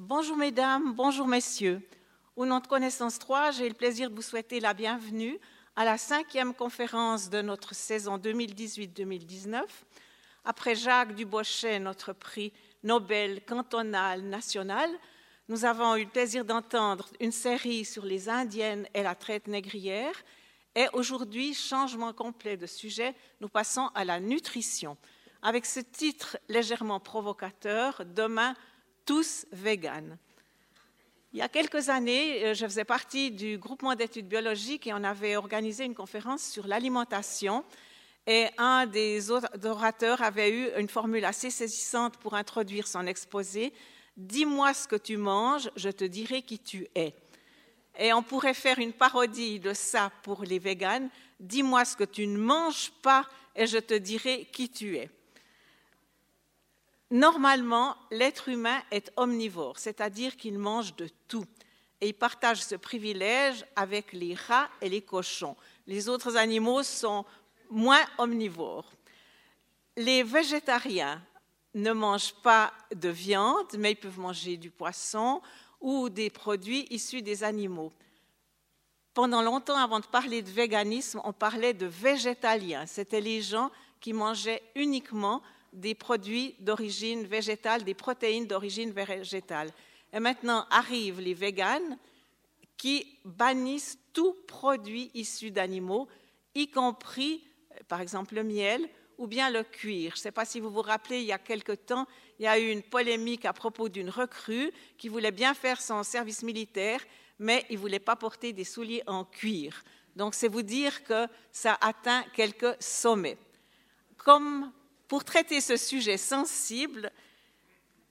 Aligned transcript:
Bonjour 0.00 0.36
mesdames, 0.36 0.92
bonjour 0.94 1.26
messieurs. 1.26 1.82
Au 2.36 2.46
nom 2.46 2.60
de 2.60 2.68
Connaissance 2.68 3.18
3, 3.18 3.50
j'ai 3.50 3.68
le 3.68 3.74
plaisir 3.74 4.08
de 4.10 4.14
vous 4.14 4.22
souhaiter 4.22 4.60
la 4.60 4.72
bienvenue 4.72 5.36
à 5.74 5.84
la 5.84 5.98
cinquième 5.98 6.54
conférence 6.54 7.30
de 7.30 7.42
notre 7.42 7.74
saison 7.74 8.16
2018-2019. 8.16 9.60
Après 10.44 10.76
Jacques 10.76 11.16
Dubochet, 11.16 11.80
notre 11.80 12.12
prix 12.12 12.52
Nobel 12.84 13.44
cantonal 13.44 14.22
national, 14.22 14.88
nous 15.48 15.64
avons 15.64 15.96
eu 15.96 16.04
le 16.04 16.10
plaisir 16.10 16.44
d'entendre 16.44 17.08
une 17.18 17.32
série 17.32 17.84
sur 17.84 18.04
les 18.04 18.28
Indiennes 18.28 18.86
et 18.94 19.02
la 19.02 19.16
traite 19.16 19.48
négrière. 19.48 20.14
Et 20.76 20.86
aujourd'hui, 20.92 21.54
changement 21.54 22.12
complet 22.12 22.56
de 22.56 22.66
sujet, 22.66 23.16
nous 23.40 23.48
passons 23.48 23.90
à 23.96 24.04
la 24.04 24.20
nutrition. 24.20 24.96
Avec 25.42 25.66
ce 25.66 25.80
titre 25.80 26.38
légèrement 26.48 27.00
provocateur, 27.00 28.04
Demain, 28.06 28.54
tous 29.08 29.46
véganes. 29.52 30.18
Il 31.32 31.38
y 31.38 31.42
a 31.42 31.48
quelques 31.48 31.88
années, 31.88 32.44
euh, 32.44 32.52
je 32.52 32.66
faisais 32.66 32.84
partie 32.84 33.30
du 33.30 33.56
groupement 33.56 33.94
d'études 33.94 34.28
biologiques 34.28 34.86
et 34.86 34.92
on 34.92 35.02
avait 35.02 35.36
organisé 35.36 35.86
une 35.86 35.94
conférence 35.94 36.42
sur 36.42 36.66
l'alimentation. 36.66 37.64
Et 38.26 38.48
un 38.58 38.84
des 38.84 39.30
orateurs 39.30 40.20
avait 40.20 40.50
eu 40.50 40.68
une 40.78 40.90
formule 40.90 41.24
assez 41.24 41.48
saisissante 41.48 42.18
pour 42.18 42.34
introduire 42.34 42.86
son 42.86 43.06
exposé. 43.06 43.72
Dis-moi 44.18 44.74
ce 44.74 44.86
que 44.86 44.96
tu 44.96 45.16
manges, 45.16 45.70
je 45.74 45.88
te 45.88 46.04
dirai 46.04 46.42
qui 46.42 46.58
tu 46.58 46.86
es. 46.94 47.14
Et 47.98 48.12
on 48.12 48.22
pourrait 48.22 48.52
faire 48.52 48.78
une 48.78 48.92
parodie 48.92 49.58
de 49.58 49.72
ça 49.72 50.12
pour 50.22 50.44
les 50.44 50.58
véganes. 50.58 51.08
Dis-moi 51.40 51.86
ce 51.86 51.96
que 51.96 52.04
tu 52.04 52.26
ne 52.26 52.36
manges 52.36 52.92
pas 53.00 53.26
et 53.56 53.66
je 53.66 53.78
te 53.78 53.94
dirai 53.94 54.46
qui 54.52 54.68
tu 54.68 54.98
es. 54.98 55.08
Normalement, 57.10 57.96
l'être 58.10 58.48
humain 58.48 58.82
est 58.90 59.10
omnivore, 59.16 59.78
c'est-à-dire 59.78 60.36
qu'il 60.36 60.58
mange 60.58 60.94
de 60.96 61.08
tout. 61.26 61.46
Et 62.00 62.08
il 62.08 62.14
partage 62.14 62.62
ce 62.62 62.74
privilège 62.74 63.64
avec 63.74 64.12
les 64.12 64.34
rats 64.34 64.68
et 64.80 64.88
les 64.88 65.02
cochons. 65.02 65.56
Les 65.86 66.08
autres 66.08 66.36
animaux 66.36 66.82
sont 66.82 67.24
moins 67.70 68.04
omnivores. 68.18 68.92
Les 69.96 70.22
végétariens 70.22 71.22
ne 71.74 71.92
mangent 71.92 72.34
pas 72.42 72.72
de 72.94 73.08
viande, 73.08 73.74
mais 73.78 73.92
ils 73.92 73.96
peuvent 73.96 74.18
manger 74.18 74.56
du 74.56 74.70
poisson 74.70 75.40
ou 75.80 76.08
des 76.08 76.30
produits 76.30 76.86
issus 76.90 77.22
des 77.22 77.42
animaux. 77.42 77.92
Pendant 79.14 79.42
longtemps, 79.42 79.76
avant 79.76 80.00
de 80.00 80.06
parler 80.06 80.42
de 80.42 80.50
véganisme, 80.50 81.20
on 81.24 81.32
parlait 81.32 81.74
de 81.74 81.86
végétaliens. 81.86 82.86
C'était 82.86 83.20
les 83.20 83.42
gens 83.42 83.70
qui 84.00 84.12
mangeaient 84.12 84.62
uniquement 84.76 85.42
des 85.78 85.94
produits 85.94 86.54
d'origine 86.58 87.24
végétale, 87.24 87.84
des 87.84 87.94
protéines 87.94 88.46
d'origine 88.46 88.90
végétale. 88.90 89.70
Et 90.12 90.20
maintenant 90.20 90.66
arrivent 90.70 91.20
les 91.20 91.34
véganes 91.34 91.98
qui 92.76 93.18
bannissent 93.24 93.98
tout 94.12 94.34
produit 94.46 95.10
issu 95.14 95.50
d'animaux, 95.50 96.08
y 96.54 96.70
compris, 96.70 97.44
par 97.88 98.00
exemple, 98.00 98.34
le 98.34 98.44
miel 98.44 98.88
ou 99.18 99.26
bien 99.26 99.50
le 99.50 99.64
cuir. 99.64 100.12
Je 100.14 100.20
ne 100.20 100.22
sais 100.22 100.32
pas 100.32 100.44
si 100.44 100.60
vous 100.60 100.70
vous 100.70 100.82
rappelez, 100.82 101.20
il 101.20 101.26
y 101.26 101.32
a 101.32 101.38
quelque 101.38 101.72
temps, 101.72 102.06
il 102.38 102.44
y 102.44 102.48
a 102.48 102.58
eu 102.58 102.70
une 102.70 102.82
polémique 102.82 103.44
à 103.44 103.52
propos 103.52 103.88
d'une 103.88 104.10
recrue 104.10 104.72
qui 104.96 105.08
voulait 105.08 105.32
bien 105.32 105.54
faire 105.54 105.80
son 105.80 106.02
service 106.02 106.42
militaire, 106.42 107.00
mais 107.38 107.64
il 107.68 107.76
ne 107.76 107.80
voulait 107.80 107.98
pas 107.98 108.16
porter 108.16 108.52
des 108.52 108.64
souliers 108.64 109.02
en 109.06 109.24
cuir. 109.24 109.82
Donc 110.14 110.34
c'est 110.34 110.48
vous 110.48 110.62
dire 110.62 111.04
que 111.04 111.26
ça 111.52 111.76
atteint 111.80 112.24
quelques 112.34 112.76
sommets. 112.80 113.38
Comme 114.16 114.72
pour 115.08 115.24
traiter 115.24 115.62
ce 115.62 115.76
sujet 115.78 116.18
sensible, 116.18 117.10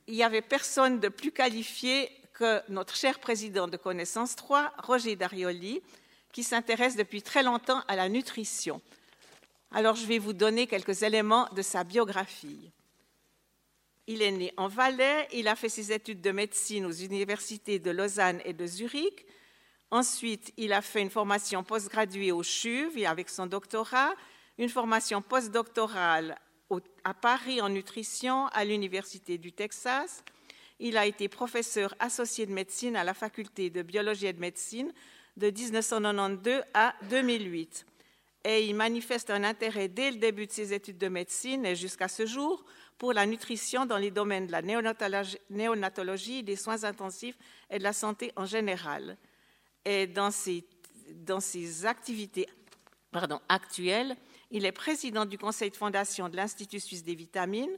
il 0.08 0.16
n'y 0.16 0.24
avait 0.24 0.42
personne 0.42 1.00
de 1.00 1.10
plus 1.10 1.32
qualifié 1.32 2.10
que 2.34 2.62
notre 2.70 2.96
cher 2.96 3.20
président 3.20 3.68
de 3.68 3.78
Connaissance 3.78 4.36
3, 4.36 4.74
Roger 4.80 5.16
Darioli, 5.16 5.82
qui 6.32 6.44
s'intéresse 6.44 6.96
depuis 6.96 7.22
très 7.22 7.44
longtemps 7.44 7.84
à 7.88 7.96
la 7.96 8.10
nutrition. 8.10 8.82
Alors 9.72 9.96
je 9.96 10.06
vais 10.06 10.18
vous 10.18 10.34
donner 10.34 10.66
quelques 10.66 11.04
éléments 11.04 11.48
de 11.56 11.62
sa 11.62 11.84
biographie. 11.84 12.72
Il 14.08 14.22
est 14.22 14.32
né 14.32 14.54
en 14.58 14.68
Valais, 14.68 15.28
il 15.34 15.48
a 15.48 15.56
fait 15.56 15.70
ses 15.70 15.92
études 15.92 16.22
de 16.22 16.32
médecine 16.32 16.86
aux 16.86 16.92
universités 16.92 17.78
de 17.78 17.92
Lausanne 17.92 18.42
et 18.46 18.54
de 18.54 18.66
Zurich. 18.66 19.26
Ensuite, 19.92 20.54
il 20.58 20.74
a 20.74 20.82
fait 20.82 21.02
une 21.02 21.10
formation 21.10 21.64
postgraduée 21.64 22.32
au 22.32 22.44
CHUV 22.44 23.06
avec 23.06 23.30
son 23.30 23.46
doctorat, 23.46 24.14
une 24.58 24.70
formation 24.70 25.22
postdoctorale 25.22 26.38
à 27.04 27.14
Paris 27.14 27.62
en 27.62 27.70
nutrition 27.70 28.48
à 28.48 28.66
l'Université 28.66 29.38
du 29.38 29.52
Texas. 29.52 30.24
Il 30.80 30.98
a 30.98 31.06
été 31.06 31.28
professeur 31.28 31.96
associé 32.00 32.46
de 32.46 32.52
médecine 32.52 32.96
à 32.96 33.04
la 33.04 33.14
faculté 33.14 33.70
de 33.70 33.82
biologie 33.82 34.28
et 34.28 34.34
de 34.34 34.40
médecine 34.40 34.92
de 35.38 35.50
1992 35.50 36.62
à 36.74 36.94
2008. 37.10 37.86
Et 38.44 38.66
il 38.66 38.76
manifeste 38.76 39.30
un 39.30 39.44
intérêt 39.44 39.88
dès 39.88 40.12
le 40.12 40.18
début 40.18 40.48
de 40.48 40.52
ses 40.52 40.74
études 40.74 40.98
de 40.98 41.08
médecine 41.08 41.66
et 41.66 41.76
jusqu'à 41.76 42.08
ce 42.08 42.26
jour 42.26 42.64
pour 42.98 43.14
la 43.14 43.26
nutrition 43.26 43.86
dans 43.86 43.98
les 43.98 44.12
domaines 44.12 44.48
de 44.48 44.52
la 44.52 44.62
néonatologie, 45.50 46.44
des 46.44 46.56
soins 46.56 46.84
intensifs 46.84 47.38
et 47.70 47.78
de 47.78 47.84
la 47.84 47.94
santé 47.94 48.32
en 48.36 48.46
général. 48.46 49.18
Et 49.86 50.08
dans 50.08 50.32
ses, 50.32 50.66
dans 51.12 51.40
ses 51.40 51.86
activités 51.86 52.48
pardon, 53.12 53.40
actuelles, 53.50 54.16
il 54.52 54.66
est 54.66 54.72
président 54.72 55.26
du 55.26 55.38
conseil 55.38 55.72
de 55.72 55.76
fondation 55.76 56.30
de 56.30 56.36
l'Institut 56.36 56.80
suisse 56.80 57.04
des 57.04 57.16
vitamines, 57.16 57.78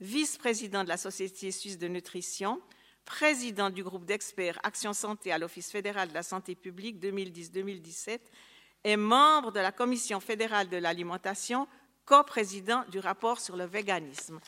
vice-président 0.00 0.84
de 0.84 0.88
la 0.88 0.96
Société 0.96 1.50
suisse 1.50 1.78
de 1.78 1.88
nutrition, 1.88 2.60
président 3.04 3.70
du 3.70 3.82
groupe 3.82 4.04
d'experts 4.04 4.58
Action 4.62 4.92
Santé 4.92 5.32
à 5.32 5.38
l'Office 5.38 5.70
fédéral 5.70 6.08
de 6.08 6.14
la 6.14 6.22
santé 6.22 6.54
publique 6.54 7.02
2010-2017 7.02 8.20
et 8.84 8.96
membre 8.96 9.52
de 9.52 9.60
la 9.60 9.72
Commission 9.72 10.20
fédérale 10.20 10.68
de 10.68 10.76
l'alimentation, 10.76 11.66
coprésident 12.04 12.84
du 12.88 12.98
rapport 12.98 13.40
sur 13.40 13.56
le 13.56 13.64
véganisme. 13.64 14.40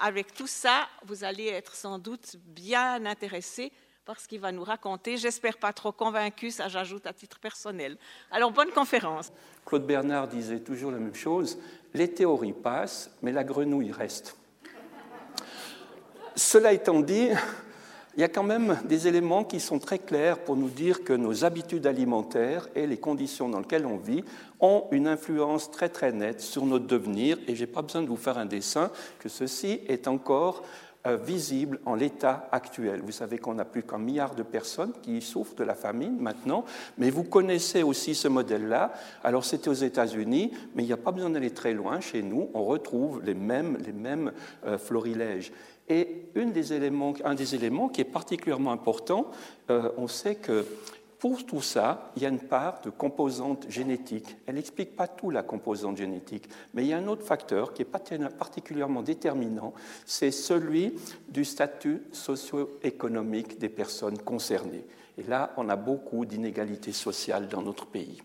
Avec 0.00 0.34
tout 0.34 0.46
ça, 0.46 0.88
vous 1.04 1.22
allez 1.22 1.46
être 1.46 1.74
sans 1.74 1.98
doute 1.98 2.36
bien 2.44 3.04
intéressé 3.06 3.72
par 4.04 4.20
ce 4.20 4.28
qu'il 4.28 4.40
va 4.40 4.52
nous 4.52 4.64
raconter. 4.64 5.16
J'espère 5.16 5.56
pas 5.56 5.72
trop 5.72 5.92
convaincu, 5.92 6.50
ça 6.50 6.68
j'ajoute 6.68 7.06
à 7.06 7.12
titre 7.12 7.38
personnel. 7.38 7.96
Alors, 8.30 8.50
bonne 8.50 8.70
conférence. 8.70 9.32
Claude 9.64 9.86
Bernard 9.86 10.28
disait 10.28 10.60
toujours 10.60 10.90
la 10.90 10.98
même 10.98 11.14
chose, 11.14 11.58
les 11.94 12.12
théories 12.12 12.52
passent, 12.52 13.10
mais 13.22 13.32
la 13.32 13.44
grenouille 13.44 13.92
reste. 13.92 14.36
Cela 16.36 16.72
étant 16.72 17.00
dit, 17.00 17.28
il 18.16 18.20
y 18.20 18.24
a 18.24 18.28
quand 18.28 18.42
même 18.42 18.78
des 18.84 19.08
éléments 19.08 19.42
qui 19.42 19.58
sont 19.58 19.78
très 19.78 19.98
clairs 19.98 20.38
pour 20.38 20.56
nous 20.56 20.68
dire 20.68 21.02
que 21.02 21.12
nos 21.12 21.44
habitudes 21.44 21.86
alimentaires 21.86 22.68
et 22.74 22.86
les 22.86 22.98
conditions 22.98 23.48
dans 23.48 23.60
lesquelles 23.60 23.86
on 23.86 23.96
vit 23.96 24.24
ont 24.60 24.84
une 24.90 25.08
influence 25.08 25.70
très 25.70 25.88
très 25.88 26.12
nette 26.12 26.40
sur 26.40 26.66
notre 26.66 26.86
devenir. 26.86 27.38
Et 27.48 27.56
je 27.56 27.62
n'ai 27.62 27.66
pas 27.66 27.82
besoin 27.82 28.02
de 28.02 28.08
vous 28.08 28.16
faire 28.16 28.38
un 28.38 28.46
dessin, 28.46 28.90
que 29.18 29.28
ceci 29.28 29.80
est 29.88 30.06
encore 30.06 30.62
visible 31.06 31.80
en 31.84 31.94
l'état 31.94 32.48
actuel. 32.50 33.02
Vous 33.04 33.12
savez 33.12 33.38
qu'on 33.38 33.58
a 33.58 33.64
plus 33.64 33.82
qu'un 33.82 33.98
milliard 33.98 34.34
de 34.34 34.42
personnes 34.42 34.92
qui 35.02 35.20
souffrent 35.20 35.54
de 35.54 35.64
la 35.64 35.74
famine 35.74 36.16
maintenant, 36.18 36.64
mais 36.96 37.10
vous 37.10 37.24
connaissez 37.24 37.82
aussi 37.82 38.14
ce 38.14 38.28
modèle-là. 38.28 38.92
Alors 39.22 39.44
c'était 39.44 39.68
aux 39.68 39.74
États-Unis, 39.74 40.52
mais 40.74 40.82
il 40.82 40.86
n'y 40.86 40.92
a 40.92 40.98
pas 40.98 41.12
besoin 41.12 41.30
d'aller 41.30 41.50
très 41.50 41.74
loin. 41.74 42.00
Chez 42.00 42.22
nous, 42.22 42.48
on 42.54 42.64
retrouve 42.64 43.22
les 43.22 43.34
mêmes, 43.34 43.76
les 43.84 43.92
mêmes 43.92 44.32
euh, 44.64 44.78
florilèges. 44.78 45.52
Et 45.88 46.30
une 46.34 46.52
des 46.52 46.72
éléments, 46.72 47.12
un 47.24 47.34
des 47.34 47.54
éléments 47.54 47.88
qui 47.88 48.00
est 48.00 48.04
particulièrement 48.04 48.72
important, 48.72 49.30
euh, 49.70 49.90
on 49.98 50.08
sait 50.08 50.36
que 50.36 50.64
pour 51.24 51.46
tout 51.46 51.62
ça, 51.62 52.12
il 52.16 52.22
y 52.22 52.26
a 52.26 52.28
une 52.28 52.38
part 52.38 52.82
de 52.82 52.90
composante 52.90 53.64
génétique. 53.70 54.36
Elle 54.44 54.56
n'explique 54.56 54.94
pas 54.94 55.08
tout 55.08 55.30
la 55.30 55.42
composante 55.42 55.96
génétique, 55.96 56.50
mais 56.74 56.84
il 56.84 56.88
y 56.88 56.92
a 56.92 56.98
un 56.98 57.06
autre 57.06 57.24
facteur 57.24 57.72
qui 57.72 57.80
est 57.80 57.86
particulièrement 57.86 59.00
déterminant, 59.00 59.72
c'est 60.04 60.30
celui 60.30 60.92
du 61.30 61.46
statut 61.46 62.02
socio-économique 62.12 63.58
des 63.58 63.70
personnes 63.70 64.18
concernées. 64.18 64.84
Et 65.16 65.22
là, 65.22 65.54
on 65.56 65.70
a 65.70 65.76
beaucoup 65.76 66.26
d'inégalités 66.26 66.92
sociales 66.92 67.48
dans 67.48 67.62
notre 67.62 67.86
pays. 67.86 68.20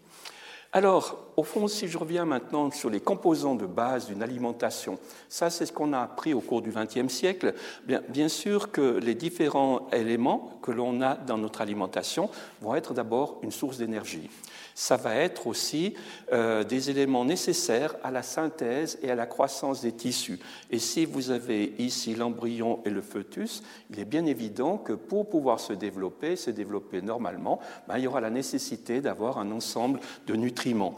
Alors, 0.72 1.18
au 1.36 1.42
fond, 1.42 1.68
si 1.68 1.88
je 1.88 1.98
reviens 1.98 2.26
maintenant 2.26 2.70
sur 2.70 2.92
les 2.92 3.00
composants 3.00 3.56
de 3.56 3.66
base 3.66 4.06
d'une 4.06 4.22
alimentation, 4.22 5.00
ça 5.28 5.50
c'est 5.50 5.66
ce 5.66 5.74
qu'on 5.74 5.94
a 5.94 6.00
appris 6.00 6.36
au 6.36 6.42
cours 6.42 6.62
du 6.62 6.72
XXe 6.72 7.12
siècle. 7.12 7.56
Bien, 7.88 8.30
sûr 8.30 8.72
que 8.72 9.00
les 9.00 9.16
différents 9.16 9.88
éléments 9.92 10.60
que 10.62 10.70
l'on 10.70 11.02
a 11.02 11.16
dans 11.16 11.40
notre 11.40 11.62
alimentation 11.62 12.30
vont 12.62 12.76
être 12.76 12.94
d'abord 12.94 13.40
une 13.42 13.52
source 13.52 13.80
d'énergie 13.80 14.30
ça 14.80 14.96
va 14.96 15.14
être 15.16 15.46
aussi 15.46 15.94
euh, 16.32 16.64
des 16.64 16.90
éléments 16.90 17.26
nécessaires 17.26 17.98
à 18.02 18.12
la 18.12 18.24
synthèse 18.24 18.98
et 19.04 19.12
à 19.12 19.16
la 19.16 19.26
croissance 19.26 19.82
des 19.82 19.92
tissus. 19.92 20.40
Et 20.72 20.80
si 20.80 21.04
vous 21.04 21.32
avez 21.32 21.74
ici 21.80 22.16
l'embryon 22.16 22.80
et 22.86 22.90
le 22.90 23.02
fœtus, 23.02 23.62
il 23.90 24.00
est 24.00 24.06
bien 24.06 24.26
évident 24.26 24.78
que 24.78 24.94
pour 24.94 25.28
pouvoir 25.28 25.60
se 25.60 25.74
développer, 25.74 26.38
se 26.38 26.50
développer 26.50 27.02
normalement, 27.02 27.60
ben, 27.90 27.98
il 27.98 28.06
y 28.06 28.08
aura 28.08 28.22
la 28.22 28.30
nécessité 28.30 29.02
d'avoir 29.02 29.38
un 29.38 29.52
ensemble 29.52 30.00
de 30.28 30.36
nutriments. 30.38 30.96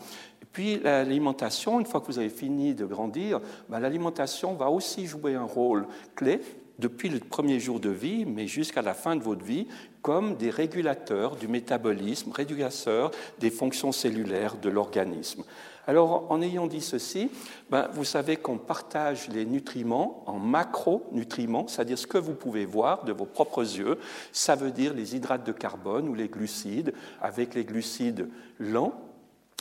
Puis 0.54 0.78
l'alimentation, 0.78 1.80
une 1.80 1.88
fois 1.88 2.02
que 2.02 2.08
vous 2.08 2.20
avez 2.20 2.30
fini 2.30 2.76
de 2.76 2.86
grandir, 2.86 3.42
ben, 3.68 3.80
l'alimentation 3.80 4.54
va 4.54 4.70
aussi 4.70 5.08
jouer 5.08 5.34
un 5.34 5.44
rôle 5.44 5.88
clé 6.14 6.40
depuis 6.82 7.08
le 7.08 7.20
premier 7.20 7.60
jour 7.60 7.80
de 7.80 7.90
vie, 7.90 8.26
mais 8.26 8.48
jusqu'à 8.48 8.82
la 8.82 8.94
fin 8.94 9.16
de 9.16 9.24
votre 9.24 9.46
vie, 9.46 9.68
comme 10.02 10.36
des 10.36 10.50
régulateurs 10.50 11.36
du 11.36 11.48
métabolisme, 11.48 12.32
régulateurs 12.32 13.12
des 13.40 13.52
fonctions 13.52 13.92
cellulaires 13.92 14.58
de 14.58 14.70
l'organisme. 14.70 15.44
Alors, 15.88 16.32
en 16.32 16.42
ayant 16.42 16.68
dit 16.68 16.82
ceci, 16.82 17.30
ben, 17.70 17.88
vous 17.94 18.04
savez 18.04 18.36
qu'on 18.36 18.58
partage 18.58 19.30
les 19.30 19.46
nutriments 19.46 20.24
en 20.28 20.40
macronutriments, 20.40 21.68
c'est-à-dire 21.68 21.98
ce 21.98 22.08
que 22.08 22.18
vous 22.18 22.34
pouvez 22.34 22.66
voir 22.66 23.04
de 23.04 23.14
vos 23.14 23.26
propres 23.26 23.62
yeux. 23.62 23.98
Ça 24.32 24.56
veut 24.56 24.72
dire 24.72 24.94
les 24.94 25.16
hydrates 25.16 25.46
de 25.46 25.52
carbone 25.52 26.08
ou 26.08 26.14
les 26.14 26.28
glucides, 26.28 26.94
avec 27.22 27.56
les 27.56 27.66
glucides 27.66 28.28
lents, 28.60 28.94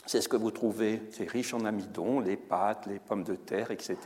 c'est 0.05 0.21
ce 0.21 0.29
que 0.29 0.37
vous 0.37 0.51
trouvez, 0.51 1.01
c'est 1.11 1.29
riche 1.29 1.53
en 1.53 1.65
amidon, 1.65 2.19
les 2.19 2.37
pâtes, 2.37 2.87
les 2.87 2.99
pommes 2.99 3.23
de 3.23 3.35
terre, 3.35 3.71
etc. 3.71 3.97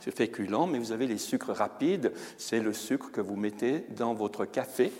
C'est 0.00 0.14
féculent, 0.14 0.66
mais 0.68 0.78
vous 0.78 0.92
avez 0.92 1.06
les 1.06 1.18
sucres 1.18 1.52
rapides, 1.52 2.12
c'est 2.36 2.60
le 2.60 2.72
sucre 2.72 3.10
que 3.12 3.20
vous 3.20 3.36
mettez 3.36 3.84
dans 3.96 4.14
votre 4.14 4.44
café. 4.44 4.92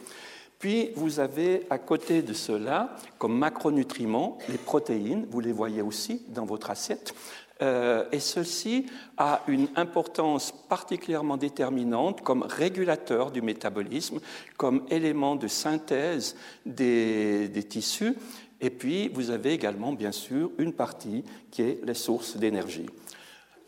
Puis 0.59 0.91
vous 0.97 1.21
avez 1.21 1.67
à 1.71 1.79
côté 1.79 2.23
de 2.23 2.33
cela, 2.33 2.97
comme 3.19 3.37
macronutriments, 3.39 4.39
les 4.49 4.59
protéines, 4.59 5.27
vous 5.31 5.41
les 5.41 5.53
voyez 5.53 5.83
aussi 5.83 6.23
dans 6.29 6.45
votre 6.45 6.71
assiette. 6.71 7.15
Euh, 7.61 8.05
et 8.13 8.21
ceci 8.21 8.87
a 9.17 9.43
une 9.49 9.69
importance 9.75 10.53
particulièrement 10.69 11.37
déterminante 11.37 12.23
comme 12.23 12.45
régulateur 12.45 13.33
du 13.33 13.43
métabolisme, 13.43 14.21
comme 14.57 14.85
élément 14.91 15.35
de 15.35 15.49
synthèse 15.49 16.37
des, 16.65 17.49
des 17.49 17.65
tissus 17.65 18.15
et 18.61 18.71
puis, 18.71 19.09
vous 19.09 19.31
avez 19.31 19.53
également, 19.53 19.93
bien 19.93 20.13
sûr, 20.13 20.51
une 20.59 20.73
partie 20.73 21.25
qui 21.51 21.63
est 21.63 21.81
les 21.85 21.95
sources 21.95 22.37
d'énergie. 22.37 22.87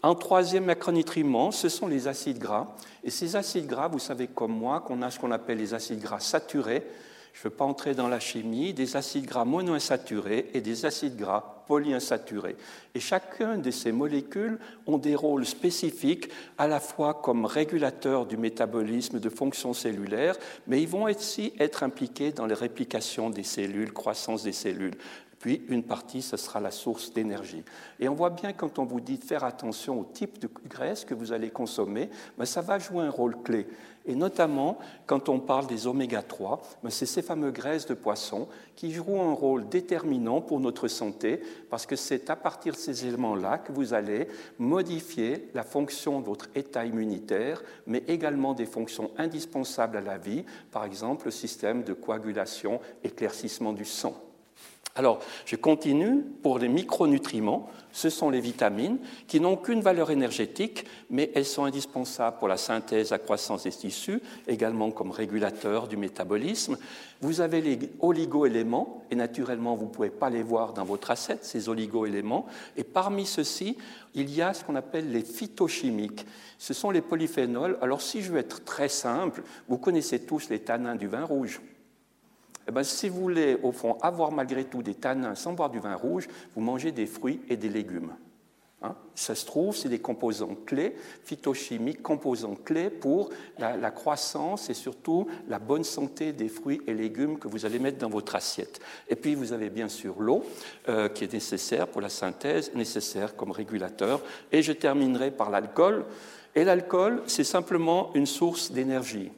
Un 0.03 0.15
troisième 0.15 0.65
macronutriment, 0.65 1.51
ce 1.51 1.69
sont 1.69 1.87
les 1.87 2.09
acides 2.09 2.39
gras. 2.39 2.75
Et 3.05 3.11
ces 3.11 3.37
acides 3.37 3.67
gras, 3.67 3.89
vous 3.89 3.99
savez 3.99 4.27
comme 4.27 4.53
moi 4.53 4.81
qu'on 4.81 5.03
a 5.03 5.11
ce 5.11 5.19
qu'on 5.19 5.31
appelle 5.31 5.59
les 5.59 5.75
acides 5.75 6.01
gras 6.01 6.21
saturés, 6.21 6.83
je 7.33 7.41
ne 7.41 7.45
veux 7.45 7.57
pas 7.57 7.65
entrer 7.65 7.95
dans 7.95 8.09
la 8.09 8.21
chimie, 8.21 8.75
des 8.75 8.97
acides 8.97 9.27
gras 9.27 9.45
monoinsaturés 9.45 10.51
et 10.53 10.61
des 10.61 10.85
acides 10.85 11.17
gras 11.17 11.65
polyinsaturés. 11.67 12.57
Et 12.95 13.01
chacune 13.01 13.63
de 13.63 13.71
ces 13.71 13.93
molécules 13.93 14.59
ont 14.87 14.99
des 14.99 15.15
rôles 15.15 15.47
spécifiques, 15.47 16.29
à 16.59 16.67
la 16.67 16.81
fois 16.81 17.15
comme 17.15 17.47
régulateurs 17.47 18.27
du 18.27 18.37
métabolisme 18.37 19.21
de 19.21 19.29
fonctions 19.29 19.73
cellulaires, 19.73 20.37
mais 20.67 20.83
ils 20.83 20.89
vont 20.89 21.05
aussi 21.05 21.53
être 21.59 21.83
impliqués 21.83 22.33
dans 22.33 22.47
les 22.47 22.55
réplications 22.55 23.31
des 23.31 23.45
cellules, 23.45 23.93
croissance 23.93 24.43
des 24.43 24.53
cellules. 24.53 24.97
Puis 25.41 25.63
une 25.69 25.83
partie, 25.83 26.21
ce 26.21 26.37
sera 26.37 26.61
la 26.61 26.71
source 26.71 27.15
d'énergie. 27.15 27.65
Et 27.99 28.09
on 28.11 28.15
voit 28.15 28.31
bien 28.31 28.53
quand 28.53 28.79
on 28.79 28.85
vous 28.85 29.01
dit 29.01 29.17
de 29.17 29.25
faire 29.25 29.43
attention 29.43 29.99
au 29.99 30.05
type 30.05 30.39
de 30.39 30.51
graisse 30.69 31.07
que 31.07 31.15
vous 31.15 31.33
allez 31.33 31.49
consommer, 31.49 32.11
mais 32.37 32.45
ça 32.45 32.61
va 32.61 32.79
jouer 32.79 33.05
un 33.05 33.11
rôle 33.11 33.41
clé. 33.43 33.67
Et 34.07 34.15
notamment, 34.15 34.79
quand 35.07 35.29
on 35.29 35.39
parle 35.39 35.67
des 35.67 35.87
oméga 35.87 36.23
3, 36.23 36.63
c'est 36.89 37.07
ces 37.07 37.21
fameux 37.21 37.51
graisses 37.51 37.87
de 37.87 37.95
poisson 37.95 38.49
qui 38.75 38.93
joueront 38.93 39.31
un 39.31 39.35
rôle 39.35 39.69
déterminant 39.69 40.41
pour 40.41 40.59
notre 40.59 40.89
santé, 40.89 41.41
parce 41.69 41.85
que 41.85 41.97
c'est 41.97 42.31
à 42.31 42.37
partir 42.37 42.73
de 42.73 42.79
ces 42.79 43.07
éléments-là 43.07 43.59
que 43.59 43.73
vous 43.73 43.93
allez 43.93 44.29
modifier 44.59 45.51
la 45.53 45.65
fonction 45.65 46.21
de 46.21 46.27
votre 46.27 46.49
état 46.55 46.87
immunitaire, 46.87 47.63
mais 47.87 48.03
également 48.09 48.55
des 48.55 48.67
fonctions 48.67 49.11
indispensables 49.19 49.99
à 49.99 50.01
la 50.01 50.17
vie, 50.17 50.45
par 50.71 50.85
exemple 50.85 51.27
le 51.27 51.31
système 51.31 51.83
de 51.83 51.93
coagulation, 51.93 52.81
éclaircissement 53.05 53.75
du 53.75 53.85
sang. 53.85 54.30
Alors, 54.97 55.21
je 55.47 55.57
continue. 55.57 56.23
Pour 56.43 56.59
les 56.59 56.69
micronutriments, 56.69 57.71
ce 57.93 58.11
sont 58.11 58.31
les 58.31 58.41
vitamines 58.41 58.99
qui 59.29 59.41
n'ont 59.41 59.57
qu'une 59.57 59.81
valeur 59.81 60.11
énergétique, 60.11 60.85
mais 61.11 61.31
elles 61.35 61.47
sont 61.47 61.65
indispensables 61.65 62.39
pour 62.39 62.49
la 62.49 62.57
synthèse, 62.57 63.11
la 63.11 63.19
croissance 63.19 63.65
des 63.65 63.71
tissus, 63.71 64.21
également 64.49 64.91
comme 64.91 65.11
régulateurs 65.11 65.87
du 65.87 65.97
métabolisme. 65.97 66.77
Vous 67.21 67.41
avez 67.41 67.61
les 67.61 67.79
oligoéléments, 68.01 69.05
et 69.11 69.15
naturellement, 69.15 69.77
vous 69.77 69.87
ne 69.87 69.91
pouvez 69.91 70.11
pas 70.11 70.31
les 70.31 70.43
voir 70.43 70.73
dans 70.73 70.85
votre 70.85 71.11
assiette, 71.11 71.45
ces 71.45 71.69
oligoéléments. 71.69 72.47
Et 72.77 72.85
parmi 72.85 73.27
ceux-ci, 73.27 73.77
il 74.15 74.35
y 74.35 74.43
a 74.43 74.55
ce 74.55 74.65
qu'on 74.65 74.77
appelle 74.77 75.13
les 75.13 75.23
phytochimiques. 75.23 76.27
Ce 76.59 76.75
sont 76.75 76.91
les 76.91 77.01
polyphénols. 77.03 77.79
Alors, 77.81 78.01
si 78.01 78.23
je 78.23 78.33
veux 78.33 78.39
être 78.39 78.65
très 78.65 78.89
simple, 78.89 79.43
vous 79.69 79.79
connaissez 79.79 80.21
tous 80.21 80.49
les 80.49 80.59
tanins 80.59 80.97
du 80.97 81.07
vin 81.07 81.25
rouge. 81.25 81.61
Eh 82.71 82.73
ben, 82.73 82.85
si 82.85 83.09
vous 83.09 83.21
voulez, 83.21 83.59
au 83.65 83.73
fond, 83.73 83.99
avoir 84.01 84.31
malgré 84.31 84.63
tout 84.63 84.81
des 84.81 84.95
tanins 84.95 85.35
sans 85.35 85.55
boire 85.55 85.71
du 85.71 85.81
vin 85.81 85.97
rouge, 85.97 86.29
vous 86.55 86.61
mangez 86.61 86.93
des 86.93 87.07
fruits 87.07 87.41
et 87.49 87.57
des 87.57 87.69
légumes. 87.69 88.13
Hein? 88.83 88.95
ça 89.17 89.35
se 89.35 89.45
trouve, 89.45 89.75
c'est 89.75 89.89
des 89.89 89.99
composants 89.99 90.55
clés, 90.67 90.95
phytochimiques, 91.25 92.01
composants 92.01 92.55
clés 92.55 92.89
pour 92.89 93.31
la, 93.59 93.91
croissance 93.91 94.71
et 94.71 94.75
surtout 94.75 95.27
la 95.49 95.59
bonne 95.59 95.83
santé 95.83 96.33
des 96.33 96.49
fruits 96.49 96.81
et 96.87 96.95
légumes 96.95 97.41
que 97.41 97.49
vous 97.49 97.67
allez 97.67 97.81
mettre 97.81 97.99
dans 97.99 98.09
votre 98.09 98.37
assiette. 98.37 98.79
Et 99.09 99.17
puis, 99.17 99.35
vous 99.35 99.53
avez 99.53 99.69
bien 99.69 99.89
sûr 99.89 100.21
l'eau 100.21 100.45
euh, 100.89 101.09
qui 101.09 101.25
est 101.25 101.33
nécessaire 101.33 101.89
pour 101.89 102.01
la 102.01 102.09
synthèse, 102.09 102.73
nécessaire 102.77 103.35
comme 103.35 103.51
régulateur. 103.51 104.21
Et 104.53 104.63
je 104.63 104.73
terminerai 104.73 105.33
par 105.33 105.51
l'alcool. 105.51 106.05
Et 106.55 106.63
l'alcool, 106.63 107.25
c'est 107.27 107.43
simplement 107.43 108.13
une 108.15 108.27
source 108.27 108.71
d'énergie. 108.71 109.33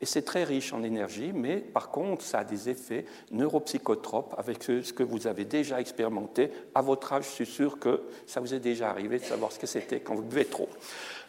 Et 0.00 0.04
c'est 0.04 0.22
très 0.22 0.44
riche 0.44 0.74
en 0.74 0.82
énergie, 0.82 1.32
mais 1.34 1.56
par 1.56 1.90
contre, 1.90 2.22
ça 2.22 2.40
a 2.40 2.44
des 2.44 2.68
effets 2.68 3.06
neuropsychotropes 3.30 4.34
avec 4.36 4.62
ce 4.62 4.92
que 4.92 5.02
vous 5.02 5.26
avez 5.26 5.46
déjà 5.46 5.80
expérimenté. 5.80 6.50
À 6.74 6.82
votre 6.82 7.14
âge, 7.14 7.24
je 7.24 7.30
suis 7.30 7.46
sûr 7.46 7.78
que 7.78 8.02
ça 8.26 8.40
vous 8.40 8.52
est 8.52 8.60
déjà 8.60 8.90
arrivé 8.90 9.18
de 9.18 9.24
savoir 9.24 9.52
ce 9.52 9.58
que 9.58 9.66
c'était 9.66 10.00
quand 10.00 10.14
vous 10.14 10.22
buvez 10.22 10.44
trop. 10.44 10.68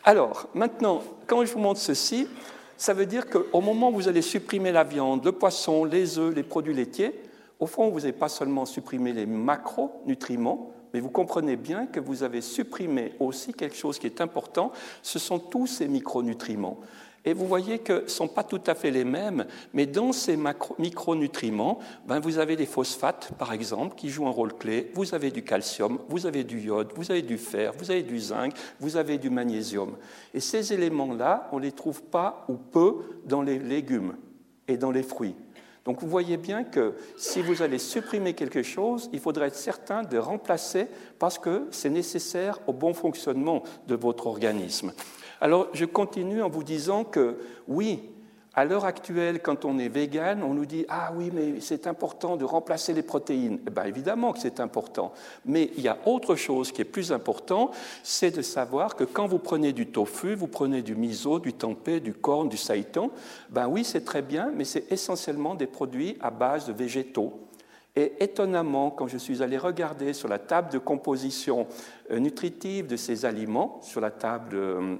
Alors, 0.03 0.49
maintenant, 0.53 1.01
quand 1.27 1.45
je 1.45 1.53
vous 1.53 1.59
montre 1.59 1.79
ceci, 1.79 2.27
ça 2.75 2.93
veut 2.93 3.05
dire 3.05 3.29
qu'au 3.29 3.61
moment 3.61 3.89
où 3.89 3.93
vous 3.93 4.07
allez 4.09 4.21
supprimer 4.21 4.73
la 4.73 4.83
viande, 4.83 5.23
le 5.23 5.31
poisson, 5.31 5.85
les 5.85 6.19
œufs, 6.19 6.35
les 6.35 6.43
produits 6.43 6.73
laitiers, 6.73 7.13
au 7.59 7.67
fond, 7.67 7.89
vous 7.89 8.01
n'avez 8.01 8.11
pas 8.11 8.29
seulement 8.29 8.65
supprimé 8.65 9.13
les 9.13 9.25
macronutriments, 9.25 10.71
mais 10.93 10.99
vous 10.99 11.09
comprenez 11.09 11.55
bien 11.55 11.87
que 11.87 11.99
vous 11.99 12.23
avez 12.23 12.41
supprimé 12.41 13.13
aussi 13.19 13.53
quelque 13.53 13.75
chose 13.75 13.97
qui 13.97 14.07
est 14.07 14.21
important, 14.21 14.71
ce 15.01 15.19
sont 15.19 15.39
tous 15.39 15.67
ces 15.67 15.87
micronutriments. 15.87 16.79
Et 17.27 17.33
vous 17.33 17.45
voyez 17.45 17.79
que 17.79 17.97
ce 17.97 18.03
ne 18.03 18.07
sont 18.07 18.27
pas 18.29 18.45
tout 18.45 18.61
à 18.67 18.73
fait 18.73 18.89
les 18.89 19.03
mêmes, 19.03 19.47
mais 19.73 19.85
dans 19.85 20.13
ces 20.13 20.39
micronutriments, 20.79 21.79
ben 22.07 22.21
vous 22.21 22.39
avez 22.39 22.55
des 22.55 22.65
phosphates, 22.65 23.33
par 23.37 23.51
exemple, 23.51 23.97
qui 23.97 24.07
jouent 24.07 24.27
un 24.27 24.31
rôle 24.31 24.53
clé. 24.53 24.91
Vous 24.93 25.13
avez 25.13 25.29
du 25.29 25.43
calcium, 25.43 25.99
vous 26.07 26.25
avez 26.25 26.45
du 26.45 26.61
iode, 26.61 26.93
vous 26.95 27.11
avez 27.11 27.21
du 27.21 27.37
fer, 27.37 27.73
vous 27.77 27.91
avez 27.91 28.03
du 28.03 28.17
zinc, 28.17 28.53
vous 28.79 28.95
avez 28.95 29.17
du 29.17 29.29
magnésium. 29.29 29.97
Et 30.33 30.39
ces 30.39 30.71
éléments-là, 30.71 31.49
on 31.51 31.57
ne 31.57 31.63
les 31.63 31.73
trouve 31.73 32.01
pas 32.01 32.45
ou 32.47 32.53
peu 32.53 32.95
dans 33.25 33.41
les 33.41 33.59
légumes 33.59 34.15
et 34.65 34.77
dans 34.77 34.91
les 34.91 35.03
fruits. 35.03 35.35
Donc 35.83 35.99
vous 36.01 36.07
voyez 36.07 36.37
bien 36.37 36.63
que 36.63 36.95
si 37.17 37.41
vous 37.41 37.61
allez 37.61 37.77
supprimer 37.77 38.35
quelque 38.35 38.63
chose, 38.63 39.09
il 39.11 39.19
faudrait 39.19 39.47
être 39.47 39.55
certain 39.55 40.03
de 40.03 40.17
remplacer 40.17 40.87
parce 41.19 41.37
que 41.37 41.67
c'est 41.71 41.89
nécessaire 41.89 42.59
au 42.67 42.73
bon 42.73 42.93
fonctionnement 42.93 43.63
de 43.85 43.95
votre 43.95 44.27
organisme. 44.27 44.93
Alors 45.41 45.67
je 45.73 45.85
continue 45.85 46.41
en 46.41 46.49
vous 46.49 46.63
disant 46.63 47.03
que 47.03 47.37
oui, 47.67 48.01
à 48.57 48.65
l'heure 48.65 48.85
actuelle, 48.85 49.39
quand 49.39 49.65
on 49.65 49.77
est 49.77 49.87
vegan, 49.87 50.41
on 50.41 50.55
nous 50.55 50.65
dit 50.65 50.83
Ah 50.89 51.13
oui, 51.15 51.29
mais 51.31 51.59
c'est 51.59 51.85
important 51.85 52.37
de 52.37 52.43
remplacer 52.43 52.91
les 52.91 53.03
protéines. 53.03 53.59
Eh 53.67 53.87
évidemment 53.87 54.33
que 54.33 54.39
c'est 54.39 54.59
important. 54.59 55.13
Mais 55.45 55.69
il 55.77 55.83
y 55.83 55.87
a 55.87 55.99
autre 56.07 56.35
chose 56.35 56.71
qui 56.71 56.81
est 56.81 56.85
plus 56.85 57.11
important 57.11 57.69
c'est 58.01 58.35
de 58.35 58.41
savoir 58.41 58.95
que 58.95 59.03
quand 59.03 59.27
vous 59.27 59.37
prenez 59.37 59.73
du 59.73 59.85
tofu, 59.85 60.33
vous 60.33 60.47
prenez 60.47 60.81
du 60.81 60.95
miso, 60.95 61.37
du 61.37 61.53
tempeh, 61.53 61.99
du 61.99 62.13
corn, 62.13 62.49
du 62.49 62.57
seitan, 62.57 63.11
ben 63.51 63.67
oui, 63.67 63.83
c'est 63.83 64.03
très 64.03 64.23
bien, 64.23 64.51
mais 64.55 64.65
c'est 64.65 64.91
essentiellement 64.91 65.53
des 65.53 65.67
produits 65.67 66.17
à 66.19 66.31
base 66.31 66.65
de 66.65 66.73
végétaux. 66.73 67.47
Et 67.95 68.23
étonnamment, 68.23 68.89
quand 68.89 69.07
je 69.07 69.19
suis 69.19 69.43
allé 69.43 69.59
regarder 69.59 70.13
sur 70.13 70.29
la 70.29 70.39
table 70.39 70.71
de 70.71 70.79
composition 70.79 71.67
euh, 72.09 72.17
nutritive 72.17 72.87
de 72.87 72.95
ces 72.95 73.25
aliments, 73.25 73.79
sur 73.83 74.01
la 74.01 74.09
table 74.11 74.55
euh, 74.55 74.95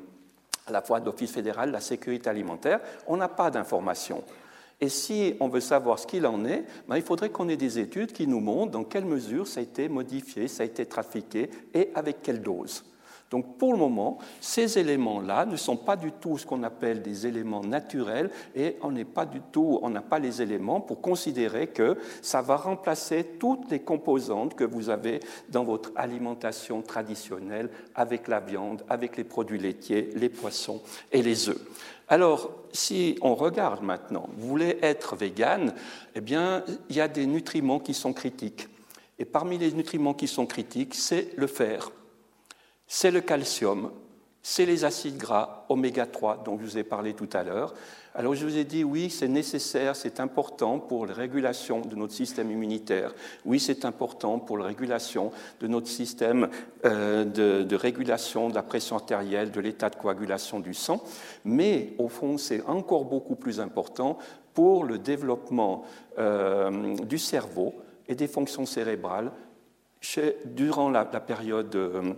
à 0.68 0.72
la 0.72 0.82
fois 0.82 1.00
l'Office 1.00 1.32
fédéral 1.32 1.70
de 1.70 1.74
la 1.74 1.80
sécurité 1.80 2.30
alimentaire, 2.30 2.80
on 3.08 3.18
n'a 3.18 3.30
pas 3.30 3.50
d'informations. 3.50 4.24
Et 4.80 4.90
si 4.90 5.36
on 5.40 5.48
veut 5.48 5.62
savoir 5.62 5.98
ce 5.98 6.06
qu'il 6.06 6.28
en 6.28 6.46
est, 6.46 6.64
ben, 6.88 6.98
il 6.98 7.02
faudrait 7.02 7.30
qu'on 7.30 7.50
ait 7.50 7.58
des 7.58 7.80
études 7.80 8.12
qui 8.12 8.28
nous 8.28 8.40
montrent 8.40 8.72
dans 8.72 8.84
quelle 8.84 9.06
mesure 9.06 9.48
ça 9.48 9.60
a 9.60 9.64
été 9.64 9.90
modifié, 9.90 10.48
ça 10.48 10.64
a 10.64 10.66
été 10.66 10.86
trafiqué 10.86 11.50
et 11.74 11.90
avec 11.96 12.22
quelle 12.22 12.42
dose. 12.42 12.84
Donc 13.30 13.58
pour 13.58 13.74
le 13.74 13.80
moment, 13.80 14.20
ces 14.40 14.80
éléments-là 14.80 15.46
ne 15.46 15.58
sont 15.58 15.76
pas 15.76 15.98
du 15.98 16.12
tout 16.14 16.38
ce 16.38 16.46
qu'on 16.46 16.64
appelle 16.64 17.02
des 17.02 17.28
éléments 17.28 17.64
naturels 17.64 18.32
et 18.56 18.78
on 18.82 18.92
n'est 18.92 19.06
pas 19.06 19.26
du 19.26 19.42
tout, 19.52 19.80
on 19.82 19.90
n'a 19.90 20.02
pas 20.02 20.20
les 20.20 20.42
éléments 20.42 20.80
pour 20.80 21.02
considérer 21.02 21.68
que 21.68 21.98
ça 22.22 22.42
va 22.42 22.56
remplacer 22.56 23.26
toutes 23.38 23.70
les 23.70 23.80
composantes 23.80 24.56
que 24.56 24.64
vous 24.64 24.90
avez 24.90 25.20
dans 25.50 25.66
votre 25.66 25.92
alimentation 25.96 26.82
traditionnelle 26.82 27.70
avec 27.96 28.30
la 28.30 28.40
viande, 28.40 28.84
avec 28.90 29.18
les 29.18 29.26
produits 29.26 29.60
laitiers, 29.60 30.10
les 30.16 30.30
poissons 30.30 30.82
et 31.12 31.22
les 31.22 31.50
œufs. 31.50 31.60
Alors, 32.08 32.52
si 32.72 33.18
on 33.22 33.36
regarde 33.36 33.84
maintenant, 33.84 34.30
vous 34.38 34.48
voulez 34.48 34.78
être 34.82 35.18
vegan, 35.18 35.74
eh 36.16 36.22
bien, 36.22 36.64
il 36.90 36.96
y 36.96 37.02
a 37.02 37.10
des 37.10 37.26
nutriments 37.26 37.80
qui 37.80 37.94
sont 37.94 38.14
critiques. 38.14 38.70
Et 39.20 39.26
parmi 39.26 39.58
les 39.58 39.74
nutriments 39.74 40.14
qui 40.14 40.30
sont 40.30 40.46
critiques, 40.46 40.96
c'est 40.96 41.36
le 41.36 41.48
fer 41.48 41.92
c'est 42.88 43.12
le 43.12 43.22
calcium, 43.22 43.92
c'est 44.42 44.66
les 44.66 44.86
acides 44.86 45.18
gras 45.18 45.66
oméga 45.68 46.06
3 46.06 46.44
dont 46.46 46.58
je 46.58 46.64
vous 46.64 46.78
ai 46.78 46.84
parlé 46.84 47.14
tout 47.14 47.30
à 47.34 47.44
l'heure. 47.44 47.74
Alors 48.16 48.34
je 48.34 48.46
vous 48.46 48.58
ai 48.58 48.64
dit 48.64 48.84
oui, 48.84 49.10
c'est 49.10 49.28
nécessaire, 49.28 49.96
c'est 49.96 50.20
important 50.20 50.80
pour 50.80 51.06
la 51.06 51.14
régulation 51.14 51.82
de 51.82 51.96
notre 51.96 52.14
système 52.14 52.50
immunitaire. 52.50 53.14
Oui, 53.46 53.60
c'est 53.60 53.86
important 53.86 54.40
pour 54.40 54.58
la 54.58 54.66
régulation 54.66 55.32
de 55.60 55.68
notre 55.68 55.88
système 55.88 56.50
euh, 56.86 57.26
de, 57.26 57.76
régulation 57.76 58.50
de 58.50 58.56
la 58.56 58.64
pression 58.64 58.96
artérielle, 58.96 59.52
de 59.52 59.60
l'état 59.60 59.90
de 59.90 59.98
coagulation 59.98 60.62
du 60.62 60.74
sang. 60.74 61.04
Mais 61.44 61.94
au 61.98 62.08
fond, 62.08 62.38
c'est 62.38 62.64
encore 62.68 63.06
beaucoup 63.06 63.36
plus 63.36 63.60
important 63.60 64.18
pour 64.54 64.86
le 64.86 64.98
développement 64.98 65.84
euh, 66.18 66.96
du 67.04 67.20
cerveau 67.20 67.76
et 68.08 68.16
des 68.16 68.28
fonctions 68.28 68.66
cérébrales 68.66 69.32
durant 70.46 70.90
la, 70.90 71.06
période 71.06 71.76
euh, 71.76 72.14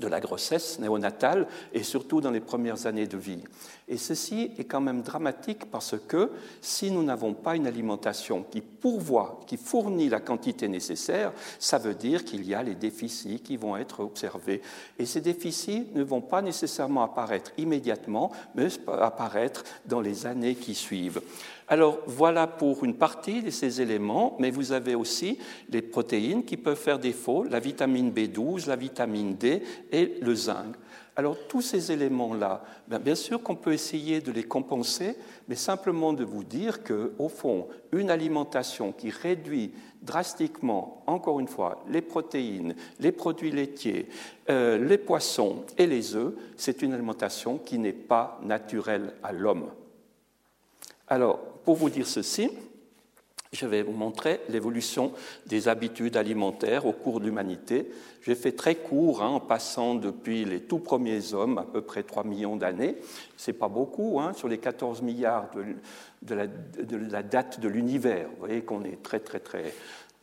de 0.00 0.08
la 0.08 0.20
grossesse 0.20 0.78
néonatale 0.78 1.46
et 1.72 1.82
surtout 1.82 2.20
dans 2.20 2.30
les 2.30 2.40
premières 2.40 2.86
années 2.86 3.06
de 3.06 3.16
vie. 3.16 3.42
Et 3.88 3.96
ceci 3.96 4.50
est 4.58 4.64
quand 4.64 4.80
même 4.80 5.02
dramatique 5.02 5.70
parce 5.70 5.94
que 6.08 6.30
si 6.60 6.90
nous 6.90 7.02
n'avons 7.02 7.34
pas 7.34 7.56
une 7.56 7.66
alimentation 7.66 8.44
qui 8.50 8.60
pourvoit, 8.60 9.40
qui 9.46 9.56
fournit 9.56 10.08
la 10.08 10.20
quantité 10.20 10.68
nécessaire, 10.68 11.32
ça 11.58 11.78
veut 11.78 11.94
dire 11.94 12.24
qu'il 12.24 12.44
y 12.46 12.54
a 12.54 12.62
les 12.62 12.74
déficits 12.74 13.40
qui 13.40 13.56
vont 13.56 13.76
être 13.76 14.00
observés. 14.00 14.60
Et 14.98 15.06
ces 15.06 15.20
déficits 15.20 15.86
ne 15.94 16.02
vont 16.02 16.20
pas 16.20 16.42
nécessairement 16.42 17.04
apparaître 17.04 17.52
immédiatement, 17.56 18.32
mais 18.54 18.68
apparaître 19.00 19.64
dans 19.86 20.00
les 20.00 20.26
années 20.26 20.56
qui 20.56 20.74
suivent. 20.74 21.22
Alors 21.68 21.98
voilà 22.06 22.46
pour 22.46 22.84
une 22.84 22.94
partie 22.94 23.42
de 23.42 23.50
ces 23.50 23.80
éléments, 23.80 24.36
mais 24.38 24.50
vous 24.50 24.70
avez 24.70 24.94
aussi 24.94 25.38
les 25.68 25.82
protéines 25.82 26.44
qui 26.44 26.56
peuvent 26.56 26.78
faire 26.78 27.00
défaut, 27.00 27.44
la 27.44 27.58
vitamine 27.58 28.12
B12, 28.12 28.68
la 28.68 28.76
vitamine 28.76 29.34
D 29.34 29.62
et 29.90 30.14
le 30.20 30.34
zinc. 30.34 30.76
Alors 31.16 31.36
tous 31.48 31.62
ces 31.62 31.90
éléments-là, 31.90 32.62
ben, 32.86 32.98
bien 32.98 33.14
sûr 33.14 33.42
qu'on 33.42 33.56
peut 33.56 33.72
essayer 33.72 34.20
de 34.20 34.30
les 34.30 34.44
compenser, 34.44 35.16
mais 35.48 35.54
simplement 35.54 36.12
de 36.12 36.24
vous 36.24 36.44
dire 36.44 36.84
que, 36.84 37.14
au 37.18 37.30
fond, 37.30 37.68
une 37.90 38.10
alimentation 38.10 38.92
qui 38.92 39.10
réduit 39.10 39.72
drastiquement, 40.02 41.02
encore 41.06 41.40
une 41.40 41.48
fois, 41.48 41.82
les 41.88 42.02
protéines, 42.02 42.76
les 43.00 43.12
produits 43.12 43.50
laitiers, 43.50 44.08
euh, 44.50 44.78
les 44.78 44.98
poissons 44.98 45.64
et 45.78 45.86
les 45.86 46.14
œufs, 46.14 46.34
c'est 46.56 46.82
une 46.82 46.92
alimentation 46.92 47.58
qui 47.58 47.78
n'est 47.78 47.92
pas 47.92 48.38
naturelle 48.44 49.14
à 49.22 49.32
l'homme. 49.32 49.70
Alors, 51.08 51.38
pour 51.64 51.76
vous 51.76 51.90
dire 51.90 52.06
ceci, 52.06 52.50
je 53.52 53.66
vais 53.66 53.82
vous 53.82 53.92
montrer 53.92 54.40
l'évolution 54.48 55.12
des 55.46 55.68
habitudes 55.68 56.16
alimentaires 56.16 56.84
au 56.84 56.92
cours 56.92 57.20
de 57.20 57.26
l'humanité. 57.26 57.90
J'ai 58.22 58.34
fait 58.34 58.52
très 58.52 58.74
court, 58.74 59.22
hein, 59.22 59.28
en 59.28 59.40
passant 59.40 59.94
depuis 59.94 60.44
les 60.44 60.60
tout 60.60 60.80
premiers 60.80 61.32
hommes, 61.32 61.58
à 61.58 61.62
peu 61.62 61.80
près 61.80 62.02
3 62.02 62.24
millions 62.24 62.56
d'années. 62.56 62.96
Ce 63.36 63.50
n'est 63.50 63.56
pas 63.56 63.68
beaucoup, 63.68 64.18
hein, 64.20 64.32
sur 64.32 64.48
les 64.48 64.58
14 64.58 65.02
milliards 65.02 65.48
de, 66.22 66.34
la, 66.34 66.46
de 66.46 66.96
la, 66.96 67.22
date 67.22 67.60
de 67.60 67.68
l'univers. 67.68 68.28
Vous 68.30 68.46
voyez 68.46 68.62
qu'on 68.62 68.84
est 68.84 69.00
très, 69.00 69.20
très, 69.20 69.38
très, 69.38 69.72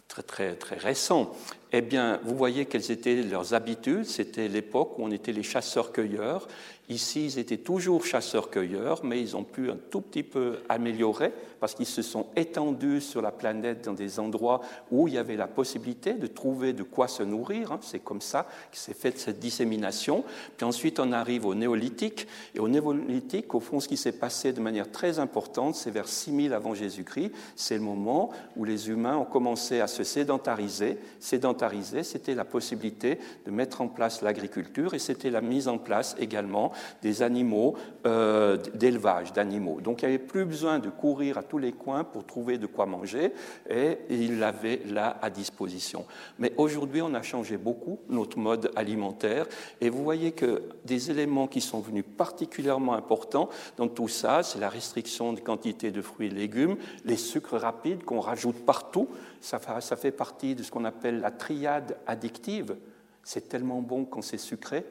très, 0.10 0.24
très, 0.24 0.56
très 0.56 0.78
récent. 0.78 1.32
Eh 1.72 1.82
bien, 1.82 2.20
vous 2.24 2.36
voyez 2.36 2.66
quelles 2.66 2.92
étaient 2.92 3.24
leurs 3.24 3.54
habitudes. 3.54 4.06
C'était 4.06 4.48
l'époque 4.48 5.00
où 5.00 5.04
on 5.04 5.12
était 5.12 5.32
les 5.32 5.44
chasseurs-cueilleurs. 5.44 6.48
Ici, 6.90 7.26
ils 7.26 7.40
étaient 7.40 7.58
toujours 7.58 8.06
chasseurs-cueilleurs, 8.06 9.06
mais 9.06 9.22
ils 9.22 9.38
ont 9.38 9.46
pu 9.46 9.72
un 9.72 9.78
tout 9.90 10.02
petit 10.02 10.22
peu 10.22 10.60
améliorer 10.68 11.32
parce 11.62 11.76
qu'ils 11.76 11.86
se 11.86 12.02
sont 12.02 12.26
étendus 12.36 13.00
sur 13.00 13.22
la 13.22 13.32
planète 13.32 13.86
dans 13.86 13.94
des 13.94 14.20
endroits 14.20 14.60
où 14.92 15.08
il 15.08 15.14
y 15.14 15.18
avait 15.18 15.38
la 15.38 15.48
possibilité 15.48 16.12
de 16.12 16.28
trouver 16.28 16.74
de 16.74 16.84
quoi 16.84 17.08
se 17.08 17.24
nourrir. 17.24 17.72
Hein. 17.72 17.80
C'est 17.82 18.04
comme 18.04 18.20
ça 18.20 18.48
que 18.70 18.78
s'est 18.78 18.94
faite 18.94 19.18
cette 19.18 19.40
dissémination. 19.40 20.26
Puis 20.58 20.66
ensuite, 20.66 21.00
on 21.00 21.14
arrive 21.14 21.46
au 21.46 21.56
néolithique. 21.56 22.28
Et 22.54 22.60
au 22.60 22.68
néolithique, 22.68 23.56
au 23.56 23.62
fond, 23.62 23.80
ce 23.80 23.88
qui 23.88 23.96
s'est 23.96 24.20
passé 24.20 24.52
de 24.52 24.60
manière 24.60 24.92
très 24.92 25.20
importante, 25.20 25.76
c'est 25.76 25.90
vers 25.90 26.10
6000 26.10 26.52
avant 26.52 26.74
Jésus-Christ. 26.74 27.32
C'est 27.56 27.76
le 27.76 27.84
moment 27.84 28.32
où 28.58 28.66
les 28.66 28.90
humains 28.90 29.16
ont 29.16 29.24
commencé 29.24 29.80
à 29.80 29.88
se 29.88 30.04
sédentariser. 30.04 30.98
Sédentariser, 31.22 32.04
c'était 32.04 32.36
la 32.36 32.44
possibilité 32.44 33.20
de 33.46 33.52
mettre 33.52 33.80
en 33.80 33.88
place 33.88 34.22
l'agriculture 34.22 34.94
et 34.94 35.00
c'était 35.00 35.30
la 35.30 35.40
mise 35.40 35.70
en 35.70 35.78
place 35.78 36.18
également 36.20 36.73
des 37.02 37.22
animaux, 37.22 37.76
euh, 38.06 38.58
d'élevage 38.74 39.34
d'animaux. 39.34 39.82
Donc 39.82 40.02
il 40.02 40.08
n'y 40.08 40.16
avait 40.16 40.24
plus 40.24 40.46
besoin 40.46 40.80
de 40.80 40.90
courir 40.90 41.38
à 41.38 41.44
tous 41.44 41.58
les 41.58 41.72
coins 41.72 42.04
pour 42.04 42.26
trouver 42.26 42.58
de 42.58 42.68
quoi 42.68 42.86
manger, 42.86 43.34
et 43.70 44.00
il 44.10 44.40
l'avait 44.40 44.82
là 44.86 45.18
à 45.22 45.30
disposition. 45.30 46.06
Mais 46.40 46.54
aujourd'hui, 46.58 47.02
on 47.02 47.14
a 47.14 47.22
changé 47.22 47.58
beaucoup 47.58 48.00
notre 48.10 48.38
mode 48.38 48.72
alimentaire, 48.76 49.46
et 49.82 49.90
vous 49.90 50.04
voyez 50.04 50.32
que 50.32 50.64
des 50.86 51.12
éléments 51.12 51.48
qui 51.48 51.62
sont 51.62 51.80
venus 51.80 52.06
particulièrement 52.18 52.94
importants 52.94 53.50
dans 53.78 53.88
tout 53.88 54.08
ça, 54.08 54.44
c'est 54.44 54.60
la 54.60 54.70
restriction 54.70 55.34
de 55.34 55.40
quantité 55.40 55.92
de 55.92 56.02
fruits 56.02 56.28
et 56.28 56.32
légumes, 56.32 56.78
les 57.06 57.18
sucres 57.18 57.58
rapides 57.58 58.04
qu'on 58.04 58.20
rajoute 58.20 58.66
partout, 58.66 59.08
ça 59.42 59.60
fait 59.60 60.12
partie 60.12 60.56
de 60.56 60.64
ce 60.64 60.72
qu'on 60.72 60.86
appelle 60.86 61.20
la 61.20 61.32
triade 61.32 61.98
addictive. 62.08 62.76
C'est 63.24 63.48
tellement 63.48 63.82
bon 63.82 64.06
quand 64.06 64.22
c'est 64.22 64.38
sucré, 64.38 64.86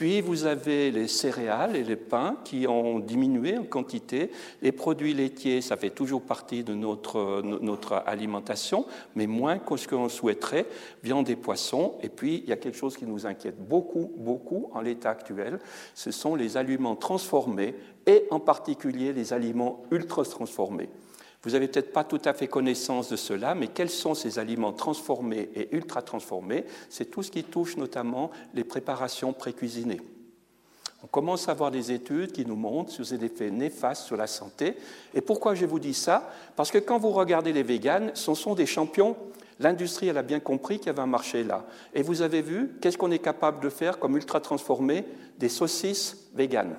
puis 0.00 0.22
vous 0.22 0.46
avez 0.46 0.90
les 0.90 1.08
céréales 1.08 1.76
et 1.76 1.84
les 1.84 1.94
pains 1.94 2.38
qui 2.42 2.66
ont 2.66 3.00
diminué 3.00 3.58
en 3.58 3.64
quantité. 3.64 4.30
Les 4.62 4.72
produits 4.72 5.12
laitiers, 5.12 5.60
ça 5.60 5.76
fait 5.76 5.90
toujours 5.90 6.22
partie 6.22 6.64
de 6.64 6.72
notre, 6.72 7.42
notre 7.42 8.02
alimentation, 8.06 8.86
mais 9.14 9.26
moins 9.26 9.58
que 9.58 9.76
ce 9.76 9.86
qu'on 9.86 10.08
souhaiterait. 10.08 10.64
Viande 11.02 11.28
et 11.28 11.36
poissons. 11.36 11.98
Et 12.02 12.08
puis, 12.08 12.40
il 12.44 12.48
y 12.48 12.52
a 12.54 12.56
quelque 12.56 12.78
chose 12.78 12.96
qui 12.96 13.04
nous 13.04 13.26
inquiète 13.26 13.58
beaucoup, 13.58 14.10
beaucoup 14.16 14.70
en 14.72 14.80
l'état 14.80 15.10
actuel. 15.10 15.58
Ce 15.94 16.10
sont 16.12 16.34
les 16.34 16.56
aliments 16.56 16.96
transformés 16.96 17.74
et 18.06 18.24
en 18.30 18.40
particulier 18.40 19.12
les 19.12 19.34
aliments 19.34 19.82
ultra 19.90 20.24
transformés. 20.24 20.88
Vous 21.42 21.50
n'avez 21.50 21.68
peut-être 21.68 21.92
pas 21.92 22.04
tout 22.04 22.20
à 22.24 22.34
fait 22.34 22.48
connaissance 22.48 23.08
de 23.08 23.16
cela, 23.16 23.54
mais 23.54 23.68
quels 23.68 23.90
sont 23.90 24.14
ces 24.14 24.38
aliments 24.38 24.74
transformés 24.74 25.48
et 25.54 25.74
ultra 25.74 26.02
transformés? 26.02 26.66
C'est 26.90 27.10
tout 27.10 27.22
ce 27.22 27.30
qui 27.30 27.44
touche 27.44 27.78
notamment 27.78 28.30
les 28.52 28.64
préparations 28.64 29.32
pré-cuisinées. 29.32 30.02
On 31.02 31.06
commence 31.06 31.48
à 31.48 31.52
avoir 31.52 31.70
des 31.70 31.92
études 31.92 32.32
qui 32.32 32.44
nous 32.44 32.56
montrent 32.56 32.92
sur 32.92 33.06
ces 33.06 33.24
effets 33.24 33.50
néfastes 33.50 34.04
sur 34.04 34.18
la 34.18 34.26
santé. 34.26 34.76
Et 35.14 35.22
pourquoi 35.22 35.54
je 35.54 35.64
vous 35.64 35.78
dis 35.78 35.94
ça? 35.94 36.30
Parce 36.56 36.70
que 36.70 36.76
quand 36.76 36.98
vous 36.98 37.12
regardez 37.12 37.54
les 37.54 37.62
véganes, 37.62 38.10
ce 38.12 38.34
sont 38.34 38.54
des 38.54 38.66
champions. 38.66 39.16
L'industrie, 39.60 40.08
elle 40.08 40.18
a 40.18 40.22
bien 40.22 40.40
compris 40.40 40.76
qu'il 40.76 40.88
y 40.88 40.90
avait 40.90 41.00
un 41.00 41.06
marché 41.06 41.42
là. 41.42 41.64
Et 41.94 42.02
vous 42.02 42.20
avez 42.20 42.42
vu, 42.42 42.72
qu'est-ce 42.82 42.98
qu'on 42.98 43.10
est 43.10 43.18
capable 43.18 43.62
de 43.62 43.70
faire 43.70 43.98
comme 43.98 44.16
ultra 44.16 44.40
transformé? 44.40 45.06
Des 45.38 45.48
saucisses 45.48 46.28
véganes. 46.34 46.76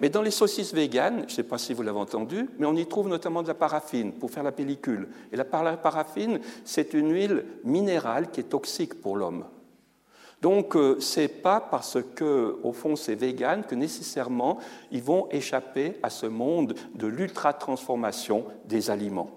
Mais 0.00 0.08
dans 0.08 0.22
les 0.22 0.30
saucisses 0.30 0.72
véganes, 0.74 1.20
je 1.26 1.32
ne 1.32 1.36
sais 1.36 1.42
pas 1.42 1.58
si 1.58 1.74
vous 1.74 1.82
l'avez 1.82 1.98
entendu, 1.98 2.48
mais 2.58 2.66
on 2.66 2.76
y 2.76 2.86
trouve 2.86 3.08
notamment 3.08 3.42
de 3.42 3.48
la 3.48 3.54
paraffine 3.54 4.12
pour 4.12 4.30
faire 4.30 4.42
la 4.42 4.52
pellicule. 4.52 5.08
Et 5.32 5.36
la 5.36 5.44
paraffine, 5.44 6.40
c'est 6.64 6.94
une 6.94 7.12
huile 7.12 7.44
minérale 7.64 8.30
qui 8.30 8.40
est 8.40 8.44
toxique 8.44 9.00
pour 9.00 9.16
l'homme. 9.16 9.44
Donc, 10.40 10.76
euh, 10.76 11.00
ce 11.00 11.20
n'est 11.20 11.28
pas 11.28 11.60
parce 11.60 11.98
que, 12.14 12.58
au 12.62 12.72
fond, 12.72 12.94
c'est 12.94 13.16
vegan 13.16 13.64
que 13.64 13.74
nécessairement 13.74 14.58
ils 14.92 15.02
vont 15.02 15.26
échapper 15.30 15.98
à 16.02 16.10
ce 16.10 16.26
monde 16.26 16.74
de 16.94 17.06
l'ultra-transformation 17.08 18.44
des 18.66 18.90
aliments. 18.90 19.30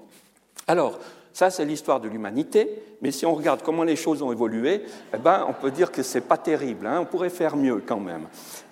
Alors, 0.68 1.00
ça, 1.34 1.50
c'est 1.50 1.66
l'histoire 1.66 2.02
de 2.02 2.10
l'humanité, 2.10 2.84
mais 3.02 3.12
si 3.12 3.26
on 3.26 3.34
regarde 3.34 3.62
comment 3.64 3.84
les 3.84 3.96
choses 3.96 4.22
ont 4.22 4.32
évolué, 4.32 4.84
eh 5.14 5.18
ben, 5.18 5.46
on 5.48 5.54
peut 5.54 5.72
dire 5.72 5.92
que 5.92 6.04
ce 6.04 6.18
n'est 6.18 6.24
pas 6.24 6.38
terrible, 6.38 6.86
hein. 6.86 7.00
on 7.02 7.06
pourrait 7.06 7.30
faire 7.30 7.56
mieux 7.56 7.82
quand 7.86 8.00
même. 8.00 8.28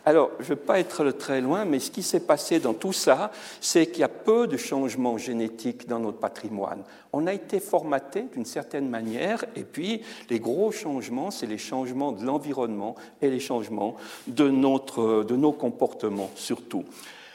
Alors, 0.09 0.31
je 0.39 0.45
ne 0.45 0.49
vais 0.49 0.55
pas 0.55 0.79
être 0.79 1.11
très 1.11 1.39
loin, 1.39 1.65
mais 1.65 1.77
ce 1.77 1.91
qui 1.91 2.01
s'est 2.01 2.21
passé 2.21 2.59
dans 2.59 2.73
tout 2.73 2.93
ça, 2.93 3.29
c'est 3.61 3.85
qu'il 3.85 3.99
y 3.99 4.03
a 4.03 4.09
peu 4.09 4.47
de 4.47 4.57
changements 4.57 5.19
génétiques 5.19 5.87
dans 5.87 5.99
notre 5.99 6.17
patrimoine. 6.17 6.81
On 7.13 7.27
a 7.27 7.33
été 7.33 7.59
formaté 7.59 8.23
d'une 8.33 8.43
certaine 8.43 8.89
manière, 8.89 9.45
et 9.55 9.61
puis 9.61 10.01
les 10.31 10.39
gros 10.39 10.71
changements, 10.71 11.29
c'est 11.29 11.45
les 11.45 11.59
changements 11.59 12.11
de 12.11 12.25
l'environnement 12.25 12.95
et 13.21 13.29
les 13.29 13.39
changements 13.39 13.97
de, 14.25 14.49
notre, 14.49 15.23
de 15.23 15.35
nos 15.35 15.51
comportements 15.51 16.31
surtout. 16.33 16.85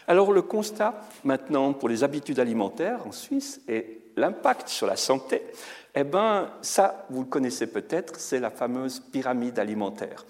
Alors 0.09 0.33
le 0.33 0.43
constat 0.43 1.01
maintenant 1.23 1.75
pour 1.75 1.89
les 1.89 2.03
habitudes 2.03 2.41
alimentaires 2.41 3.07
en 3.07 3.13
Suisse 3.13 3.61
et 3.69 4.01
l'impact 4.17 4.67
sur 4.67 4.89
la 4.89 4.97
santé, 4.97 5.43
eh 5.95 6.03
bien 6.03 6.51
ça, 6.61 7.07
vous 7.09 7.21
le 7.21 7.29
connaissez 7.29 7.69
peut-être, 7.69 8.19
c'est 8.19 8.41
la 8.41 8.51
fameuse 8.51 8.99
pyramide 8.99 9.61
alimentaire. 9.61 10.25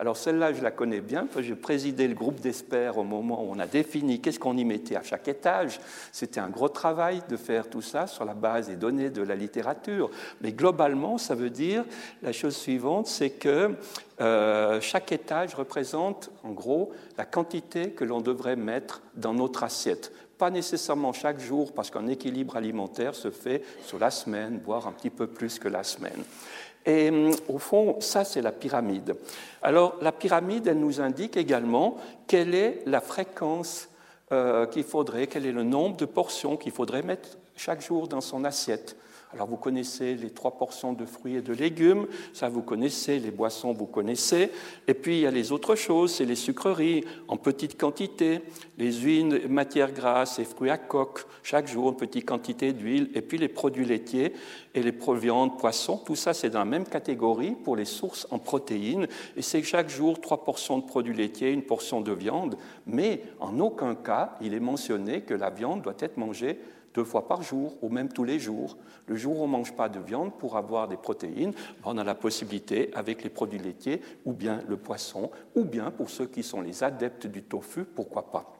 Alors 0.00 0.16
celle-là, 0.16 0.54
je 0.54 0.62
la 0.62 0.70
connais 0.70 1.02
bien, 1.02 1.26
parce 1.26 1.36
que 1.36 1.42
j'ai 1.42 1.54
présidé 1.54 2.08
le 2.08 2.14
groupe 2.14 2.40
d'experts 2.40 2.96
au 2.96 3.04
moment 3.04 3.44
où 3.44 3.52
on 3.52 3.58
a 3.58 3.66
défini 3.66 4.18
qu'est-ce 4.18 4.38
qu'on 4.38 4.56
y 4.56 4.64
mettait 4.64 4.96
à 4.96 5.02
chaque 5.02 5.28
étage. 5.28 5.78
C'était 6.10 6.40
un 6.40 6.48
gros 6.48 6.70
travail 6.70 7.20
de 7.28 7.36
faire 7.36 7.68
tout 7.68 7.82
ça 7.82 8.06
sur 8.06 8.24
la 8.24 8.32
base 8.32 8.68
des 8.68 8.76
données 8.76 9.10
de 9.10 9.20
la 9.20 9.34
littérature. 9.34 10.10
Mais 10.40 10.52
globalement, 10.52 11.18
ça 11.18 11.34
veut 11.34 11.50
dire 11.50 11.84
la 12.22 12.32
chose 12.32 12.56
suivante, 12.56 13.08
c'est 13.08 13.28
que 13.28 13.74
euh, 14.22 14.80
chaque 14.80 15.12
étage 15.12 15.54
représente 15.54 16.30
en 16.44 16.52
gros 16.52 16.92
la 17.18 17.26
quantité 17.26 17.90
que 17.90 18.04
l'on 18.04 18.22
devrait 18.22 18.56
mettre 18.56 19.02
dans 19.16 19.34
notre 19.34 19.64
assiette 19.64 20.12
pas 20.40 20.50
nécessairement 20.50 21.12
chaque 21.12 21.38
jour, 21.38 21.74
parce 21.74 21.90
qu'un 21.90 22.06
équilibre 22.06 22.56
alimentaire 22.56 23.14
se 23.14 23.30
fait 23.30 23.62
sur 23.84 23.98
la 23.98 24.10
semaine, 24.10 24.58
voire 24.64 24.86
un 24.86 24.92
petit 24.92 25.10
peu 25.10 25.26
plus 25.26 25.58
que 25.58 25.68
la 25.68 25.84
semaine. 25.84 26.24
Et 26.86 27.10
hum, 27.10 27.32
au 27.48 27.58
fond, 27.58 28.00
ça, 28.00 28.24
c'est 28.24 28.42
la 28.42 28.52
pyramide. 28.52 29.14
Alors, 29.62 29.96
la 30.00 30.12
pyramide, 30.12 30.66
elle 30.66 30.78
nous 30.78 31.00
indique 31.00 31.36
également 31.36 31.96
quelle 32.26 32.54
est 32.54 32.82
la 32.86 33.00
fréquence 33.00 33.88
euh, 34.32 34.66
qu'il 34.66 34.84
faudrait, 34.84 35.26
quel 35.26 35.46
est 35.46 35.52
le 35.52 35.64
nombre 35.64 35.96
de 35.96 36.04
portions 36.04 36.56
qu'il 36.56 36.72
faudrait 36.72 37.02
mettre 37.02 37.30
chaque 37.56 37.82
jour 37.82 38.08
dans 38.08 38.20
son 38.20 38.44
assiette. 38.44 38.96
Alors 39.32 39.46
vous 39.46 39.56
connaissez 39.56 40.16
les 40.16 40.30
trois 40.30 40.58
portions 40.58 40.92
de 40.92 41.04
fruits 41.04 41.36
et 41.36 41.40
de 41.40 41.52
légumes, 41.52 42.08
ça 42.32 42.48
vous 42.48 42.62
connaissez, 42.62 43.20
les 43.20 43.30
boissons 43.30 43.72
vous 43.72 43.86
connaissez, 43.86 44.50
et 44.88 44.94
puis 44.94 45.18
il 45.18 45.20
y 45.20 45.26
a 45.26 45.30
les 45.30 45.52
autres 45.52 45.76
choses, 45.76 46.14
c'est 46.14 46.24
les 46.24 46.34
sucreries 46.34 47.04
en 47.28 47.36
petite 47.36 47.78
quantité, 47.78 48.40
les 48.76 48.92
huiles, 48.92 49.46
matières 49.48 49.92
grasses 49.92 50.40
et 50.40 50.44
fruits 50.44 50.70
à 50.70 50.78
coque, 50.78 51.26
chaque 51.44 51.68
jour 51.68 51.90
une 51.90 51.96
petite 51.96 52.26
quantité 52.26 52.72
d'huile, 52.72 53.08
et 53.14 53.22
puis 53.22 53.38
les 53.38 53.46
produits 53.46 53.84
laitiers 53.84 54.32
et 54.74 54.82
les 54.82 54.94
viandes, 55.14 55.58
poissons, 55.58 55.98
tout 55.98 56.16
ça 56.16 56.34
c'est 56.34 56.50
dans 56.50 56.58
la 56.58 56.64
même 56.64 56.86
catégorie 56.86 57.52
pour 57.52 57.76
les 57.76 57.84
sources 57.84 58.26
en 58.32 58.40
protéines, 58.40 59.06
et 59.36 59.42
c'est 59.42 59.62
chaque 59.62 59.90
jour 59.90 60.20
trois 60.20 60.42
portions 60.42 60.78
de 60.78 60.84
produits 60.84 61.14
laitiers, 61.14 61.52
une 61.52 61.62
portion 61.62 62.00
de 62.00 62.12
viande, 62.12 62.56
mais 62.84 63.22
en 63.38 63.60
aucun 63.60 63.94
cas 63.94 64.34
il 64.40 64.54
est 64.54 64.60
mentionné 64.60 65.20
que 65.20 65.34
la 65.34 65.50
viande 65.50 65.82
doit 65.82 65.94
être 66.00 66.16
mangée 66.16 66.58
deux 66.94 67.04
fois 67.04 67.28
par 67.28 67.42
jour 67.42 67.76
ou 67.82 67.88
même 67.88 68.08
tous 68.08 68.24
les 68.24 68.38
jours. 68.38 68.76
Le 69.06 69.16
jour 69.16 69.38
où 69.38 69.42
on 69.42 69.46
ne 69.46 69.52
mange 69.52 69.74
pas 69.74 69.88
de 69.88 70.00
viande 70.00 70.32
pour 70.38 70.56
avoir 70.56 70.88
des 70.88 70.96
protéines, 70.96 71.52
on 71.84 71.98
a 71.98 72.04
la 72.04 72.14
possibilité 72.14 72.90
avec 72.94 73.22
les 73.22 73.30
produits 73.30 73.58
laitiers 73.58 74.02
ou 74.24 74.32
bien 74.32 74.62
le 74.68 74.76
poisson 74.76 75.30
ou 75.54 75.64
bien 75.64 75.90
pour 75.90 76.10
ceux 76.10 76.26
qui 76.26 76.42
sont 76.42 76.60
les 76.60 76.82
adeptes 76.82 77.26
du 77.26 77.42
tofu, 77.42 77.84
pourquoi 77.84 78.30
pas. 78.30 78.52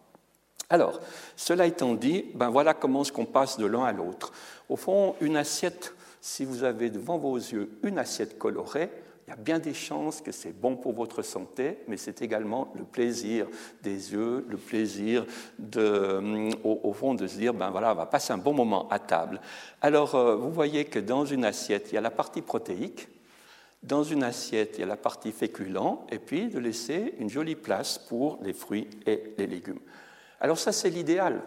Alors, 0.69 1.01
cela 1.35 1.67
étant 1.67 1.95
dit, 1.95 2.27
ben 2.35 2.49
voilà 2.49 2.75
comment 2.75 3.03
est-ce 3.03 3.13
qu'on 3.13 3.27
passe 3.27 3.59
de 3.59 3.67
l'un 3.67 3.85
à 3.85 3.93
l'autre. 3.93 4.33
Au 4.69 4.77
fond, 4.77 5.17
une 5.21 5.37
assiette, 5.37 5.95
si 6.21 6.45
vous 6.45 6.63
avez 6.63 6.91
devant 6.91 7.19
vos 7.19 7.37
yeux 7.37 7.71
une 7.83 7.99
assiette 7.99 8.39
colorée, 8.39 8.91
il 9.31 9.37
y 9.37 9.39
a 9.39 9.45
bien 9.45 9.61
des 9.61 9.75
chances 9.75 10.21
que 10.21 10.33
c'est 10.33 10.51
bon 10.51 10.75
pour 10.75 10.93
votre 10.93 11.23
santé, 11.23 11.79
mais 11.87 11.97
c'est 11.97 12.21
également 12.21 12.73
le 12.75 12.83
plaisir 12.83 13.47
des 13.81 14.13
yeux, 14.13 14.45
le 14.49 14.57
plaisir 14.57 15.25
de, 15.57 16.51
au, 16.65 16.93
fond 16.93 17.15
de 17.15 17.29
se 17.29 17.37
dire, 17.37 17.55
ben 17.55 17.71
voilà, 17.71 17.93
on 17.93 17.95
va 17.95 18.07
passer 18.07 18.33
un 18.33 18.39
bon 18.39 18.53
moment 18.53 18.89
à 18.89 18.99
table. 18.99 19.41
Alors, 19.83 20.17
euh, 20.17 20.35
vous 20.35 20.51
voyez 20.51 20.85
que 20.85 20.99
dans 20.99 21.25
une 21.25 21.45
assiette, 21.45 21.93
il 21.93 21.95
y 21.95 21.99
a 21.99 22.01
la 22.01 22.11
partie 22.11 22.43
protéique, 22.43 23.07
dans 23.85 24.03
une 24.03 24.25
assiette, 24.25 24.79
il 24.79 24.81
y 24.81 24.83
a 24.83 24.89
la 24.89 24.97
partie 24.97 25.31
féculent, 25.31 26.01
et 26.11 26.19
puis 26.19 26.49
de 26.49 26.59
laisser 26.59 27.15
une 27.21 27.31
jolie 27.31 27.55
place 27.55 27.99
pour 27.99 28.41
les 28.43 28.53
fruits 28.53 28.89
et 29.07 29.35
les 29.39 29.47
légumes. 29.47 29.79
Alors 30.41 30.59
ça, 30.59 30.73
c'est 30.73 30.91
l'idéal. 30.91 31.41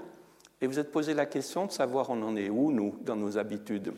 Et 0.62 0.68
vous 0.68 0.80
êtes 0.80 0.94
posé 0.94 1.14
la 1.14 1.26
question 1.26 1.66
de 1.66 1.72
savoir 1.74 2.10
on 2.12 2.24
en 2.24 2.38
est 2.38 2.50
où, 2.50 2.72
nous, 2.72 2.96
dans 3.02 3.18
nos 3.18 3.38
habitudes. 3.38 3.92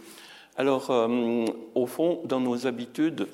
Alors, 0.57 0.89
euh, 0.89 1.45
au 1.75 1.85
fond, 1.85 2.21
dans 2.25 2.39
nos 2.39 2.65
habitudes, 2.65 3.27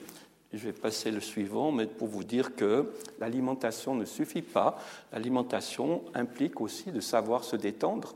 je 0.57 0.65
vais 0.65 0.73
passer 0.73 1.11
le 1.11 1.21
suivant, 1.21 1.71
mais 1.71 1.87
pour 1.87 2.07
vous 2.07 2.23
dire 2.23 2.55
que 2.55 2.91
l'alimentation 3.19 3.95
ne 3.95 4.05
suffit 4.05 4.41
pas. 4.41 4.77
L'alimentation 5.13 6.03
implique 6.13 6.59
aussi 6.59 6.91
de 6.91 6.99
savoir 6.99 7.43
se 7.43 7.55
détendre. 7.55 8.15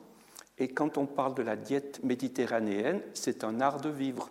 Et 0.57 0.67
quand 0.67 0.97
on 0.97 1.05
parle 1.05 1.35
de 1.35 1.43
la 1.43 1.55
diète 1.55 2.01
méditerranéenne, 2.03 3.01
c'est 3.13 3.43
un 3.43 3.61
art 3.61 3.81
de 3.81 3.89
vivre. 3.89 4.29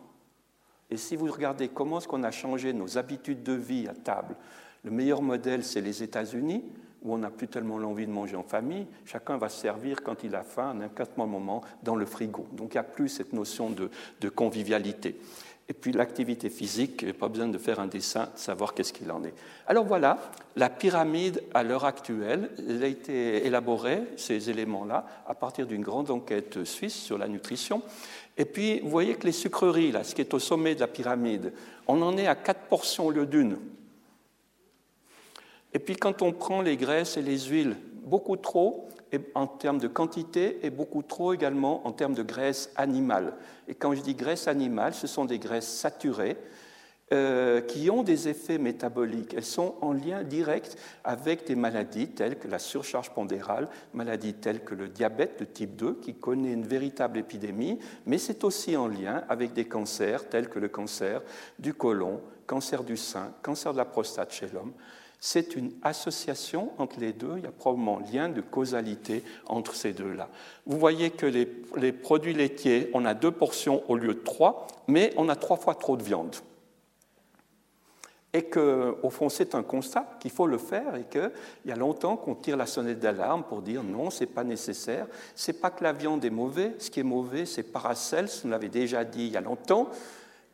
Et 0.91 0.97
si 0.97 1.17
vous 1.17 1.31
regardez 1.31 1.69
comment 1.69 1.99
est-ce 1.99 2.09
qu'on 2.09 2.23
a 2.25 2.31
changé 2.31 2.73
nos 2.73 2.99
habitudes 2.99 3.43
de 3.43 3.55
vie 3.55 3.89
à 3.89 3.95
table, 3.95 4.37
le 4.85 4.91
meilleur 4.91 5.23
modèle, 5.23 5.65
c'est 5.65 5.81
les 5.81 6.03
États-Unis, 6.03 6.63
où 7.03 7.15
on 7.15 7.19
n'a 7.19 7.31
plus 7.31 7.49
tellement 7.49 7.79
l'envie 7.79 8.07
de 8.07 8.13
manger 8.13 8.37
en 8.37 8.43
famille. 8.43 8.87
Chacun 9.05 9.37
va 9.37 9.49
se 9.49 9.61
servir 9.61 10.03
quand 10.03 10.25
il 10.25 10.35
a 10.35 10.43
faim, 10.43 10.71
à 10.71 10.75
n'importe 10.75 11.17
moment, 11.17 11.63
dans 11.83 11.97
le 11.97 12.07
frigo. 12.07 12.47
Donc 12.53 12.75
il 12.75 12.77
n'y 12.77 12.81
a 12.81 12.85
plus 12.85 13.09
cette 13.09 13.33
notion 13.33 13.71
de 13.71 14.29
convivialité. 14.29 15.19
Et 15.67 15.73
puis 15.73 15.93
l'activité 15.93 16.51
physique, 16.51 17.11
pas 17.15 17.29
besoin 17.29 17.49
de 17.49 17.57
faire 17.57 17.81
un 17.81 17.87
dessin, 17.87 18.25
de 18.35 18.39
savoir 18.39 18.75
qu'est-ce 18.75 18.93
qu'il 18.93 19.11
en 19.11 19.25
est. 19.25 19.33
Alors 19.67 19.87
voilà, 19.87 20.19
la 20.57 20.69
pyramide 20.69 21.43
à 21.55 21.63
l'heure 21.63 21.87
actuelle, 21.87 22.51
elle 22.59 22.83
a 22.83 22.87
été 22.87 23.47
élaborée, 23.47 24.03
ces 24.17 24.51
éléments-là, 24.51 25.07
à 25.27 25.35
partir 25.35 25.67
d'une 25.67 25.83
grande 25.83 26.11
enquête 26.11 26.65
suisse 26.65 26.95
sur 26.95 27.17
la 27.17 27.29
nutrition. 27.29 27.83
Et 28.37 28.45
puis, 28.45 28.81
vous 28.81 28.91
voyez 28.91 29.15
que 29.15 29.27
les 29.27 29.33
sucreries, 29.33 29.93
là, 29.93 30.05
ce 30.05 30.15
qui 30.15 30.21
est 30.21 30.35
au 30.35 30.39
sommet 30.39 30.75
de 30.75 30.81
la 30.81 30.87
pyramide, 30.87 31.53
on 31.87 32.03
en 32.03 32.19
est 32.19 32.27
à 32.27 32.35
quatre 32.35 32.69
portions 32.69 33.07
au 33.07 33.11
lieu 33.11 33.25
d'une. 33.25 33.57
Et 35.73 35.79
puis, 35.79 35.97
quand 35.97 36.21
on 36.21 36.33
prend 36.33 36.61
les 36.61 36.77
graisses 36.77 37.17
et 37.17 37.23
les 37.23 37.39
huiles, 37.47 37.77
beaucoup 38.05 38.37
trop, 38.37 38.89
en 39.35 39.47
termes 39.47 39.79
de 39.79 39.89
quantité 39.89 40.65
et 40.67 40.71
beaucoup 40.71 41.03
trop 41.03 41.33
également 41.33 41.87
en 41.87 41.93
termes 41.93 42.15
de 42.15 42.23
graisse 42.23 42.71
animale. 42.77 43.35
Et 43.69 43.75
quand 43.75 43.95
je 43.95 44.01
dis 44.01 44.15
graisse 44.15 44.49
animale, 44.49 44.95
ce 44.95 45.07
sont 45.07 45.25
des 45.25 45.39
graisses 45.39 45.69
saturées 45.69 46.37
euh, 47.13 47.61
qui 47.61 47.91
ont 47.91 48.03
des 48.03 48.29
effets 48.29 48.59
métaboliques. 48.59 49.35
Elles 49.35 49.45
sont 49.45 49.75
en 49.83 49.93
lien 49.93 50.23
direct 50.23 50.77
avec 51.05 51.47
des 51.47 51.55
maladies 51.55 52.09
telles 52.09 52.39
que 52.39 52.49
la 52.49 52.59
surcharge 52.59 53.11
pondérale, 53.11 53.69
maladies 53.93 54.35
telles 54.35 54.65
que 54.65 54.75
le 54.75 54.89
diabète 54.89 55.39
de 55.39 55.45
type 55.45 55.77
2 55.77 56.01
qui 56.01 56.15
connaît 56.15 56.53
une 56.53 56.67
véritable 56.67 57.19
épidémie, 57.19 57.79
mais 58.07 58.19
c'est 58.19 58.43
aussi 58.43 58.77
en 58.77 58.89
lien 58.89 59.23
avec 59.29 59.53
des 59.53 59.67
cancers 59.67 60.29
tels 60.29 60.49
que 60.49 60.59
le 60.59 60.69
cancer 60.69 61.21
du 61.59 61.75
côlon, 61.75 62.21
cancer 62.47 62.83
du 62.83 62.97
sein, 62.97 63.33
cancer 63.43 63.73
de 63.73 63.79
la 63.79 63.85
prostate 63.85 64.33
chez 64.33 64.49
l'homme. 64.49 64.73
C'est 65.27 65.57
une 65.57 65.73
association 65.83 66.73
entre 66.77 67.01
les 67.01 67.15
deux, 67.15 67.37
il 67.39 67.45
y 67.45 67.47
a 67.47 67.51
probablement 67.51 67.99
un 67.99 68.13
lien 68.13 68.29
de 68.29 68.43
causalité 68.43 69.25
entre 69.47 69.75
ces 69.75 69.95
deux-là. 69.95 70.29
Vous 70.67 70.79
voyez 70.79 71.09
que 71.13 71.25
les, 71.25 71.93
produits 71.93 72.35
laitiers, 72.35 72.91
on 72.93 73.07
a 73.07 73.15
deux 73.15 73.31
portions 73.31 73.83
au 73.89 73.97
lieu 73.97 74.13
de 74.13 74.21
trois, 74.21 74.67
mais 74.87 75.15
on 75.17 75.31
a 75.31 75.35
trois 75.35 75.57
fois 75.57 75.77
trop 75.77 75.97
de 75.97 76.03
viande. 76.03 76.37
Et 78.35 78.43
qu'au 78.43 79.09
fond, 79.09 79.31
c'est 79.31 79.55
un 79.55 79.63
constat 79.63 80.07
qu'il 80.21 80.31
faut 80.31 80.47
le 80.47 80.59
faire 80.59 80.95
et 80.95 81.05
qu'il 81.05 81.33
y 81.65 81.73
a 81.73 81.77
longtemps 81.77 82.19
qu'on 82.19 82.35
tire 82.35 82.59
la 82.59 82.67
sonnette 82.67 83.01
d'alarme 83.01 83.45
pour 83.45 83.63
dire 83.63 83.83
non, 83.83 84.11
ce 84.11 84.25
n'est 84.25 84.31
pas 84.31 84.45
nécessaire. 84.45 85.07
Ce 85.35 85.51
n'est 85.51 85.59
pas 85.59 85.71
que 85.71 85.85
la 85.85 85.95
viande 85.95 86.23
est 86.27 86.31
mauvaise, 86.31 86.73
ce 86.81 86.91
qui 86.91 87.01
est 87.01 87.03
mauvais, 87.03 87.47
c'est 87.47 87.63
Paracels, 87.63 88.29
on 88.45 88.49
l'avait 88.49 88.69
déjà 88.69 89.05
dit 89.05 89.29
il 89.29 89.33
y 89.33 89.39
a 89.39 89.41
longtemps. 89.41 89.89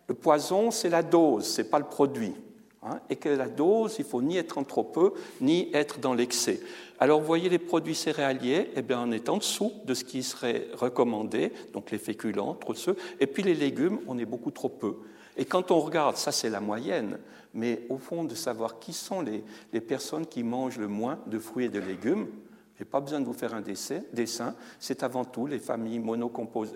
Le 0.06 0.14
poison, 0.14 0.70
c'est 0.70 0.90
la 0.90 1.02
dose, 1.02 1.44
ce 1.44 1.60
n'est 1.62 1.68
pas 1.68 1.80
le 1.80 1.86
produit. 1.86 2.36
Hein, 2.82 3.00
et 3.10 3.16
que 3.16 3.28
la 3.28 3.48
dose, 3.48 3.96
il 3.98 4.06
faut 4.06 4.22
ni 4.22 4.38
être 4.38 4.56
en 4.56 4.64
trop 4.64 4.84
peu, 4.84 5.12
ni 5.42 5.68
être 5.74 5.98
dans 5.98 6.14
l'excès. 6.14 6.60
Alors, 6.98 7.20
vous 7.20 7.26
voyez 7.26 7.50
les 7.50 7.58
produits 7.58 7.94
céréaliers, 7.94 8.70
eh 8.74 8.80
bien, 8.80 9.02
on 9.06 9.12
est 9.12 9.28
en 9.28 9.36
dessous 9.36 9.72
de 9.84 9.92
ce 9.92 10.02
qui 10.02 10.22
serait 10.22 10.68
recommandé, 10.72 11.52
donc 11.74 11.90
les 11.90 11.98
féculents, 11.98 12.54
trop 12.54 12.74
ceux, 12.74 12.96
et 13.20 13.26
puis 13.26 13.42
les 13.42 13.54
légumes, 13.54 14.00
on 14.06 14.18
est 14.18 14.24
beaucoup 14.24 14.50
trop 14.50 14.70
peu. 14.70 14.96
Et 15.36 15.44
quand 15.44 15.70
on 15.70 15.80
regarde, 15.80 16.16
ça 16.16 16.32
c'est 16.32 16.48
la 16.48 16.60
moyenne, 16.60 17.18
mais 17.52 17.82
au 17.90 17.98
fond 17.98 18.24
de 18.24 18.34
savoir 18.34 18.78
qui 18.78 18.94
sont 18.94 19.20
les, 19.20 19.44
les 19.74 19.80
personnes 19.80 20.26
qui 20.26 20.42
mangent 20.42 20.78
le 20.78 20.88
moins 20.88 21.18
de 21.26 21.38
fruits 21.38 21.66
et 21.66 21.70
de 21.70 21.80
légumes, 21.80 22.28
je 22.80 22.84
n'ai 22.86 22.90
pas 22.90 23.00
besoin 23.00 23.20
de 23.20 23.26
vous 23.26 23.34
faire 23.34 23.52
un 23.52 23.60
dessin, 23.60 24.54
c'est 24.78 25.02
avant 25.02 25.26
tout 25.26 25.46
les 25.46 25.58
familles 25.58 26.02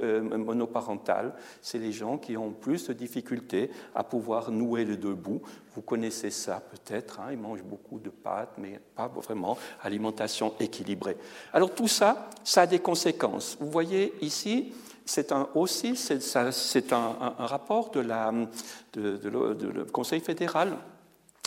euh, 0.03 0.21
monoparentales, 0.21 1.33
c'est 1.63 1.79
les 1.79 1.93
gens 1.93 2.19
qui 2.19 2.37
ont 2.37 2.53
plus 2.53 2.89
de 2.89 2.93
difficultés 2.93 3.71
à 3.95 4.05
pouvoir 4.05 4.51
nouer 4.51 4.85
les 4.85 4.99
deux 4.99 5.15
bouts. 5.15 5.41
Vous 5.75 5.81
connaissez 5.81 6.29
ça 6.29 6.61
peut-être, 6.61 7.21
hein, 7.21 7.29
ils 7.31 7.39
mangent 7.39 7.63
beaucoup 7.63 7.99
de 7.99 8.11
pâtes, 8.11 8.53
mais 8.59 8.79
pas 8.95 9.09
vraiment 9.09 9.57
alimentation 9.83 10.53
équilibrée. 10.61 11.17
Alors 11.55 11.75
tout 11.75 11.89
ça, 11.89 12.29
ça 12.45 12.63
a 12.63 12.67
des 12.67 12.81
conséquences. 12.81 13.57
Vous 13.59 13.71
voyez 13.71 14.13
ici, 14.21 14.75
c'est 15.07 15.33
un, 15.33 15.49
aussi 15.55 15.97
c'est 15.97 16.93
un, 16.93 17.15
rapport 17.39 17.93
de 17.93 18.01
la, 18.01 18.31
de, 18.93 19.17
de, 19.17 19.83
Conseil 19.85 20.21
fédéral 20.21 20.77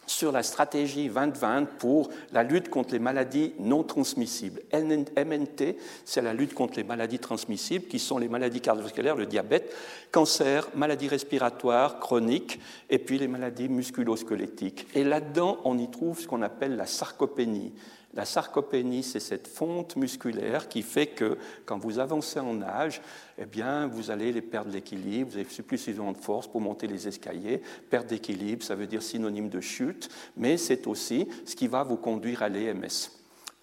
sur 0.08 0.32
la 0.32 0.42
stratégie 0.42 1.10
2020 1.10 1.66
pour 1.78 2.10
la 2.32 2.42
lutte 2.42 2.70
contre 2.70 2.94
les 2.94 3.00
maladies 3.00 3.54
non 3.60 3.84
transmissibles. 3.84 4.62
MNT, 4.74 5.78
c'est 6.06 6.22
la 6.22 6.34
lutte 6.34 6.56
contre 6.56 6.78
les 6.78 6.84
maladies 6.84 7.20
transmissibles, 7.20 7.86
qui 7.86 8.00
sont 8.00 8.18
les 8.18 8.30
maladies 8.30 8.62
cardiovasculaires, 8.62 9.16
le 9.16 9.26
diabète, 9.28 9.76
cancer, 10.12 10.70
maladies 10.74 11.10
respiratoires 11.10 12.00
chroniques, 12.00 12.60
et 12.90 12.98
puis 12.98 13.20
les 13.20 13.28
maladies 13.28 13.70
musculo-squelettiques. 13.70 14.88
Et 14.96 15.04
là-dedans, 15.04 15.60
on 15.66 15.78
y 15.78 15.92
trouve 15.92 16.20
ce 16.20 16.28
qu'on 16.28 16.42
appelle 16.42 16.76
la 16.76 16.88
sarcopénie. 16.88 17.74
La 18.18 18.26
sarcopénie, 18.26 19.04
c'est 19.04 19.20
cette 19.20 19.48
fonte 19.48 19.96
musculaire 19.96 20.68
qui 20.68 20.82
fait 20.82 21.06
que 21.06 21.38
quand 21.66 21.78
vous 21.78 22.00
avancez 22.00 22.40
en 22.40 22.64
âge, 22.64 23.00
eh 23.38 23.46
vous 23.92 24.10
allez 24.10 24.42
perdre 24.42 24.72
l'équilibre, 24.72 25.30
vous 25.30 25.38
avez 25.38 25.46
plus 25.46 25.78
suffisamment 25.78 26.14
de 26.14 26.18
force 26.18 26.48
pour 26.48 26.60
monter 26.60 26.88
les 26.88 27.08
escaliers. 27.08 27.62
Perdre 27.92 28.10
d'équilibre, 28.10 28.64
ça 28.64 28.74
veut 28.74 28.88
dire 28.88 29.04
synonyme 29.04 29.50
de 29.50 29.62
chute, 29.62 30.10
mais 30.36 30.58
c'est 30.58 30.88
aussi 30.88 31.28
ce 31.46 31.56
qui 31.56 31.68
va 31.68 31.84
vous 31.84 31.98
conduire 31.98 32.42
à 32.42 32.50
l'EMS 32.50 33.17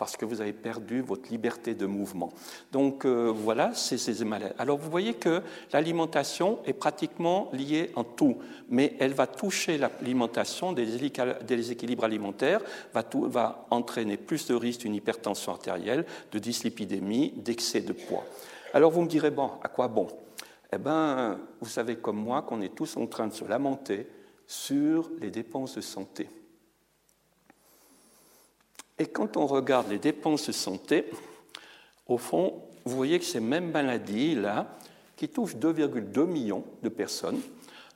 parce 0.05 0.19
que 0.19 0.27
vous 0.27 0.43
avez 0.43 0.53
perdu 0.53 1.01
votre 1.01 1.31
liberté 1.31 1.75
de 1.75 1.87
mouvement. 1.87 2.31
Donc 2.73 3.07
euh, 3.07 3.33
voilà, 3.35 3.73
c'est 3.73 3.97
ces 3.97 4.23
maladies. 4.23 4.53
Alors 4.59 4.77
vous 4.77 4.91
voyez 4.91 5.15
que 5.15 5.41
l'alimentation 5.73 6.59
est 6.67 6.75
pratiquement 6.75 7.49
liée 7.55 7.91
en 7.97 8.05
tout, 8.05 8.37
mais 8.69 8.97
elle 9.01 9.15
va 9.15 9.27
toucher 9.27 9.79
l'alimentation, 9.79 10.75
des 10.75 10.85
déséquilibres 11.47 12.05
alimentaires, 12.05 12.61
va, 12.93 13.03
va 13.29 13.67
entraîner 13.71 14.19
plus 14.19 14.47
de 14.47 14.55
risques 14.55 14.81
d'une 14.81 14.95
hypertension 14.95 15.53
artérielle, 15.53 16.05
de 16.33 16.39
dyslipidémie, 16.39 17.33
d'excès 17.39 17.81
de 17.81 17.95
poids. 17.95 18.27
Alors 18.75 18.91
vous 18.91 19.01
me 19.01 19.09
direz, 19.09 19.31
bon, 19.31 19.53
à 19.63 19.69
quoi 19.69 19.89
bon? 19.89 20.09
Eh 20.71 20.77
bien, 20.77 21.39
vous 21.63 21.71
savez 21.71 21.97
comme 21.97 22.19
moi 22.19 22.43
qu'on 22.43 22.61
est 22.61 22.75
tous 22.75 22.99
en 22.99 23.07
train 23.07 23.29
de 23.29 23.33
se 23.33 23.47
lamenter 23.47 24.07
sur 24.47 25.11
les 25.19 25.31
dépenses 25.31 25.77
de 25.77 25.81
santé. 25.81 26.29
Et 28.99 29.07
quand 29.07 29.37
on 29.37 29.47
regarde 29.47 29.89
les 29.91 29.99
dépenses 29.99 30.47
de 30.47 30.53
santé, 30.53 31.07
au 32.07 32.19
fond, 32.19 32.63
vous 32.85 32.97
voyez 32.97 33.19
que 33.19 33.25
ces 33.25 33.41
mêmes 33.41 33.71
maladies-là, 33.71 34.79
qui 35.17 35.29
touchent 35.29 35.57
2,2 35.57 36.27
millions 36.27 36.65
de 36.83 36.89
personnes, 36.89 37.41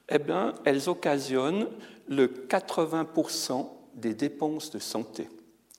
eh 0.09 0.19
bien, 0.19 0.55
elles 0.65 0.89
occasionnent 0.89 1.69
le 2.09 2.27
80% 2.29 3.69
des 3.95 4.15
dépenses 4.15 4.71
de 4.71 4.79
santé. 4.79 5.29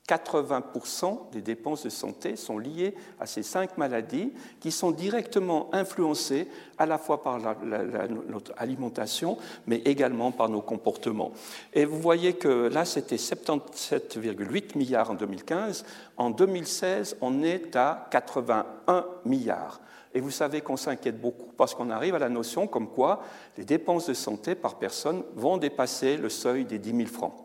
80% 0.09 1.29
des 1.31 1.41
dépenses 1.41 1.83
de 1.83 1.89
santé 1.89 2.35
sont 2.35 2.57
liées 2.57 2.95
à 3.19 3.27
ces 3.27 3.43
cinq 3.43 3.77
maladies 3.77 4.33
qui 4.59 4.71
sont 4.71 4.89
directement 4.89 5.69
influencées 5.71 6.47
à 6.79 6.87
la 6.87 6.97
fois 6.97 7.21
par 7.21 7.39
notre 7.39 8.53
alimentation, 8.57 9.37
mais 9.67 9.77
également 9.85 10.31
par 10.31 10.49
nos 10.49 10.61
comportements. 10.61 11.31
Et 11.73 11.85
vous 11.85 11.99
voyez 11.99 12.33
que 12.33 12.69
là, 12.69 12.85
c'était 12.85 13.17
77,8 13.17 14.77
milliards 14.77 15.11
en 15.11 15.15
2015. 15.15 15.85
En 16.17 16.31
2016, 16.31 17.17
on 17.21 17.43
est 17.43 17.75
à 17.75 18.07
81 18.09 19.05
milliards. 19.25 19.79
Et 20.15 20.21
vous 20.21 20.31
savez 20.31 20.61
qu'on 20.61 20.77
s'inquiète 20.77 21.21
beaucoup 21.21 21.51
parce 21.55 21.75
qu'on 21.75 21.91
arrive 21.91 22.15
à 22.15 22.19
la 22.19 22.29
notion 22.29 22.65
comme 22.65 22.89
quoi 22.89 23.21
les 23.57 23.65
dépenses 23.65 24.07
de 24.07 24.15
santé 24.15 24.55
par 24.55 24.79
personne 24.79 25.23
vont 25.35 25.57
dépasser 25.57 26.17
le 26.17 26.29
seuil 26.29 26.65
des 26.65 26.79
10 26.79 26.95
000 26.95 27.07
francs 27.09 27.35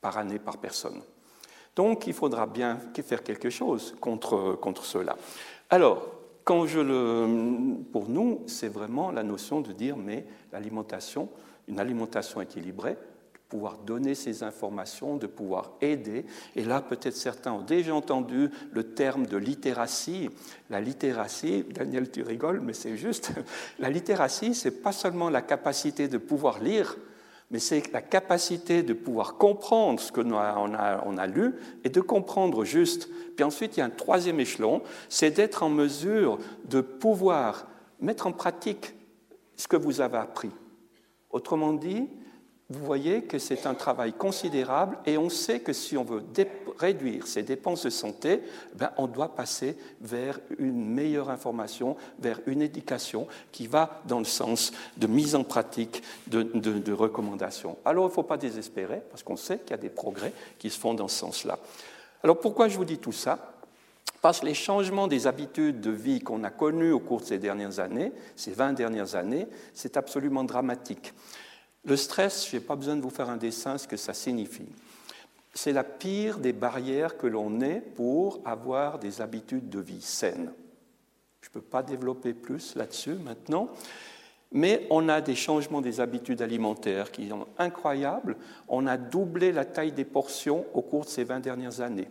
par 0.00 0.18
année 0.18 0.40
par 0.40 0.58
personne. 0.58 1.00
Donc 1.76 2.06
il 2.06 2.12
faudra 2.12 2.46
bien 2.46 2.78
faire 3.02 3.22
quelque 3.22 3.50
chose 3.50 3.94
contre, 4.00 4.56
contre 4.60 4.84
cela. 4.84 5.16
Alors, 5.70 6.06
quand 6.44 6.66
je 6.66 6.80
le, 6.80 7.76
pour 7.92 8.08
nous, 8.08 8.42
c'est 8.46 8.68
vraiment 8.68 9.10
la 9.10 9.22
notion 9.22 9.60
de 9.60 9.72
dire, 9.72 9.96
mais 9.96 10.26
l'alimentation, 10.52 11.28
une 11.68 11.78
alimentation 11.78 12.40
équilibrée, 12.40 12.96
pouvoir 13.48 13.78
donner 13.78 14.14
ces 14.14 14.42
informations, 14.42 15.16
de 15.16 15.26
pouvoir 15.26 15.72
aider. 15.80 16.24
Et 16.56 16.64
là, 16.64 16.80
peut-être 16.80 17.16
certains 17.16 17.52
ont 17.52 17.62
déjà 17.62 17.94
entendu 17.94 18.48
le 18.72 18.94
terme 18.94 19.26
de 19.26 19.36
littératie. 19.36 20.30
La 20.70 20.80
littératie, 20.80 21.64
Daniel, 21.68 22.10
tu 22.10 22.22
rigoles, 22.22 22.60
mais 22.60 22.72
c'est 22.72 22.96
juste, 22.96 23.32
la 23.78 23.90
littératie, 23.90 24.54
c'est 24.54 24.82
pas 24.82 24.92
seulement 24.92 25.28
la 25.28 25.42
capacité 25.42 26.08
de 26.08 26.16
pouvoir 26.16 26.60
lire, 26.60 26.96
mais 27.50 27.58
c'est 27.58 27.92
la 27.92 28.00
capacité 28.00 28.82
de 28.82 28.92
pouvoir 28.92 29.36
comprendre 29.36 29.98
ce 30.00 30.12
qu'on 30.12 30.32
a, 30.32 30.56
on 30.56 30.72
on 31.12 31.18
a, 31.18 31.26
lu 31.26 31.54
et 31.82 31.88
de 31.88 32.00
comprendre 32.00 32.64
juste. 32.64 33.08
Puis 33.34 33.44
ensuite, 33.44 33.76
il 33.76 33.80
y 33.80 33.82
a 33.82 33.86
un 33.86 33.90
troisième 33.90 34.38
échelon, 34.38 34.82
c'est 35.08 35.32
d'être 35.32 35.62
en 35.62 35.68
mesure 35.68 36.38
de 36.66 36.80
pouvoir 36.80 37.66
mettre 38.00 38.26
en 38.26 38.32
pratique 38.32 38.94
ce 39.56 39.66
que 39.66 39.76
vous 39.76 40.00
avez 40.00 40.18
appris. 40.18 40.50
Autrement 41.30 41.72
dit, 41.72 42.08
vous 42.70 42.84
voyez 42.84 43.22
que 43.22 43.40
c'est 43.40 43.66
un 43.66 43.74
travail 43.74 44.12
considérable 44.12 44.96
et 45.04 45.18
on 45.18 45.28
sait 45.28 45.58
que 45.58 45.72
si 45.72 45.96
on 45.96 46.04
veut 46.04 46.22
réduire 46.78 47.26
ses 47.26 47.42
dépenses 47.42 47.84
de 47.84 47.90
santé, 47.90 48.42
ben 48.74 48.92
on 48.96 49.08
doit 49.08 49.34
passer 49.34 49.76
vers 50.00 50.38
une 50.58 50.86
meilleure 50.86 51.30
information, 51.30 51.96
vers 52.20 52.38
une 52.46 52.62
éducation 52.62 53.26
qui 53.50 53.66
va 53.66 54.00
dans 54.06 54.20
le 54.20 54.24
sens 54.24 54.72
de 54.96 55.08
mise 55.08 55.34
en 55.34 55.42
pratique 55.42 56.02
de, 56.28 56.42
de 56.42 56.92
recommandations. 56.92 57.76
Alors 57.84 58.04
il 58.04 58.10
ne 58.10 58.14
faut 58.14 58.22
pas 58.22 58.36
désespérer 58.36 59.02
parce 59.10 59.24
qu'on 59.24 59.36
sait 59.36 59.58
qu'il 59.58 59.72
y 59.72 59.74
a 59.74 59.78
des 59.78 59.88
progrès 59.88 60.32
qui 60.58 60.70
se 60.70 60.78
font 60.78 60.94
dans 60.94 61.08
ce 61.08 61.18
sens-là. 61.18 61.58
Alors 62.22 62.38
pourquoi 62.38 62.68
je 62.68 62.76
vous 62.76 62.84
dis 62.84 62.98
tout 62.98 63.12
ça? 63.12 63.52
Parce 64.22 64.40
que 64.40 64.46
les 64.46 64.54
changements 64.54 65.08
des 65.08 65.26
habitudes 65.26 65.80
de 65.80 65.90
vie 65.90 66.20
qu'on 66.20 66.44
a 66.44 66.50
connus 66.50 66.92
au 66.92 67.00
cours 67.00 67.20
de 67.20 67.26
ces 67.26 67.38
dernières 67.38 67.80
années, 67.80 68.12
ces 68.36 68.52
20 68.52 68.74
dernières 68.74 69.14
années, 69.14 69.48
c'est 69.72 69.96
absolument 69.96 70.44
dramatique. 70.44 71.14
Le 71.84 71.96
stress, 71.96 72.48
je 72.48 72.56
n'ai 72.56 72.60
pas 72.60 72.76
besoin 72.76 72.96
de 72.96 73.02
vous 73.02 73.10
faire 73.10 73.30
un 73.30 73.36
dessin 73.36 73.78
ce 73.78 73.88
que 73.88 73.96
ça 73.96 74.12
signifie. 74.12 74.68
C'est 75.54 75.72
la 75.72 75.84
pire 75.84 76.38
des 76.38 76.52
barrières 76.52 77.16
que 77.16 77.26
l'on 77.26 77.60
ait 77.60 77.80
pour 77.80 78.40
avoir 78.44 78.98
des 78.98 79.20
habitudes 79.20 79.68
de 79.68 79.80
vie 79.80 80.02
saines. 80.02 80.52
Je 81.40 81.48
ne 81.48 81.52
peux 81.52 81.60
pas 81.60 81.82
développer 81.82 82.34
plus 82.34 82.76
là-dessus 82.76 83.14
maintenant, 83.14 83.70
mais 84.52 84.86
on 84.90 85.08
a 85.08 85.20
des 85.20 85.34
changements 85.34 85.80
des 85.80 86.00
habitudes 86.00 86.42
alimentaires 86.42 87.10
qui 87.10 87.28
sont 87.28 87.46
incroyables. 87.58 88.36
On 88.68 88.86
a 88.86 88.96
doublé 88.96 89.50
la 89.52 89.64
taille 89.64 89.92
des 89.92 90.04
portions 90.04 90.66
au 90.74 90.82
cours 90.82 91.04
de 91.04 91.10
ces 91.10 91.24
20 91.24 91.40
dernières 91.40 91.80
années. 91.80 92.10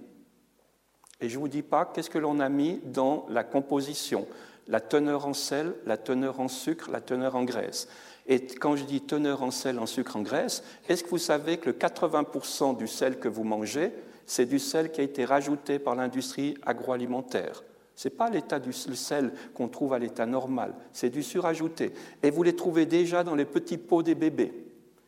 Et 1.22 1.30
je 1.30 1.36
ne 1.36 1.42
vous 1.42 1.48
dis 1.48 1.62
pas 1.62 1.86
qu'est-ce 1.86 2.10
que 2.10 2.18
l'on 2.18 2.40
a 2.40 2.50
mis 2.50 2.80
dans 2.86 3.26
la 3.30 3.44
composition, 3.44 4.26
la 4.68 4.80
teneur 4.80 5.26
en 5.28 5.34
sel, 5.34 5.76
la 5.86 5.98
teneur 5.98 6.40
en 6.40 6.48
sucre, 6.48 6.90
la 6.92 7.02
teneur 7.02 7.36
en 7.36 7.44
graisse. 7.44 7.90
Et 8.30 8.46
quand 8.46 8.76
je 8.76 8.84
dis 8.84 9.02
teneur 9.02 9.42
en 9.42 9.50
sel, 9.50 9.80
en 9.80 9.88
sucre, 9.88 10.16
en 10.16 10.22
graisse, 10.22 10.64
est-ce 10.88 11.04
que 11.04 11.10
vous 11.10 11.18
savez 11.18 11.58
que 11.58 11.66
le 11.66 11.74
80% 11.76 12.78
du 12.78 12.88
sel 12.88 13.18
que 13.18 13.28
vous 13.28 13.44
mangez, 13.44 13.92
c'est 14.28 14.46
du 14.46 14.60
sel 14.60 14.92
qui 14.92 15.02
a 15.02 15.04
été 15.04 15.26
rajouté 15.26 15.80
par 15.80 15.96
l'industrie 15.96 16.56
agroalimentaire? 16.64 17.64
Ce 17.96 18.08
n'est 18.08 18.14
pas 18.14 18.30
l'état 18.30 18.60
du 18.60 18.72
sel 18.72 19.34
qu'on 19.56 19.68
trouve 19.68 19.94
à 19.94 20.00
l'état 20.00 20.28
normal, 20.28 20.76
c'est 20.94 21.10
du 21.10 21.24
surajouté. 21.24 21.92
Et 22.22 22.30
vous 22.30 22.44
les 22.44 22.56
trouvez 22.56 22.86
déjà 22.86 23.24
dans 23.24 23.34
les 23.34 23.46
petits 23.46 23.80
pots 23.80 24.04
des 24.04 24.16
bébés. 24.16 24.54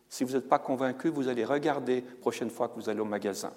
Si 0.10 0.24
vous 0.24 0.34
n'êtes 0.34 0.50
pas 0.50 0.60
convaincu, 0.60 1.10
vous 1.10 1.28
allez 1.28 1.46
regarder 1.46 2.02
la 2.02 2.16
prochaine 2.20 2.50
fois 2.50 2.70
que 2.70 2.76
vous 2.76 2.90
allez 2.90 3.00
au 3.00 3.06
magasin. 3.06 3.54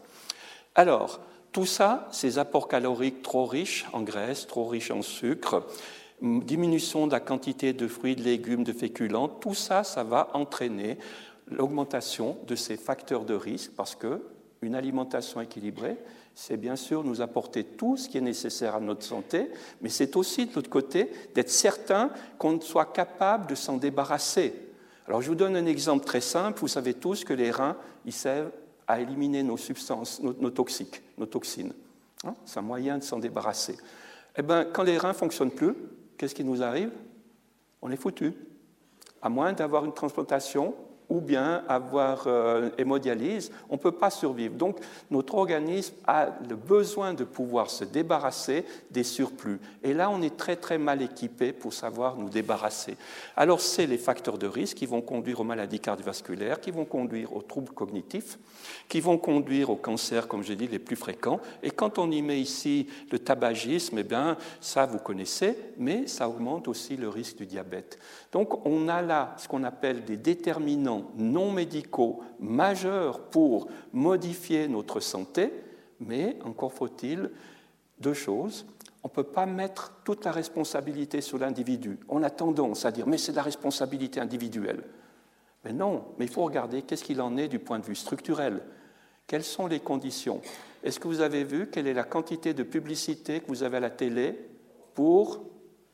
Alors, 0.74 1.20
tout 1.52 1.66
ça, 1.66 2.06
ces 2.12 2.38
apports 2.38 2.68
caloriques 2.68 3.22
trop 3.22 3.46
riches 3.46 3.86
en 3.94 4.02
graisse, 4.02 4.46
trop 4.46 4.66
riches 4.66 4.90
en 4.90 5.02
sucre, 5.02 5.66
diminution 6.24 7.06
de 7.06 7.12
la 7.12 7.20
quantité 7.20 7.72
de 7.72 7.86
fruits, 7.86 8.16
de 8.16 8.22
légumes, 8.22 8.64
de 8.64 8.72
féculents, 8.72 9.28
tout 9.28 9.54
ça, 9.54 9.84
ça 9.84 10.04
va 10.04 10.30
entraîner 10.34 10.98
l'augmentation 11.48 12.38
de 12.46 12.54
ces 12.54 12.76
facteurs 12.76 13.24
de 13.24 13.34
risque 13.34 13.72
parce 13.76 13.94
que 13.94 14.22
une 14.62 14.74
alimentation 14.74 15.40
équilibrée, 15.42 15.98
c'est 16.34 16.56
bien 16.56 16.76
sûr 16.76 17.04
nous 17.04 17.20
apporter 17.20 17.64
tout 17.64 17.96
ce 17.96 18.08
qui 18.08 18.18
est 18.18 18.22
nécessaire 18.22 18.74
à 18.74 18.80
notre 18.80 19.04
santé, 19.04 19.50
mais 19.82 19.88
c'est 19.88 20.16
aussi 20.16 20.46
de 20.46 20.54
l'autre 20.54 20.70
côté 20.70 21.10
d'être 21.34 21.50
certain 21.50 22.10
qu'on 22.38 22.60
soit 22.60 22.92
capable 22.92 23.46
de 23.46 23.54
s'en 23.54 23.76
débarrasser. 23.76 24.54
Alors 25.06 25.20
je 25.20 25.28
vous 25.28 25.34
donne 25.34 25.54
un 25.54 25.66
exemple 25.66 26.06
très 26.06 26.22
simple. 26.22 26.60
Vous 26.60 26.68
savez 26.68 26.94
tous 26.94 27.24
que 27.24 27.34
les 27.34 27.50
reins, 27.50 27.76
ils 28.06 28.12
servent 28.12 28.50
à 28.86 29.00
éliminer 29.00 29.42
nos 29.42 29.56
substances, 29.56 30.20
nos, 30.22 30.50
toxiques, 30.50 31.02
nos 31.18 31.26
toxines. 31.26 31.72
Hein, 32.24 32.34
c'est 32.44 32.58
un 32.58 32.62
moyen 32.62 32.98
de 32.98 33.02
s'en 33.02 33.18
débarrasser. 33.18 33.76
Eh 34.36 34.42
bien, 34.42 34.64
quand 34.64 34.82
les 34.82 34.98
reins 34.98 35.08
ne 35.08 35.14
fonctionnent 35.14 35.50
plus, 35.50 35.74
qu'est-ce 36.16 36.34
qui 36.34 36.44
nous 36.44 36.62
arrive? 36.62 36.90
On 37.82 37.90
est 37.90 37.96
foutu. 37.96 38.34
À 39.22 39.28
moins 39.28 39.52
d'avoir 39.52 39.84
une 39.84 39.94
transplantation 39.94 40.74
ou 41.08 41.20
bien 41.20 41.62
avoir 41.68 42.24
euh, 42.26 42.70
hémodialyse, 42.78 43.52
on 43.68 43.74
ne 43.74 43.78
peut 43.78 43.92
pas 43.92 44.10
survivre. 44.10 44.54
Donc 44.54 44.78
notre 45.10 45.34
organisme 45.34 45.94
a 46.06 46.30
le 46.48 46.56
besoin 46.56 47.14
de 47.14 47.24
pouvoir 47.24 47.70
se 47.70 47.84
débarrasser 47.84 48.64
des 48.90 49.04
surplus. 49.04 49.60
Et 49.82 49.92
là, 49.92 50.10
on 50.10 50.22
est 50.22 50.36
très 50.36 50.56
très 50.56 50.78
mal 50.78 51.02
équipé 51.02 51.52
pour 51.52 51.72
savoir 51.72 52.16
nous 52.16 52.28
débarrasser. 52.28 52.96
Alors 53.36 53.60
c'est 53.60 53.86
les 53.86 53.98
facteurs 53.98 54.38
de 54.38 54.46
risque 54.46 54.78
qui 54.78 54.86
vont 54.86 55.02
conduire 55.02 55.40
aux 55.40 55.44
maladies 55.44 55.80
cardiovasculaires, 55.80 56.60
qui 56.60 56.70
vont 56.70 56.84
conduire 56.84 57.34
aux 57.34 57.42
troubles 57.42 57.72
cognitifs, 57.72 58.38
qui 58.88 59.00
vont 59.00 59.18
conduire 59.18 59.70
aux 59.70 59.76
cancers, 59.76 60.28
comme 60.28 60.42
je 60.42 60.54
dis, 60.54 60.68
les 60.68 60.78
plus 60.78 60.96
fréquents. 60.96 61.40
Et 61.62 61.70
quand 61.70 61.98
on 61.98 62.10
y 62.10 62.22
met 62.22 62.40
ici 62.40 62.88
le 63.10 63.18
tabagisme, 63.18 63.98
eh 63.98 64.04
bien, 64.04 64.36
ça 64.60 64.86
vous 64.86 64.98
connaissez, 64.98 65.56
mais 65.78 66.06
ça 66.06 66.28
augmente 66.28 66.68
aussi 66.68 66.96
le 66.96 67.08
risque 67.08 67.36
du 67.36 67.46
diabète. 67.46 67.98
Donc 68.32 68.64
on 68.66 68.88
a 68.88 69.02
là 69.02 69.34
ce 69.38 69.48
qu'on 69.48 69.64
appelle 69.64 70.04
des 70.04 70.16
déterminants 70.16 70.93
non 71.16 71.50
médicaux 71.50 72.20
majeurs 72.40 73.20
pour 73.20 73.68
modifier 73.92 74.68
notre 74.68 75.00
santé, 75.00 75.52
mais 76.00 76.36
encore 76.44 76.72
faut-il 76.72 77.30
deux 77.98 78.14
choses. 78.14 78.66
On 79.02 79.08
ne 79.08 79.12
peut 79.12 79.22
pas 79.22 79.46
mettre 79.46 80.00
toute 80.04 80.24
la 80.24 80.32
responsabilité 80.32 81.20
sur 81.20 81.38
l'individu. 81.38 81.98
On 82.08 82.22
a 82.22 82.30
tendance 82.30 82.84
à 82.84 82.90
dire, 82.90 83.06
mais 83.06 83.18
c'est 83.18 83.32
la 83.32 83.42
responsabilité 83.42 84.18
individuelle. 84.20 84.82
Mais 85.64 85.72
non, 85.72 86.04
mais 86.18 86.24
il 86.24 86.30
faut 86.30 86.42
regarder 86.42 86.82
qu'est-ce 86.82 87.04
qu'il 87.04 87.20
en 87.20 87.36
est 87.36 87.48
du 87.48 87.58
point 87.58 87.78
de 87.78 87.84
vue 87.84 87.94
structurel. 87.94 88.62
Quelles 89.26 89.44
sont 89.44 89.66
les 89.66 89.80
conditions? 89.80 90.40
Est-ce 90.82 91.00
que 91.00 91.08
vous 91.08 91.20
avez 91.20 91.44
vu 91.44 91.68
quelle 91.70 91.86
est 91.86 91.94
la 91.94 92.04
quantité 92.04 92.52
de 92.52 92.62
publicité 92.62 93.40
que 93.40 93.48
vous 93.48 93.62
avez 93.62 93.78
à 93.78 93.80
la 93.80 93.90
télé 93.90 94.38
pour 94.94 95.44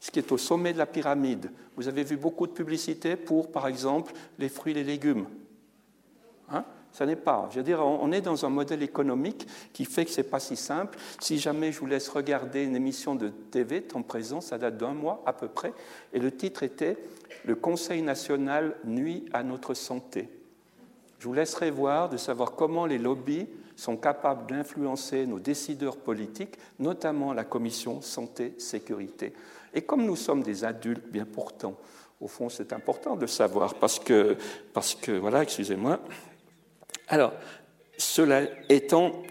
ce 0.00 0.10
qui 0.10 0.18
est 0.18 0.32
au 0.32 0.38
sommet 0.38 0.72
de 0.72 0.78
la 0.78 0.86
pyramide. 0.86 1.50
Vous 1.76 1.86
avez 1.86 2.02
vu 2.02 2.16
beaucoup 2.16 2.46
de 2.46 2.52
publicité 2.52 3.16
pour, 3.16 3.52
par 3.52 3.68
exemple, 3.68 4.12
les 4.38 4.48
fruits 4.48 4.72
et 4.72 4.76
les 4.76 4.84
légumes. 4.84 5.26
Hein? 6.50 6.64
Ça 6.92 7.06
n'est 7.06 7.16
pas. 7.16 7.48
Je 7.52 7.58
veux 7.58 7.62
dire, 7.62 7.80
on 7.80 8.10
est 8.10 8.20
dans 8.20 8.44
un 8.44 8.48
modèle 8.48 8.82
économique 8.82 9.46
qui 9.72 9.84
fait 9.84 10.04
que 10.04 10.10
ce 10.10 10.22
n'est 10.22 10.26
pas 10.26 10.40
si 10.40 10.56
simple. 10.56 10.98
Si 11.20 11.38
jamais 11.38 11.70
je 11.70 11.78
vous 11.78 11.86
laisse 11.86 12.08
regarder 12.08 12.64
une 12.64 12.74
émission 12.74 13.14
de 13.14 13.28
TV, 13.28 13.82
temps 13.82 14.02
présent, 14.02 14.40
ça 14.40 14.58
date 14.58 14.76
d'un 14.76 14.94
mois 14.94 15.22
à 15.26 15.32
peu 15.32 15.46
près, 15.46 15.72
et 16.12 16.18
le 16.18 16.34
titre 16.34 16.62
était 16.62 16.96
Le 17.44 17.54
Conseil 17.54 18.02
national 18.02 18.74
nuit 18.84 19.26
à 19.32 19.42
notre 19.42 19.74
santé. 19.74 20.28
Je 21.20 21.28
vous 21.28 21.34
laisserai 21.34 21.70
voir 21.70 22.08
de 22.08 22.16
savoir 22.16 22.52
comment 22.52 22.86
les 22.86 22.98
lobbies 22.98 23.46
sont 23.76 23.96
capables 23.96 24.50
d'influencer 24.50 25.26
nos 25.26 25.38
décideurs 25.38 25.96
politiques, 25.96 26.56
notamment 26.78 27.32
la 27.32 27.44
commission 27.44 28.00
santé-sécurité. 28.00 29.32
Et 29.74 29.82
comme 29.82 30.04
nous 30.04 30.16
sommes 30.16 30.42
des 30.42 30.64
adultes 30.64 31.06
bien 31.06 31.24
portants, 31.24 31.76
au 32.20 32.28
fond, 32.28 32.48
c'est 32.48 32.72
important 32.72 33.16
de 33.16 33.26
savoir 33.26 33.74
parce 33.74 33.98
que, 33.98 34.36
parce 34.74 34.94
que 34.94 35.12
voilà, 35.12 35.42
excusez-moi. 35.42 36.00
Alors, 37.08 37.32
cela 37.96 38.42
étant, 38.68 39.22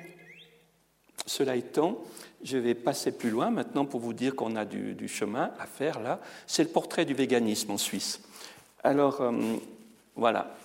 cela 1.26 1.56
étant, 1.56 2.00
je 2.44 2.58
vais 2.58 2.74
passer 2.74 3.12
plus 3.12 3.30
loin 3.30 3.50
maintenant 3.52 3.86
pour 3.86 4.00
vous 4.00 4.14
dire 4.14 4.36
qu'on 4.36 4.56
a 4.56 4.66
du, 4.66 5.08
chemin 5.08 5.52
à 5.60 5.66
faire 5.66 6.00
là. 6.00 6.20
C'est 6.48 6.64
le 6.64 6.70
portrait 6.70 7.06
du 7.06 7.14
véganisme 7.14 7.72
en 7.72 7.78
Suisse. 7.78 8.22
Alors, 8.84 9.22
euh, 9.22 9.32
voilà. 10.16 10.56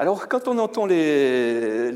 Alors, 0.00 0.28
quand 0.28 0.48
on 0.48 0.56
entend 0.56 0.86
les, 0.86 1.92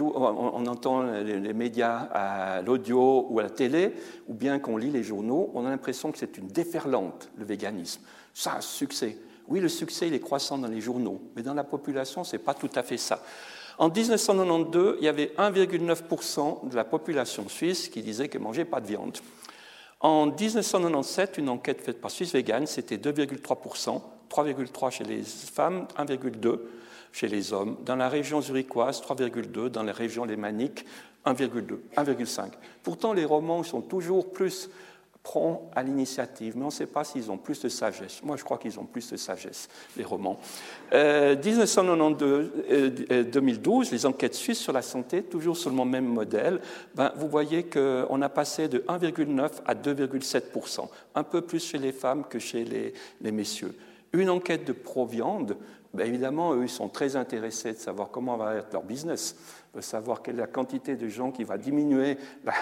on 0.00 0.66
entend 0.66 1.02
les, 1.02 1.52
médias 1.52 2.08
à 2.10 2.62
l'audio 2.62 3.26
ou 3.28 3.38
à 3.38 3.42
la 3.42 3.50
télé, 3.50 3.92
ou 4.28 4.32
bien 4.32 4.58
qu'on 4.58 4.78
lit 4.78 4.88
les 4.88 5.02
journaux, 5.02 5.50
on 5.52 5.66
a 5.66 5.68
l'impression 5.68 6.10
que 6.10 6.16
c'est 6.16 6.38
une 6.38 6.48
déferlante, 6.48 7.30
le 7.36 7.44
véganisme. 7.44 8.00
Ça, 8.32 8.62
succès. 8.62 9.18
Oui, 9.46 9.60
le 9.60 9.68
succès, 9.68 10.08
il 10.08 10.14
est 10.14 10.20
croissant 10.20 10.56
dans 10.56 10.68
les 10.68 10.80
journaux, 10.80 11.20
mais 11.36 11.42
dans 11.42 11.52
la 11.52 11.64
population, 11.64 12.24
ce 12.24 12.34
n'est 12.34 12.42
pas 12.42 12.54
tout 12.54 12.70
à 12.74 12.82
fait 12.82 12.96
ça. 12.96 13.22
En 13.76 13.90
1992, 13.90 14.96
il 15.00 15.04
y 15.04 15.08
avait 15.08 15.34
1,9% 15.36 16.70
de 16.70 16.76
la 16.76 16.84
population 16.84 17.46
suisse 17.50 17.90
qui 17.90 18.00
disait 18.00 18.28
qu'elle 18.28 18.40
ne 18.40 18.46
mangeait 18.46 18.64
pas 18.64 18.80
de 18.80 18.86
viande. 18.86 19.18
En 20.00 20.28
1997, 20.28 21.36
une 21.36 21.50
enquête 21.50 21.82
faite 21.82 22.00
par 22.00 22.10
Suisse 22.10 22.32
Vegan, 22.32 22.66
c'était 22.66 22.96
2,3%, 22.96 24.00
3,3% 24.30 24.90
chez 24.90 25.04
les 25.04 25.22
femmes, 25.22 25.86
1,2% 25.98 26.58
chez 27.18 27.28
les 27.28 27.52
hommes. 27.52 27.76
Dans 27.84 27.96
la 27.96 28.08
région 28.08 28.40
zurichoise, 28.40 29.00
3,2%, 29.00 29.70
dans 29.70 29.82
la 29.82 29.92
région 29.92 30.24
lémanique, 30.24 30.84
1,2, 31.26 31.78
1,5. 31.96 32.50
Pourtant, 32.84 33.12
les 33.12 33.24
romans 33.24 33.64
sont 33.64 33.80
toujours 33.80 34.32
plus 34.32 34.70
prend 35.24 35.68
à 35.74 35.82
l'initiative, 35.82 36.56
mais 36.56 36.62
on 36.62 36.66
ne 36.66 36.72
sait 36.72 36.86
pas 36.86 37.04
s'ils 37.04 37.30
ont 37.30 37.36
plus 37.36 37.60
de 37.60 37.68
sagesse. 37.68 38.22
Moi, 38.22 38.36
je 38.36 38.44
crois 38.44 38.56
qu'ils 38.56 38.78
ont 38.78 38.84
plus 38.84 39.10
de 39.10 39.16
sagesse, 39.16 39.68
les 39.96 40.04
romans. 40.04 40.38
Euh, 40.94 41.34
1992-2012, 41.36 42.68
euh, 42.70 43.90
les 43.92 44.06
enquêtes 44.06 44.34
suisses 44.34 44.60
sur 44.60 44.72
la 44.72 44.80
santé, 44.80 45.22
toujours 45.22 45.56
sur 45.56 45.70
le 45.70 45.84
même 45.84 46.06
modèle, 46.06 46.60
ben, 46.94 47.12
vous 47.16 47.28
voyez 47.28 47.64
qu'on 47.64 48.22
a 48.22 48.28
passé 48.28 48.68
de 48.68 48.78
1,9 48.88 49.50
à 49.66 49.74
2,7 49.74 50.88
un 51.14 51.24
peu 51.24 51.42
plus 51.42 51.62
chez 51.62 51.78
les 51.78 51.92
femmes 51.92 52.24
que 52.26 52.38
chez 52.38 52.64
les, 52.64 52.94
les 53.20 53.32
messieurs. 53.32 53.74
Une 54.14 54.30
enquête 54.30 54.64
de 54.64 54.72
Proviande, 54.72 55.58
ben, 55.94 56.06
évidemment, 56.06 56.54
eux, 56.54 56.64
ils 56.64 56.68
sont 56.68 56.88
très 56.88 57.16
intéressés 57.16 57.72
de 57.72 57.78
savoir 57.78 58.10
comment 58.10 58.36
va 58.36 58.56
être 58.56 58.72
leur 58.72 58.82
business 58.82 59.36
de 59.74 59.80
savoir 59.80 60.22
quelle 60.22 60.36
est 60.36 60.40
la 60.40 60.46
quantité 60.46 60.96
de 60.96 61.08
gens 61.08 61.30
qui 61.30 61.44
va 61.44 61.58
diminuer 61.58 62.16
la, 62.44 62.52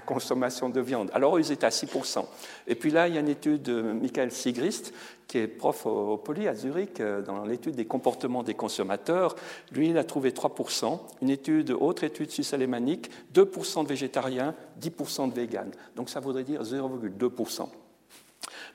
consommation 0.06 0.68
de 0.68 0.80
viande. 0.80 1.10
Alors, 1.14 1.38
ils 1.38 1.52
étaient 1.52 1.66
à 1.66 1.70
6%. 1.70 2.24
Et 2.66 2.74
puis 2.74 2.90
là, 2.90 3.08
il 3.08 3.14
y 3.14 3.16
a 3.16 3.20
une 3.20 3.28
étude 3.28 3.62
de 3.62 3.80
Michael 3.80 4.32
Sigrist, 4.32 4.92
qui 5.28 5.38
est 5.38 5.46
prof 5.46 5.86
au, 5.86 6.16
Poly 6.16 6.48
à 6.48 6.54
Zurich, 6.54 7.00
euh, 7.00 7.22
dans 7.22 7.44
l'étude 7.44 7.76
des 7.76 7.86
comportements 7.86 8.42
des 8.42 8.54
consommateurs. 8.54 9.36
Lui, 9.72 9.90
il 9.90 9.98
a 9.98 10.04
trouvé 10.04 10.30
3%. 10.30 10.98
Une 11.22 11.30
étude, 11.30 11.70
autre 11.70 12.04
étude 12.04 12.30
suisse-alémanique, 12.30 13.10
2% 13.34 13.84
de 13.84 13.88
végétariens, 13.88 14.54
10% 14.80 15.28
de 15.28 15.34
véganes. 15.34 15.72
Donc, 15.96 16.10
ça 16.10 16.20
voudrait 16.20 16.44
dire 16.44 16.62
0,2%. 16.62 17.68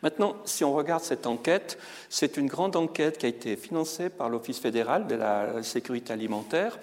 Maintenant, 0.01 0.35
si 0.45 0.63
on 0.63 0.73
regarde 0.73 1.03
cette 1.03 1.27
enquête, 1.27 1.77
c'est 2.09 2.37
une 2.37 2.47
grande 2.47 2.75
enquête 2.75 3.17
qui 3.17 3.25
a 3.25 3.29
été 3.29 3.55
financée 3.55 4.09
par 4.09 4.29
l'Office 4.29 4.59
fédéral 4.59 5.07
de 5.07 5.15
la 5.15 5.61
sécurité 5.63 6.13
alimentaire 6.13 6.77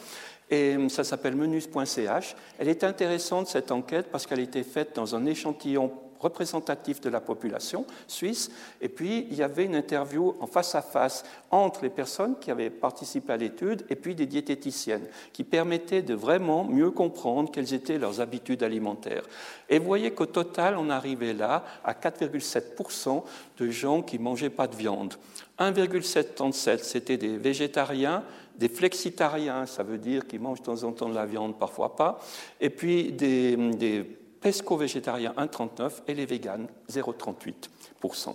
et 0.50 0.76
ça 0.88 1.04
s'appelle 1.04 1.34
menus.ch. 1.34 2.36
Elle 2.58 2.68
est 2.68 2.84
intéressante, 2.84 3.48
cette 3.48 3.72
enquête, 3.72 4.06
parce 4.12 4.26
qu'elle 4.26 4.38
a 4.38 4.42
été 4.42 4.62
faite 4.62 4.94
dans 4.94 5.14
un 5.14 5.26
échantillon 5.26 5.92
représentatif 6.20 7.00
de 7.00 7.08
la 7.08 7.20
population 7.20 7.86
suisse. 8.06 8.50
Et 8.80 8.88
puis, 8.88 9.26
il 9.30 9.36
y 9.36 9.42
avait 9.42 9.64
une 9.64 9.74
interview 9.74 10.34
en 10.40 10.46
face 10.46 10.74
à 10.74 10.82
face 10.82 11.24
entre 11.50 11.82
les 11.82 11.90
personnes 11.90 12.36
qui 12.40 12.50
avaient 12.50 12.70
participé 12.70 13.32
à 13.32 13.36
l'étude 13.36 13.84
et 13.88 13.96
puis 13.96 14.14
des 14.14 14.26
diététiciennes, 14.26 15.06
qui 15.32 15.44
permettaient 15.44 16.02
de 16.02 16.14
vraiment 16.14 16.64
mieux 16.64 16.90
comprendre 16.90 17.50
quelles 17.50 17.74
étaient 17.74 17.98
leurs 17.98 18.20
habitudes 18.20 18.62
alimentaires. 18.62 19.24
Et 19.68 19.78
vous 19.78 19.86
voyez 19.86 20.12
qu'au 20.12 20.26
total, 20.26 20.76
on 20.76 20.90
arrivait 20.90 21.34
là 21.34 21.64
à 21.84 21.92
4,7% 21.92 23.22
de 23.58 23.70
gens 23.70 24.02
qui 24.02 24.18
ne 24.18 24.24
mangeaient 24.24 24.50
pas 24.50 24.66
de 24.66 24.76
viande. 24.76 25.14
1,77, 25.58 26.78
c'était 26.82 27.16
des 27.16 27.38
végétariens, 27.38 28.22
des 28.58 28.68
flexitariens, 28.68 29.66
ça 29.66 29.82
veut 29.82 29.98
dire 29.98 30.26
qu'ils 30.26 30.40
mangent 30.40 30.60
de 30.60 30.64
temps 30.64 30.84
en 30.84 30.92
temps 30.92 31.08
de 31.08 31.14
la 31.14 31.26
viande, 31.26 31.58
parfois 31.58 31.96
pas, 31.96 32.20
et 32.60 32.70
puis 32.70 33.12
des, 33.12 33.56
des 33.56 34.06
pesco-végétariens 34.46 35.34
1,39 35.36 36.02
et 36.06 36.14
les 36.14 36.24
véganes 36.24 36.68
0,38%. 36.88 38.32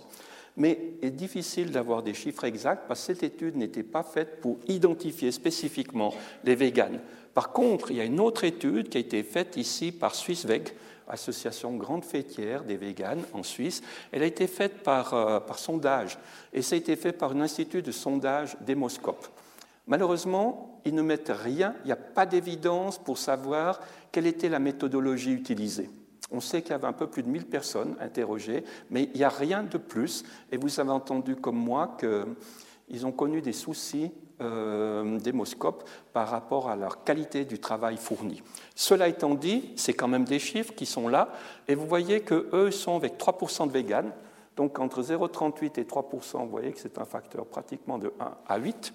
Mais 0.58 0.96
il 1.00 1.08
est 1.08 1.10
difficile 1.10 1.70
d'avoir 1.70 2.02
des 2.02 2.12
chiffres 2.12 2.44
exacts 2.44 2.82
parce 2.86 3.00
que 3.00 3.06
cette 3.14 3.22
étude 3.22 3.56
n'était 3.56 3.82
pas 3.82 4.02
faite 4.02 4.42
pour 4.42 4.58
identifier 4.68 5.32
spécifiquement 5.32 6.12
les 6.44 6.54
véganes. 6.54 7.00
Par 7.32 7.50
contre, 7.52 7.92
il 7.92 7.96
y 7.96 8.00
a 8.02 8.04
une 8.04 8.20
autre 8.20 8.44
étude 8.44 8.90
qui 8.90 8.98
a 8.98 9.00
été 9.00 9.22
faite 9.22 9.56
ici 9.56 9.90
par 9.90 10.14
SwissVeg, 10.14 10.74
association 11.08 11.74
grande 11.76 12.04
fêtière 12.04 12.64
des 12.64 12.76
véganes 12.76 13.24
en 13.32 13.42
Suisse. 13.42 13.80
Elle 14.12 14.22
a 14.22 14.26
été 14.26 14.46
faite 14.48 14.82
par, 14.82 15.14
euh, 15.14 15.40
par 15.40 15.58
sondage 15.58 16.18
et 16.52 16.60
ça 16.60 16.74
a 16.74 16.78
été 16.78 16.94
fait 16.96 17.12
par 17.12 17.30
un 17.30 17.40
institut 17.40 17.80
de 17.80 17.90
sondage 17.90 18.58
Démoscope. 18.60 19.28
Malheureusement, 19.86 20.78
ils 20.84 20.94
ne 20.94 21.00
mettent 21.00 21.32
rien, 21.34 21.74
il 21.84 21.86
n'y 21.86 21.92
a 21.92 21.96
pas 21.96 22.26
d'évidence 22.26 22.98
pour 22.98 23.16
savoir 23.16 23.80
quelle 24.10 24.26
était 24.26 24.50
la 24.50 24.58
méthodologie 24.58 25.32
utilisée. 25.32 25.88
On 26.32 26.40
sait 26.40 26.62
qu'il 26.62 26.72
y 26.72 26.74
avait 26.74 26.86
un 26.86 26.92
peu 26.92 27.06
plus 27.06 27.22
de 27.22 27.28
1000 27.28 27.46
personnes 27.46 27.96
interrogées, 28.00 28.64
mais 28.90 29.10
il 29.14 29.18
n'y 29.18 29.24
a 29.24 29.28
rien 29.28 29.62
de 29.62 29.78
plus. 29.78 30.24
Et 30.50 30.56
vous 30.56 30.80
avez 30.80 30.90
entendu 30.90 31.36
comme 31.36 31.56
moi 31.56 31.96
qu'ils 31.98 33.06
ont 33.06 33.12
connu 33.12 33.40
des 33.42 33.52
soucis 33.52 34.10
euh, 34.40 35.18
démoscopes 35.18 35.88
par 36.12 36.28
rapport 36.28 36.68
à 36.68 36.74
leur 36.74 37.04
qualité 37.04 37.44
du 37.44 37.58
travail 37.58 37.96
fourni. 37.96 38.42
Cela 38.74 39.08
étant 39.08 39.34
dit, 39.34 39.72
c'est 39.76 39.92
quand 39.92 40.08
même 40.08 40.24
des 40.24 40.38
chiffres 40.38 40.74
qui 40.74 40.86
sont 40.86 41.06
là, 41.06 41.32
et 41.68 41.74
vous 41.74 41.86
voyez 41.86 42.22
qu'eux 42.22 42.70
sont 42.70 42.96
avec 42.96 43.18
3% 43.18 43.68
de 43.68 43.72
véganes, 43.72 44.12
donc 44.56 44.78
entre 44.78 45.02
0,38 45.02 45.78
et 45.78 45.84
3%, 45.84 46.38
vous 46.40 46.48
voyez 46.48 46.72
que 46.72 46.80
c'est 46.80 46.98
un 46.98 47.04
facteur 47.04 47.46
pratiquement 47.46 47.98
de 47.98 48.12
1 48.18 48.32
à 48.48 48.58
8 48.58 48.92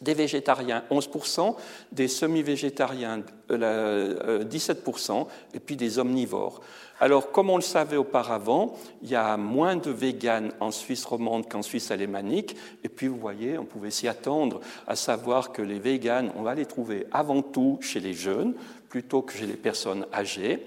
des 0.00 0.14
végétariens 0.14 0.84
11%, 0.90 1.56
des 1.92 2.08
semi-végétariens 2.08 3.22
17%, 3.48 3.52
euh, 3.52 4.44
euh, 4.58 5.24
et 5.54 5.60
puis 5.60 5.76
des 5.76 5.98
omnivores. 5.98 6.60
Alors, 6.98 7.30
comme 7.30 7.50
on 7.50 7.56
le 7.56 7.62
savait 7.62 7.96
auparavant, 7.96 8.74
il 9.02 9.10
y 9.10 9.14
a 9.14 9.36
moins 9.36 9.76
de 9.76 9.90
véganes 9.90 10.52
en 10.60 10.70
Suisse 10.70 11.04
romande 11.04 11.48
qu'en 11.48 11.62
Suisse 11.62 11.90
alémanique, 11.90 12.56
et 12.84 12.88
puis 12.88 13.06
vous 13.06 13.18
voyez, 13.18 13.58
on 13.58 13.64
pouvait 13.64 13.90
s'y 13.90 14.08
attendre, 14.08 14.60
à 14.86 14.96
savoir 14.96 15.52
que 15.52 15.60
les 15.60 15.78
véganes, 15.78 16.32
on 16.36 16.42
va 16.42 16.54
les 16.54 16.66
trouver 16.66 17.06
avant 17.12 17.42
tout 17.42 17.78
chez 17.82 18.00
les 18.00 18.14
jeunes, 18.14 18.54
plutôt 18.88 19.20
que 19.22 19.34
chez 19.34 19.46
les 19.46 19.54
personnes 19.54 20.06
âgées. 20.12 20.64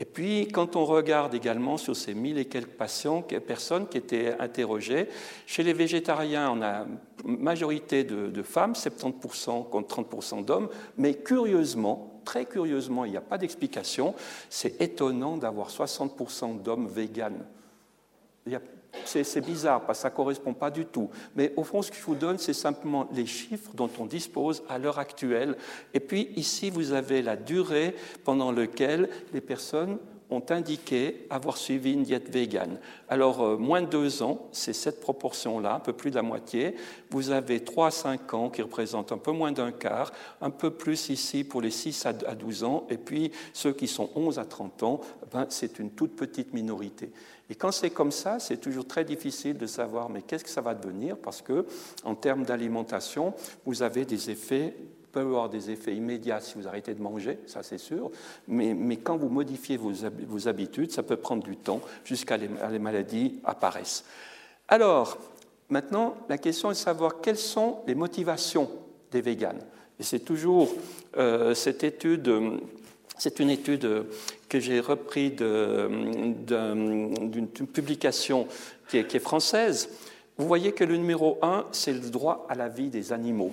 Et 0.00 0.06
puis, 0.06 0.48
quand 0.48 0.76
on 0.76 0.86
regarde 0.86 1.34
également 1.34 1.76
sur 1.76 1.94
ces 1.94 2.14
mille 2.14 2.38
et 2.38 2.46
quelques 2.46 2.70
patients, 2.70 3.20
personnes 3.20 3.86
qui 3.86 3.98
étaient 3.98 4.34
interrogées, 4.40 5.08
chez 5.46 5.62
les 5.62 5.74
végétariens, 5.74 6.50
on 6.50 6.62
a 6.62 6.86
majorité 7.22 8.02
de, 8.02 8.42
femmes, 8.42 8.72
70% 8.72 9.68
contre 9.68 10.02
30% 10.02 10.42
d'hommes, 10.46 10.70
mais 10.96 11.14
curieusement, 11.14 12.22
très 12.24 12.46
curieusement, 12.46 13.04
il 13.04 13.10
n'y 13.10 13.18
a 13.18 13.20
pas 13.20 13.36
d'explication, 13.36 14.14
c'est 14.48 14.80
étonnant 14.80 15.36
d'avoir 15.36 15.68
60% 15.68 16.62
d'hommes 16.62 16.88
véganes. 16.88 17.44
C'est 19.04 19.40
bizarre 19.40 19.84
parce 19.86 19.98
que 19.98 20.02
ça 20.02 20.10
ne 20.10 20.14
correspond 20.14 20.54
pas 20.54 20.70
du 20.70 20.86
tout. 20.86 21.10
Mais 21.34 21.52
au 21.56 21.64
fond, 21.64 21.82
ce 21.82 21.90
que 21.90 21.96
je 21.96 22.02
vous 22.02 22.14
donne, 22.14 22.38
c'est 22.38 22.52
simplement 22.52 23.08
les 23.12 23.26
chiffres 23.26 23.72
dont 23.74 23.90
on 23.98 24.06
dispose 24.06 24.62
à 24.68 24.78
l'heure 24.78 24.98
actuelle. 24.98 25.56
Et 25.94 26.00
puis 26.00 26.30
ici, 26.36 26.70
vous 26.70 26.92
avez 26.92 27.22
la 27.22 27.36
durée 27.36 27.94
pendant 28.24 28.52
laquelle 28.52 29.08
les 29.32 29.40
personnes 29.40 29.98
ont 30.30 30.42
indiqué 30.50 31.26
avoir 31.30 31.56
suivi 31.56 31.92
une 31.92 32.02
diète 32.02 32.30
végane. 32.30 32.78
Alors, 33.08 33.42
euh, 33.42 33.56
moins 33.56 33.82
de 33.82 33.86
deux 33.86 34.22
ans, 34.22 34.48
c'est 34.52 34.72
cette 34.72 35.00
proportion-là, 35.00 35.74
un 35.74 35.80
peu 35.80 35.92
plus 35.92 36.10
de 36.10 36.16
la 36.16 36.22
moitié. 36.22 36.76
Vous 37.10 37.30
avez 37.30 37.64
3 37.64 37.88
à 37.88 37.90
5 37.90 38.34
ans 38.34 38.50
qui 38.50 38.62
représentent 38.62 39.12
un 39.12 39.18
peu 39.18 39.32
moins 39.32 39.52
d'un 39.52 39.72
quart, 39.72 40.12
un 40.40 40.50
peu 40.50 40.70
plus 40.70 41.08
ici 41.08 41.44
pour 41.44 41.60
les 41.60 41.70
6 41.70 42.06
à 42.06 42.12
12 42.12 42.64
ans, 42.64 42.86
et 42.90 42.98
puis 42.98 43.32
ceux 43.52 43.72
qui 43.72 43.88
sont 43.88 44.10
11 44.14 44.38
à 44.38 44.44
30 44.44 44.82
ans, 44.82 45.00
ben, 45.32 45.46
c'est 45.48 45.78
une 45.78 45.90
toute 45.90 46.16
petite 46.16 46.52
minorité. 46.52 47.10
Et 47.50 47.56
quand 47.56 47.72
c'est 47.72 47.90
comme 47.90 48.12
ça, 48.12 48.38
c'est 48.38 48.58
toujours 48.58 48.86
très 48.86 49.04
difficile 49.04 49.58
de 49.58 49.66
savoir 49.66 50.08
mais 50.08 50.22
qu'est-ce 50.22 50.44
que 50.44 50.50
ça 50.50 50.60
va 50.60 50.74
devenir? 50.74 51.16
Parce 51.16 51.42
que 51.42 51.66
en 52.04 52.14
termes 52.14 52.44
d'alimentation, 52.44 53.34
vous 53.66 53.82
avez 53.82 54.04
des 54.04 54.30
effets 54.30 54.76
peut 55.12 55.20
avoir 55.20 55.48
des 55.48 55.70
effets 55.70 55.94
immédiats 55.94 56.40
si 56.40 56.54
vous 56.56 56.68
arrêtez 56.68 56.94
de 56.94 57.02
manger, 57.02 57.38
ça 57.46 57.62
c'est 57.62 57.78
sûr, 57.78 58.10
mais, 58.48 58.74
mais, 58.74 58.96
quand 58.96 59.16
vous 59.16 59.28
modifiez 59.28 59.76
vos, 59.76 59.92
vos, 60.26 60.48
habitudes, 60.48 60.92
ça 60.92 61.02
peut 61.02 61.16
prendre 61.16 61.42
du 61.42 61.56
temps 61.56 61.80
jusqu'à 62.04 62.36
les, 62.36 62.48
les 62.70 62.78
maladies 62.78 63.40
apparaissent. 63.44 64.04
Alors, 64.68 65.18
maintenant, 65.68 66.14
la 66.28 66.38
question 66.38 66.70
est 66.70 66.74
de 66.74 66.78
savoir 66.78 67.20
quelles 67.20 67.38
sont 67.38 67.78
les 67.86 67.94
motivations 67.94 68.70
des 69.10 69.20
véganes. 69.20 69.62
Et 69.98 70.02
c'est 70.02 70.20
toujours 70.20 70.72
euh, 71.16 71.54
cette 71.54 71.84
étude, 71.84 72.32
c'est 73.18 73.38
une 73.38 73.50
étude 73.50 74.06
que 74.48 74.58
j'ai 74.58 74.80
reprise 74.80 75.36
d'une 75.36 77.48
publication 77.72 78.48
qui 78.88 78.96
est, 78.96 79.18
française. 79.18 79.90
Vous 80.38 80.46
voyez 80.46 80.72
que 80.72 80.84
le 80.84 80.96
numéro 80.96 81.38
1, 81.42 81.66
c'est 81.72 81.92
le 81.92 82.10
droit 82.10 82.46
à 82.48 82.54
la 82.54 82.68
vie 82.68 82.88
des 82.88 83.12
animaux. 83.12 83.52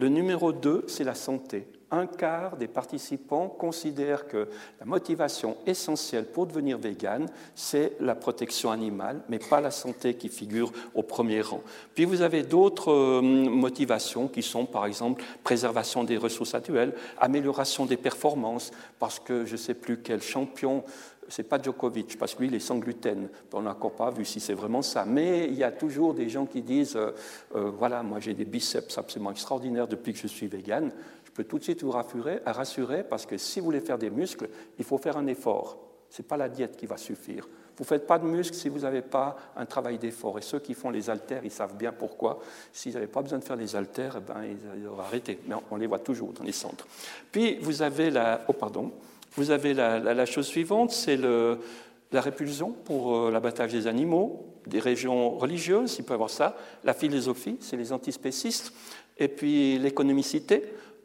Le 0.00 0.08
numéro 0.08 0.50
2, 0.50 0.84
c'est 0.88 1.04
la 1.04 1.14
santé 1.14 1.68
un 1.90 2.06
quart 2.06 2.56
des 2.56 2.68
participants 2.68 3.48
considèrent 3.48 4.26
que 4.28 4.48
la 4.78 4.86
motivation 4.86 5.56
essentielle 5.66 6.26
pour 6.26 6.46
devenir 6.46 6.78
vegan, 6.78 7.26
c'est 7.54 7.96
la 8.00 8.14
protection 8.14 8.70
animale, 8.70 9.22
mais 9.28 9.38
pas 9.38 9.60
la 9.60 9.70
santé 9.70 10.14
qui 10.14 10.28
figure 10.28 10.72
au 10.94 11.02
premier 11.02 11.40
rang. 11.40 11.62
Puis 11.94 12.04
vous 12.04 12.22
avez 12.22 12.42
d'autres 12.42 12.92
euh, 12.92 13.20
motivations 13.22 14.28
qui 14.28 14.42
sont, 14.42 14.66
par 14.66 14.86
exemple, 14.86 15.24
préservation 15.42 16.04
des 16.04 16.16
ressources 16.16 16.54
actuelles, 16.54 16.94
amélioration 17.18 17.86
des 17.86 17.96
performances, 17.96 18.70
parce 18.98 19.18
que 19.18 19.44
je 19.44 19.52
ne 19.52 19.56
sais 19.56 19.74
plus 19.74 20.00
quel 20.00 20.22
champion 20.22 20.84
c'est 21.30 21.44
pas 21.44 21.60
Djokovic, 21.62 22.18
parce 22.18 22.34
que 22.34 22.40
lui, 22.40 22.48
il 22.48 22.54
est 22.54 22.60
sans 22.60 22.78
gluten. 22.78 23.28
On 23.52 23.62
n'a 23.62 23.70
encore 23.70 23.92
pas 23.92 24.10
vu 24.10 24.24
si 24.24 24.40
c'est 24.40 24.54
vraiment 24.54 24.82
ça. 24.82 25.04
Mais 25.06 25.46
il 25.46 25.54
y 25.54 25.64
a 25.64 25.72
toujours 25.72 26.12
des 26.12 26.28
gens 26.28 26.44
qui 26.44 26.62
disent 26.62 26.96
euh, 26.96 27.12
euh, 27.54 27.70
voilà, 27.70 28.02
moi 28.02 28.20
j'ai 28.20 28.34
des 28.34 28.44
biceps 28.44 28.98
absolument 28.98 29.30
extraordinaires 29.30 29.88
depuis 29.88 30.12
que 30.12 30.18
je 30.18 30.26
suis 30.26 30.48
vegan 30.48 30.90
je 31.30 31.36
peux 31.36 31.44
tout 31.44 31.58
de 31.58 31.62
suite 31.62 31.82
vous 31.84 31.92
rassurer, 31.92 33.04
parce 33.04 33.24
que 33.24 33.36
si 33.38 33.60
vous 33.60 33.66
voulez 33.66 33.80
faire 33.80 33.98
des 33.98 34.10
muscles, 34.10 34.48
il 34.78 34.84
faut 34.84 34.98
faire 34.98 35.16
un 35.16 35.26
effort. 35.28 35.78
Ce 36.08 36.20
n'est 36.20 36.26
pas 36.26 36.36
la 36.36 36.48
diète 36.48 36.76
qui 36.76 36.86
va 36.86 36.96
suffire. 36.96 37.48
Vous 37.76 37.84
ne 37.84 37.86
faites 37.86 38.06
pas 38.06 38.18
de 38.18 38.26
muscles 38.26 38.56
si 38.56 38.68
vous 38.68 38.80
n'avez 38.80 39.00
pas 39.00 39.36
un 39.56 39.64
travail 39.64 39.96
d'effort. 39.96 40.38
Et 40.38 40.42
ceux 40.42 40.58
qui 40.58 40.74
font 40.74 40.90
les 40.90 41.08
haltères, 41.08 41.44
ils 41.44 41.52
savent 41.52 41.76
bien 41.76 41.92
pourquoi. 41.92 42.40
S'ils 42.72 42.94
n'avaient 42.94 43.06
pas 43.06 43.22
besoin 43.22 43.38
de 43.38 43.44
faire 43.44 43.56
les 43.56 43.76
haltères, 43.76 44.16
eh 44.18 44.20
ben, 44.20 44.42
ils 44.76 44.86
auraient 44.88 45.04
arrêté. 45.04 45.38
Mais 45.46 45.54
on 45.70 45.76
les 45.76 45.86
voit 45.86 46.00
toujours 46.00 46.32
dans 46.32 46.42
les 46.42 46.52
centres. 46.52 46.86
Puis 47.30 47.58
vous 47.60 47.80
avez 47.80 48.10
la, 48.10 48.44
oh, 48.48 48.52
pardon, 48.52 48.92
vous 49.32 49.50
avez 49.50 49.74
la, 49.74 50.26
chose 50.26 50.46
suivante, 50.46 50.90
c'est 50.90 51.16
la 51.16 52.20
répulsion 52.20 52.72
pour 52.72 53.16
euh, 53.16 53.30
l'abattage 53.30 53.72
des 53.72 53.86
animaux, 53.86 54.46
des 54.66 54.80
régions 54.80 55.38
religieuses, 55.38 55.96
il 55.98 56.04
peut 56.04 56.12
y 56.12 56.14
avoir 56.14 56.30
ça, 56.30 56.56
la 56.84 56.94
philosophie, 56.94 57.56
c'est 57.60 57.76
les 57.76 57.92
antispécistes, 57.92 58.72
et 59.16 59.28
puis 59.28 59.78
l'économicité 59.78 60.64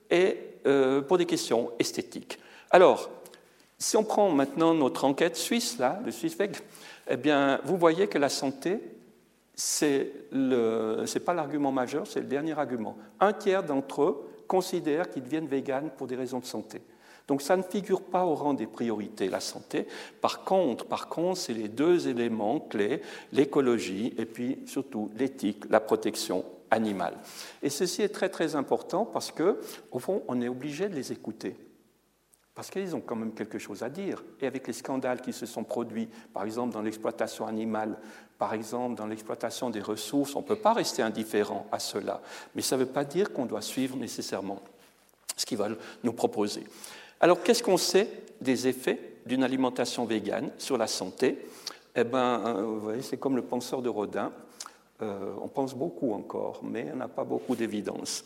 et 0.10 0.38
euh, 0.66 1.02
pour 1.02 1.18
des 1.18 1.26
questions 1.26 1.72
esthétiques. 1.78 2.40
Alors, 2.72 3.10
si 3.78 3.98
on 3.98 4.04
prend 4.04 4.30
maintenant 4.30 4.74
notre 4.74 5.06
enquête 5.06 5.36
suisse, 5.36 5.78
là, 5.78 6.00
le 6.04 6.12
SwissVeg, 6.12 6.56
eh 7.10 7.18
bien, 7.18 7.60
vous 7.66 7.78
voyez 7.78 8.08
que 8.08 8.18
la 8.18 8.30
santé, 8.30 8.80
ce 9.54 10.06
n'est 10.32 11.20
pas 11.20 11.34
l'argument 11.34 11.72
majeur, 11.72 12.08
c'est 12.08 12.22
le 12.22 12.26
dernier 12.26 12.58
argument. 12.58 12.98
Un 13.20 13.34
tiers 13.34 13.64
d'entre 13.64 14.04
eux 14.04 14.30
considèrent 14.48 15.10
qu'ils 15.10 15.24
deviennent 15.24 15.48
véganes 15.48 15.92
pour 15.96 16.08
des 16.08 16.16
raisons 16.16 16.40
de 16.40 16.46
santé. 16.46 16.82
Donc 17.28 17.42
ça 17.42 17.58
ne 17.58 17.64
figure 17.64 18.02
pas 18.02 18.26
au 18.26 18.36
rang 18.36 18.54
des 18.54 18.68
priorités, 18.68 19.30
la 19.30 19.40
santé. 19.40 19.88
Par 20.22 20.44
contre, 20.44 20.86
par 20.86 21.08
contre, 21.08 21.40
c'est 21.40 21.54
les 21.54 21.68
deux 21.68 22.08
éléments 22.08 22.60
clés, 22.60 23.02
l'écologie 23.32 24.14
et 24.18 24.26
puis 24.26 24.60
surtout 24.68 25.10
l'éthique, 25.18 25.64
la 25.70 25.80
protection 25.80 26.46
animale. 26.70 27.18
Et 27.64 27.70
ceci 27.70 28.04
est 28.04 28.10
très 28.10 28.30
très 28.30 28.56
important 28.56 29.06
parce 29.06 29.32
que, 29.32 29.60
au 29.92 30.00
fond, 30.00 30.24
on 30.28 30.42
est 30.42 30.48
obligé 30.48 30.88
de 30.88 30.96
les 30.96 31.12
écouter. 31.12 31.56
Parce 32.54 32.70
qu'ils 32.70 32.96
ont 32.96 33.02
quand 33.02 33.18
même 33.18 33.34
quelque 33.34 33.60
chose 33.60 33.84
à 33.84 33.90
dire. 33.90 34.24
Et 34.40 34.48
avec 34.48 34.66
les 34.68 34.74
scandales 34.74 35.22
qui 35.22 35.34
se 35.34 35.46
sont 35.46 35.64
produits, 35.64 36.08
par 36.34 36.46
exemple 36.46 36.74
dans 36.74 36.82
l'exploitation 36.82 37.48
animale, 37.48 37.98
par 38.38 38.54
exemple 38.54 38.96
dans 38.96 39.08
l'exploitation 39.08 39.70
des 39.70 39.82
ressources, 39.82 40.36
on 40.36 40.42
ne 40.42 40.46
peut 40.46 40.56
pas 40.56 40.74
rester 40.74 41.02
indifférent 41.02 41.68
à 41.72 41.80
cela. 41.80 42.22
Mais 42.54 42.62
ça 42.62 42.78
ne 42.78 42.84
veut 42.84 42.90
pas 42.90 43.04
dire 43.04 43.34
qu'on 43.34 43.46
doit 43.46 43.62
suivre 43.62 43.98
nécessairement 43.98 44.62
ce 45.36 45.46
qu'ils 45.46 45.58
veulent 45.58 45.78
nous 46.04 46.14
proposer. 46.14 46.64
Alors 47.26 47.42
qu'est-ce 47.42 47.64
qu'on 47.64 47.78
sait 47.78 48.08
des 48.40 48.68
effets 48.68 49.00
d'une 49.26 49.44
alimentation 49.44 50.06
végane 50.06 50.52
sur 50.60 50.78
la 50.78 50.86
santé? 50.86 51.44
Eh 51.96 52.04
bien, 52.04 52.46
euh, 52.46 52.62
vous 52.62 52.80
voyez, 52.80 53.02
c'est 53.02 53.18
comme 53.18 53.36
le 53.36 53.42
penseur 53.42 53.82
de 53.82 53.90
Rodin. 53.90 54.32
Euh, 55.02 55.34
on 55.42 55.48
pense 55.48 55.74
beaucoup 55.74 56.14
encore, 56.14 56.62
mais 56.64 56.86
on 56.94 56.98
n'a 56.98 57.08
pas 57.08 57.24
beaucoup 57.24 57.56
d'évidence. 57.56 58.24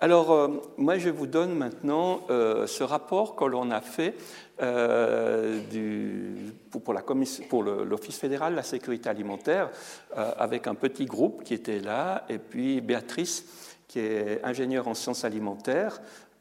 Alors, 0.00 0.32
euh, 0.32 0.48
moi, 0.78 0.98
je 0.98 1.10
vous 1.10 1.28
donne 1.28 1.54
maintenant 1.54 2.22
ce 2.28 2.82
rapport 2.82 3.36
que 3.36 3.44
l'on 3.44 3.70
a 3.70 3.80
fait 3.80 4.16
pour 7.48 7.62
l'Office 7.62 8.18
fédéral 8.18 8.54
de 8.54 8.56
la 8.56 8.64
sécurité 8.64 9.08
alimentaire 9.08 9.70
avec 10.16 10.66
un 10.66 10.74
petit 10.74 11.06
groupe 11.06 11.44
qui 11.44 11.54
était 11.54 11.78
là, 11.78 12.24
et 12.28 12.38
puis 12.38 12.80
Béatrice, 12.80 13.44
qui 13.86 14.00
est 14.00 14.40
ingénieure 14.42 14.88
en 14.88 14.94
sciences 14.94 15.24
alimentaires, 15.24 16.00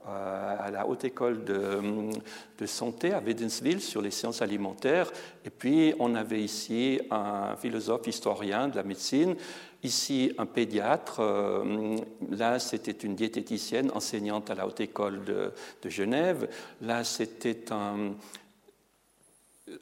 à 0.09 0.71
la 0.71 0.87
Haute 0.87 1.05
École 1.05 1.43
de, 1.43 2.65
Santé 2.65 3.13
à 3.13 3.19
Wädenswil 3.19 3.81
sur 3.81 4.01
les 4.01 4.11
sciences 4.11 4.41
alimentaires. 4.41 5.11
Et 5.45 5.49
puis, 5.49 5.93
on 5.99 6.15
avait 6.15 6.41
ici 6.41 6.99
un 7.09 7.55
philosophe 7.55 8.07
historien 8.07 8.67
de 8.67 8.75
la 8.75 8.83
médecine 8.83 9.35
Ici, 9.81 10.33
un 10.37 10.45
pédiatre. 10.45 11.21
Euh, 11.21 11.95
là, 12.31 12.59
c'était 12.59 12.91
une 12.91 13.15
diététicienne 13.15 13.91
enseignante 13.95 14.49
à 14.49 14.55
la 14.55 14.67
Haute 14.67 14.81
École 14.81 15.23
de, 15.23 15.53
Genève. 15.89 16.49
Là, 16.81 17.05
c'était 17.05 17.71
un, 17.71 18.11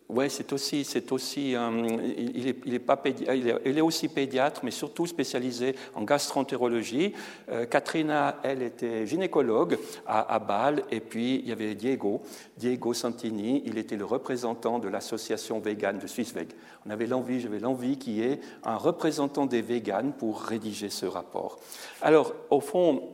oui, 0.10 0.30
c'est 0.30 0.54
aussi, 0.54 0.84
c'est 0.84 1.12
aussi 1.12 1.52
il, 1.52 2.48
est, 2.48 2.58
il, 2.66 2.74
est 2.74 2.80
pas 2.80 3.02
est, 3.06 3.82
aussi 3.82 4.08
pédiatre, 4.08 4.62
mais 4.64 4.72
surtout 4.72 5.06
spécialisé 5.06 5.76
en 5.96 6.04
gastroentérologie. 6.04 7.14
Euh, 7.50 7.66
Katrina, 7.66 8.40
elle 8.44 8.62
était 8.62 9.06
gynécologue 9.06 9.78
à, 10.06 10.34
à, 10.34 10.40
Bâle, 10.40 10.84
et 10.92 11.00
puis 11.00 11.36
il 11.36 11.48
y 11.48 11.52
avait 11.52 11.76
Diego, 11.76 12.22
Diego 12.58 12.94
Santini, 12.94 13.64
il 13.66 13.78
était 13.78 13.98
le 13.98 14.06
représentant 14.06 14.80
de 14.80 14.88
l'association 14.88 15.60
végane 15.60 16.00
de 16.00 16.08
SwissVeg. 16.08 16.50
On 16.86 16.90
avait 16.90 17.08
l'envie, 17.08 17.42
j'avais 17.42 17.60
l'envie 17.60 17.98
qu'il 17.98 18.14
y 18.14 18.22
ait 18.24 18.40
un 18.64 18.78
représentant 18.78 19.46
des 19.46 19.62
véganes 19.62 20.14
pour 20.14 20.42
rédiger 20.42 20.90
ce 20.90 21.06
rapport. 21.06 21.60
Alors, 22.02 22.34
au 22.50 22.62
fond, 22.62 23.10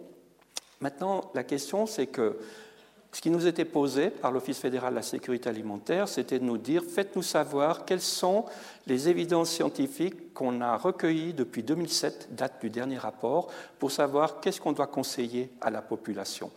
maintenant, 0.79 1.31
la 1.33 1.43
question, 1.43 1.85
c'est 1.85 2.07
que 2.07 2.37
ce 3.13 3.21
qui 3.21 3.29
nous 3.29 3.45
était 3.45 3.63
posé 3.63 4.09
par 4.09 4.31
l'Office 4.31 4.57
fédéral 4.57 4.91
de 4.91 4.95
la 4.95 5.03
sécurité 5.03 5.47
alimentaire, 5.47 6.07
c'était 6.07 6.39
de 6.39 6.43
nous 6.43 6.57
dire 6.57 6.83
faites-nous 6.83 7.21
savoir 7.21 7.85
quelles 7.85 8.01
sont 8.01 8.45
les 8.87 9.07
évidences 9.07 9.51
scientifiques 9.51 10.33
qu'on 10.33 10.61
a 10.61 10.75
recueillies 10.77 11.33
depuis 11.33 11.61
2007, 11.61 12.29
date 12.31 12.59
du 12.59 12.71
dernier 12.71 12.97
rapport, 12.97 13.51
pour 13.77 13.91
savoir 13.91 14.39
qu'est-ce 14.41 14.59
qu'on 14.59 14.71
doit 14.71 14.87
conseiller 14.87 15.51
à 15.61 15.69
la 15.69 15.83
population. 15.83 16.49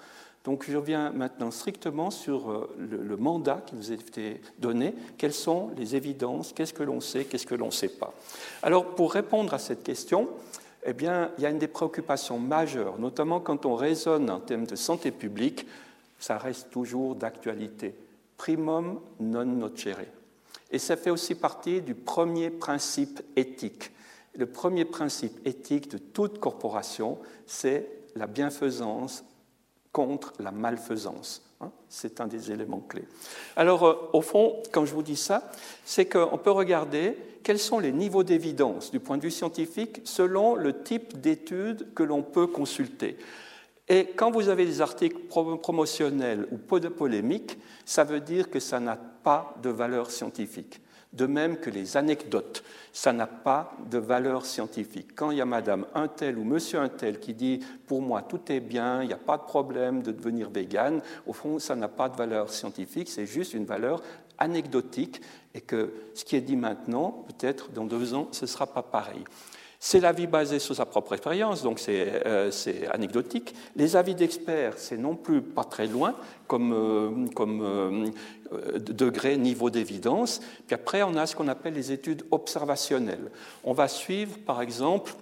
Donc 0.44 0.64
je 0.66 0.76
reviens 0.76 1.10
maintenant 1.10 1.50
strictement 1.50 2.10
sur 2.10 2.50
euh, 2.50 2.74
le, 2.78 3.16
mandat 3.16 3.62
qui 3.66 3.74
nous 3.74 3.90
a 3.90 3.94
été 3.94 4.40
donné. 4.58 4.94
Quelles 5.18 5.34
sont 5.34 5.72
les 5.76 5.94
évidences? 5.94 6.52
Qu'est-ce 6.54 6.72
que 6.72 6.84
l'on 6.84 7.00
sait? 7.00 7.24
Qu'est-ce 7.24 7.46
que 7.46 7.56
l'on 7.56 7.66
ne 7.66 7.70
sait 7.72 7.88
pas? 7.88 8.14
Alors 8.62 8.94
pour 8.94 9.12
répondre 9.12 9.52
à 9.52 9.58
cette 9.58 9.82
question, 9.82 10.28
eh 10.86 10.92
bien, 10.92 11.32
il 11.36 11.42
y 11.42 11.46
a 11.46 11.50
une 11.50 11.58
des 11.58 11.66
préoccupations 11.66 12.38
majeures, 12.38 12.98
notamment 12.98 13.40
quand 13.40 13.66
on 13.66 13.74
raisonne 13.74 14.30
en 14.30 14.38
termes 14.38 14.66
de 14.66 14.76
santé 14.76 15.10
publique, 15.10 15.66
ça 16.18 16.38
reste 16.38 16.70
toujours 16.70 17.14
d'actualité. 17.14 17.94
Primum 18.36 19.00
non 19.20 19.44
nocere. 19.44 20.06
Et 20.70 20.78
ça 20.78 20.96
fait 20.96 21.10
aussi 21.10 21.34
partie 21.34 21.80
du 21.80 21.94
premier 21.94 22.50
principe 22.50 23.22
éthique. 23.36 23.92
Le 24.34 24.46
premier 24.46 24.84
principe 24.84 25.46
éthique 25.46 25.90
de 25.90 25.98
toute 25.98 26.38
corporation, 26.38 27.18
c'est 27.46 27.88
la 28.16 28.26
bienfaisance 28.26 29.24
contre 29.92 30.32
la 30.40 30.50
malfaisance. 30.50 31.42
Hein. 31.62 31.70
c'est 31.88 32.20
un 32.20 32.26
des 32.26 32.52
éléments 32.52 32.82
clés. 32.86 33.06
Alors, 33.56 33.86
euh, 33.86 34.10
au 34.12 34.20
fond, 34.20 34.62
quand 34.72 34.84
je 34.84 34.92
vous 34.92 35.02
dis 35.02 35.16
ça, 35.16 35.50
c'est 35.86 36.04
qu'on 36.04 36.36
peut 36.36 36.50
regarder 36.50 37.16
quels 37.42 37.58
sont 37.58 37.78
les 37.78 37.92
niveaux 37.92 38.24
d'évidence 38.24 38.90
du 38.90 39.00
point 39.00 39.16
de 39.16 39.22
vue 39.22 39.30
scientifique 39.30 40.02
selon 40.04 40.54
le 40.54 40.82
type 40.82 41.18
d'études 41.18 41.94
que 41.94 42.02
l'on 42.02 42.22
peut 42.22 42.46
consulter. 42.46 43.16
Et 43.88 44.06
quand 44.16 44.30
vous 44.32 44.48
avez 44.48 44.66
des 44.66 44.80
articles 44.80 45.18
promotionnels 45.28 46.48
ou 46.50 46.56
peu 46.56 46.80
de 46.80 46.88
polémiques, 46.88 47.58
ça 47.84 48.02
veut 48.02 48.20
dire 48.20 48.50
que 48.50 48.58
ça 48.58 48.80
n'a 48.80 48.96
pas 48.96 49.54
de 49.62 49.70
valeur 49.70 50.10
scientifique. 50.10 50.80
De 51.12 51.26
même 51.26 51.56
que 51.58 51.70
les 51.70 51.96
anecdotes, 51.96 52.64
ça 52.92 53.12
n'a 53.12 53.28
pas 53.28 53.72
de 53.88 53.96
valeur 53.96 54.44
scientifique. 54.44 55.14
Quand 55.14 55.30
il 55.30 55.38
y 55.38 55.40
a 55.40 55.46
Madame 55.46 55.86
un 55.94 56.08
tel 56.08 56.36
ou 56.36 56.44
Monsieur 56.44 56.80
un 56.80 56.88
tel 56.88 57.20
qui 57.20 57.32
dit 57.32 57.60
pour 57.86 58.02
moi 58.02 58.22
tout 58.22 58.40
est 58.50 58.60
bien, 58.60 59.02
il 59.02 59.06
n'y 59.06 59.14
a 59.14 59.18
pas 59.18 59.38
de 59.38 59.44
problème 59.44 60.02
de 60.02 60.10
devenir 60.10 60.50
vegan, 60.50 61.00
au 61.26 61.32
fond 61.32 61.58
ça 61.58 61.76
n'a 61.76 61.88
pas 61.88 62.08
de 62.08 62.16
valeur 62.16 62.50
scientifique, 62.50 63.08
c'est 63.08 63.24
juste 63.24 63.54
une 63.54 63.64
valeur 63.64 64.02
anecdotique 64.38 65.22
et 65.54 65.60
que 65.60 65.92
ce 66.14 66.24
qui 66.24 66.36
est 66.36 66.40
dit 66.40 66.56
maintenant, 66.56 67.24
peut-être 67.28 67.70
dans 67.70 67.84
deux 67.84 68.12
ans, 68.12 68.28
ce 68.32 68.44
ne 68.44 68.48
sera 68.48 68.66
pas 68.66 68.82
pareil. 68.82 69.24
C'est 69.88 70.00
l'avis 70.00 70.26
basé 70.26 70.58
sur 70.58 70.74
sa 70.74 70.84
propre 70.84 71.12
expérience, 71.12 71.62
donc 71.62 71.78
c'est 71.78 72.20
euh, 72.26 72.50
anecdotique. 72.90 73.54
Les 73.76 73.94
avis 73.94 74.16
d'experts, 74.16 74.72
c'est 74.78 74.96
non 74.96 75.14
plus 75.14 75.40
pas 75.40 75.62
très 75.62 75.86
loin 75.86 76.12
comme, 76.48 76.72
euh, 76.72 78.06
euh, 78.52 78.78
degré, 78.80 79.36
niveau 79.36 79.70
d'évidence. 79.70 80.40
Puis 80.66 80.74
après, 80.74 81.04
on 81.04 81.14
a 81.14 81.24
ce 81.24 81.36
qu'on 81.36 81.46
appelle 81.46 81.74
les 81.74 81.92
études 81.92 82.24
observationnelles. 82.32 83.30
On 83.62 83.74
va 83.74 83.86
suivre, 83.86 84.36
par 84.44 84.60
exemple, 84.60 85.14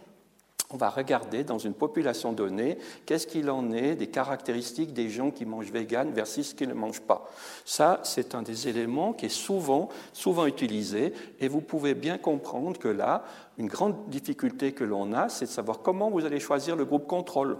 on 0.75 0.77
va 0.77 0.91
regarder 0.91 1.45
dans 1.45 1.59
une 1.59 1.72
population 1.72 2.33
donnée 2.33 2.79
qu'est-ce 3.07 3.29
qu'il 3.29 3.49
en 3.49 3.70
est 3.70 3.95
des 3.95 4.09
caractéristiques 4.09 4.93
des 4.93 5.09
gens 5.09 5.31
qui 5.31 5.47
mangent 5.47 5.70
vegan 5.70 6.11
versus 6.11 6.49
ceux 6.49 6.57
qui 6.57 6.66
ne 6.66 6.75
mangent 6.75 7.01
pas. 7.01 7.31
Ça, 7.64 8.01
c'est 8.03 8.35
un 8.35 8.43
des 8.43 8.66
éléments 8.66 9.12
qui 9.12 9.27
est 9.27 9.29
souvent, 9.29 9.89
souvent 10.12 10.47
utilisé 10.47 11.12
et 11.39 11.47
vous 11.47 11.61
pouvez 11.61 11.95
bien 11.95 12.18
comprendre 12.18 12.77
que 12.77 12.89
là, 12.89 13.22
une 13.57 13.68
grande 13.68 14.09
difficulté 14.09 14.72
que 14.72 14.83
l'on 14.83 15.12
a, 15.12 15.29
c'est 15.29 15.45
de 15.45 15.51
savoir 15.51 15.79
comment 15.79 16.11
vous 16.11 16.25
allez 16.25 16.41
choisir 16.41 16.75
le 16.75 16.85
groupe 16.85 17.07
contrôle. 17.07 17.57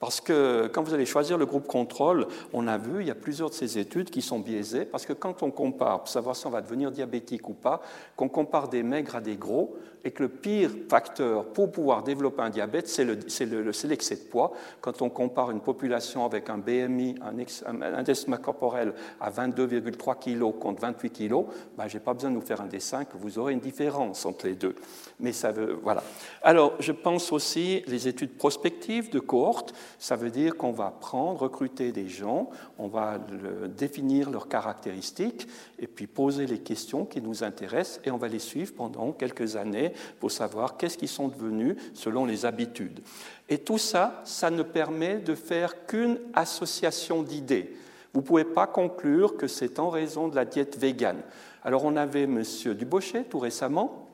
Parce 0.00 0.20
que 0.20 0.66
quand 0.66 0.82
vous 0.82 0.92
allez 0.92 1.06
choisir 1.06 1.38
le 1.38 1.46
groupe 1.46 1.68
contrôle, 1.68 2.26
on 2.52 2.66
a 2.66 2.76
vu, 2.76 3.00
il 3.00 3.06
y 3.06 3.10
a 3.10 3.14
plusieurs 3.14 3.48
de 3.48 3.54
ces 3.54 3.78
études 3.78 4.10
qui 4.10 4.22
sont 4.22 4.40
biaisées, 4.40 4.84
parce 4.84 5.06
que 5.06 5.12
quand 5.12 5.42
on 5.42 5.50
compare, 5.50 6.00
pour 6.00 6.08
savoir 6.08 6.34
si 6.34 6.46
on 6.46 6.50
va 6.50 6.60
devenir 6.60 6.90
diabétique 6.90 7.48
ou 7.48 7.54
pas, 7.54 7.80
qu'on 8.16 8.28
compare 8.28 8.68
des 8.68 8.82
maigres 8.82 9.16
à 9.16 9.20
des 9.20 9.36
gros, 9.36 9.78
et 10.04 10.10
que 10.10 10.22
le 10.22 10.28
pire 10.28 10.70
facteur 10.88 11.46
pour 11.46 11.72
pouvoir 11.72 12.02
développer 12.02 12.42
un 12.42 12.50
diabète, 12.50 12.88
c'est 12.88 13.04
l'excès 13.04 14.16
de 14.16 14.20
poids. 14.30 14.52
Quand 14.80 15.00
on 15.02 15.08
compare 15.08 15.50
une 15.50 15.60
population 15.60 16.24
avec 16.26 16.50
un 16.50 16.58
BMI, 16.58 17.14
un, 17.22 17.82
indice 17.82 18.26
corporel 18.42 18.92
à 19.20 19.30
22,3 19.30 20.18
kg 20.18 20.58
contre 20.58 20.82
28 20.82 21.10
kg, 21.10 21.46
ben, 21.76 21.88
je 21.88 21.94
n'ai 21.94 22.00
pas 22.00 22.12
besoin 22.12 22.30
de 22.30 22.36
vous 22.36 22.44
faire 22.44 22.60
un 22.60 22.66
dessin, 22.66 23.04
que 23.04 23.16
vous 23.16 23.38
aurez 23.38 23.54
une 23.54 23.60
différence 23.60 24.26
entre 24.26 24.46
les 24.46 24.54
deux. 24.54 24.74
Mais 25.20 25.32
ça 25.32 25.52
veut, 25.52 25.78
voilà. 25.82 26.02
Alors, 26.42 26.74
je 26.80 26.92
pense 26.92 27.32
aussi 27.32 27.82
les 27.86 28.06
études 28.08 28.36
prospectives 28.36 29.10
de 29.10 29.20
cohorte, 29.20 29.74
ça 29.98 30.16
veut 30.16 30.30
dire 30.30 30.56
qu'on 30.56 30.72
va 30.72 30.90
prendre, 30.90 31.40
recruter 31.40 31.92
des 31.92 32.08
gens, 32.08 32.50
on 32.78 32.88
va 32.88 33.18
définir 33.68 34.30
leurs 34.30 34.48
caractéristiques 34.48 35.48
et 35.78 35.86
puis 35.86 36.06
poser 36.06 36.46
les 36.46 36.58
questions 36.58 37.04
qui 37.06 37.22
nous 37.22 37.42
intéressent 37.42 38.00
et 38.04 38.10
on 38.10 38.18
va 38.18 38.28
les 38.28 38.38
suivre 38.38 38.74
pendant 38.74 39.12
quelques 39.12 39.56
années 39.56 39.93
pour 40.20 40.30
savoir 40.30 40.76
qu'est-ce 40.76 40.98
qu'ils 40.98 41.08
sont 41.08 41.28
devenus 41.28 41.76
selon 41.94 42.24
les 42.24 42.46
habitudes. 42.46 43.00
Et 43.48 43.58
tout 43.58 43.78
ça, 43.78 44.22
ça 44.24 44.50
ne 44.50 44.62
permet 44.62 45.16
de 45.16 45.34
faire 45.34 45.86
qu'une 45.86 46.18
association 46.34 47.22
d'idées. 47.22 47.76
Vous 48.12 48.20
ne 48.20 48.26
pouvez 48.26 48.44
pas 48.44 48.66
conclure 48.66 49.36
que 49.36 49.48
c'est 49.48 49.78
en 49.78 49.90
raison 49.90 50.28
de 50.28 50.36
la 50.36 50.44
diète 50.44 50.78
végane. 50.78 51.22
Alors 51.64 51.84
on 51.84 51.96
avait 51.96 52.22
M. 52.22 52.42
Dubochet 52.74 53.24
tout 53.24 53.38
récemment. 53.38 54.08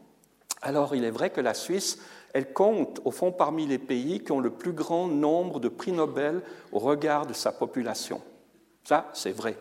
Alors 0.62 0.94
il 0.94 1.04
est 1.04 1.10
vrai 1.10 1.30
que 1.30 1.40
la 1.40 1.54
Suisse, 1.54 1.98
elle 2.32 2.52
compte 2.52 3.00
au 3.04 3.10
fond 3.10 3.32
parmi 3.32 3.66
les 3.66 3.78
pays 3.78 4.20
qui 4.20 4.32
ont 4.32 4.40
le 4.40 4.50
plus 4.50 4.72
grand 4.72 5.08
nombre 5.08 5.60
de 5.60 5.68
prix 5.68 5.92
Nobel 5.92 6.42
au 6.72 6.78
regard 6.78 7.26
de 7.26 7.32
sa 7.32 7.52
population. 7.52 8.20
Ça, 8.84 9.10
c'est 9.12 9.32
vrai. 9.32 9.56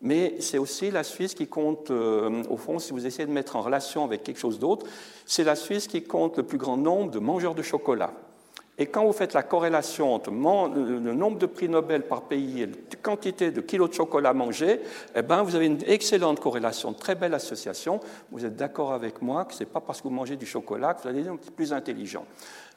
Mais 0.00 0.36
c'est 0.38 0.58
aussi 0.58 0.90
la 0.90 1.02
Suisse 1.02 1.34
qui 1.34 1.48
compte, 1.48 1.90
euh, 1.90 2.42
au 2.48 2.56
fond, 2.56 2.78
si 2.78 2.92
vous 2.92 3.06
essayez 3.06 3.26
de 3.26 3.32
mettre 3.32 3.56
en 3.56 3.62
relation 3.62 4.04
avec 4.04 4.22
quelque 4.22 4.38
chose 4.38 4.58
d'autre, 4.58 4.86
c'est 5.26 5.44
la 5.44 5.56
Suisse 5.56 5.88
qui 5.88 6.04
compte 6.04 6.36
le 6.36 6.44
plus 6.44 6.58
grand 6.58 6.76
nombre 6.76 7.10
de 7.10 7.18
mangeurs 7.18 7.54
de 7.54 7.62
chocolat. 7.62 8.12
Et 8.80 8.86
quand 8.86 9.04
vous 9.04 9.12
faites 9.12 9.34
la 9.34 9.42
corrélation 9.42 10.14
entre 10.14 10.30
le 10.30 11.12
nombre 11.12 11.36
de 11.36 11.46
prix 11.46 11.68
Nobel 11.68 12.02
par 12.02 12.22
pays 12.22 12.62
et 12.62 12.66
la 12.66 12.72
quantité 13.02 13.50
de 13.50 13.60
kilos 13.60 13.90
de 13.90 13.94
chocolat 13.94 14.32
mangés, 14.32 14.80
eh 15.16 15.22
ben, 15.22 15.42
vous 15.42 15.56
avez 15.56 15.66
une 15.66 15.82
excellente 15.84 16.38
corrélation, 16.38 16.90
une 16.90 16.94
très 16.94 17.16
belle 17.16 17.34
association. 17.34 17.98
Vous 18.30 18.44
êtes 18.44 18.54
d'accord 18.54 18.92
avec 18.92 19.20
moi 19.20 19.46
que 19.46 19.54
ce 19.54 19.60
n'est 19.60 19.66
pas 19.66 19.80
parce 19.80 19.98
que 20.00 20.04
vous 20.04 20.14
mangez 20.14 20.36
du 20.36 20.46
chocolat 20.46 20.94
que 20.94 21.02
vous 21.02 21.08
allez 21.08 21.22
être 21.22 21.32
un 21.32 21.36
petit 21.36 21.50
plus 21.50 21.72
intelligent. 21.72 22.24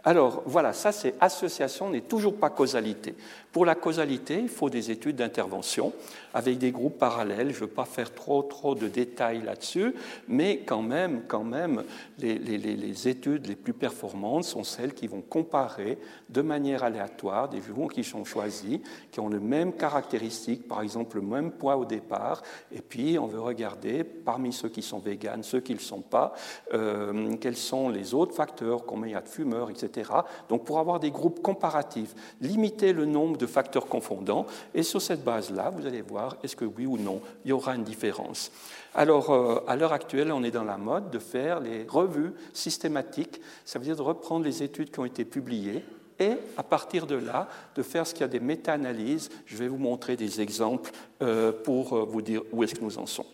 Alors 0.03 0.41
voilà, 0.47 0.74
ça 0.74 0.91
c'est 0.91 1.13
association, 1.19 1.91
n'est 1.91 2.01
toujours 2.01 2.36
pas 2.36 2.49
causalité. 2.49 3.13
Pour 3.51 3.65
la 3.65 3.76
causalité, 3.76 4.39
il 4.39 4.49
faut 4.49 4.72
des 4.72 4.89
études 4.89 5.17
d'intervention 5.17 5.93
avec 6.34 6.57
des 6.57 6.71
groupes 6.71 6.97
parallèles. 6.97 7.49
Je 7.49 7.55
ne 7.55 7.61
veux 7.61 7.67
pas 7.67 7.86
faire 7.86 8.13
trop 8.13 8.41
trop 8.43 8.75
de 8.75 8.88
détails 8.88 9.41
là-dessus, 9.41 9.93
mais 10.27 10.59
quand 10.59 10.82
même, 10.82 11.23
quand 11.27 11.43
même, 11.43 11.84
les, 12.19 12.38
les, 12.38 13.07
études 13.07 13.47
les 13.47 13.55
plus 13.55 13.73
performantes 13.73 14.43
sont 14.43 14.63
celles 14.63 14.93
qui 14.93 15.07
vont 15.07 15.21
comparer 15.21 15.97
de 16.29 16.41
manière 16.41 16.84
aléatoire 16.84 17.49
des 17.49 17.59
groupes 17.59 17.93
qui 17.93 18.03
sont 18.03 18.23
choisis, 18.23 18.79
qui 19.11 19.19
ont 19.19 19.29
les 19.29 19.39
mêmes 19.39 19.73
caractéristiques, 19.73 20.67
par 20.67 20.82
exemple 20.82 21.17
le 21.17 21.23
même 21.23 21.51
poids 21.51 21.77
au 21.77 21.86
départ, 21.86 22.43
et 22.71 22.82
puis 22.82 23.17
on 23.17 23.25
veut 23.25 23.39
regarder 23.39 24.03
parmi 24.03 24.53
ceux 24.53 24.69
qui 24.69 24.82
sont 24.82 24.99
véganes, 24.99 25.43
ceux 25.43 25.61
qui 25.61 25.73
ne 25.73 25.77
le 25.77 25.84
sont 25.84 26.01
pas, 26.01 26.34
euh, 26.73 27.36
quels 27.39 27.57
sont 27.57 27.89
les 27.89 28.13
autres 28.13 28.36
facteurs, 28.36 28.86
combien 28.86 29.07
il 29.07 29.13
y 29.13 29.15
a 29.15 29.21
de 29.21 29.29
fumeurs, 29.29 29.69
etc 29.69 30.11
donc 30.49 30.65
pour 30.65 30.79
avoir 30.79 30.99
des 30.99 31.11
groupes 31.11 31.41
comparatifs, 31.41 32.13
limiter 32.41 32.93
le 32.93 33.05
nombre 33.05 33.38
de 33.38 33.45
facteurs 33.45 33.88
confondants, 33.88 34.45
et 34.73 34.84
sur 34.84 35.01
cette 35.01 35.23
base-là, 35.23 35.69
vous 35.69 35.86
allez 35.86 36.01
voir 36.01 36.20
est-ce 36.43 36.55
que 36.55 36.65
oui 36.65 36.86
ou 36.86 36.97
non, 36.97 37.22
il 37.45 37.49
y 37.49 37.51
aura 37.51 37.76
une 37.76 37.84
différence. 37.84 38.51
Alors, 38.93 39.32
euh, 39.32 39.63
à 39.67 39.76
l'heure 39.76 39.93
actuelle, 39.93 40.32
on 40.32 40.43
est 40.43 40.51
dans 40.51 40.63
la 40.63 40.78
mode 40.78 41.11
de 41.11 41.19
faire 41.19 41.59
les 41.59 41.86
revues 41.88 42.34
systématiques, 42.53 43.41
ça 43.65 43.80
veut 43.80 43.86
dire 43.86 43.95
de 43.95 44.01
reprendre 44.01 44.45
les 44.45 44.63
études 44.63 44.91
qui 44.91 44.99
ont 44.99 45.05
été 45.05 45.26
publiées 45.26 45.84
et 46.19 46.34
à 46.55 46.63
partir 46.63 47.07
de 47.07 47.15
là, 47.15 47.47
de 47.76 47.82
faire 47.82 48.05
ce 48.05 48.13
qu'il 48.13 48.22
y 48.22 48.26
a 48.26 48.28
des 48.28 48.39
méta-analyses. 48.39 49.30
Je 49.45 49.57
vais 49.57 49.67
vous 49.67 49.78
montrer 49.78 50.15
des 50.15 50.39
exemples 50.39 50.91
euh, 51.24 51.51
pour 51.51 51.93
euh, 51.93 52.05
vous 52.05 52.22
dire 52.22 52.43
où 52.51 52.63
est-ce 52.63 52.76
que 52.76 52.84
nous 52.84 52.99
en 52.99 53.07
sommes. 53.07 53.26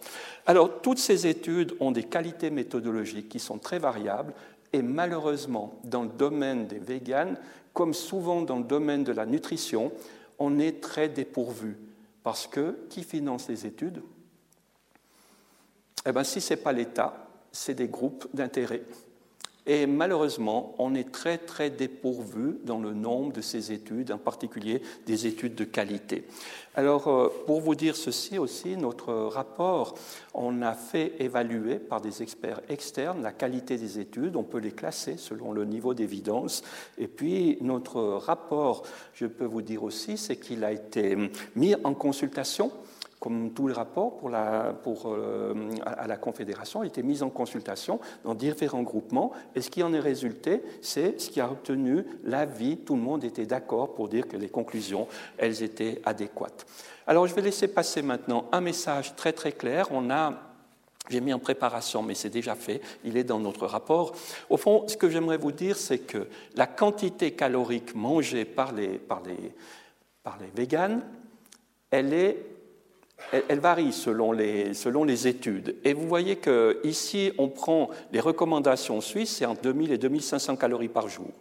Alors, 0.46 0.82
toutes 0.82 1.00
ces 1.00 1.28
études 1.28 1.76
ont 1.82 1.92
des 1.92 2.04
qualités 2.04 2.50
méthodologiques 2.50 3.28
qui 3.28 3.40
sont 3.40 3.58
très 3.58 3.80
variables. 3.80 4.34
Et 4.72 4.82
malheureusement, 4.82 5.80
dans 5.84 6.04
le 6.04 6.10
domaine 6.10 6.68
des 6.68 6.80
véganes, 6.80 7.38
comme 7.74 7.94
souvent 7.94 8.42
dans 8.42 8.58
le 8.58 8.64
domaine 8.64 9.04
de 9.04 9.12
la 9.12 9.26
nutrition, 9.26 9.92
on 10.40 10.60
est 10.60 10.82
très 10.82 11.10
dépourvu. 11.10 11.78
Parce 12.28 12.46
que 12.46 12.76
qui 12.90 13.04
finance 13.04 13.48
les 13.48 13.66
études? 13.66 14.04
Eh 16.06 16.12
bien, 16.12 16.26
si 16.26 16.42
ce 16.42 16.54
n'est 16.54 16.60
pas 16.60 16.74
l'État, 16.74 17.26
c'est 17.54 17.74
des 17.74 17.88
groupes 17.88 18.28
d'intérêt. 18.34 18.84
Et 19.68 19.86
malheureusement, 19.86 20.74
on 20.80 20.96
est 20.96 21.12
très 21.12 21.38
très 21.38 21.70
dépourvu 21.70 22.58
dans 22.64 22.80
le 22.80 22.94
nombre 22.94 23.34
de 23.34 23.42
ces 23.42 23.74
études, 23.74 24.14
en 24.14 24.18
particulier 24.18 24.82
des 25.06 25.28
études 25.28 25.56
de 25.56 25.66
qualité. 25.66 26.24
Alors, 26.74 27.08
euh, 27.08 27.28
pour 27.46 27.60
vous 27.60 27.76
dire 27.76 27.98
ceci 27.98 28.38
aussi, 28.38 28.78
notre 28.78 29.14
rapport, 29.14 29.96
on 30.34 30.62
a 30.62 30.74
fait 30.74 31.14
évaluer 31.20 31.80
par 31.80 32.00
des 32.00 32.22
experts 32.22 32.62
externes 32.70 33.22
la 33.22 33.34
qualité 33.34 33.78
des 33.78 34.00
études, 34.00 34.38
on 34.38 34.44
peut 34.44 34.60
les 34.60 34.72
classer 34.72 35.18
selon 35.18 35.52
le 35.52 35.66
niveau 35.66 35.94
d'évidence. 35.94 36.64
Et 36.98 37.08
puis, 37.08 37.58
notre 37.60 38.02
rapport, 38.02 38.84
je 39.14 39.26
peux 39.26 39.46
vous 39.46 39.62
dire 39.62 39.84
aussi, 39.84 40.18
c'est 40.18 40.38
qu'il 40.38 40.64
a 40.64 40.72
été 40.72 41.18
mis 41.56 41.76
en 41.84 41.94
consultation 41.94 42.72
comme 43.20 43.52
tous 43.52 43.68
les 43.68 43.74
rapports 43.74 44.18
pour 44.18 44.30
la, 44.30 44.76
pour, 44.84 45.08
euh, 45.08 45.54
à 45.86 46.08
la 46.08 46.18
Confédération, 46.18 46.82
a 46.82 46.86
été 46.86 47.02
mis 47.02 47.24
en 47.24 47.30
consultation 47.30 48.00
dans 48.24 48.36
différents 48.36 48.84
groupements. 48.84 49.32
Et 49.56 49.62
ce 49.62 49.70
qui 49.70 49.82
en 49.82 49.94
est 49.94 50.00
résulté, 50.00 50.62
c'est 50.82 51.20
ce 51.20 51.30
qui 51.30 51.42
a 51.42 51.50
obtenu 51.50 52.06
l'avis. 52.24 52.78
Tout 52.78 52.96
le 52.96 53.02
monde 53.02 53.24
était 53.24 53.46
d'accord 53.46 53.96
pour 53.96 54.08
dire 54.08 54.28
que 54.28 54.38
les 54.38 54.50
conclusions, 54.50 55.08
elles 55.38 55.64
étaient 55.64 56.02
adéquates. 56.06 56.66
Alors, 57.08 57.26
je 57.26 57.34
vais 57.34 57.42
laisser 57.42 57.68
passer 57.68 58.02
maintenant 58.02 58.46
un 58.52 58.62
message 58.62 59.16
très 59.16 59.34
très 59.34 59.52
clair. 59.52 59.88
On 59.92 60.10
a 60.10 60.34
j'ai 61.10 61.22
mis 61.22 61.34
en 61.34 61.40
préparation, 61.40 62.04
mais 62.04 62.16
c'est 62.16 62.30
déjà 62.30 62.54
fait, 62.56 62.82
il 63.06 63.16
est 63.16 63.24
dans 63.24 63.40
notre 63.40 63.66
rapport. 63.66 64.14
Au 64.50 64.58
fond, 64.58 64.86
ce 64.90 64.98
que 64.98 65.10
j'aimerais 65.10 65.38
vous 65.38 65.54
dire, 65.54 65.78
c'est 65.78 66.00
que 66.00 66.28
la 66.56 66.68
quantité 66.68 67.32
calorique 67.32 67.96
mangée 67.96 68.44
par 68.44 68.74
les, 68.74 68.98
par 68.98 69.22
les, 69.24 69.54
par 70.22 70.38
les 70.38 70.48
véganes, 70.54 71.02
elle 71.92 72.14
est 72.14 72.57
elle, 73.32 73.60
varie 73.60 73.92
selon 73.92 74.32
les, 74.32 74.74
selon 74.74 75.04
les, 75.04 75.28
études. 75.28 75.76
Et 75.84 75.94
vous 75.94 76.08
voyez 76.08 76.38
qu'ici, 76.38 77.32
on 77.38 77.50
prend 77.50 77.90
les 78.12 78.20
recommandations 78.20 79.02
suisses, 79.02 79.38
c'est 79.38 79.46
entre 79.46 79.62
2000 79.62 79.92
et 79.92 79.98
2500 79.98 80.56
calories 80.56 80.88
par 80.88 81.10
jour. 81.10 81.32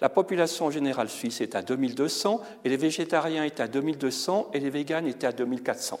La 0.00 0.08
population 0.08 0.70
générale 0.70 1.08
suisse 1.08 1.40
est 1.40 1.54
à 1.54 1.62
2200, 1.62 2.40
et 2.64 2.68
les 2.68 2.76
végétariens 2.76 3.44
étaient 3.44 3.62
à 3.62 3.68
2200, 3.68 4.50
et 4.52 4.60
les 4.60 4.70
véganes 4.70 5.06
étaient 5.06 5.26
à 5.26 5.32
2400. 5.32 6.00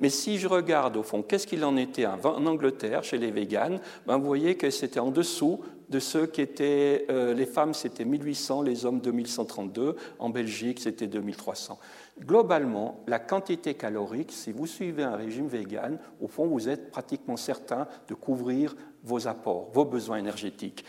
Mais 0.00 0.10
si 0.10 0.38
je 0.38 0.46
regarde 0.46 0.96
au 0.96 1.02
fond, 1.02 1.22
qu'est-ce 1.22 1.46
qu'il 1.46 1.64
en 1.64 1.76
était 1.76 2.06
en 2.06 2.46
Angleterre 2.46 3.02
chez 3.02 3.18
les 3.18 3.30
véganes, 3.30 3.80
ben 4.06 4.16
vous 4.16 4.26
voyez 4.26 4.56
que 4.56 4.70
c'était 4.70 5.00
en 5.00 5.10
dessous 5.10 5.60
de 5.88 5.98
ceux 5.98 6.26
qui 6.26 6.40
étaient, 6.40 7.06
euh, 7.10 7.34
les 7.34 7.46
femmes 7.46 7.74
c'était 7.74 8.04
1800, 8.04 8.62
les 8.62 8.84
hommes 8.84 9.00
2132, 9.00 9.96
en 10.18 10.30
Belgique 10.30 10.80
c'était 10.80 11.06
2300. 11.06 11.78
Globalement, 12.20 13.00
la 13.06 13.18
quantité 13.18 13.74
calorique, 13.74 14.32
si 14.32 14.52
vous 14.52 14.66
suivez 14.66 15.04
un 15.04 15.16
régime 15.16 15.46
vegan, 15.46 15.98
au 16.20 16.28
fond, 16.28 16.46
vous 16.46 16.68
êtes 16.68 16.90
pratiquement 16.90 17.36
certain 17.36 17.86
de 18.08 18.14
couvrir 18.14 18.74
vos 19.04 19.28
apports, 19.28 19.70
vos 19.72 19.84
besoins 19.84 20.18
énergétiques. 20.18 20.84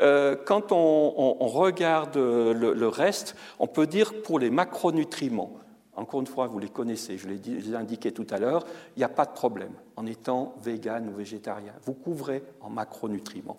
Euh, 0.00 0.36
quand 0.44 0.72
on, 0.72 1.46
regarde 1.46 2.16
le, 2.16 2.88
reste, 2.88 3.36
on 3.58 3.66
peut 3.66 3.86
dire 3.86 4.22
pour 4.22 4.38
les 4.38 4.50
macronutriments, 4.50 5.52
encore 5.94 6.20
une 6.20 6.26
fois, 6.26 6.46
vous 6.46 6.58
les 6.58 6.70
connaissez, 6.70 7.18
je 7.18 7.28
l'ai 7.28 7.76
indiqué 7.76 8.12
tout 8.12 8.26
à 8.30 8.38
l'heure, 8.38 8.64
il 8.96 9.00
n'y 9.00 9.04
a 9.04 9.10
pas 9.10 9.26
de 9.26 9.32
problème 9.32 9.72
en 9.96 10.06
étant 10.06 10.54
vegan 10.62 11.08
ou 11.08 11.16
végétarien. 11.16 11.74
Vous 11.84 11.92
couvrez 11.92 12.42
en 12.62 12.70
macronutriments. 12.70 13.58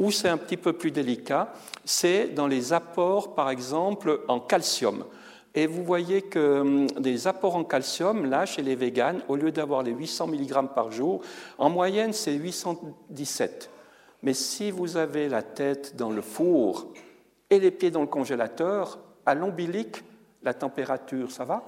Où 0.00 0.10
c'est 0.10 0.30
un 0.30 0.38
petit 0.38 0.56
peu 0.56 0.72
plus 0.72 0.90
délicat, 0.90 1.52
c'est 1.84 2.28
dans 2.28 2.46
les 2.46 2.72
apports, 2.72 3.34
par 3.34 3.50
exemple, 3.50 4.22
en 4.28 4.40
calcium. 4.40 5.04
Et 5.54 5.66
vous 5.66 5.84
voyez 5.84 6.22
que 6.22 6.60
hum, 6.60 6.86
des 7.00 7.26
apports 7.26 7.56
en 7.56 7.64
calcium, 7.64 8.26
là, 8.26 8.44
chez 8.44 8.62
les 8.62 8.74
véganes, 8.74 9.22
au 9.28 9.36
lieu 9.36 9.52
d'avoir 9.52 9.82
les 9.82 9.92
800 9.92 10.28
mg 10.28 10.68
par 10.74 10.90
jour, 10.90 11.20
en 11.58 11.70
moyenne, 11.70 12.12
c'est 12.12 12.32
817. 12.32 13.70
Mais 14.22 14.34
si 14.34 14.70
vous 14.70 14.96
avez 14.96 15.28
la 15.28 15.42
tête 15.42 15.96
dans 15.96 16.10
le 16.10 16.22
four 16.22 16.88
et 17.50 17.58
les 17.58 17.70
pieds 17.70 17.90
dans 17.90 18.00
le 18.00 18.06
congélateur, 18.06 18.98
à 19.26 19.34
l'ombilic, 19.34 20.02
la 20.42 20.54
température, 20.54 21.30
ça 21.30 21.44
va? 21.44 21.64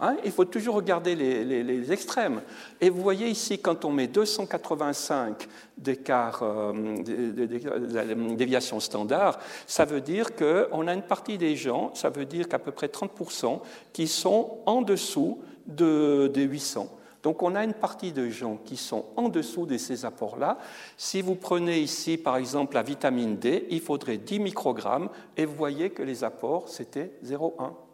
Hein, 0.00 0.16
il 0.24 0.30
faut 0.30 0.44
toujours 0.44 0.76
regarder 0.76 1.16
les, 1.16 1.92
extrêmes. 1.92 2.42
Et 2.80 2.88
vous 2.88 3.02
voyez 3.02 3.28
ici, 3.28 3.58
quand 3.58 3.84
on 3.84 3.90
met 3.90 4.06
285 4.06 5.48
d'écart 5.76 6.40
euh, 6.42 6.72
de, 7.02 8.34
déviation 8.34 8.78
standard, 8.78 9.38
ça 9.66 9.84
veut 9.84 10.00
dire 10.00 10.36
qu'on 10.36 10.86
a 10.86 10.94
une 10.94 11.02
partie 11.02 11.36
des 11.38 11.56
gens, 11.56 11.92
ça 11.94 12.10
veut 12.10 12.26
dire 12.26 12.48
qu'à 12.48 12.58
peu 12.58 12.70
près 12.70 12.86
30% 12.86 13.60
qui 13.92 14.06
sont 14.06 14.58
en 14.66 14.82
dessous 14.82 15.40
de, 15.66 16.30
800. 16.34 16.88
Donc 17.24 17.42
on 17.42 17.56
a 17.56 17.64
une 17.64 17.74
partie 17.74 18.12
de 18.12 18.28
gens 18.28 18.58
qui 18.64 18.76
sont 18.76 19.06
en 19.16 19.28
dessous 19.28 19.66
de 19.66 19.76
ces 19.76 20.04
apports-là. 20.04 20.58
Si 20.96 21.22
vous 21.22 21.34
prenez 21.34 21.80
ici 21.80 22.16
par 22.16 22.36
exemple 22.36 22.76
la 22.76 22.82
vitamine 22.84 23.36
D, 23.36 23.66
il 23.70 23.80
faudrait 23.80 24.18
10 24.18 24.38
microgrammes 24.38 25.08
et 25.36 25.44
vous 25.44 25.56
voyez 25.56 25.90
que 25.90 26.04
les 26.04 26.22
apports 26.22 26.68
c'était 26.68 27.10
0,1. 27.24 27.87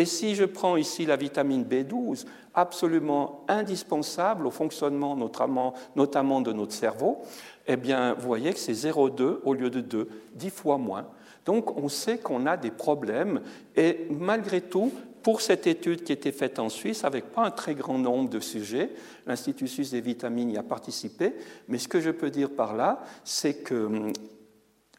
Et 0.00 0.06
si 0.06 0.34
je 0.34 0.46
prends 0.46 0.78
ici 0.78 1.04
la 1.04 1.16
vitamine 1.16 1.62
B12, 1.62 2.24
absolument 2.54 3.44
indispensable 3.48 4.46
au 4.46 4.50
fonctionnement 4.50 5.14
notamment, 5.14 6.40
de 6.40 6.52
notre 6.54 6.72
cerveau, 6.72 7.18
eh 7.66 7.76
bien, 7.76 8.14
vous 8.14 8.26
voyez 8.26 8.54
que 8.54 8.58
c'est 8.58 8.72
0,2 8.72 9.40
au 9.44 9.52
lieu 9.52 9.68
de 9.68 9.82
2, 9.82 10.08
10 10.36 10.48
fois 10.48 10.78
moins. 10.78 11.06
Donc, 11.44 11.76
on 11.76 11.90
sait 11.90 12.16
qu'on 12.16 12.46
a 12.46 12.56
des 12.56 12.70
problèmes. 12.70 13.42
Et 13.76 14.06
malgré 14.08 14.62
tout, 14.62 14.90
pour 15.22 15.42
cette 15.42 15.66
étude 15.66 16.02
qui 16.02 16.14
était 16.14 16.32
faite 16.32 16.58
en 16.58 16.70
Suisse, 16.70 17.04
avec 17.04 17.26
pas 17.26 17.44
un 17.44 17.50
très 17.50 17.74
grand 17.74 17.98
nombre 17.98 18.30
de 18.30 18.40
sujets, 18.40 18.92
l'Institut 19.26 19.68
suisse 19.68 19.90
des 19.90 20.00
vitamines 20.00 20.50
y 20.50 20.56
a 20.56 20.62
participé, 20.62 21.34
mais 21.68 21.76
ce 21.76 21.88
que 21.88 22.00
je 22.00 22.10
peux 22.10 22.30
dire 22.30 22.48
par 22.48 22.74
là, 22.74 23.02
c'est 23.22 23.62
que 23.62 23.74
hum, 23.74 24.12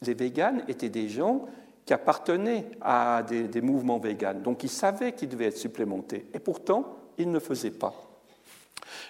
les 0.04 0.14
véganes 0.14 0.64
étaient 0.68 0.90
des 0.90 1.10
gens 1.10 1.48
qui 1.86 1.94
appartenaient 1.94 2.66
à 2.82 3.24
des, 3.24 3.62
mouvements 3.62 4.00
véganes. 4.00 4.42
Donc 4.42 4.64
ils 4.64 4.70
savaient 4.70 5.14
qu'ils 5.14 5.30
devaient 5.30 5.48
être 5.48 5.58
supplémentés. 5.58 6.26
Et 6.34 6.40
pourtant, 6.40 6.98
ils 7.18 7.32
ne 7.32 7.40
faisaient 7.40 7.72
pas. 7.72 7.94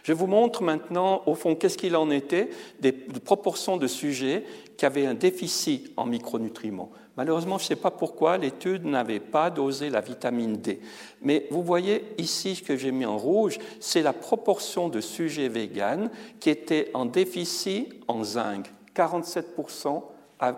Je 0.04 0.14
vous 0.14 0.28
montre 0.28 0.64
maintenant, 0.64 1.22
au 1.26 1.36
fond, 1.36 1.56
qu'est-ce 1.56 1.78
qu'il 1.78 1.96
en 1.96 2.10
était 2.10 2.50
des, 2.80 2.92
proportions 2.92 3.78
de 3.78 3.88
sujets 3.88 4.46
qui 4.78 4.86
avaient 4.86 5.06
un 5.06 5.14
déficit 5.14 5.92
en 5.98 6.06
micronutriments. 6.06 6.92
Malheureusement, 7.18 7.58
je 7.58 7.66
ne 7.66 7.68
sais 7.68 7.76
pas 7.76 7.92
pourquoi 7.92 8.38
l'étude 8.38 8.86
n'avait 8.86 9.20
pas 9.20 9.50
dosé 9.50 9.90
la 9.90 10.02
vitamine 10.02 10.58
D. 10.58 10.80
Mais 11.22 11.48
vous 11.52 11.62
voyez 11.62 12.06
ici 12.18 12.56
ce 12.56 12.64
que 12.64 12.78
j'ai 12.78 12.92
mis 12.92 13.06
en 13.06 13.18
rouge, 13.18 13.60
c'est 13.80 14.02
la 14.02 14.14
proportion 14.14 14.88
de 14.88 15.02
sujets 15.02 15.50
véganes 15.50 16.10
qui 16.40 16.50
étaient 16.50 16.90
en 16.94 17.06
déficit 17.06 17.94
en 18.08 18.24
zinc. 18.24 18.72
47% 18.96 20.04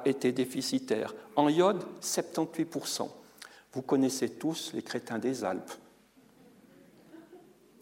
été 0.06 0.32
déficitaire. 0.32 1.14
En 1.36 1.50
iode, 1.50 1.84
78%. 2.02 3.10
Vous 3.74 3.82
connaissez 3.82 4.30
tous 4.30 4.72
les 4.74 4.82
crétins 4.82 5.20
des 5.20 5.44
Alpes. 5.44 5.72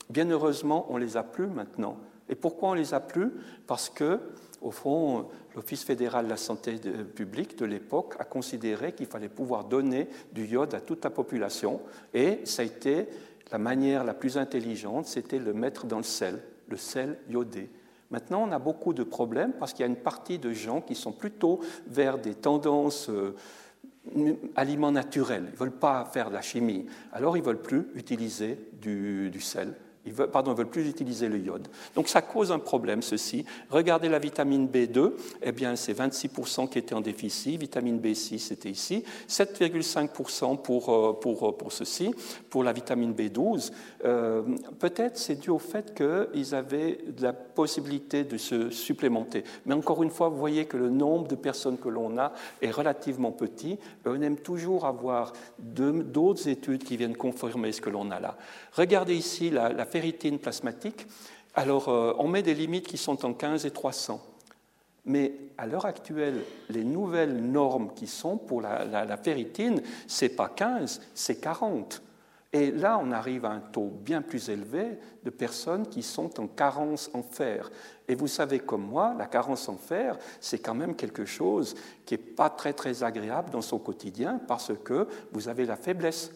Bien 0.10 0.30
heureusement, 0.30 0.88
on 0.90 0.98
les 0.98 1.18
a 1.18 1.24
plus 1.24 1.48
maintenant. 1.48 1.98
Et 2.30 2.36
pourquoi 2.36 2.70
on 2.70 2.76
ne 2.76 2.80
les 2.80 2.94
a 2.94 3.00
plus? 3.00 3.32
Parce 3.68 3.90
que, 3.90 4.20
au 4.62 4.72
fond, 4.72 5.28
l'Office 5.56 5.84
fédéral 5.84 6.26
de 6.26 6.30
la 6.30 6.38
santé 6.38 6.78
publique 7.16 7.58
de 7.58 7.66
l'époque 7.66 8.16
a 8.20 8.24
considéré 8.24 8.94
qu'il 8.94 9.08
fallait 9.08 9.30
pouvoir 9.30 9.66
donner 9.66 10.08
du 10.32 10.46
iode 10.46 10.74
à 10.74 10.82
toute 10.82 11.04
la 11.04 11.10
population. 11.10 11.82
Et 12.14 12.40
ça 12.46 12.62
a 12.62 12.66
été 12.66 13.08
la 13.52 13.58
manière 13.58 14.04
la 14.04 14.14
plus 14.14 14.38
intelligente, 14.38 15.08
c'était 15.08 15.40
le 15.40 15.54
mettre 15.54 15.86
dans 15.86 15.98
le 15.98 16.04
sel, 16.04 16.42
le 16.70 16.78
sel 16.78 17.20
iodé. 17.30 17.70
Maintenant, 18.12 18.44
on 18.48 18.52
a 18.52 18.60
beaucoup 18.60 18.94
de 18.94 19.04
problèmes 19.04 19.54
parce 19.54 19.74
qu'il 19.74 19.82
y 19.82 19.88
a 19.88 19.92
une 19.92 19.96
partie 19.96 20.38
de 20.38 20.52
gens 20.52 20.82
qui 20.82 20.96
sont 20.96 21.14
plutôt 21.14 21.62
vers 21.88 22.18
des 22.18 22.36
tendances 22.36 23.10
euh, 23.10 23.36
aliments 24.56 24.92
naturels. 24.92 25.46
Ils 25.48 25.54
ne 25.54 25.58
veulent 25.58 25.72
pas 25.72 26.06
faire 26.06 26.30
de 26.30 26.36
la 26.36 26.42
chimie. 26.42 26.88
Alors, 27.14 27.38
ils 27.38 27.42
ne 27.42 27.46
veulent 27.46 27.62
plus 27.62 27.88
utiliser 27.96 28.60
du, 28.74 29.32
sel 29.40 29.76
ils 30.06 30.14
veulent, 30.14 30.32
pardon, 30.32 30.54
veulent 30.54 30.70
plus 30.70 30.88
utiliser 30.88 31.30
le 31.30 31.38
iode. 31.40 31.68
Donc 31.96 32.08
ça 32.08 32.22
cause 32.22 32.52
un 32.52 32.60
problème, 32.60 33.02
ceci. 33.02 33.46
Regardez 33.70 34.10
la 34.10 34.20
vitamine 34.20 34.68
B2, 34.68 35.12
eh 35.44 35.52
bien 35.52 35.76
c'est 35.76 35.94
26% 35.94 36.70
qui 36.70 36.80
étaient 36.80 36.96
en 36.96 37.02
déficit, 37.02 37.60
vitamine 37.60 38.00
B6 38.00 38.40
c'était 38.40 38.70
ici, 38.70 39.04
7,5% 39.28 40.58
pour, 40.58 40.90
euh, 40.90 41.14
pour, 41.14 41.48
euh, 41.48 41.52
pour 41.52 41.72
ceci, 41.72 42.14
pour 42.50 42.64
la 42.64 42.74
vitamine 42.74 43.14
B12. 43.14 43.72
Euh, 44.04 44.42
peut-être 44.80 45.18
c'est 45.18 45.40
dû 45.40 45.50
au 45.50 45.60
fait 45.60 45.94
qu'ils 45.94 46.56
avaient 46.56 47.00
la 47.20 47.34
possibilité 47.34 48.24
de 48.24 48.38
se 48.38 48.70
supplémenter. 48.72 49.44
Mais 49.66 49.76
encore 49.76 50.02
une 50.02 50.10
fois, 50.10 50.30
vous 50.30 50.38
voyez 50.38 50.66
que 50.66 50.78
le 50.78 50.90
nombre 50.90 51.28
de 51.28 51.36
personnes 51.36 51.78
que 51.78 51.90
l'on 51.90 52.18
a 52.18 52.34
est 52.62 52.72
relativement 52.72 53.32
petit. 53.32 53.78
On 54.06 54.22
aime 54.22 54.38
toujours 54.38 54.86
avoir 54.86 55.34
d'autres 55.60 56.48
études 56.48 56.84
qui 56.84 56.98
viennent 56.98 57.16
confirmer 57.16 57.72
ce 57.72 57.82
que 57.82 57.90
l'on 57.90 58.10
a 58.12 58.20
là. 58.20 58.38
Regardez 58.74 59.16
ici 59.16 59.50
la, 59.50 59.72
la 59.72 59.86
ferritine 59.92 60.40
plasmatique, 60.40 61.06
alors 61.54 61.90
euh, 61.90 62.14
on 62.18 62.28
met 62.28 62.44
des 62.44 62.54
limites 62.54 62.88
qui 62.88 62.98
sont 62.98 63.26
en 63.26 63.34
15 63.34 63.66
et 63.66 63.72
300. 63.72 64.22
Mais 65.06 65.34
à 65.58 65.66
l'heure 65.66 65.86
actuelle, 65.86 66.44
les 66.70 66.84
nouvelles 66.84 67.36
normes 67.36 67.92
qui 67.96 68.08
sont 68.08 68.38
pour 68.38 68.62
la, 68.62 68.86
la, 68.86 69.18
ferritine, 69.18 69.82
ce 70.08 70.26
n'est 70.26 70.30
pas 70.30 70.50
15, 70.50 71.02
c'est 71.14 71.42
40. 71.42 72.02
Et 72.54 72.70
là, 72.70 73.00
on 73.02 73.12
arrive 73.12 73.46
à 73.46 73.52
un 73.52 73.62
taux 73.62 73.92
bien 74.04 74.22
plus 74.22 74.50
élevé 74.50 75.00
de 75.24 75.30
personnes 75.30 75.88
qui 75.88 76.04
sont 76.04 76.40
en 76.40 76.48
carence 76.48 77.10
en 77.14 77.24
fer. 77.24 77.72
Et 78.08 78.16
vous 78.16 78.28
savez 78.28 78.60
comme 78.60 78.86
moi, 78.86 79.16
la 79.18 79.26
carence 79.26 79.70
en 79.70 79.78
fer, 79.78 80.18
c'est 80.42 80.60
quand 80.60 80.76
même 80.76 80.96
quelque 80.96 81.26
chose 81.26 81.76
qui 82.06 82.14
n'est 82.14 82.18
pas 82.18 82.50
très 82.50 82.74
très 82.74 83.04
agréable 83.04 83.52
dans 83.52 83.62
son 83.62 83.80
quotidien 83.80 84.40
parce 84.48 84.74
que 84.84 85.08
vous 85.32 85.48
avez 85.48 85.66
la 85.66 85.78
faiblesse, 85.78 86.32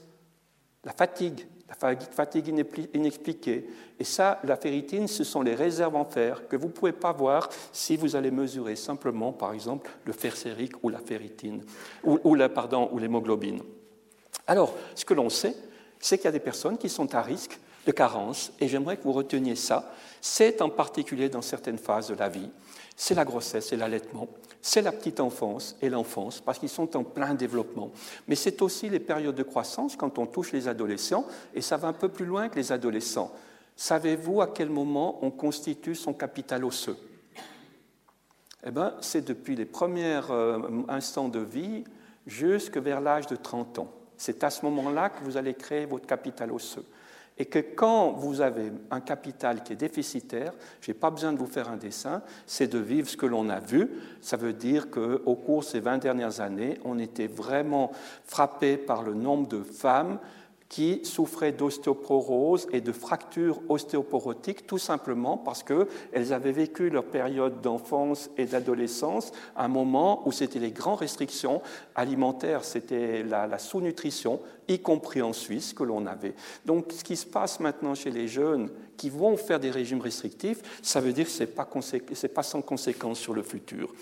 la 0.85 0.93
fatigue, 0.93 1.47
la 1.67 1.75
fatigue 1.95 2.65
inexpliquée. 2.93 3.67
Et 3.99 4.03
ça, 4.03 4.39
la 4.43 4.55
ferritine, 4.55 5.07
ce 5.07 5.23
sont 5.23 5.41
les 5.41 5.55
réserves 5.55 5.95
en 5.95 6.05
fer 6.05 6.47
que 6.47 6.55
vous 6.55 6.67
ne 6.67 6.71
pouvez 6.71 6.91
pas 6.91 7.11
voir 7.11 7.49
si 7.73 7.97
vous 7.97 8.15
allez 8.15 8.31
mesurer 8.31 8.75
simplement, 8.75 9.33
par 9.33 9.53
exemple, 9.53 9.89
le 10.05 10.13
fer 10.13 10.37
sérique 10.37 10.83
ou 10.83 10.89
la 10.89 10.99
ferritine, 10.99 11.63
ou, 12.03 12.37
pardon, 12.53 12.89
ou 12.91 12.99
l'hémoglobine. 12.99 13.61
Alors, 14.47 14.75
ce 14.93 15.05
que 15.05 15.15
l'on 15.15 15.29
sait, 15.29 15.55
c'est 15.99 16.17
qu'il 16.17 16.25
y 16.25 16.29
a 16.29 16.31
des 16.31 16.39
personnes 16.39 16.77
qui 16.77 16.89
sont 16.89 17.15
à 17.15 17.21
risque 17.21 17.59
de 17.87 17.91
carence, 17.91 18.51
et 18.59 18.67
j'aimerais 18.67 18.97
que 18.97 19.03
vous 19.03 19.13
reteniez 19.13 19.55
ça. 19.55 19.91
C'est 20.21 20.61
en 20.61 20.69
particulier 20.69 21.29
dans 21.29 21.41
certaines 21.41 21.77
phases 21.77 22.09
de 22.09 22.15
la 22.15 22.29
vie. 22.29 22.49
C'est 22.95 23.15
la 23.15 23.25
grossesse 23.25 23.73
et 23.73 23.77
l'allaitement 23.77 24.27
c'est 24.65 24.81
la 24.81 24.91
petite 24.91 25.19
enfance 25.19 25.77
et 25.79 25.89
l'enfance, 25.89 26.41
parce 26.41 26.57
qu'ils 26.57 26.69
sont 26.69 26.97
en 26.97 27.03
plein 27.03 27.35
développement. 27.35 27.91
Mais 28.27 28.33
c'est 28.33 28.63
aussi 28.63 28.89
les 28.89 28.99
périodes 28.99 29.35
de 29.35 29.43
croissance 29.43 29.95
quand 29.95 30.17
on 30.17 30.25
touche 30.25 30.53
les 30.53 30.67
adolescents, 30.67 31.27
et 31.53 31.61
ça 31.61 31.77
va 31.77 31.87
un 31.87 31.93
peu 31.93 32.09
plus 32.09 32.25
loin 32.25 32.49
que 32.49 32.55
les 32.55 32.71
adolescents. 32.71 33.31
Savez-vous 33.75 34.41
à 34.41 34.47
quel 34.47 34.71
moment 34.71 35.19
on 35.23 35.29
constitue 35.29 35.93
son 35.93 36.13
capital 36.13 36.65
osseux? 36.65 36.97
Eh 38.65 38.71
bien, 38.71 38.95
c'est 39.01 39.23
depuis 39.23 39.55
les 39.55 39.65
premiers 39.65 40.21
euh, 40.31 40.59
instants 40.87 41.29
de 41.29 41.41
vie 41.41 41.83
jusque 42.25 42.77
vers 42.77 43.01
l'âge 43.01 43.27
de 43.27 43.35
30 43.35 43.77
ans. 43.77 43.91
C'est 44.17 44.43
à 44.43 44.49
ce 44.49 44.65
moment-là 44.65 45.09
que 45.11 45.23
vous 45.23 45.37
allez 45.37 45.53
créer 45.53 45.85
votre 45.85 46.07
capital 46.07 46.51
osseux 46.51 46.85
et 47.37 47.45
que 47.45 47.59
quand 47.59 48.11
vous 48.11 48.39
avez 48.39 48.71
un 48.91 49.01
capital 49.01 49.61
qui 49.63 49.73
est 49.73 49.77
déficitaire, 49.77 50.53
je 50.79 50.91
n'ai 50.91 50.97
pas 50.97 51.11
besoin 51.11 51.33
de 51.33 51.37
vous 51.37 51.47
faire 51.47 51.69
un 51.69 51.75
dessin, 51.75 52.21
c'est 52.45 52.67
de 52.67 52.79
vivre 52.79 53.09
ce 53.09 53.17
que 53.17 53.25
l'on 53.25 53.49
a 53.49 53.59
vu. 53.59 53.89
Ça 54.21 54.37
veut 54.37 54.53
dire 54.53 54.89
qu'au 54.89 55.35
cours 55.35 55.59
de 55.59 55.65
ces 55.65 55.81
20 55.81 55.97
dernières 55.97 56.39
années, 56.39 56.79
on 56.85 56.97
était 56.97 57.27
vraiment 57.27 57.91
frappé 58.23 58.77
par 58.77 59.03
le 59.03 59.13
nombre 59.13 59.49
de 59.49 59.63
femmes 59.63 60.19
qui 60.75 60.99
souffraient 61.05 61.53
d'ostéoporose 61.53 62.67
et 62.73 62.81
de 62.81 62.91
fractures 62.91 63.61
ostéoporotiques 63.69 64.67
tout 64.67 64.77
simplement 64.77 65.37
parce 65.37 65.63
qu'elles 65.63 66.33
avaient 66.33 66.51
vécu 66.51 66.89
leur 66.89 67.05
période 67.05 67.61
d'enfance 67.61 68.29
et 68.37 68.45
d'adolescence 68.45 69.31
à 69.55 69.63
un 69.63 69.67
moment 69.69 70.27
où 70.27 70.33
c'était 70.33 70.59
les 70.59 70.71
grandes 70.71 70.99
restrictions 70.99 71.61
alimentaires, 71.95 72.65
c'était 72.65 73.23
la, 73.23 73.57
sous-nutrition, 73.57 74.41
y 74.67 74.79
compris 74.79 75.21
en 75.21 75.31
Suisse, 75.31 75.71
que 75.71 75.83
l'on 75.83 76.05
avait. 76.07 76.35
Donc 76.65 76.91
ce 76.91 77.05
qui 77.05 77.15
se 77.15 77.25
passe 77.25 77.61
maintenant 77.61 77.95
chez 77.95 78.11
les 78.11 78.27
jeunes 78.27 78.69
qui 78.97 79.09
vont 79.09 79.37
faire 79.37 79.61
des 79.61 79.71
régimes 79.71 80.01
restrictifs, 80.01 80.61
ça 80.81 80.99
veut 80.99 81.13
dire 81.13 81.23
que 81.23 81.31
ce 81.31 81.43
n'est 81.43 81.47
pas, 81.47 81.69
pas 82.35 82.43
sans 82.43 82.61
conséquence 82.61 83.19
sur 83.19 83.33
le 83.33 83.43
futur. 83.43 83.93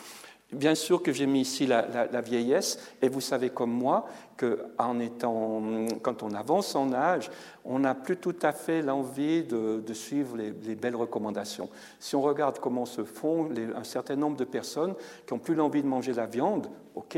Bien 0.53 0.75
sûr 0.75 1.01
que 1.01 1.11
j'ai 1.11 1.25
mis 1.25 1.41
ici 1.41 1.65
la, 1.65 2.21
vieillesse, 2.21 2.79
et 3.01 3.09
vous 3.09 3.21
savez 3.21 3.49
comme 3.49 3.71
moi 3.71 4.05
que 4.37 4.65
étant, 5.01 5.61
quand 6.01 6.23
on 6.23 6.31
avance 6.33 6.75
en 6.75 6.93
âge, 6.93 7.29
on 7.65 7.79
n'a 7.79 7.95
plus 7.95 8.17
tout 8.17 8.35
à 8.41 8.51
fait 8.51 8.81
l'envie 8.81 9.43
de, 9.43 9.93
suivre 9.93 10.37
les, 10.37 10.75
belles 10.75 10.95
recommandations. 10.95 11.69
Si 11.99 12.15
on 12.15 12.21
regarde 12.21 12.59
comment 12.59 12.85
se 12.85 13.03
font 13.03 13.49
un 13.75 13.83
certain 13.83 14.15
nombre 14.15 14.37
de 14.37 14.45
personnes 14.45 14.95
qui 15.25 15.33
n'ont 15.33 15.39
plus 15.39 15.55
l'envie 15.55 15.81
de 15.81 15.87
manger 15.87 16.13
la 16.13 16.25
viande, 16.25 16.67
ok, 16.95 17.17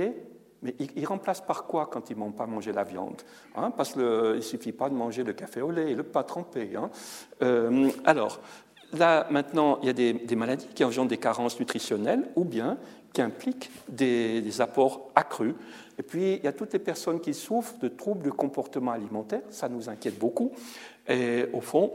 mais 0.65 0.75
ils, 0.95 1.05
remplacent 1.05 1.45
par 1.45 1.65
quoi 1.65 1.87
quand 1.91 2.09
ils 2.09 2.17
n'ont 2.17 2.31
pas 2.31 2.47
mangé 2.47 2.71
la 2.71 2.83
viande 2.83 3.21
hein? 3.55 3.69
Parce 3.69 3.93
qu'il 3.93 4.01
ne 4.01 4.41
suffit 4.41 4.71
pas 4.71 4.89
de 4.89 4.95
manger 4.95 5.23
le 5.23 5.33
café 5.33 5.61
au 5.61 5.69
lait 5.69 5.91
et 5.91 5.95
le 5.95 6.01
pas 6.01 6.23
trempé. 6.23 6.71
Hein 6.75 6.89
euh, 7.43 7.91
alors, 8.03 8.39
là, 8.97 9.27
maintenant, 9.29 9.79
il 9.81 9.87
y 9.87 9.89
a 9.89 9.93
des, 9.93 10.35
maladies 10.35 10.67
qui 10.73 10.83
engendrent 10.83 11.09
des 11.09 11.17
carences 11.17 11.59
nutritionnelles 11.59 12.29
ou 12.35 12.43
bien 12.43 12.77
qui 13.13 13.21
impliquent 13.21 13.71
des, 13.87 14.61
apports 14.61 15.09
accrus. 15.15 15.55
Et 15.97 16.03
puis, 16.03 16.33
il 16.35 16.43
y 16.43 16.47
a 16.47 16.53
toutes 16.53 16.73
les 16.73 16.79
personnes 16.79 17.21
qui 17.21 17.33
souffrent 17.33 17.77
de 17.79 17.87
troubles 17.87 18.25
de 18.25 18.31
comportement 18.31 18.91
alimentaire, 18.91 19.41
ça 19.49 19.69
nous 19.69 19.89
inquiète 19.89 20.19
beaucoup. 20.19 20.51
Et 21.07 21.45
au 21.53 21.61
fond, 21.61 21.91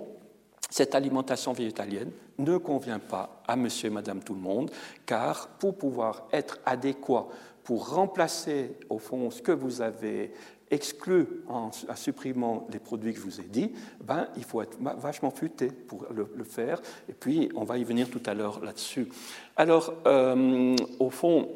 cette 0.70 0.94
alimentation 0.94 1.52
végétalienne 1.52 2.10
ne 2.38 2.56
convient 2.56 3.00
pas 3.00 3.42
à 3.46 3.56
monsieur 3.56 3.88
et 3.88 3.92
madame 3.92 4.22
tout 4.22 4.34
le 4.34 4.40
monde, 4.40 4.70
car 5.04 5.48
pour 5.58 5.76
pouvoir 5.76 6.28
être 6.32 6.58
adéquat, 6.64 7.26
pour 7.64 7.90
remplacer 7.90 8.76
au 8.88 8.98
fond 8.98 9.30
ce 9.30 9.42
que 9.42 9.52
vous 9.52 9.82
avez 9.82 10.32
exclu 10.70 11.26
en, 11.48 11.70
supprimant 11.94 12.66
les 12.72 12.78
produits 12.78 13.12
que 13.12 13.18
je 13.18 13.24
vous 13.24 13.40
ai 13.40 13.44
dit, 13.44 13.72
ben, 14.02 14.28
il 14.36 14.44
faut 14.44 14.62
être 14.62 14.78
vachement 14.98 15.30
futé 15.30 15.68
pour 15.68 16.06
le, 16.14 16.44
faire. 16.44 16.80
Et 17.08 17.12
puis, 17.12 17.50
on 17.54 17.64
va 17.64 17.78
y 17.78 17.84
venir 17.84 18.08
tout 18.08 18.22
à 18.26 18.34
l'heure 18.34 18.64
là-dessus. 18.64 19.08
Alors, 19.56 19.92
euh, 20.06 20.76
au 20.98 21.10
fond, 21.10 21.48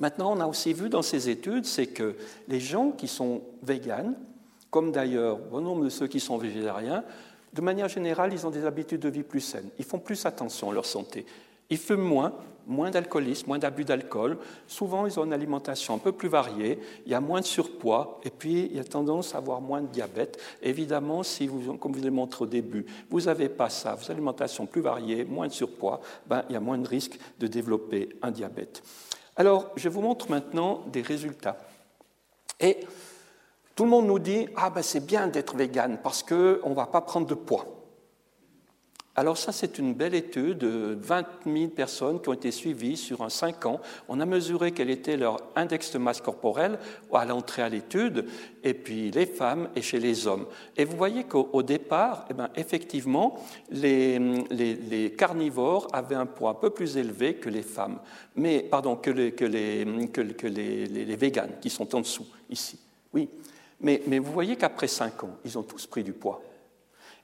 maintenant, 0.00 0.32
on 0.36 0.40
a 0.40 0.46
aussi 0.46 0.72
vu 0.72 0.88
dans 0.88 1.02
ces 1.02 1.28
études, 1.28 1.66
c'est 1.66 1.88
que 1.88 2.16
les 2.46 2.60
gens 2.60 2.90
qui 2.90 3.08
sont 3.08 3.42
véganes, 3.62 4.14
comme 4.70 4.92
d'ailleurs 4.92 5.38
bon 5.38 5.60
nombre 5.60 5.84
de 5.84 5.90
ceux 5.90 6.06
qui 6.06 6.20
sont 6.20 6.38
végétariens, 6.38 7.04
de 7.52 7.60
manière 7.62 7.88
générale, 7.88 8.32
ils 8.32 8.46
ont 8.46 8.50
des 8.50 8.64
habitudes 8.64 9.00
de 9.00 9.08
vie 9.08 9.22
plus 9.22 9.40
saines. 9.40 9.70
Ils 9.78 9.84
font 9.84 9.98
plus 9.98 10.26
attention 10.26 10.70
à 10.70 10.74
leur 10.74 10.86
santé. 10.86 11.24
Ils 11.70 11.78
fument 11.78 12.02
moins, 12.02 12.34
moins 12.68 12.90
d'alcoolisme, 12.90 13.48
moins 13.48 13.58
d'abus 13.58 13.84
d'alcool. 13.84 14.38
Souvent, 14.66 15.06
ils 15.06 15.18
ont 15.18 15.24
une 15.24 15.32
alimentation 15.32 15.94
un 15.94 15.98
peu 15.98 16.12
plus 16.12 16.28
variée. 16.28 16.78
Il 17.06 17.12
y 17.12 17.14
a 17.14 17.20
moins 17.20 17.40
de 17.40 17.46
surpoids 17.46 18.20
et 18.24 18.30
puis 18.30 18.66
il 18.66 18.76
y 18.76 18.78
a 18.80 18.84
tendance 18.84 19.34
à 19.34 19.38
avoir 19.38 19.60
moins 19.60 19.80
de 19.80 19.86
diabète. 19.86 20.40
Évidemment, 20.62 21.22
si 21.22 21.46
vous, 21.46 21.76
comme 21.78 21.94
je 21.94 21.98
vous 21.98 22.04
l'ai 22.04 22.10
montré 22.10 22.44
au 22.44 22.46
début, 22.46 22.86
vous 23.10 23.22
n'avez 23.22 23.48
pas 23.48 23.70
ça, 23.70 23.94
vous 23.94 24.04
avez 24.04 24.14
alimentation 24.14 24.66
plus 24.66 24.82
variée, 24.82 25.24
moins 25.24 25.48
de 25.48 25.52
surpoids, 25.52 26.00
ben, 26.26 26.44
il 26.48 26.52
y 26.52 26.56
a 26.56 26.60
moins 26.60 26.78
de 26.78 26.86
risque 26.86 27.18
de 27.40 27.46
développer 27.46 28.10
un 28.22 28.30
diabète. 28.30 28.82
Alors, 29.36 29.70
je 29.76 29.88
vous 29.88 30.02
montre 30.02 30.30
maintenant 30.30 30.82
des 30.92 31.02
résultats. 31.02 31.56
Et 32.60 32.78
tout 33.74 33.84
le 33.84 33.90
monde 33.90 34.06
nous 34.06 34.18
dit 34.18 34.48
Ah, 34.56 34.70
ben 34.70 34.82
c'est 34.82 35.06
bien 35.06 35.28
d'être 35.28 35.56
vegan 35.56 35.98
parce 36.02 36.22
qu'on 36.22 36.68
ne 36.68 36.74
va 36.74 36.86
pas 36.86 37.00
prendre 37.00 37.26
de 37.26 37.34
poids. 37.34 37.77
Alors 39.18 39.36
ça, 39.36 39.50
c'est 39.50 39.80
une 39.80 39.94
belle 39.94 40.14
étude 40.14 40.58
de 40.58 40.96
20 41.02 41.26
000 41.44 41.70
personnes 41.70 42.20
qui 42.20 42.28
ont 42.28 42.34
été 42.34 42.52
suivies 42.52 42.96
sur 42.96 43.22
un 43.22 43.28
5 43.28 43.66
ans. 43.66 43.80
On 44.08 44.20
a 44.20 44.26
mesuré 44.26 44.70
quel 44.70 44.90
était 44.90 45.16
leur 45.16 45.38
index 45.56 45.90
de 45.90 45.98
masse 45.98 46.20
corporelle 46.20 46.78
à 47.12 47.24
l'entrée 47.24 47.62
à 47.62 47.68
l'étude, 47.68 48.26
et 48.62 48.74
puis 48.74 49.10
les 49.10 49.26
femmes 49.26 49.70
et 49.74 49.82
chez 49.82 49.98
les 49.98 50.28
hommes. 50.28 50.46
Et 50.76 50.84
vous 50.84 50.96
voyez 50.96 51.24
qu'au 51.24 51.64
départ, 51.64 52.26
eh 52.30 52.34
ben, 52.34 52.48
effectivement, 52.54 53.44
les, 53.72 55.12
carnivores 55.18 55.88
avaient 55.92 56.14
un 56.14 56.26
poids 56.26 56.50
un 56.50 56.54
peu 56.54 56.70
plus 56.70 56.96
élevé 56.96 57.34
que 57.34 57.48
les 57.48 57.62
femmes, 57.62 57.98
mais 58.36 58.60
pardon, 58.60 58.94
que 58.94 59.10
les, 59.10 59.32
que 59.32 59.44
les, 59.44 59.84
que, 60.12 60.20
que 60.20 60.46
les 60.46 61.16
véganes 61.16 61.58
qui 61.60 61.70
sont 61.70 61.92
en 61.96 62.02
dessous, 62.02 62.26
ici. 62.50 62.78
Oui, 63.12 63.28
mais, 63.80 64.00
mais 64.06 64.20
vous 64.20 64.30
voyez 64.30 64.54
qu'après 64.54 64.86
5 64.86 65.24
ans, 65.24 65.36
ils 65.44 65.58
ont 65.58 65.64
tous 65.64 65.88
pris 65.88 66.04
du 66.04 66.12
poids. 66.12 66.40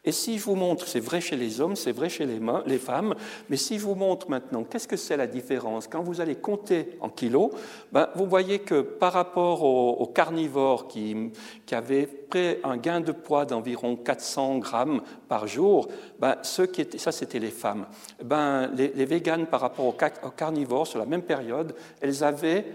Et 0.05 0.13
si 0.13 0.39
je 0.39 0.45
vous 0.45 0.55
montre, 0.55 0.87
c'est 0.87 1.01
vrai 1.01 1.23
chez 1.23 1.37
les 1.37 1.63
hommes, 1.63 1.77
c'est 1.77 1.93
vrai 1.93 2.11
chez 2.11 2.27
les, 2.27 2.79
femmes, 2.79 3.15
mais 3.49 3.57
si 3.57 3.79
je 3.79 3.85
vous 3.85 3.95
montre 3.95 4.29
maintenant, 4.29 4.63
qu'est-ce 4.63 4.87
que 4.87 4.99
c'est 4.99 5.17
la 5.17 5.27
différence? 5.27 5.89
Quand 5.89 6.03
vous 6.03 6.21
allez 6.21 6.35
compter 6.35 6.99
en 7.01 7.09
kilos, 7.09 7.51
ben, 7.91 8.09
vous 8.15 8.27
voyez 8.27 8.59
que 8.59 8.83
par 8.83 9.15
rapport 9.15 9.63
aux, 9.63 10.07
carnivores 10.07 10.89
qui, 10.89 11.33
avaient 11.73 12.07
pris 12.07 12.57
un 12.63 12.77
gain 12.77 13.01
de 13.01 13.13
poids 13.13 13.47
d'environ 13.47 13.97
400 13.97 14.59
grammes 14.59 15.01
par 15.27 15.47
jour, 15.47 15.89
ben, 16.19 16.37
ceux 16.43 16.67
qui 16.67 16.83
étaient, 16.83 16.99
ça 16.99 17.11
c'était 17.11 17.39
les 17.39 17.51
femmes, 17.51 17.87
ben, 18.23 18.71
les, 18.75 18.89
les 18.89 19.07
véganes 19.07 19.47
par 19.47 19.61
rapport 19.61 19.87
aux, 19.87 19.97
aux 20.27 20.31
carnivores 20.31 20.87
sur 20.87 20.99
la 20.99 21.07
même 21.07 21.23
période, 21.23 21.75
elles 22.03 22.23
avaient 22.23 22.67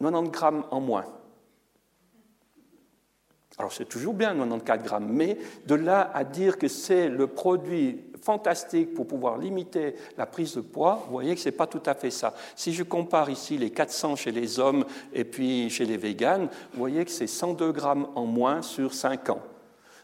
90 0.00 0.30
grammes 0.30 0.64
en 0.70 0.80
moins. 0.80 1.04
Alors 3.58 3.72
c'est 3.72 3.88
toujours 3.88 4.14
bien 4.14 4.34
94 4.34 4.82
grammes, 4.82 5.08
mais 5.10 5.36
de 5.66 5.74
là 5.74 6.10
à 6.14 6.24
dire 6.24 6.58
que 6.58 6.68
c'est 6.68 7.08
le 7.08 7.26
produit 7.26 8.00
fantastique 8.22 8.94
pour 8.94 9.06
pouvoir 9.06 9.36
limiter 9.36 9.96
la 10.16 10.26
prise 10.26 10.54
de 10.54 10.60
poids, 10.60 11.02
vous 11.06 11.12
voyez 11.12 11.34
que 11.34 11.40
ce 11.40 11.48
n'est 11.48 11.56
pas 11.56 11.66
tout 11.66 11.82
à 11.86 11.94
fait 11.94 12.10
ça. 12.10 12.34
Si 12.56 12.72
je 12.72 12.82
compare 12.82 13.28
ici 13.30 13.58
les 13.58 13.70
400 13.70 14.16
chez 14.16 14.30
les 14.30 14.58
hommes 14.58 14.84
et 15.12 15.24
puis 15.24 15.68
chez 15.70 15.84
les 15.84 15.96
véganes, 15.96 16.48
vous 16.72 16.78
voyez 16.78 17.04
que 17.04 17.10
c'est 17.10 17.26
102 17.26 17.72
grammes 17.72 18.08
en 18.14 18.24
moins 18.24 18.62
sur 18.62 18.94
5 18.94 19.30
ans. 19.30 19.42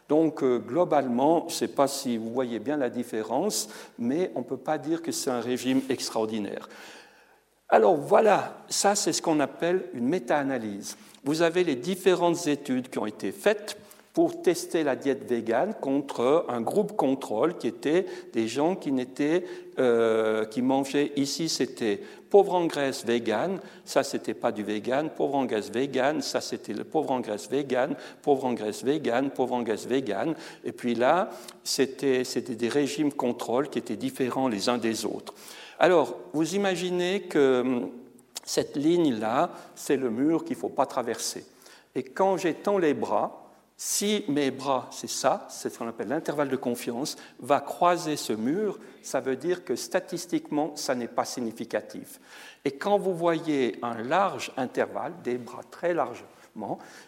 Donc 0.09 0.43
euh, 0.43 0.57
globalement, 0.57 1.45
je 1.47 1.53
ne 1.53 1.57
sais 1.57 1.67
pas 1.67 1.87
si 1.87 2.17
vous 2.17 2.31
voyez 2.31 2.59
bien 2.59 2.77
la 2.77 2.89
différence, 2.89 3.69
mais 3.97 4.31
on 4.35 4.39
ne 4.39 4.45
peut 4.45 4.57
pas 4.57 4.77
dire 4.77 5.01
que 5.01 5.11
c'est 5.11 5.29
un 5.29 5.39
régime 5.39 5.81
extraordinaire. 5.87 6.67
Alors 7.69 7.95
voilà, 7.95 8.63
ça 8.69 8.95
c'est 8.95 9.13
ce 9.13 9.21
qu'on 9.21 9.39
appelle 9.39 9.83
une 9.93 10.07
méta-analyse 10.07 10.97
vous 11.23 11.41
avez 11.41 11.63
les 11.63 11.75
différentes 11.75 12.47
études 12.47 12.89
qui 12.89 12.97
ont 12.97 13.05
été 13.05 13.31
faites 13.31 13.77
pour 14.13 14.41
tester 14.41 14.83
la 14.83 14.95
diète 14.95 15.29
végane 15.29 15.75
contre 15.79 16.45
un 16.49 16.61
groupe 16.61 16.95
contrôle 16.95 17.57
qui 17.57 17.67
était 17.67 18.05
des 18.33 18.47
gens 18.47 18.75
qui, 18.75 18.91
euh, 19.77 20.45
qui 20.45 20.61
mangeaient, 20.61 21.11
ici 21.15 21.47
c'était 21.47 22.01
pauvre 22.29 22.55
en 22.55 22.65
graisse 22.65 23.05
végane, 23.05 23.59
ça 23.85 24.03
c'était 24.03 24.33
pas 24.33 24.51
du 24.51 24.63
végane, 24.63 25.09
pauvre 25.11 25.35
en 25.35 25.45
graisse 25.45 25.71
végane, 25.71 26.21
ça 26.21 26.41
c'était 26.41 26.73
le 26.73 26.83
pauvre 26.83 27.11
en 27.11 27.19
graisse 27.19 27.49
végane, 27.49 27.95
pauvre 28.21 28.45
en 28.45 28.53
graisse 28.53 28.83
végane, 28.83 29.29
pauvre 29.29 29.53
en 29.53 29.61
graisse 29.61 29.85
végane, 29.85 30.35
et 30.63 30.71
puis 30.71 30.95
là 30.95 31.29
c'était 31.63 32.23
des 32.23 32.69
régimes 32.69 33.13
contrôle 33.13 33.69
qui 33.69 33.79
étaient 33.79 33.95
différents 33.95 34.47
les 34.47 34.69
uns 34.69 34.79
des 34.79 35.05
autres. 35.05 35.33
Alors, 35.79 36.17
vous 36.33 36.55
imaginez 36.55 37.21
que 37.21 37.61
hum, 37.61 37.91
cette 38.43 38.75
ligne-là, 38.75 39.51
c'est 39.75 39.97
le 39.97 40.09
mur 40.09 40.43
qu'il 40.43 40.57
ne 40.57 40.61
faut 40.61 40.69
pas 40.69 40.85
traverser. 40.85 41.45
Et 41.95 42.03
quand 42.03 42.37
j'étends 42.37 42.77
les 42.77 42.93
bras, 42.93 43.49
si 43.77 44.25
mes 44.27 44.51
bras, 44.51 44.89
c'est 44.91 45.09
ça, 45.09 45.47
c'est 45.49 45.69
ce 45.69 45.79
qu'on 45.79 45.87
appelle 45.87 46.09
l'intervalle 46.09 46.49
de 46.49 46.57
confiance, 46.57 47.15
va 47.39 47.61
croiser 47.61 48.17
ce 48.17 48.33
mur, 48.33 48.77
ça 49.01 49.21
veut 49.21 49.37
dire 49.37 49.63
que 49.63 49.77
statistiquement, 49.77 50.75
ça 50.75 50.95
n'est 50.95 51.07
pas 51.07 51.23
significatif. 51.23 52.19
Et 52.65 52.71
quand 52.71 52.97
vous 52.97 53.15
voyez 53.15 53.79
un 53.81 54.03
large 54.03 54.51
intervalle, 54.57 55.13
des 55.23 55.37
bras 55.37 55.63
très 55.71 55.93
larges, 55.93 56.25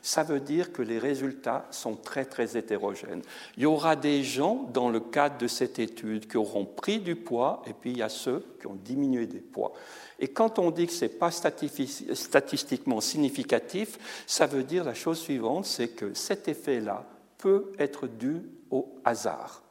ça 0.02 0.24
veut 0.24 0.40
dire 0.40 0.72
que 0.72 0.82
les 0.82 1.00
résultats 1.00 1.66
sont 1.72 1.96
très 1.96 2.26
très 2.26 2.58
hétérogènes. 2.58 3.22
Il 3.58 3.64
y 3.64 3.66
aura 3.66 3.96
des 3.96 4.24
gens 4.24 4.68
dans 4.74 4.90
le 4.90 5.00
cadre 5.00 5.38
de 5.38 5.48
cette 5.48 5.80
étude 5.80 6.28
qui 6.28 6.38
auront 6.38 6.66
pris 6.66 7.00
du 7.00 7.16
poids 7.16 7.62
et 7.68 7.74
puis 7.74 7.92
il 7.92 7.98
y 7.98 8.04
a 8.04 8.10
ceux 8.10 8.44
qui 8.60 8.68
ont 8.68 8.78
diminué 8.84 9.26
des 9.26 9.40
poids. 9.40 9.74
Et 10.20 10.28
quand 10.28 10.60
on 10.60 10.70
dit 10.70 10.86
que 10.86 10.94
ce 10.94 11.06
n'est 11.06 11.10
pas 11.10 11.32
statistiquement 11.32 13.02
significatif, 13.02 13.98
ça 14.28 14.46
veut 14.46 14.64
dire 14.64 14.84
la 14.84 14.94
chose 14.94 15.20
suivante, 15.20 15.66
c'est 15.66 15.90
que 15.90 16.14
cet 16.14 16.48
effet-là 16.48 17.06
peut 17.40 17.72
être 17.80 18.08
dû 18.08 18.44
au 18.70 18.94
hasard. 19.04 19.64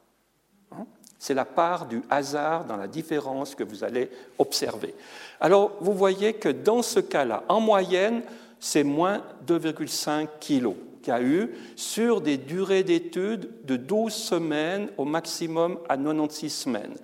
Hein? 0.73 0.87
C'est 1.21 1.35
la 1.35 1.45
part 1.45 1.87
du 1.87 2.03
hasard 2.11 2.65
dans 2.65 2.77
la 2.77 2.89
différence 2.89 3.55
que 3.55 3.63
vous 3.63 3.85
allez 3.85 4.11
observer. 4.39 4.95
Alors, 5.39 5.77
vous 5.81 5.93
voyez 5.95 6.35
que 6.35 6.49
dans 6.49 6.83
ce 6.83 6.99
cas-là, 6.99 7.45
en 7.49 7.61
moyenne, 7.61 8.23
c'est 8.61 8.85
moins 8.85 9.25
2,5 9.47 10.29
kilos 10.39 10.77
qu'il 11.03 11.13
y 11.13 11.17
a 11.17 11.23
eu 11.23 11.55
sur 11.77 12.21
des 12.21 12.37
durées 12.37 12.85
d'études 12.85 13.51
de 13.65 13.77
12 13.77 14.13
semaines 14.13 14.91
au 14.99 15.05
maximum 15.05 15.79
à 15.89 15.97
96 15.97 16.53
semaines. 16.53 16.95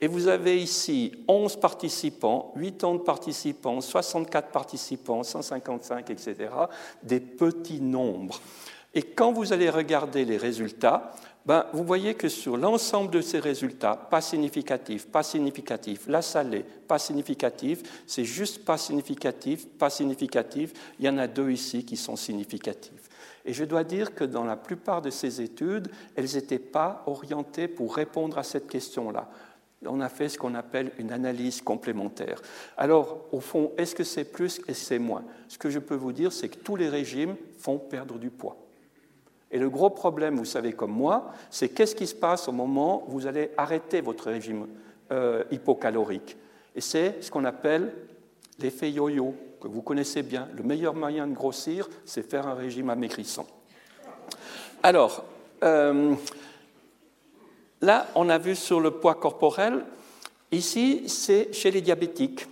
Et 0.00 0.08
vous 0.08 0.28
avez 0.28 0.60
ici 0.60 1.12
11 1.26 1.56
participants, 1.56 2.52
8 2.56 2.84
ans 2.84 2.94
de 2.96 3.00
participants, 3.00 3.80
64 3.80 4.50
participants, 4.50 5.22
155, 5.22 6.10
etc., 6.10 6.50
des 7.02 7.20
petits 7.20 7.80
nombres. 7.80 8.40
Et 8.92 9.02
quand 9.02 9.32
vous 9.32 9.52
allez 9.52 9.70
regarder 9.70 10.24
les 10.24 10.36
résultats, 10.36 11.12
ben, 11.46 11.64
vous 11.72 11.84
voyez 11.84 12.14
que 12.14 12.28
sur 12.28 12.56
l'ensemble 12.56 13.12
de 13.12 13.20
ces 13.20 13.38
résultats, 13.38 13.94
pas 13.94 14.20
significatif, 14.20 15.06
pas 15.06 15.22
significatif, 15.22 16.08
la 16.08 16.20
salée, 16.20 16.64
pas 16.88 16.98
significatif, 16.98 18.02
c'est 18.04 18.24
juste 18.24 18.64
pas 18.64 18.76
significatif, 18.76 19.66
pas 19.78 19.88
significatif, 19.88 20.72
il 20.98 21.06
y 21.06 21.08
en 21.08 21.18
a 21.18 21.28
deux 21.28 21.50
ici 21.50 21.84
qui 21.84 21.96
sont 21.96 22.16
significatifs. 22.16 23.08
Et 23.44 23.52
je 23.52 23.64
dois 23.64 23.84
dire 23.84 24.12
que 24.12 24.24
dans 24.24 24.42
la 24.42 24.56
plupart 24.56 25.02
de 25.02 25.10
ces 25.10 25.40
études, 25.40 25.88
elles 26.16 26.34
n'étaient 26.34 26.58
pas 26.58 27.04
orientées 27.06 27.68
pour 27.68 27.94
répondre 27.94 28.38
à 28.38 28.42
cette 28.42 28.66
question-là. 28.66 29.30
On 29.84 30.00
a 30.00 30.08
fait 30.08 30.28
ce 30.28 30.38
qu'on 30.38 30.54
appelle 30.56 30.90
une 30.98 31.12
analyse 31.12 31.62
complémentaire. 31.62 32.42
Alors, 32.76 33.26
au 33.30 33.40
fond, 33.40 33.70
est-ce 33.76 33.94
que 33.94 34.02
c'est 34.02 34.24
plus 34.24 34.60
et 34.66 34.74
c'est 34.74 34.98
moins? 34.98 35.22
Ce 35.46 35.58
que 35.58 35.70
je 35.70 35.78
peux 35.78 35.94
vous 35.94 36.12
dire, 36.12 36.32
c'est 36.32 36.48
que 36.48 36.58
tous 36.58 36.74
les 36.74 36.88
régimes 36.88 37.36
font 37.58 37.78
perdre 37.78 38.18
du 38.18 38.30
poids. 38.30 38.65
Et 39.50 39.58
le 39.58 39.70
gros 39.70 39.90
problème, 39.90 40.36
vous 40.36 40.44
savez 40.44 40.72
comme 40.72 40.92
moi, 40.92 41.32
c'est 41.50 41.68
qu'est-ce 41.68 41.94
qui 41.94 42.06
se 42.06 42.14
passe 42.14 42.48
au 42.48 42.52
moment 42.52 43.04
où 43.06 43.12
vous 43.12 43.26
allez 43.26 43.50
arrêter 43.56 44.00
votre 44.00 44.30
régime 44.30 44.66
euh, 45.12 45.44
hypocalorique. 45.50 46.36
Et 46.74 46.80
c'est 46.80 47.22
ce 47.22 47.30
qu'on 47.30 47.44
appelle 47.44 47.92
l'effet 48.58 48.90
yo-yo, 48.90 49.34
que 49.60 49.68
vous 49.68 49.82
connaissez 49.82 50.22
bien. 50.22 50.48
Le 50.54 50.62
meilleur 50.62 50.94
moyen 50.94 51.26
de 51.26 51.34
grossir, 51.34 51.88
c'est 52.04 52.28
faire 52.28 52.46
un 52.46 52.54
régime 52.54 52.90
amaigrissant. 52.90 53.46
Alors, 54.82 55.24
euh, 55.62 56.14
Là, 57.82 58.08
on 58.14 58.28
a 58.28 58.38
vu 58.38 58.56
sur 58.56 58.80
le 58.80 58.90
poids 58.90 59.14
corporel, 59.14 59.84
ici, 60.50 61.04
c'est 61.08 61.52
chez 61.52 61.70
les 61.70 61.82
diabétiques 61.82 62.46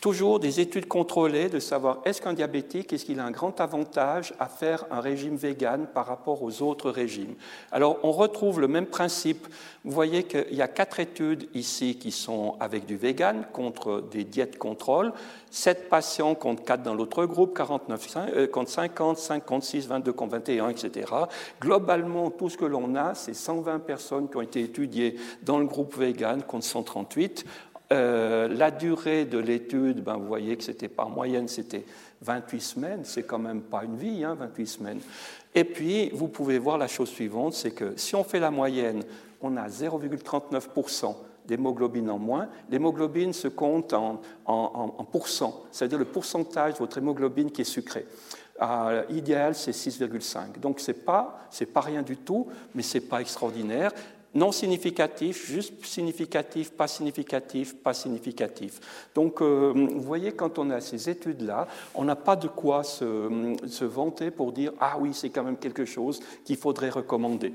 toujours 0.00 0.40
des 0.40 0.60
études 0.60 0.86
contrôlées 0.88 1.48
de 1.48 1.58
savoir 1.58 1.98
est-ce 2.04 2.22
qu'un 2.22 2.32
diabétique, 2.32 2.92
est-ce 2.92 3.04
qu'il 3.04 3.20
a 3.20 3.24
un 3.24 3.30
grand 3.30 3.60
avantage 3.60 4.34
à 4.38 4.46
faire 4.46 4.84
un 4.90 5.00
régime 5.00 5.36
vegan 5.36 5.86
par 5.92 6.06
rapport 6.06 6.42
aux 6.42 6.62
autres 6.62 6.90
régimes. 6.90 7.34
Alors 7.72 7.98
on 8.02 8.12
retrouve 8.12 8.60
le 8.60 8.68
même 8.68 8.86
principe. 8.86 9.46
Vous 9.84 9.92
voyez 9.92 10.24
qu'il 10.24 10.54
y 10.54 10.62
a 10.62 10.68
quatre 10.68 11.00
études 11.00 11.48
ici 11.54 11.96
qui 11.96 12.10
sont 12.10 12.56
avec 12.60 12.86
du 12.86 12.96
vegan 12.96 13.46
contre 13.52 14.02
des 14.10 14.24
diètes 14.24 14.58
contrôle. 14.58 15.12
7 15.50 15.88
patients 15.88 16.34
contre 16.34 16.64
4 16.64 16.82
dans 16.82 16.94
l'autre 16.94 17.24
groupe, 17.24 17.56
49 17.56 18.16
euh, 18.16 18.46
contre 18.46 18.70
50, 18.70 19.16
5 19.16 19.44
contre 19.44 19.64
6, 19.64 19.88
22 19.88 20.12
contre 20.12 20.32
21, 20.32 20.68
etc. 20.68 21.12
Globalement, 21.60 22.30
tout 22.30 22.50
ce 22.50 22.58
que 22.58 22.64
l'on 22.64 22.94
a, 22.96 23.14
c'est 23.14 23.34
120 23.34 23.78
personnes 23.80 24.28
qui 24.28 24.36
ont 24.36 24.42
été 24.42 24.60
étudiées 24.60 25.16
dans 25.42 25.58
le 25.58 25.66
groupe 25.66 25.96
vegan 25.96 26.42
contre 26.42 26.66
138. 26.66 27.46
Euh, 27.90 28.48
la 28.48 28.70
durée 28.70 29.24
de 29.24 29.38
l'étude, 29.38 30.02
ben, 30.04 30.18
vous 30.18 30.26
voyez 30.26 30.56
que 30.56 30.64
c'était 30.64 30.88
par 30.88 31.08
moyenne, 31.08 31.48
c'était 31.48 31.84
28 32.20 32.60
semaines, 32.60 33.00
c'est 33.04 33.22
quand 33.22 33.38
même 33.38 33.62
pas 33.62 33.84
une 33.84 33.96
vie, 33.96 34.24
hein, 34.24 34.36
28 34.38 34.66
semaines. 34.66 35.00
Et 35.54 35.64
puis, 35.64 36.10
vous 36.10 36.28
pouvez 36.28 36.58
voir 36.58 36.76
la 36.76 36.86
chose 36.86 37.08
suivante, 37.08 37.54
c'est 37.54 37.70
que 37.70 37.94
si 37.96 38.14
on 38.14 38.24
fait 38.24 38.40
la 38.40 38.50
moyenne, 38.50 39.02
on 39.40 39.56
a 39.56 39.68
0,39% 39.68 41.16
d'hémoglobine 41.46 42.10
en 42.10 42.18
moins. 42.18 42.48
L'hémoglobine 42.70 43.32
se 43.32 43.48
compte 43.48 43.94
en, 43.94 44.20
en, 44.44 45.04
pourcent, 45.04 45.64
c'est-à-dire 45.72 45.98
le 45.98 46.04
pourcentage 46.04 46.74
de 46.74 46.78
votre 46.78 46.98
hémoglobine 46.98 47.50
qui 47.50 47.62
est 47.62 47.64
sucré. 47.64 48.06
Euh, 48.60 49.04
idéal, 49.08 49.54
c'est 49.54 49.70
6,5. 49.70 50.58
Donc, 50.60 50.80
ce 50.80 50.90
n'est 50.90 50.98
pas, 50.98 51.48
pas 51.72 51.80
rien 51.80 52.02
du 52.02 52.18
tout, 52.18 52.48
mais 52.74 52.82
ce 52.82 52.98
n'est 52.98 53.04
pas 53.04 53.20
extraordinaire 53.22 53.92
non 54.34 54.52
significatif, 54.52 55.46
juste 55.46 55.84
significatif, 55.84 56.72
pas 56.72 56.86
significatif, 56.86 57.76
pas 57.76 57.94
significatif. 57.94 58.80
Donc, 59.14 59.40
euh, 59.40 59.72
vous 59.74 60.00
voyez, 60.00 60.32
quand 60.32 60.58
on 60.58 60.70
a 60.70 60.80
ces 60.80 61.08
études-là, 61.08 61.66
on 61.94 62.04
n'a 62.04 62.16
pas 62.16 62.36
de 62.36 62.48
quoi 62.48 62.84
se, 62.84 63.56
se, 63.66 63.84
vanter 63.84 64.30
pour 64.30 64.52
dire 64.52 64.72
Ah 64.80 64.96
oui, 64.98 65.10
c'est 65.14 65.30
quand 65.30 65.44
même 65.44 65.56
quelque 65.56 65.84
chose 65.84 66.20
qu'il 66.44 66.56
faudrait 66.56 66.90
recommander. 66.90 67.54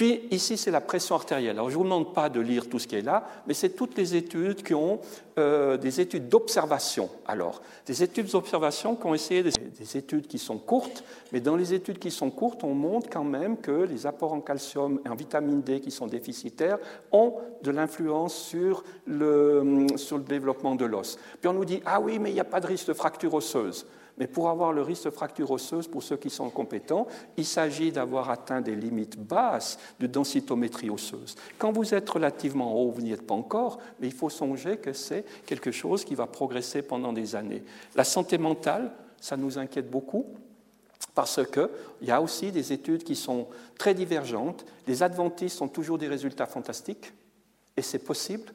Puis 0.00 0.22
ici, 0.30 0.56
c'est 0.56 0.70
la 0.70 0.80
pression 0.80 1.14
artérielle. 1.14 1.56
Alors, 1.56 1.68
je 1.68 1.74
ne 1.74 1.78
vous 1.80 1.84
demande 1.84 2.14
pas 2.14 2.30
de 2.30 2.40
lire 2.40 2.70
tout 2.70 2.78
ce 2.78 2.86
qui 2.86 2.96
est 2.96 3.02
là, 3.02 3.22
mais 3.46 3.52
c'est 3.52 3.76
toutes 3.76 3.98
les 3.98 4.16
études 4.16 4.62
qui 4.62 4.72
ont 4.72 4.98
euh, 5.38 5.76
des 5.76 6.00
études 6.00 6.26
d'observation. 6.26 7.10
Alors, 7.26 7.60
des 7.84 8.02
études 8.02 8.30
d'observation 8.30 8.96
qui 8.96 9.04
ont 9.04 9.12
essayé 9.12 9.42
des, 9.42 9.50
des, 9.50 9.96
études 9.98 10.26
qui 10.26 10.38
sont 10.38 10.56
courtes, 10.56 11.04
mais 11.32 11.40
dans 11.40 11.54
les 11.54 11.74
études 11.74 11.98
qui 11.98 12.10
sont 12.10 12.30
courtes, 12.30 12.64
on 12.64 12.72
montre 12.72 13.10
quand 13.10 13.24
même 13.24 13.58
que 13.58 13.72
les 13.72 14.06
apports 14.06 14.32
en 14.32 14.40
calcium 14.40 15.02
et 15.04 15.08
en 15.10 15.14
vitamine 15.14 15.60
D 15.60 15.80
qui 15.80 15.90
sont 15.90 16.06
déficitaires 16.06 16.78
ont 17.12 17.34
de 17.62 17.70
l'influence 17.70 18.34
sur 18.34 18.82
le, 19.04 19.86
sur 19.96 20.16
le 20.16 20.24
développement 20.24 20.76
de 20.76 20.86
l'os. 20.86 21.18
Puis 21.42 21.48
on 21.48 21.52
nous 21.52 21.66
dit, 21.66 21.82
ah 21.84 22.00
oui, 22.00 22.18
mais 22.18 22.30
il 22.30 22.34
n'y 22.34 22.40
a 22.40 22.44
pas 22.44 22.60
de 22.60 22.68
risque 22.68 22.86
de 22.86 22.94
fracture 22.94 23.34
osseuse. 23.34 23.84
Mais 24.18 24.26
pour 24.26 24.48
avoir 24.48 24.72
le 24.72 24.82
risque 24.82 25.04
de 25.04 25.10
fracture 25.10 25.50
osseuse, 25.50 25.88
pour 25.88 26.02
ceux 26.02 26.16
qui 26.16 26.30
sont 26.30 26.50
compétents, 26.50 27.06
il 27.36 27.46
s'agit 27.46 27.92
d'avoir 27.92 28.30
atteint 28.30 28.60
des 28.60 28.74
limites 28.74 29.18
basses 29.18 29.78
de 29.98 30.06
densitométrie 30.06 30.90
osseuse. 30.90 31.36
Quand 31.58 31.72
vous 31.72 31.94
êtes 31.94 32.08
relativement 32.08 32.74
haut, 32.74 32.90
vous 32.90 33.02
n'y 33.02 33.12
êtes 33.12 33.26
pas 33.26 33.34
encore, 33.34 33.78
mais 34.00 34.08
il 34.08 34.14
faut 34.14 34.30
songer 34.30 34.76
que 34.76 34.92
c'est 34.92 35.24
quelque 35.46 35.70
chose 35.70 36.04
qui 36.04 36.14
va 36.14 36.26
progresser 36.26 36.82
pendant 36.82 37.12
des 37.12 37.34
années. 37.36 37.62
La 37.94 38.04
santé 38.04 38.38
mentale, 38.38 38.92
ça 39.20 39.36
nous 39.36 39.58
inquiète 39.58 39.90
beaucoup 39.90 40.26
parce 41.14 41.40
qu'il 41.46 41.68
y 42.08 42.10
a 42.10 42.20
aussi 42.20 42.52
des 42.52 42.72
études 42.72 43.04
qui 43.04 43.16
sont 43.16 43.48
très 43.78 43.94
divergentes. 43.94 44.64
Les 44.86 45.02
adventistes 45.02 45.60
ont 45.62 45.68
toujours 45.68 45.98
des 45.98 46.08
résultats 46.08 46.46
fantastiques, 46.46 47.12
et 47.76 47.82
c'est 47.82 47.98
possible, 47.98 48.52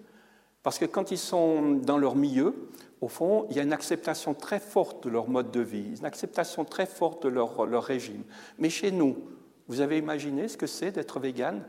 parce 0.66 0.80
que 0.80 0.86
quand 0.86 1.12
ils 1.12 1.20
sont 1.20 1.74
dans 1.74 2.00
leur 2.00 2.16
milieu, 2.16 2.56
au 3.00 3.08
fond, 3.08 3.46
il 3.52 3.56
y 3.56 3.60
a 3.60 3.62
une 3.62 3.72
acceptation 3.72 4.34
très 4.34 4.60
forte 4.60 5.04
de 5.04 5.12
leur 5.12 5.30
mode 5.30 5.52
de 5.52 5.60
vie, 5.60 5.94
une 6.00 6.06
acceptation 6.06 6.66
très 6.66 6.88
forte 6.88 7.22
de 7.22 7.30
leur, 7.30 7.84
régime. 7.84 8.24
Mais 8.58 8.72
chez 8.72 8.90
nous, 8.90 9.16
vous 9.68 9.80
avez 9.82 10.00
imaginé 10.00 10.48
ce 10.48 10.58
que 10.58 10.66
c'est 10.66 10.90
d'être 10.90 11.20
vegan? 11.20 11.62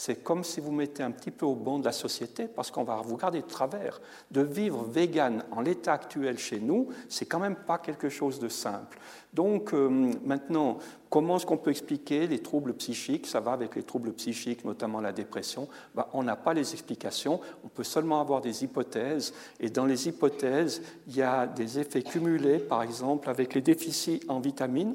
C'est 0.00 0.22
comme 0.22 0.44
si 0.44 0.60
vous 0.60 0.70
mettez 0.70 1.02
un 1.02 1.10
petit 1.10 1.32
peu 1.32 1.44
au 1.44 1.56
banc 1.56 1.80
de 1.80 1.84
la 1.84 1.90
société, 1.90 2.46
parce 2.46 2.70
qu'on 2.70 2.84
va 2.84 3.02
vous 3.04 3.16
garder 3.16 3.40
de 3.40 3.48
travers. 3.48 4.00
De 4.30 4.42
vivre 4.42 4.84
vegan 4.84 5.42
en 5.50 5.60
l'état 5.60 5.94
actuel 5.94 6.38
chez 6.38 6.60
nous, 6.60 6.86
c'est 7.08 7.26
quand 7.26 7.40
même 7.40 7.56
pas 7.56 7.78
quelque 7.78 8.08
chose 8.08 8.38
de 8.38 8.48
simple. 8.48 8.96
Donc 9.34 9.74
euh, 9.74 9.88
maintenant, 10.24 10.78
comment 11.10 11.36
est-ce 11.36 11.46
qu'on 11.46 11.56
peut 11.56 11.72
expliquer 11.72 12.28
les 12.28 12.38
troubles 12.38 12.74
psychiques? 12.74 13.26
Ça 13.26 13.40
va 13.40 13.50
avec 13.50 13.74
les 13.74 13.82
troubles 13.82 14.12
psychiques, 14.12 14.64
notamment 14.64 15.00
la 15.00 15.10
dépression. 15.10 15.66
Ben, 15.96 16.06
on 16.12 16.22
n'a 16.22 16.36
pas 16.36 16.54
les 16.54 16.72
explications, 16.74 17.40
on 17.64 17.68
peut 17.68 17.82
seulement 17.82 18.20
avoir 18.20 18.40
des 18.40 18.62
hypothèses. 18.62 19.34
Et 19.58 19.68
dans 19.68 19.84
les 19.84 20.06
hypothèses, 20.06 20.80
il 21.08 21.16
y 21.16 21.22
a 21.22 21.48
des 21.48 21.80
effets 21.80 22.04
cumulés, 22.04 22.60
par 22.60 22.84
exemple, 22.84 23.28
avec 23.28 23.52
les 23.52 23.62
déficits 23.62 24.20
en 24.28 24.38
vitamines 24.38 24.94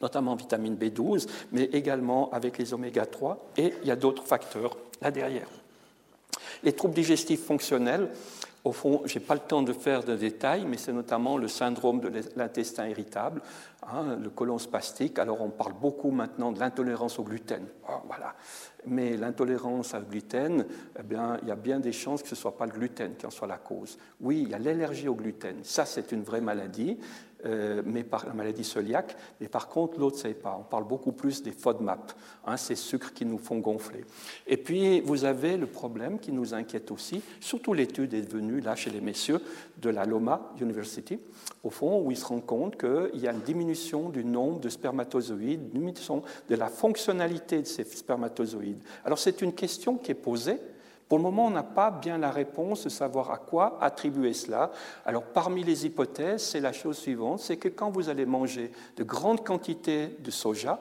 notamment 0.00 0.34
vitamine 0.34 0.76
B12, 0.76 1.28
mais 1.52 1.64
également 1.64 2.30
avec 2.30 2.58
les 2.58 2.74
oméga 2.74 3.06
3, 3.06 3.50
et 3.56 3.74
il 3.82 3.88
y 3.88 3.90
a 3.90 3.96
d'autres 3.96 4.24
facteurs 4.24 4.76
là 5.00 5.10
derrière. 5.10 5.48
Les 6.62 6.72
troubles 6.72 6.94
digestifs 6.94 7.44
fonctionnels, 7.44 8.08
au 8.64 8.72
fond, 8.72 9.02
je 9.04 9.18
n'ai 9.18 9.24
pas 9.24 9.34
le 9.34 9.40
temps 9.40 9.62
de 9.62 9.72
faire 9.72 10.02
de 10.02 10.16
détails, 10.16 10.66
mais 10.66 10.76
c'est 10.76 10.92
notamment 10.92 11.38
le 11.38 11.48
syndrome 11.48 12.00
de 12.00 12.10
l'intestin 12.36 12.88
irritable, 12.88 13.40
hein, 13.82 14.18
le 14.20 14.28
colon 14.30 14.58
spastique. 14.58 15.18
Alors 15.18 15.40
on 15.40 15.48
parle 15.48 15.74
beaucoup 15.80 16.10
maintenant 16.10 16.50
de 16.52 16.58
l'intolérance 16.58 17.18
au 17.18 17.22
gluten. 17.22 17.64
Oh, 17.88 17.92
voilà. 18.06 18.34
Mais 18.86 19.16
l'intolérance 19.16 19.94
au 19.94 20.00
gluten, 20.00 20.66
eh 20.98 21.02
bien, 21.02 21.38
il 21.42 21.48
y 21.48 21.50
a 21.52 21.56
bien 21.56 21.78
des 21.78 21.92
chances 21.92 22.22
que 22.22 22.28
ce 22.28 22.34
ne 22.34 22.40
soit 22.40 22.56
pas 22.56 22.66
le 22.66 22.72
gluten 22.72 23.14
qui 23.16 23.26
en 23.26 23.30
soit 23.30 23.46
la 23.46 23.58
cause. 23.58 23.96
Oui, 24.20 24.42
il 24.42 24.50
y 24.50 24.54
a 24.54 24.58
l'allergie 24.58 25.08
au 25.08 25.14
gluten. 25.14 25.58
Ça, 25.62 25.84
c'est 25.84 26.10
une 26.12 26.22
vraie 26.22 26.40
maladie. 26.40 26.98
Euh, 27.46 27.82
mais 27.86 28.02
par 28.02 28.26
la 28.26 28.32
maladie 28.32 28.68
cœliaque, 28.68 29.16
mais 29.40 29.46
par 29.46 29.68
contre, 29.68 29.96
l'autre, 30.00 30.16
ne 30.16 30.22
sait 30.22 30.34
pas. 30.34 30.56
On 30.58 30.64
parle 30.64 30.88
beaucoup 30.88 31.12
plus 31.12 31.40
des 31.40 31.52
FODMAP, 31.52 32.12
hein, 32.44 32.56
ces 32.56 32.74
sucres 32.74 33.12
qui 33.12 33.24
nous 33.24 33.38
font 33.38 33.58
gonfler. 33.58 34.04
Et 34.48 34.56
puis, 34.56 35.00
vous 35.02 35.24
avez 35.24 35.56
le 35.56 35.66
problème 35.66 36.18
qui 36.18 36.32
nous 36.32 36.52
inquiète 36.52 36.90
aussi, 36.90 37.22
surtout 37.38 37.74
l'étude 37.74 38.12
est 38.12 38.28
venue 38.28 38.60
là 38.60 38.74
chez 38.74 38.90
les 38.90 39.00
messieurs 39.00 39.40
de 39.80 39.88
la 39.88 40.04
Loma 40.04 40.52
University, 40.60 41.20
au 41.62 41.70
fond, 41.70 42.02
où 42.02 42.10
ils 42.10 42.16
se 42.16 42.26
rendent 42.26 42.44
compte 42.44 42.76
qu'il 42.76 43.20
y 43.20 43.28
a 43.28 43.32
une 43.32 43.42
diminution 43.42 44.08
du 44.08 44.24
nombre 44.24 44.58
de 44.58 44.68
spermatozoïdes, 44.68 45.60
une 45.62 45.68
diminution 45.68 46.24
de 46.48 46.56
la 46.56 46.66
fonctionnalité 46.66 47.62
de 47.62 47.66
ces 47.68 47.84
spermatozoïdes. 47.84 48.82
Alors, 49.04 49.18
c'est 49.20 49.42
une 49.42 49.52
question 49.52 49.96
qui 49.96 50.10
est 50.10 50.14
posée 50.14 50.58
pour 51.08 51.16
le 51.16 51.24
moment, 51.24 51.46
on 51.46 51.50
n'a 51.50 51.62
pas 51.62 51.90
bien 51.90 52.18
la 52.18 52.30
réponse 52.30 52.84
de 52.84 52.90
savoir 52.90 53.30
à 53.30 53.38
quoi 53.38 53.78
attribuer 53.80 54.34
cela. 54.34 54.70
Alors, 55.06 55.22
parmi 55.22 55.64
les 55.64 55.86
hypothèses, 55.86 56.42
c'est 56.42 56.60
la 56.60 56.72
chose 56.72 56.98
suivante, 56.98 57.40
c'est 57.40 57.56
que 57.56 57.68
quand 57.68 57.90
vous 57.90 58.10
allez 58.10 58.26
manger 58.26 58.70
de 58.96 59.04
grandes 59.04 59.42
quantités 59.42 60.16
de 60.20 60.30
soja, 60.30 60.78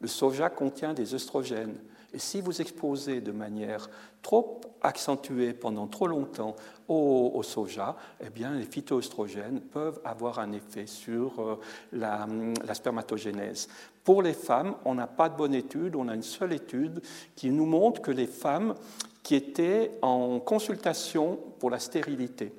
le 0.00 0.08
soja 0.08 0.50
contient 0.50 0.92
des 0.92 1.14
œstrogènes. 1.14 1.78
Et 2.12 2.18
si 2.18 2.42
vous 2.42 2.60
exposez 2.60 3.22
de 3.22 3.32
manière 3.32 3.88
trop 4.20 4.60
accentuée 4.82 5.54
pendant 5.54 5.86
trop 5.86 6.06
longtemps 6.06 6.54
au, 6.88 7.42
soja, 7.42 7.96
eh 8.20 8.28
bien, 8.28 8.52
les 8.52 8.64
phytoestrogènes 8.64 9.62
peuvent 9.62 10.00
avoir 10.04 10.38
un 10.38 10.52
effet 10.52 10.86
sur 10.86 11.40
euh, 11.40 11.58
la, 11.92 12.26
la 12.66 12.74
spermatogénèse. 12.74 13.68
Pour 14.04 14.20
les 14.20 14.34
femmes, 14.34 14.74
on 14.84 14.94
n'a 14.94 15.06
pas 15.06 15.30
de 15.30 15.36
bonne 15.36 15.54
étude, 15.54 15.96
on 15.96 16.08
a 16.08 16.14
une 16.14 16.22
seule 16.22 16.52
étude 16.52 17.00
qui 17.34 17.50
nous 17.50 17.64
montre 17.64 18.02
que 18.02 18.10
les 18.10 18.26
femmes 18.26 18.74
qui 19.22 19.34
étaient 19.34 19.92
en 20.02 20.40
consultation 20.40 21.38
pour 21.58 21.70
la 21.70 21.78
stérilité. 21.78 22.52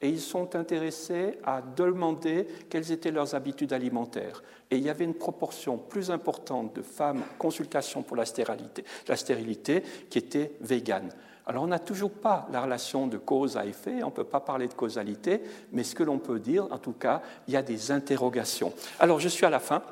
Et 0.00 0.08
ils 0.08 0.20
sont 0.20 0.54
intéressés 0.54 1.38
à 1.44 1.62
demander 1.62 2.46
quelles 2.68 2.92
étaient 2.92 3.10
leurs 3.10 3.34
habitudes 3.34 3.72
alimentaires. 3.72 4.42
Et 4.70 4.76
il 4.76 4.82
y 4.82 4.90
avait 4.90 5.04
une 5.04 5.14
proportion 5.14 5.78
plus 5.78 6.10
importante 6.10 6.76
de 6.76 6.82
femmes 6.82 7.22
en 7.22 7.38
consultation 7.38 8.02
pour 8.02 8.16
la 8.16 8.26
stérilité, 8.26 8.84
la 9.08 9.16
stérilité 9.16 9.82
qui 10.10 10.18
étaient 10.18 10.52
véganes. 10.60 11.10
Alors 11.46 11.64
on 11.64 11.68
n'a 11.68 11.78
toujours 11.78 12.10
pas 12.10 12.48
la 12.52 12.62
relation 12.62 13.06
de 13.06 13.18
cause 13.18 13.56
à 13.56 13.66
effet, 13.66 14.02
on 14.02 14.06
ne 14.06 14.12
peut 14.12 14.24
pas 14.24 14.40
parler 14.40 14.66
de 14.66 14.74
causalité, 14.74 15.42
mais 15.72 15.84
ce 15.84 15.94
que 15.94 16.02
l'on 16.02 16.18
peut 16.18 16.38
dire, 16.38 16.66
en 16.70 16.78
tout 16.78 16.92
cas, 16.92 17.22
il 17.48 17.54
y 17.54 17.56
a 17.56 17.62
des 17.62 17.90
interrogations. 17.90 18.72
Alors 18.98 19.20
je 19.20 19.28
suis 19.28 19.44
à 19.44 19.50
la 19.50 19.60
fin 19.60 19.82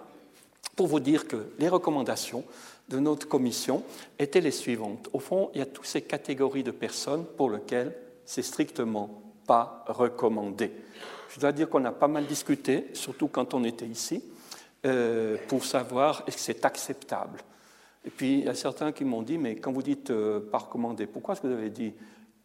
pour 0.77 0.87
vous 0.87 1.01
dire 1.01 1.29
que 1.29 1.53
les 1.59 1.69
recommandations 1.69 2.45
de 2.89 2.99
notre 2.99 3.29
commission 3.29 3.83
étaient 4.19 4.41
les 4.41 4.51
suivantes. 4.51 5.09
Au 5.13 5.19
fond, 5.19 5.51
il 5.55 5.59
y 5.59 5.63
a 5.63 5.67
toutes 5.67 5.87
ces 5.87 6.03
catégories 6.03 6.63
de 6.63 6.71
personnes 6.71 7.25
pour 7.37 7.51
lesquelles 7.51 7.95
c'est 8.25 8.43
strictement 8.43 9.23
pas 9.47 9.85
recommandé. 9.89 10.71
Je 11.35 11.41
dois 11.41 11.53
dire 11.53 11.69
qu'on 11.69 11.85
a 11.85 11.93
pas 11.93 12.09
mal 12.09 12.27
discuté, 12.27 12.89
surtout 12.93 13.29
quand 13.29 13.55
on 13.55 13.65
était 13.65 13.87
ici, 13.87 14.23
euh, 14.85 15.37
pour 15.49 15.65
savoir 15.65 16.25
est-ce 16.27 16.37
que 16.37 16.43
c'est 16.43 16.65
acceptable. 16.65 17.41
Et 18.05 18.11
puis 18.11 18.41
il 18.41 18.45
y 18.45 18.49
a 18.49 18.55
certains 18.55 18.93
qui 18.93 19.05
m'ont 19.05 19.23
dit, 19.23 19.39
mais 19.39 19.57
quand 19.57 19.73
vous 19.73 19.83
dites 19.83 20.11
euh, 20.11 20.41
pas 20.41 20.59
recommandé, 20.59 21.07
pourquoi 21.07 21.35
est-ce 21.35 21.43
que 21.43 21.47
vous 21.47 21.55
avez 21.55 21.71
dit 21.71 21.93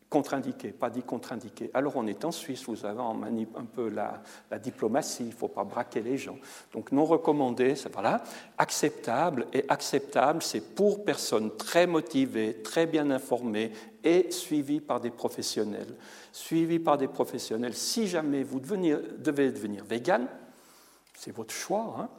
Contre-indiqué, 0.09 0.69
pas 0.69 0.89
dit 0.89 1.03
contre-indiqué. 1.03 1.69
Alors 1.73 1.97
on 1.97 2.07
est 2.07 2.23
en 2.23 2.31
Suisse, 2.31 2.63
vous 2.67 2.85
avez 2.85 3.01
un 3.01 3.65
peu 3.65 3.89
la, 3.89 4.21
diplomatie, 4.57 5.23
il 5.23 5.29
ne 5.29 5.33
faut 5.33 5.49
pas 5.49 5.65
braquer 5.65 5.99
les 5.99 6.17
gens. 6.17 6.37
Donc 6.71 6.93
non 6.93 7.03
recommandé, 7.03 7.75
c'est 7.75 7.91
voilà. 7.91 8.23
Acceptable, 8.57 9.47
et 9.51 9.65
acceptable, 9.67 10.41
c'est 10.41 10.61
pour 10.61 11.03
personnes 11.03 11.53
très 11.57 11.87
motivées, 11.87 12.61
très 12.63 12.85
bien 12.85 13.11
informées 13.11 13.73
et 14.01 14.31
suivies 14.31 14.79
par 14.79 15.01
des 15.01 15.09
professionnels. 15.09 15.93
Suivies 16.31 16.79
par 16.79 16.97
des 16.97 17.09
professionnels. 17.09 17.73
Si 17.73 18.07
jamais 18.07 18.43
vous 18.43 18.61
devez 18.61 19.51
devenir 19.51 19.83
vegan, 19.83 20.25
c'est 21.15 21.35
votre 21.35 21.53
choix. 21.53 21.95
Hein. 21.99 22.09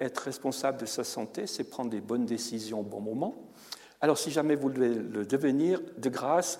être 0.00 0.18
responsable 0.18 0.78
de 0.78 0.86
sa 0.86 1.04
santé, 1.04 1.46
c'est 1.46 1.70
prendre 1.70 1.90
des 1.90 2.00
bonnes 2.00 2.26
décisions 2.26 2.80
au 2.80 2.84
bon 2.84 3.00
moment. 3.00 3.36
Alors 4.00 4.18
si 4.18 4.30
jamais 4.30 4.54
vous 4.54 4.68
devez 4.68 4.94
le 4.94 5.24
devenir, 5.24 5.80
de 5.96 6.08
grâce, 6.10 6.58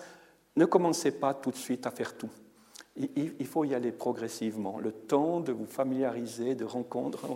ne 0.57 0.65
commencez 0.65 1.11
pas 1.11 1.35
tout 1.35 1.51
de 1.51 1.57
suite 1.57 1.87
à 1.87 1.91
faire 1.91 2.17
tout. 2.17 2.31
Il 2.97 3.47
faut 3.47 3.65
y 3.65 3.75
aller 3.75 3.91
progressivement, 3.91 4.79
le 4.79 4.93
temps 4.93 5.41
de 5.41 5.51
vous 5.51 5.67
familiariser, 5.67 6.55
de 6.55 6.65
rendre 6.65 6.87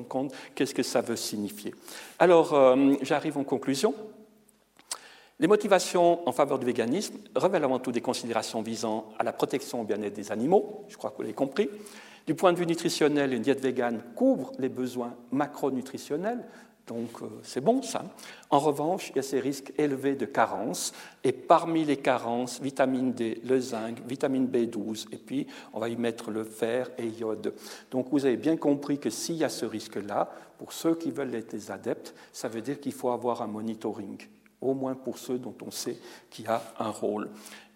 compte 0.09 0.33
qu'est-ce 0.55 0.75
que 0.75 0.85
ça 0.85 1.01
veut 1.01 1.17
signifier. 1.17 1.75
Alors, 2.21 2.55
euh, 2.55 2.95
j'arrive 3.03 3.39
en 3.39 3.45
conclusion. 3.45 3.93
Les 5.41 5.49
motivations 5.49 6.29
en 6.29 6.33
faveur 6.33 6.61
du 6.61 6.67
véganisme 6.67 7.17
révèlent 7.35 7.65
avant 7.65 7.81
tout 7.81 7.91
des 7.91 8.01
considérations 8.01 8.63
visant 8.63 9.09
à 9.19 9.25
la 9.25 9.33
protection 9.33 9.81
au 9.81 9.85
bien-être 9.85 10.15
des 10.15 10.31
animaux, 10.31 10.85
je 10.89 10.97
crois 10.97 11.11
que 11.11 11.17
vous 11.17 11.23
l'avez 11.23 11.35
compris. 11.35 11.69
Du 12.27 12.35
point 12.35 12.53
de 12.53 12.59
vue 12.59 12.67
nutritionnel, 12.67 13.33
une 13.33 13.43
diète 13.43 13.61
végane 13.61 14.03
couvre 14.15 14.53
les 14.59 14.69
besoins 14.69 15.15
macronutritionnels, 15.33 16.45
donc 16.89 17.23
euh, 17.23 17.27
c'est 17.43 17.61
bon 17.61 17.83
ça. 17.83 18.05
En 18.51 18.59
revanche, 18.59 19.11
il 19.11 19.17
y 19.17 19.19
a 19.19 19.23
ces 19.23 19.39
risques 19.39 19.73
élevés 19.79 20.17
de 20.17 20.25
carence. 20.25 20.93
Et 21.23 21.33
parmi 21.33 21.85
les 21.85 21.99
carences, 21.99 22.61
vitamine 22.61 23.13
D, 23.13 23.41
le 23.45 23.61
zinc, 23.61 24.01
vitamine 24.07 24.47
B12, 24.47 25.07
et 25.13 25.19
puis 25.19 25.47
on 25.73 25.81
va 25.81 25.89
y 25.89 25.97
mettre 25.97 26.31
le 26.31 26.45
fer 26.45 26.91
et 26.99 27.07
iode. 27.07 27.55
Donc 27.91 28.09
vous 28.11 28.25
avez 28.25 28.37
bien 28.37 28.57
compris 28.57 28.99
que 28.99 29.11
s'il 29.11 29.37
y 29.37 29.45
a 29.45 29.49
ce 29.49 29.67
risque-là, 29.67 30.31
pour 30.57 30.73
ceux 30.73 30.95
qui 30.95 31.11
veulent 31.11 31.35
être 31.35 31.51
des 31.51 31.71
adeptes, 31.71 32.15
ça 32.33 32.49
veut 32.49 32.63
dire 32.63 32.81
qu'il 32.81 32.93
faut 32.93 33.11
avoir 33.11 33.43
un 33.43 33.47
monitoring, 33.47 34.19
au 34.61 34.75
moins 34.75 34.95
pour 34.95 35.19
ceux 35.19 35.39
dont 35.39 35.55
on 35.65 35.71
sait 35.71 35.99
qu'il 36.31 36.47
y 36.47 36.49
a 36.49 36.63
un 36.79 36.91
rôle. 36.91 37.29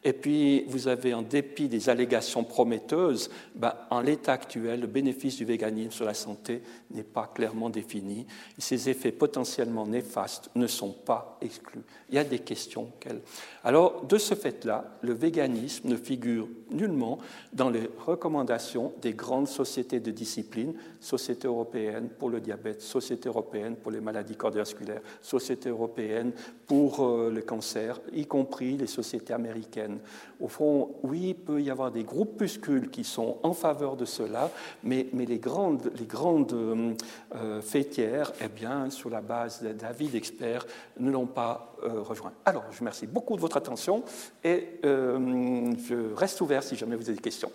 Et 0.04 0.12
puis, 0.12 0.64
vous 0.64 0.88
avez, 0.88 1.14
en 1.14 1.22
dépit 1.22 1.68
des 1.68 1.88
allégations 1.88 2.42
prometteuses, 2.42 3.30
ben, 3.54 3.74
en 3.88 4.00
l'état 4.00 4.32
actuel, 4.32 4.80
le 4.80 4.86
bénéfice 4.88 5.36
du 5.36 5.44
véganisme 5.44 5.92
sur 5.92 6.04
la 6.04 6.14
santé 6.14 6.62
n'est 6.90 7.04
pas 7.04 7.30
clairement 7.32 7.70
défini. 7.70 8.26
Et 8.58 8.60
ses 8.60 8.88
effets 8.88 9.12
potentiellement 9.12 9.86
néfastes 9.86 10.50
ne 10.56 10.66
sont 10.66 10.92
pas 10.92 11.38
exclus. 11.40 11.82
Il 12.08 12.16
y 12.16 12.18
a 12.18 12.24
des 12.24 12.40
questions. 12.40 12.90
Alors, 13.64 14.04
de 14.04 14.18
ce 14.18 14.34
fait-là, 14.34 14.84
le 15.02 15.12
véganisme 15.12 15.88
ne 15.88 15.96
figure 15.96 16.48
nullement 16.72 17.18
dans 17.52 17.70
les 17.70 17.88
recommandations 18.04 18.92
des 19.00 19.12
grandes 19.12 19.46
sociétés 19.46 20.00
de 20.00 20.10
discipline, 20.10 20.74
Société 20.98 21.46
européenne 21.46 22.08
pour 22.18 22.28
le 22.28 22.40
diabète, 22.40 22.82
Société 22.82 23.28
européenne 23.28 23.76
pour 23.76 23.92
les 23.92 24.00
maladies 24.00 24.36
cardiovasculaires, 24.36 25.02
Société 25.20 25.68
européenne 25.68 26.32
pour 26.66 27.04
euh, 27.04 27.30
le 27.30 27.42
cancer, 27.42 28.00
y 28.12 28.26
compris 28.26 28.76
les 28.76 28.88
sociétés 28.88 29.32
américaines. 29.32 29.98
Au 30.40 30.48
fond, 30.48 30.96
oui, 31.04 31.28
il 31.28 31.34
peut 31.34 31.62
y 31.62 31.70
avoir 31.70 31.92
des 31.92 32.02
groupuscules 32.02 32.90
qui 32.90 33.04
sont 33.04 33.38
en 33.44 33.52
faveur 33.52 33.96
de 33.96 34.04
cela, 34.04 34.50
mais, 34.82 35.06
les 35.12 35.38
grandes, 35.38 35.92
les 35.98 36.08
euh, 36.52 36.94
euh, 37.36 37.62
fêtières, 37.62 38.32
eh 38.40 38.48
bien, 38.48 38.90
sur 38.90 39.08
la 39.08 39.20
base 39.20 39.62
d'avis 39.62 40.08
d'experts, 40.08 40.66
ne 40.98 41.10
l'ont 41.10 41.26
pas 41.26 41.71
rejoint. 41.82 42.32
Alors, 42.44 42.64
je 42.70 42.76
vous 42.76 42.80
remercie 42.80 43.06
beaucoup 43.06 43.36
de 43.36 43.40
votre 43.40 43.56
attention 43.56 44.04
et 44.44 44.80
je 44.82 46.14
reste 46.14 46.40
ouvert 46.40 46.62
si 46.62 46.76
jamais 46.76 46.96
vous 46.96 47.08
avez 47.08 47.16
des 47.16 47.22
questions. 47.22 47.50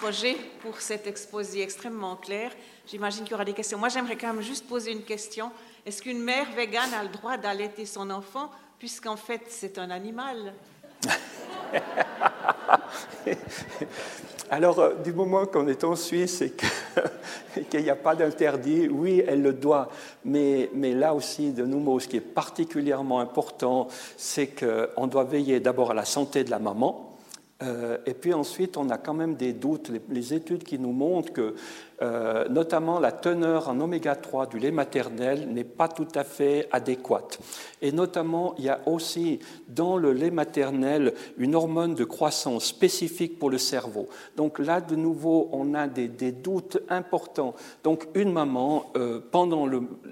Roger, 0.00 0.36
pour 0.62 0.80
cet 0.80 1.06
exposé 1.06 1.62
extrêmement 1.62 2.16
clair. 2.16 2.52
J'imagine 2.86 3.24
qu'il 3.24 3.32
y 3.32 3.34
aura 3.34 3.44
des 3.44 3.52
questions. 3.52 3.78
Moi, 3.78 3.88
j'aimerais 3.88 4.16
quand 4.16 4.32
même 4.32 4.42
juste 4.42 4.66
poser 4.66 4.92
une 4.92 5.02
question. 5.02 5.50
Est-ce 5.84 6.02
qu'une 6.02 6.22
mère 6.22 6.50
végane 6.52 6.94
a 6.94 7.02
le 7.02 7.08
droit 7.08 7.36
d'allaiter 7.36 7.84
son 7.84 8.10
enfant, 8.10 8.50
puisqu'en 8.78 9.16
fait, 9.16 9.42
c'est 9.48 9.78
un 9.78 9.90
animal? 9.90 10.54
Alors, 14.50 14.78
euh, 14.78 14.94
du 15.04 15.12
moment 15.12 15.44
qu'on 15.44 15.68
est 15.68 15.84
en 15.84 15.94
Suisse 15.94 16.42
et 17.56 17.62
qu'il 17.64 17.82
n'y 17.82 17.90
a 17.90 17.96
pas 17.96 18.14
d'interdit, 18.14 18.88
oui, 18.88 19.22
elle 19.26 19.42
le 19.42 19.52
doit. 19.52 19.90
Mais, 20.24 20.70
là 20.74 21.14
aussi, 21.14 21.52
de 21.52 21.64
nouveau, 21.64 22.00
ce 22.00 22.08
qui 22.08 22.16
est 22.16 22.20
particulièrement 22.20 23.20
important, 23.20 23.88
c'est 24.16 24.48
qu'on 24.48 25.06
doit 25.06 25.24
veiller 25.24 25.60
d'abord 25.60 25.90
à 25.90 25.94
la 25.94 26.06
santé 26.06 26.44
de 26.44 26.50
la 26.50 26.58
maman, 26.58 27.18
euh, 27.62 27.98
et 28.06 28.14
puis 28.14 28.32
ensuite, 28.32 28.76
on 28.76 28.88
a 28.88 28.98
quand 28.98 29.14
même 29.14 29.34
des 29.34 29.52
doutes. 29.52 29.90
Les, 30.08 30.32
études 30.32 30.62
qui 30.62 30.78
nous 30.78 30.92
montrent 30.92 31.32
que, 31.32 31.54
euh, 32.02 32.48
notamment, 32.48 33.00
la 33.00 33.12
teneur 33.12 33.68
en 33.68 33.80
oméga 33.80 34.14
3 34.14 34.46
du 34.46 34.58
lait 34.58 34.70
maternel 34.70 35.48
n'est 35.52 35.64
pas 35.64 35.88
tout 35.88 36.08
à 36.14 36.24
fait 36.24 36.68
adéquate. 36.72 37.38
Et 37.82 37.92
notamment, 37.92 38.54
il 38.58 38.64
y 38.64 38.68
a 38.68 38.80
aussi 38.86 39.40
dans 39.68 39.96
le 39.96 40.12
lait 40.12 40.30
maternel 40.30 41.14
une 41.36 41.54
hormone 41.54 41.94
de 41.94 42.04
croissance 42.04 42.66
spécifique 42.66 43.38
pour 43.38 43.50
le 43.50 43.58
cerveau. 43.58 44.08
Donc 44.36 44.58
là, 44.58 44.80
de 44.80 44.96
nouveau, 44.96 45.48
on 45.52 45.74
a 45.74 45.86
des, 45.86 46.08
doutes 46.32 46.78
importants. 46.88 47.54
Donc 47.84 48.06
une 48.14 48.32
maman, 48.32 48.92
euh, 48.96 49.20
pendant 49.30 49.68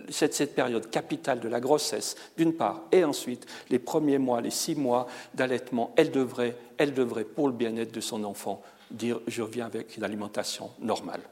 cette, 0.09 0.35
cette 0.35 0.55
période 0.55 0.91
capitale 0.91 1.41
de 1.41 1.49
la 1.49 1.61
grossesse, 1.61 2.17
d'une 2.37 2.55
part, 2.55 2.83
et 2.93 3.05
ensuite 3.05 3.47
les 3.71 3.79
premiers 3.79 4.19
mois, 4.19 4.41
les 4.41 4.51
six 4.51 4.75
mois 4.75 5.07
d'allaitement, 5.35 5.93
elle 5.97 6.11
devrait 6.11 6.57
elle 6.79 6.95
devrait, 6.95 7.25
pour 7.25 7.49
le 7.49 7.55
bien-être 7.55 7.93
de 7.93 8.01
son 8.01 8.25
enfant, 8.25 8.63
dire 8.91 9.21
je 9.27 9.43
reviens 9.43 9.67
avec 9.67 9.97
une 9.97 10.05
alimentation 10.05 10.71
normale. 10.81 11.23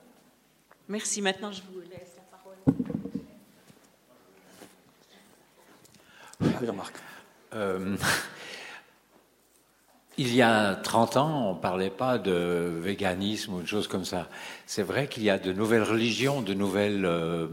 Merci. 0.88 1.22
Maintenant, 1.22 1.50
je 1.50 1.62
vous 1.62 1.80
laisse 1.80 2.16
la 2.16 2.24
parole. 2.36 2.56
Jean-Marc. 6.66 6.94
Euh, 7.54 7.96
il 10.18 10.34
y 10.34 10.42
a 10.42 10.74
30 10.74 11.16
ans, 11.16 11.50
on 11.50 11.54
ne 11.54 11.60
parlait 11.60 11.90
pas 11.90 12.18
de 12.18 12.72
véganisme 12.80 13.54
ou 13.54 13.62
de 13.62 13.66
choses 13.66 13.88
comme 13.88 14.04
ça. 14.04 14.28
C'est 14.66 14.82
vrai 14.82 15.08
qu'il 15.08 15.22
y 15.22 15.30
a 15.30 15.38
de 15.38 15.52
nouvelles 15.52 15.82
religions, 15.82 16.42
de 16.42 16.52
nouvelles 16.52 17.06
euh, 17.06 17.48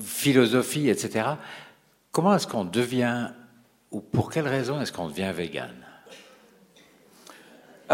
philosophies, 0.00 0.88
etc. 0.88 1.30
Comment 2.12 2.34
est-ce 2.34 2.46
qu'on 2.46 2.64
devient 2.64 3.30
ou 3.90 4.00
pour 4.00 4.30
quelle 4.30 4.46
raison 4.46 4.80
est-ce 4.80 4.92
qu'on 4.92 5.08
devient 5.08 5.32
vegan 5.34 5.72
ah, 5.72 5.77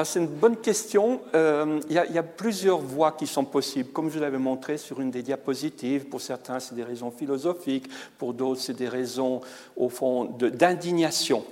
c'est 0.02 0.18
une 0.18 0.26
bonne 0.26 0.56
question. 0.56 1.20
Euh, 1.34 1.78
il 1.88 1.94
y, 1.94 2.18
a 2.18 2.22
plusieurs 2.24 2.78
voies 2.78 3.12
qui 3.12 3.28
sont 3.28 3.44
possibles. 3.44 3.90
Comme 3.90 4.10
je 4.10 4.18
l'avais 4.18 4.38
montré 4.38 4.76
sur 4.76 5.00
une 5.00 5.12
des 5.12 5.22
diapositives, 5.22 6.06
pour 6.06 6.20
certains, 6.20 6.58
c'est 6.58 6.74
des 6.74 6.82
raisons 6.82 7.12
philosophiques, 7.12 7.88
pour 8.18 8.34
d'autres, 8.34 8.60
c'est 8.60 8.74
des 8.74 8.88
raisons, 8.88 9.40
au 9.76 9.88
fond, 9.88 10.24
d'indignation. 10.24 11.44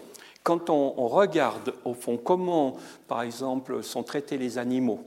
Quand 0.42 0.70
on, 0.70 1.06
regarde, 1.06 1.72
au 1.84 1.94
fond, 1.94 2.16
comment, 2.16 2.76
par 3.06 3.22
exemple, 3.22 3.84
sont 3.84 4.02
traités 4.02 4.38
les 4.38 4.58
animaux 4.58 5.04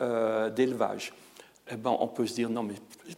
euh, 0.00 0.48
d'élevage, 0.48 1.12
eh 1.72 1.76
ben, 1.76 1.96
on 2.00 2.08
peut 2.08 2.26
se 2.26 2.34
dire 2.34 2.50
non, 2.50 2.62
mais 2.62 2.74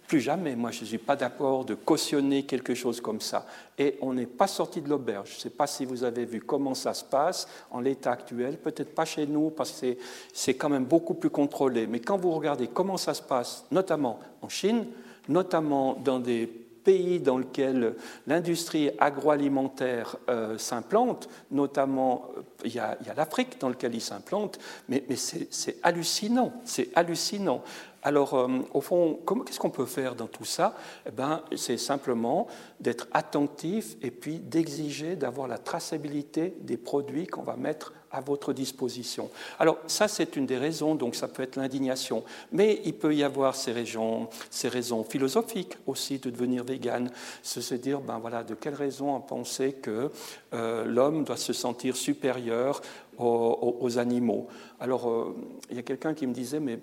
plus 0.07 0.21
jamais, 0.21 0.55
moi 0.57 0.71
je 0.71 0.83
ne 0.83 0.87
suis 0.87 0.99
pas 0.99 1.17
d'accord 1.17 1.65
de 1.65 1.75
cautionner 1.75 2.45
quelque 2.45 2.75
chose 2.75 3.01
comme 3.01 3.21
ça. 3.21 3.47
Et 3.79 3.97
on 4.01 4.13
n'est 4.13 4.27
pas 4.27 4.47
sorti 4.47 4.81
de 4.81 4.89
l'auberge. 4.89 5.31
Je 5.31 5.37
ne 5.37 5.41
sais 5.41 5.51
pas 5.51 5.67
si 5.67 5.85
vous 5.85 6.05
avez 6.05 6.25
vu 6.25 6.41
comment 6.41 6.75
ça 6.75 6.93
se 6.95 7.05
passe 7.05 7.49
en 7.71 7.81
l'état 7.81 8.13
actuel, 8.13 8.59
peut-être 8.59 8.95
pas 8.95 9.05
chez 9.05 9.27
nous 9.27 9.51
parce 9.51 9.81
que 9.81 9.97
c'est 10.33 10.55
quand 10.55 10.69
même 10.69 10.85
beaucoup 10.85 11.15
plus 11.15 11.31
contrôlé. 11.31 11.87
Mais 11.87 12.01
quand 12.01 12.19
vous 12.19 12.33
regardez 12.33 12.69
comment 12.69 12.97
ça 12.97 13.15
se 13.15 13.23
passe, 13.23 13.65
notamment 13.71 14.21
en 14.43 14.49
Chine, 14.49 14.87
notamment 15.29 15.95
dans 15.95 16.19
des 16.19 16.47
pays 16.83 17.21
dans 17.21 17.39
lesquels 17.39 17.95
l'industrie 18.27 18.91
agroalimentaire 18.99 20.17
euh, 20.29 20.59
s'implante, 20.59 21.29
notamment 21.51 22.27
euh, 22.37 22.43
il 22.65 22.75
y 22.75 22.79
a, 22.79 22.99
l'Afrique 23.17 23.61
dans 23.61 23.69
laquelle 23.69 23.95
il 23.95 24.01
s'implante, 24.01 24.59
mais, 24.89 25.05
mais 25.09 25.17
c'est 25.17 25.77
hallucinant, 25.83 26.53
c'est 26.65 26.89
hallucinant. 26.95 27.63
Alors, 28.03 28.35
euh, 28.35 28.49
au 28.75 28.81
fond, 28.81 29.21
qu'est-ce 29.47 29.61
qu'on 29.61 29.71
peut 29.71 29.87
faire 29.87 30.15
dans 30.15 30.27
tout 30.27 30.45
ça? 30.45 30.75
Eh 31.07 31.11
ben, 31.11 31.43
C'est 31.57 31.79
simplement 31.79 32.49
d'être 32.81 33.07
attentif 33.13 33.97
et 34.03 34.11
puis 34.11 34.39
d'exiger 34.39 35.15
d'avoir 35.15 35.47
la 35.47 35.59
traçabilité 35.59 36.57
des 36.61 36.77
produits 36.77 37.27
qu'on 37.27 37.43
va 37.43 37.57
mettre 37.57 37.93
à 38.13 38.21
votre 38.21 38.53
disposition. 38.53 39.31
Alors, 39.59 39.79
ça, 39.87 40.07
c'est 40.07 40.37
une 40.37 40.47
des 40.47 40.59
raisons, 40.59 40.95
donc 40.95 41.15
ça 41.15 41.29
peut 41.29 41.43
être 41.43 41.57
l'indignation. 41.57 42.25
Mais 42.53 42.83
il 42.85 42.95
peut 42.95 43.15
y 43.15 43.23
avoir 43.23 43.55
ces 43.55 43.73
raisons, 43.73 44.29
ces 44.51 44.69
raisons 44.69 45.03
philosophiques 45.03 45.77
aussi 45.87 46.19
de 46.19 46.31
devenir 46.31 46.63
vegan. 46.65 47.11
Se 47.43 47.75
dire, 47.75 48.01
ben 48.01 48.19
voilà, 48.19 48.45
de 48.45 48.55
quelle 48.55 48.75
raison 48.75 49.15
on 49.15 49.21
penser 49.21 49.73
que 49.73 50.11
euh, 50.53 50.85
l'homme 50.85 51.25
doit 51.25 51.37
se 51.37 51.53
sentir 51.53 51.97
supérieur 51.97 52.83
aux, 53.19 53.99
animaux? 53.99 54.49
Alors, 54.81 55.09
euh, 55.09 55.35
il 55.71 55.77
y 55.77 55.79
a 55.79 55.83
quelqu'un 55.83 56.13
qui 56.13 56.27
me 56.27 56.35
disait, 56.35 56.61
mais 56.61 56.79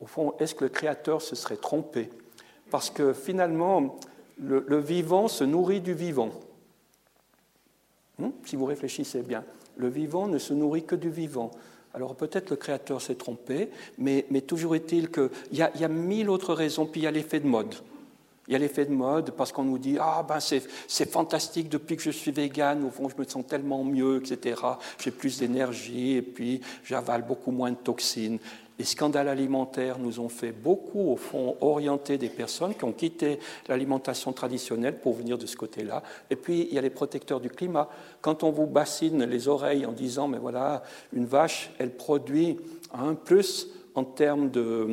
Au 0.00 0.06
fond, 0.06 0.34
est-ce 0.38 0.54
que 0.54 0.64
le 0.64 0.70
Créateur 0.70 1.20
se 1.20 1.36
serait 1.36 1.56
trompé? 1.56 2.08
Parce 2.70 2.90
que 2.90 3.12
finalement, 3.12 3.98
le, 4.38 4.78
vivant 4.78 5.28
se 5.28 5.44
nourrit 5.44 5.80
du 5.80 5.94
vivant. 5.94 6.30
Hmm? 8.18 8.30
si 8.44 8.56
vous 8.56 8.66
réfléchissez 8.66 9.22
bien, 9.22 9.44
le 9.76 9.88
vivant 9.88 10.26
ne 10.26 10.38
se 10.38 10.52
nourrit 10.52 10.84
que 10.84 10.94
du 10.94 11.10
vivant. 11.10 11.50
Alors 11.94 12.14
peut-être 12.14 12.50
le 12.50 12.56
Créateur 12.56 13.00
s'est 13.00 13.14
trompé, 13.14 13.70
mais, 13.98 14.22
toujours 14.46 14.74
est-il 14.76 15.10
qu'il 15.10 15.30
y, 15.52 15.56
y 15.56 15.84
a 15.84 15.88
mille 15.88 16.30
autres 16.30 16.54
raisons, 16.54 16.86
puis 16.86 17.00
il 17.00 17.04
y 17.04 17.06
a 17.06 17.10
l'effet 17.10 17.40
de 17.40 17.46
mode. 17.46 17.74
Il 18.50 18.52
y 18.54 18.56
a 18.56 18.58
l'effet 18.58 18.84
de 18.84 18.92
mode 18.92 19.30
parce 19.30 19.52
qu'on 19.52 19.62
nous 19.62 19.78
dit 19.78 19.96
Ah, 20.00 20.24
ben 20.26 20.40
c'est 20.40 21.08
fantastique 21.08 21.68
depuis 21.68 21.96
que 21.96 22.02
je 22.02 22.10
suis 22.10 22.32
végane, 22.32 22.84
au 22.84 22.90
fond, 22.90 23.08
je 23.08 23.14
me 23.16 23.24
sens 23.24 23.46
tellement 23.46 23.84
mieux, 23.84 24.20
etc. 24.20 24.60
J'ai 24.98 25.12
plus 25.12 25.38
d'énergie 25.38 26.16
et 26.16 26.22
puis 26.22 26.60
j'avale 26.82 27.22
beaucoup 27.22 27.52
moins 27.52 27.70
de 27.70 27.76
toxines. 27.76 28.40
Les 28.80 28.86
scandales 28.86 29.28
alimentaires 29.28 29.98
nous 29.98 30.20
ont 30.20 30.30
fait 30.30 30.52
beaucoup, 30.52 31.10
au 31.10 31.16
fond, 31.16 31.54
orienter 31.60 32.16
des 32.16 32.30
personnes 32.30 32.74
qui 32.74 32.84
ont 32.84 32.94
quitté 32.94 33.38
l'alimentation 33.68 34.32
traditionnelle 34.32 35.00
pour 35.00 35.12
venir 35.12 35.36
de 35.36 35.44
ce 35.44 35.54
côté-là. 35.54 36.02
Et 36.30 36.36
puis, 36.36 36.66
il 36.66 36.74
y 36.74 36.78
a 36.78 36.80
les 36.80 36.88
protecteurs 36.88 37.40
du 37.40 37.50
climat. 37.50 37.90
Quand 38.22 38.42
on 38.42 38.50
vous 38.50 38.66
bassine 38.66 39.22
les 39.24 39.48
oreilles 39.48 39.84
en 39.84 39.92
disant 39.92 40.28
Mais 40.28 40.38
voilà, 40.38 40.82
une 41.12 41.26
vache, 41.26 41.72
elle 41.78 41.90
produit 41.90 42.56
un 42.94 43.14
plus 43.14 43.68
en 43.94 44.04
termes 44.04 44.50
de, 44.50 44.86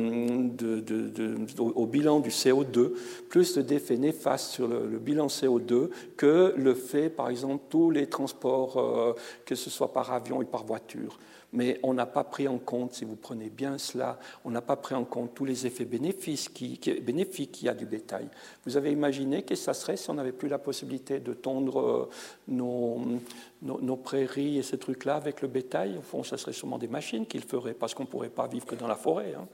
au 1.58 1.86
bilan 1.86 2.20
du 2.20 2.28
CO2, 2.28 2.92
plus 3.30 3.56
d'effets 3.56 3.96
néfastes 3.96 4.50
sur 4.50 4.68
le, 4.68 4.98
bilan 4.98 5.28
CO2 5.28 5.88
que 6.18 6.52
le 6.58 6.74
fait, 6.74 7.08
par 7.08 7.30
exemple, 7.30 7.64
tous 7.70 7.90
les 7.90 8.06
transports, 8.06 8.76
euh, 8.76 9.14
que 9.46 9.54
ce 9.54 9.70
soit 9.70 9.94
par 9.94 10.12
avion 10.12 10.42
et 10.42 10.44
par 10.44 10.66
voiture 10.66 11.18
mais 11.52 11.80
on 11.82 11.94
n'a 11.94 12.06
pas 12.06 12.24
pris 12.24 12.46
en 12.46 12.58
compte, 12.58 12.92
si 12.92 13.04
vous 13.04 13.16
prenez 13.16 13.48
bien 13.48 13.78
cela, 13.78 14.18
on 14.44 14.50
n'a 14.50 14.60
pas 14.60 14.76
pris 14.76 14.94
en 14.94 15.04
compte 15.04 15.34
tous 15.34 15.44
les 15.44 15.66
effets 15.66 15.86
bénéfiques 15.86 16.52
qu'il 16.52 17.66
y 17.66 17.68
a 17.68 17.74
du 17.74 17.86
bétail. 17.86 18.28
Vous 18.66 18.76
avez 18.76 18.92
imaginé 18.92 19.42
que 19.42 19.54
ça 19.54 19.72
serait 19.72 19.96
si 19.96 20.10
on 20.10 20.14
n'avait 20.14 20.32
plus 20.32 20.48
la 20.48 20.58
possibilité 20.58 21.20
de 21.20 21.32
tondre 21.32 21.80
euh, 21.80 22.10
nos, 22.48 23.96
prairies 23.96 24.58
et 24.58 24.62
ces 24.62 24.78
trucs-là 24.78 25.16
avec 25.16 25.40
le 25.40 25.48
bétail? 25.48 25.96
Au 25.96 26.02
fond, 26.02 26.22
ça 26.22 26.36
serait 26.36 26.52
sûrement 26.52 26.78
des 26.78 26.88
machines 26.88 27.26
qui 27.26 27.38
le 27.38 27.46
feraient, 27.46 27.74
parce 27.74 27.94
qu'on 27.94 28.04
ne 28.04 28.08
pourrait 28.08 28.28
pas 28.28 28.46
vivre 28.46 28.66
que 28.66 28.74
dans 28.74 28.88
la 28.88 28.96
forêt. 28.96 29.34
Hein. 29.34 29.46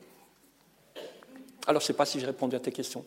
Alors, 1.66 1.80
je 1.80 1.84
ne 1.84 1.88
sais 1.88 1.95
pas 1.95 2.07
si 2.07 2.18
j'ai 2.18 2.26
répondu 2.26 2.57
à 2.57 2.61
tes 2.61 2.72
questions. 2.72 3.05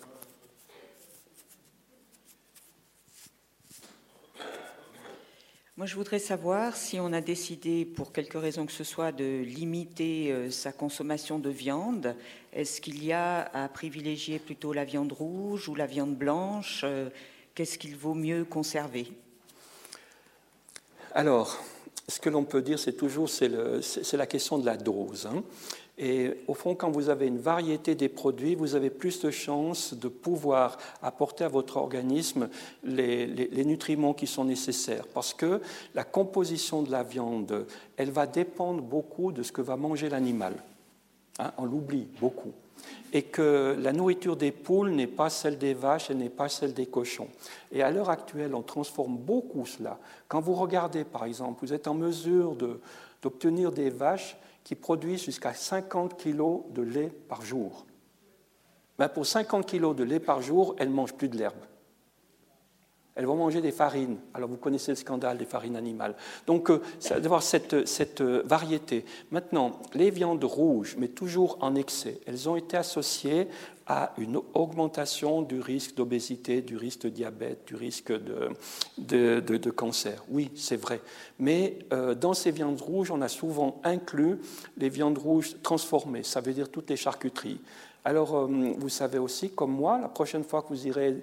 Moi, 5.78 5.86
je 5.86 5.94
voudrais 5.94 6.18
savoir 6.18 6.76
si 6.76 7.00
on 7.00 7.14
a 7.14 7.22
décidé, 7.22 7.86
pour 7.86 8.12
quelque 8.12 8.40
raison 8.40 8.66
que 8.66 8.72
ce 8.72 8.84
soit, 8.84 9.12
de 9.12 9.44
limiter 9.44 10.32
euh, 10.32 10.50
sa 10.50 10.72
consommation 10.72 11.38
de 11.38 11.52
viande. 11.52 12.16
Est-ce 12.52 12.82
qu'il 12.82 13.06
y 13.06 13.14
a 13.14 13.44
à 13.54 13.70
privilégier 13.70 14.40
plutôt 14.40 14.74
la 14.74 14.86
viande 14.86 15.12
rouge 15.12 15.70
ou 15.70 15.76
la 15.76 15.86
viande 15.86 16.16
blanche? 16.16 16.82
Euh, 16.84 17.12
Qu'est-ce 17.54 17.78
qu'il 17.78 17.96
vaut 17.96 18.16
mieux 18.16 18.44
conserver? 18.44 19.12
Alors, 21.14 21.64
ce 22.10 22.20
que 22.20 22.30
l'on 22.30 22.46
peut 22.46 22.62
dire, 22.62 22.80
c'est 22.80 22.94
toujours 22.94 23.30
c'est 23.30 24.14
la 24.14 24.28
question 24.28 24.58
de 24.58 24.66
la 24.66 24.78
dose. 24.78 25.28
Hein. 25.28 25.44
Et 25.98 26.36
au 26.48 26.54
fond, 26.54 26.76
quand 26.76 26.92
vous 26.92 27.10
avez 27.10 27.26
une 27.26 27.40
variété 27.40 27.96
des 27.96 28.08
produits, 28.08 28.54
vous 28.54 28.76
avez 28.76 28.92
plus 28.92 29.20
de 29.20 29.32
chances 29.32 29.96
de 29.96 30.08
pouvoir 30.08 30.78
apporter 31.02 31.44
à 31.44 31.48
votre 31.48 31.78
organisme 31.78 32.50
les, 32.84 33.66
nutriments 33.66 34.14
qui 34.14 34.28
sont 34.28 34.46
nécessaires. 34.46 35.08
Parce 35.08 35.34
que 35.34 35.60
la 35.96 36.04
composition 36.04 36.84
de 36.84 36.92
la 36.92 37.02
viande, 37.02 37.66
elle 37.98 38.12
va 38.12 38.28
dépendre 38.28 38.84
beaucoup 38.84 39.32
de 39.32 39.42
ce 39.42 39.52
que 39.52 39.62
va 39.62 39.76
manger 39.76 40.08
l'animal. 40.08 40.54
Hein, 41.40 41.52
on 41.58 41.66
l'oublie 41.66 42.08
beaucoup. 42.22 42.54
Et 43.14 43.24
que 43.24 43.76
la 43.80 43.94
nourriture 43.94 44.36
des 44.36 44.52
poules 44.52 44.92
n'est 44.92 45.08
pas 45.08 45.30
celle 45.30 45.58
des 45.58 45.74
vaches, 45.74 46.10
elle 46.10 46.18
n'est 46.18 46.30
pas 46.30 46.50
celle 46.50 46.74
des 46.74 46.86
cochons. 46.86 47.30
Et 47.72 47.82
à 47.82 47.92
l'heure 47.92 48.10
actuelle, 48.10 48.54
on 48.54 48.62
transforme 48.62 49.18
beaucoup 49.18 49.66
cela. 49.66 50.00
Quand 50.28 50.42
vous 50.42 50.54
regardez, 50.54 51.04
par 51.04 51.26
exemple, 51.26 51.60
vous 51.62 51.74
êtes 51.74 51.88
en 51.88 51.94
mesure 51.94 52.56
d'obtenir 53.22 53.72
des 53.72 53.90
vaches 53.90 54.38
qui 54.64 54.76
produisent 54.76 55.24
jusqu'à 55.24 55.54
50 55.54 56.22
kg 56.22 56.74
de 56.74 56.82
lait 56.82 57.12
par 57.30 57.42
jour. 57.42 57.86
Mais 59.00 59.08
pour 59.08 59.26
50 59.26 59.66
kg 59.66 59.96
de 59.96 60.04
lait 60.04 60.20
par 60.20 60.42
jour, 60.42 60.76
elles 60.78 60.90
ne 60.90 60.94
mangent 60.94 61.14
plus 61.14 61.30
de 61.30 61.38
l'herbe. 61.38 61.56
Elles 63.18 63.26
vont 63.26 63.36
manger 63.36 63.62
des 63.62 63.72
farines. 63.72 64.18
Alors 64.36 64.48
vous 64.48 64.58
connaissez 64.58 64.92
le 64.92 64.96
scandale 64.96 65.40
des 65.40 65.46
farines 65.46 65.76
animales. 65.76 66.16
Donc, 66.46 66.70
euh, 66.70 66.82
d'avoir 67.20 67.42
cette, 67.42 67.74
euh, 67.74 68.44
variété. 68.46 69.06
Maintenant, 69.32 69.80
les 69.96 70.12
viandes 70.12 70.44
rouges, 70.44 70.96
mais 71.00 71.08
toujours 71.08 71.58
en 71.62 71.76
excès, 71.76 72.22
elles 72.28 72.48
ont 72.48 72.56
été 72.56 72.78
associées 72.78 73.48
à 73.88 74.14
une 74.18 74.40
augmentation 74.54 75.42
du 75.42 75.62
risque 75.62 75.96
d'obésité, 75.96 76.62
du 76.62 76.78
risque 76.78 77.04
de 77.04 77.10
diabète, 77.10 77.66
du 77.68 77.76
risque 77.76 78.12
de, 78.12 79.40
de, 79.40 79.70
cancer. 79.72 80.26
Oui, 80.30 80.52
c'est 80.56 80.76
vrai. 80.76 81.00
Mais 81.40 81.80
euh, 81.94 82.14
dans 82.14 82.34
ces 82.34 82.52
viandes 82.52 82.82
rouges, 82.82 83.12
on 83.12 83.22
a 83.22 83.30
souvent 83.30 83.80
inclus 83.84 84.40
les 84.78 84.90
viandes 84.90 85.18
rouges 85.18 85.56
transformées, 85.64 86.24
ça 86.24 86.42
veut 86.42 86.54
dire 86.54 86.70
toutes 86.70 86.90
les 86.90 86.98
charcuteries. 86.98 87.62
Alors, 88.08 88.38
euh, 88.38 88.48
vous 88.78 88.88
savez 88.88 89.18
aussi, 89.18 89.50
comme 89.50 89.74
moi, 89.74 90.00
la 90.00 90.08
prochaine 90.08 90.46
fois 90.46 90.62
que 90.62 90.70
vous 90.70 90.88
irez 90.88 91.18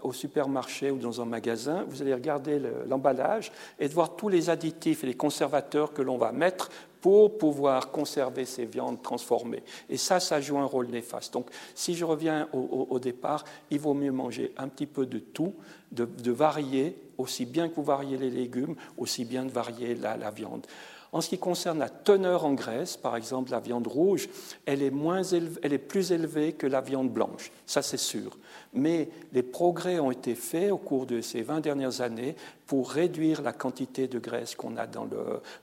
au 0.00 0.14
supermarché 0.14 0.90
ou 0.90 0.96
dans 0.96 1.20
un 1.20 1.26
magasin, 1.26 1.84
vous 1.86 2.00
allez 2.00 2.14
regarder 2.14 2.58
l'emballage 2.88 3.52
et 3.78 3.86
voir 3.88 4.16
tous 4.16 4.30
les 4.30 4.48
additifs 4.48 5.04
et 5.04 5.08
les 5.08 5.18
conservateurs 5.18 5.92
que 5.92 6.00
l'on 6.00 6.16
va 6.16 6.32
mettre 6.32 6.70
pour 7.02 7.36
pouvoir 7.36 7.90
conserver 7.90 8.46
ces 8.46 8.64
viandes 8.64 9.02
transformées. 9.02 9.62
Et 9.90 9.98
ça, 9.98 10.18
ça 10.18 10.40
joue 10.40 10.56
un 10.56 10.64
rôle 10.64 10.86
néfaste. 10.86 11.34
Donc, 11.34 11.50
si 11.74 11.94
je 11.94 12.06
reviens 12.06 12.48
au, 12.54 12.98
départ, 12.98 13.44
il 13.70 13.78
vaut 13.78 13.92
mieux 13.92 14.10
manger 14.10 14.54
un 14.56 14.68
petit 14.68 14.86
peu 14.86 15.04
de 15.04 15.18
tout, 15.18 15.52
de, 15.92 16.32
varier, 16.32 16.96
aussi 17.18 17.44
bien 17.44 17.68
que 17.68 17.74
vous 17.74 17.84
variez 17.84 18.16
les 18.16 18.30
légumes, 18.30 18.76
aussi 18.96 19.26
bien 19.26 19.44
de 19.44 19.50
varier 19.50 19.94
la 19.94 20.30
viande. 20.30 20.66
En 21.12 21.20
ce 21.20 21.28
qui 21.28 21.38
concerne 21.38 21.80
la 21.80 21.88
teneur 21.88 22.44
en 22.44 22.52
graisse, 22.52 22.96
par 22.96 23.16
exemple, 23.16 23.50
la 23.50 23.58
viande 23.58 23.88
rouge, 23.88 24.28
elle 24.64 24.82
est, 24.82 25.78
plus 25.78 26.12
élevée 26.12 26.52
que 26.52 26.68
la 26.68 26.80
viande 26.80 27.10
blanche, 27.10 27.50
ça 27.66 27.82
c'est 27.82 27.96
sûr. 27.96 28.38
Mais 28.72 29.08
les 29.32 29.42
progrès 29.42 29.98
ont 29.98 30.12
été 30.12 30.36
faits 30.36 30.70
au 30.70 30.78
cours 30.78 31.06
de 31.06 31.20
ces 31.20 31.42
20 31.42 31.60
dernières 31.60 32.00
années 32.00 32.36
pour 32.66 32.90
réduire 32.90 33.42
la 33.42 33.52
quantité 33.52 34.06
de 34.06 34.20
graisse 34.20 34.54
qu'on 34.54 34.76
a 34.76 34.86
dans, 34.86 35.08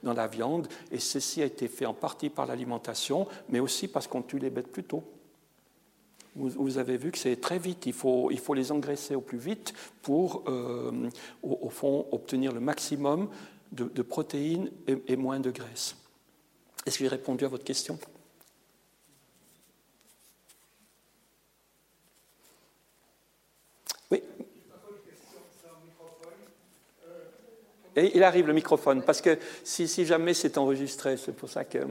la 0.02 0.26
viande, 0.26 0.68
et 0.92 0.98
ceci 0.98 1.40
a 1.40 1.46
été 1.46 1.68
fait 1.68 1.86
en 1.86 1.94
partie 1.94 2.28
par 2.28 2.46
l'alimentation, 2.46 3.26
mais 3.48 3.60
aussi 3.60 3.88
parce 3.88 4.06
qu'on 4.06 4.22
tue 4.22 4.38
les 4.38 4.50
bêtes 4.50 4.70
plus 4.70 4.84
tôt. 4.84 5.02
Vous, 6.36 6.78
avez 6.78 6.98
vu 6.98 7.10
que 7.10 7.18
c'est 7.18 7.40
très 7.40 7.58
vite, 7.58 7.86
il 7.86 7.92
faut, 7.92 8.30
il 8.30 8.38
faut, 8.38 8.54
les 8.54 8.70
engraisser 8.70 9.16
au 9.16 9.20
plus 9.20 9.38
vite 9.38 9.72
pour, 10.02 10.44
euh, 10.46 11.08
au, 11.42 11.68
fond, 11.68 12.06
obtenir 12.12 12.52
le 12.52 12.60
maximum 12.60 13.28
de, 13.72 14.02
protéines 14.02 14.70
et, 14.86 15.16
moins 15.16 15.40
de 15.40 15.50
graisse. 15.50 15.96
Est-ce 16.86 16.98
que 16.98 17.04
j'ai 17.04 17.08
répondu 17.08 17.44
à 17.44 17.48
votre 17.48 17.64
question? 17.64 17.98
Oui. 24.10 24.22
Et 27.96 28.16
il 28.16 28.22
arrive 28.22 28.46
le 28.46 28.52
microphone, 28.52 29.02
parce 29.02 29.20
que 29.20 29.38
si, 29.64 30.06
jamais 30.06 30.34
c'est 30.34 30.56
enregistré, 30.56 31.16
c'est 31.16 31.32
pour 31.32 31.50
ça 31.50 31.64
que... 31.64 31.86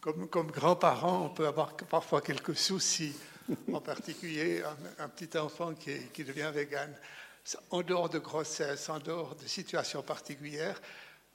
Comme, 0.00 0.28
comme 0.28 0.50
grands-parents, 0.50 1.26
on 1.26 1.28
peut 1.28 1.46
avoir 1.46 1.76
parfois 1.76 2.22
quelques 2.22 2.56
soucis, 2.56 3.14
en 3.70 3.82
particulier 3.82 4.62
un, 4.98 5.08
petit 5.10 5.36
enfant 5.36 5.74
qui, 5.74 5.92
qui 6.14 6.24
devient 6.24 6.50
vegan 6.54 6.90
en 7.70 7.82
dehors 7.82 8.08
de 8.08 8.18
grossesse, 8.18 8.88
en 8.88 8.98
dehors 8.98 9.34
de 9.34 9.46
situations 9.46 10.02
particulières, 10.02 10.80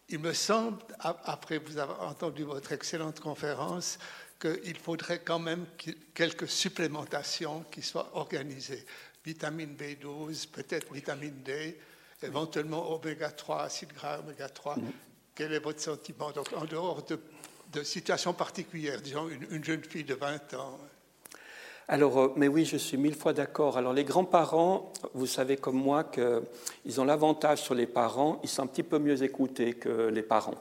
il 0.09 0.19
me 0.19 0.33
semble, 0.33 0.77
après 0.99 1.57
vous 1.57 1.77
avoir 1.77 2.07
entendu 2.07 2.43
votre 2.43 2.71
excellente 2.71 3.19
conférence, 3.19 3.97
qu'il 4.39 4.77
faudrait 4.77 5.19
quand 5.19 5.39
même 5.39 5.65
quelques 6.13 6.47
supplémentations 6.47 7.63
qui 7.71 7.81
soient 7.81 8.11
organisées. 8.13 8.85
Vitamine 9.23 9.75
B12, 9.75 10.49
peut-être 10.49 10.93
vitamine 10.93 11.41
D, 11.43 11.79
éventuellement 12.21 12.93
oméga 12.93 13.31
3, 13.31 13.63
acide 13.63 13.93
gras 13.93 14.19
oméga 14.19 14.49
3. 14.49 14.75
Mm-hmm. 14.75 14.81
Quel 15.33 15.53
est 15.53 15.59
votre 15.59 15.81
sentiment? 15.81 16.31
Donc, 16.31 16.53
en 16.53 16.65
dehors 16.65 17.03
de, 17.03 17.83
situations 17.83 18.33
particulières, 18.33 19.01
disons 19.01 19.27
une, 19.27 19.47
une 19.49 19.63
jeune 19.63 19.83
fille 19.83 20.03
de 20.03 20.13
20 20.13 20.53
ans, 20.53 20.79
alors, 21.87 22.19
euh, 22.19 22.33
mais 22.35 22.47
oui, 22.47 22.65
je 22.65 22.77
suis 22.77 22.97
mille 22.97 23.13
fois 23.13 23.33
d'accord. 23.33 23.77
Alors, 23.77 23.93
les 23.93 24.03
grands-parents, 24.03 24.91
vous 25.13 25.27
savez 25.27 25.55
comme 25.55 25.75
moi 25.75 26.03
qu'ils 26.03 27.01
ont 27.01 27.05
l'avantage 27.05 27.61
sur 27.61 27.75
les 27.75 27.85
parents, 27.85 28.39
ils 28.43 28.49
sont 28.49 28.63
un 28.63 28.67
petit 28.67 28.83
peu 28.83 28.97
mieux 28.97 29.21
écoutés 29.21 29.73
que 29.73 30.09
les 30.09 30.23
parents. 30.23 30.55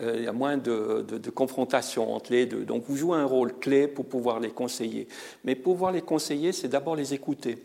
Euh, 0.00 0.14
il 0.16 0.24
y 0.24 0.26
a 0.26 0.32
moins 0.32 0.56
de, 0.56 1.30
confrontation 1.32 2.12
entre 2.12 2.32
les 2.32 2.46
deux. 2.46 2.64
Donc, 2.64 2.84
vous 2.88 2.96
jouez 2.96 3.16
un 3.16 3.24
rôle 3.24 3.56
clé 3.58 3.86
pour 3.86 4.06
pouvoir 4.06 4.40
les 4.40 4.50
conseiller. 4.50 5.06
Mais 5.44 5.54
pouvoir 5.54 5.92
les 5.92 6.02
conseiller, 6.02 6.52
c'est 6.52 6.68
d'abord 6.68 6.96
les 6.96 7.14
écouter. 7.14 7.58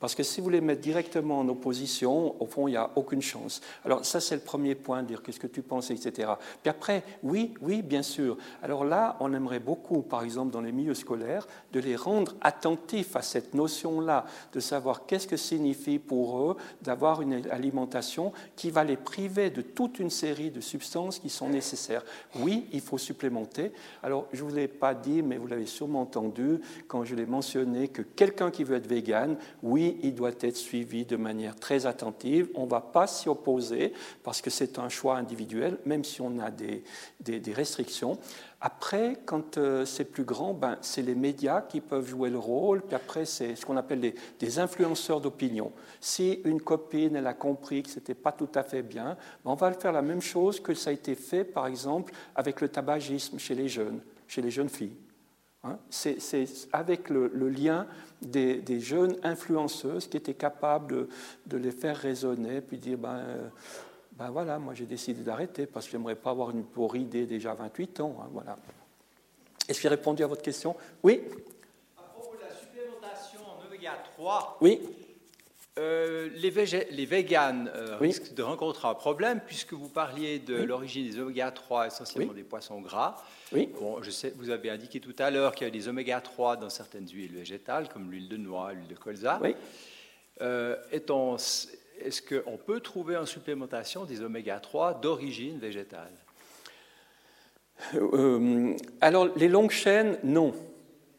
Parce 0.00 0.14
que 0.14 0.22
si 0.22 0.40
vous 0.40 0.48
les 0.48 0.60
mettez 0.60 0.80
directement 0.80 1.40
en 1.40 1.48
opposition, 1.48 2.40
au 2.40 2.46
fond, 2.46 2.68
il 2.68 2.72
n'y 2.72 2.76
a 2.76 2.90
aucune 2.94 3.20
chance. 3.20 3.60
Alors 3.84 4.04
ça, 4.04 4.20
c'est 4.20 4.36
le 4.36 4.40
premier 4.40 4.76
point, 4.76 5.02
dire 5.02 5.22
qu'est-ce 5.22 5.40
que 5.40 5.48
tu 5.48 5.60
penses, 5.60 5.90
etc. 5.90 6.32
Puis 6.62 6.70
après, 6.70 7.02
oui, 7.24 7.52
oui, 7.60 7.82
bien 7.82 8.02
sûr. 8.02 8.36
Alors 8.62 8.84
là, 8.84 9.16
on 9.18 9.32
aimerait 9.32 9.58
beaucoup, 9.58 10.02
par 10.02 10.22
exemple, 10.22 10.52
dans 10.52 10.60
les 10.60 10.70
milieux 10.70 10.94
scolaires, 10.94 11.48
de 11.72 11.80
les 11.80 11.96
rendre 11.96 12.36
attentifs 12.40 13.16
à 13.16 13.22
cette 13.22 13.54
notion-là, 13.54 14.24
de 14.52 14.60
savoir 14.60 15.04
qu'est-ce 15.06 15.26
que 15.26 15.36
signifie 15.36 15.98
pour 15.98 16.38
eux 16.38 16.56
d'avoir 16.82 17.20
une 17.20 17.46
alimentation 17.50 18.32
qui 18.54 18.70
va 18.70 18.84
les 18.84 18.96
priver 18.96 19.50
de 19.50 19.62
toute 19.62 19.98
une 19.98 20.10
série 20.10 20.50
de 20.50 20.60
substances 20.60 21.18
qui 21.18 21.28
sont 21.28 21.48
nécessaires. 21.48 22.04
Oui, 22.36 22.66
il 22.72 22.80
faut 22.80 22.98
supplémenter. 22.98 23.72
Alors, 24.04 24.26
je 24.32 24.44
ne 24.44 24.48
vous 24.48 24.54
l'ai 24.54 24.68
pas 24.68 24.94
dit, 24.94 25.22
mais 25.22 25.38
vous 25.38 25.48
l'avez 25.48 25.66
sûrement 25.66 26.02
entendu 26.02 26.60
quand 26.86 27.04
je 27.04 27.16
l'ai 27.16 27.26
mentionné, 27.26 27.88
que 27.88 28.02
quelqu'un 28.02 28.52
qui 28.52 28.62
veut 28.62 28.76
être 28.76 28.86
vegan, 28.86 29.36
oui, 29.62 29.87
il 30.02 30.14
doit 30.14 30.32
être 30.40 30.56
suivi 30.56 31.04
de 31.04 31.16
manière 31.16 31.56
très 31.56 31.86
attentive. 31.86 32.48
On 32.54 32.64
ne 32.64 32.70
va 32.70 32.80
pas 32.80 33.06
s'y 33.06 33.28
opposer 33.28 33.92
parce 34.22 34.40
que 34.40 34.50
c'est 34.50 34.78
un 34.78 34.88
choix 34.88 35.16
individuel, 35.16 35.78
même 35.84 36.04
si 36.04 36.20
on 36.20 36.38
a 36.38 36.50
des, 36.50 36.82
restrictions. 37.52 38.18
Après, 38.60 39.16
quand 39.24 39.56
euh, 39.56 39.84
c'est 39.84 40.04
plus 40.04 40.24
grand, 40.24 40.52
ben, 40.52 40.78
c'est 40.80 41.02
les 41.02 41.14
médias 41.14 41.62
qui 41.62 41.80
peuvent 41.80 42.08
jouer 42.08 42.28
le 42.30 42.38
rôle. 42.38 42.82
Puis 42.82 42.96
après, 42.96 43.24
c'est 43.24 43.54
ce 43.54 43.64
qu'on 43.64 43.76
appelle 43.76 44.12
des, 44.38 44.58
influenceurs 44.58 45.20
d'opinion. 45.20 45.72
Si 46.00 46.40
une 46.44 46.60
copine, 46.60 47.16
elle 47.16 47.26
a 47.26 47.34
compris 47.34 47.82
que 47.82 47.90
ce 47.90 47.96
n'était 47.96 48.14
pas 48.14 48.32
tout 48.32 48.50
à 48.54 48.62
fait 48.62 48.82
bien, 48.82 49.16
ben, 49.44 49.52
on 49.52 49.54
va 49.54 49.72
faire 49.72 49.92
la 49.92 50.02
même 50.02 50.22
chose 50.22 50.60
que 50.60 50.74
ça 50.74 50.90
a 50.90 50.92
été 50.92 51.14
fait, 51.14 51.44
par 51.44 51.66
exemple, 51.66 52.12
avec 52.34 52.60
le 52.60 52.68
tabagisme 52.68 53.38
chez 53.38 53.54
les 53.54 53.68
jeunes, 53.68 54.00
chez 54.26 54.42
les 54.42 54.50
jeunes 54.50 54.68
filles. 54.68 54.96
Hein. 55.68 55.78
c'est 55.90 56.18
avec 56.72 57.10
le, 57.10 57.30
le 57.34 57.48
lien 57.48 57.86
des, 58.22 58.80
jeunes 58.80 59.16
influenceuses 59.22 60.08
qui 60.08 60.16
étaient 60.16 60.34
capables 60.34 61.08
de, 61.46 61.56
les 61.56 61.70
faire 61.70 61.96
raisonner, 61.96 62.60
puis 62.60 62.78
dire 62.78 62.98
ben, 62.98 63.16
euh, 63.16 63.48
ben 64.12 64.30
voilà, 64.30 64.58
moi 64.58 64.74
j'ai 64.74 64.86
décidé 64.86 65.22
d'arrêter 65.22 65.66
parce 65.66 65.86
que 65.86 65.92
j'aimerais 65.92 66.16
pas 66.16 66.30
avoir 66.30 66.50
une 66.50 66.64
pauvre 66.64 66.96
idée 66.96 67.26
déjà 67.26 67.54
28 67.54 68.00
ans. 68.00 68.16
Hein, 68.20 68.28
voilà. 68.32 68.56
Est-ce 69.68 69.78
que 69.78 69.82
j'ai 69.82 69.88
répondu 69.88 70.22
à 70.24 70.26
votre 70.26 70.42
question? 70.42 70.74
Oui? 71.02 71.22
À 71.96 72.02
propos 72.02 72.36
de 72.36 72.42
la 72.42 72.54
supplémentation 72.54 73.40
en 73.46 73.66
oméga 73.66 73.92
3, 74.16 74.58
oui. 74.60 74.80
Euh, 75.78 76.28
les, 76.34 76.50
les 76.90 77.06
véganes 77.06 77.70
euh, 77.72 77.96
risquent 77.98 78.34
de 78.34 78.42
rencontrer 78.42 78.88
un 78.88 78.94
problème 78.94 79.40
puisque 79.46 79.74
vous 79.74 79.88
parliez 79.88 80.40
de 80.40 80.56
l'origine 80.56 81.08
des 81.08 81.20
oméga 81.20 81.52
3 81.52 81.86
essentiellement 81.86 82.32
des 82.32 82.42
poissons 82.42 82.80
gras. 82.80 83.22
Oui. 83.52 83.70
Bon, 83.78 84.02
je 84.02 84.10
sais, 84.10 84.32
vous 84.36 84.50
avez 84.50 84.70
indiqué 84.70 84.98
tout 84.98 85.14
à 85.18 85.30
l'heure 85.30 85.54
qu'il 85.54 85.66
y 85.66 85.68
a 85.68 85.70
des 85.70 85.86
oméga 85.86 86.20
3 86.20 86.56
dans 86.56 86.70
certaines 86.70 87.08
huiles 87.08 87.32
végétales 87.32 87.88
comme 87.88 88.10
l'huile 88.10 88.28
de 88.28 88.36
noix, 88.36 88.72
l'huile 88.72 88.88
de 88.88 88.96
colza. 88.96 89.40
Euh, 90.40 90.76
est-ce 90.90 92.22
qu'on 92.22 92.56
peut 92.56 92.80
trouver 92.80 93.16
en 93.16 93.26
supplémentation 93.26 94.04
des 94.04 94.22
oméga 94.22 94.58
3 94.58 94.94
d'origine 94.94 95.58
végétale? 95.60 96.12
Alors, 99.00 99.28
les 99.36 99.48
longues 99.48 99.70
chaînes, 99.70 100.18
non 100.24 100.52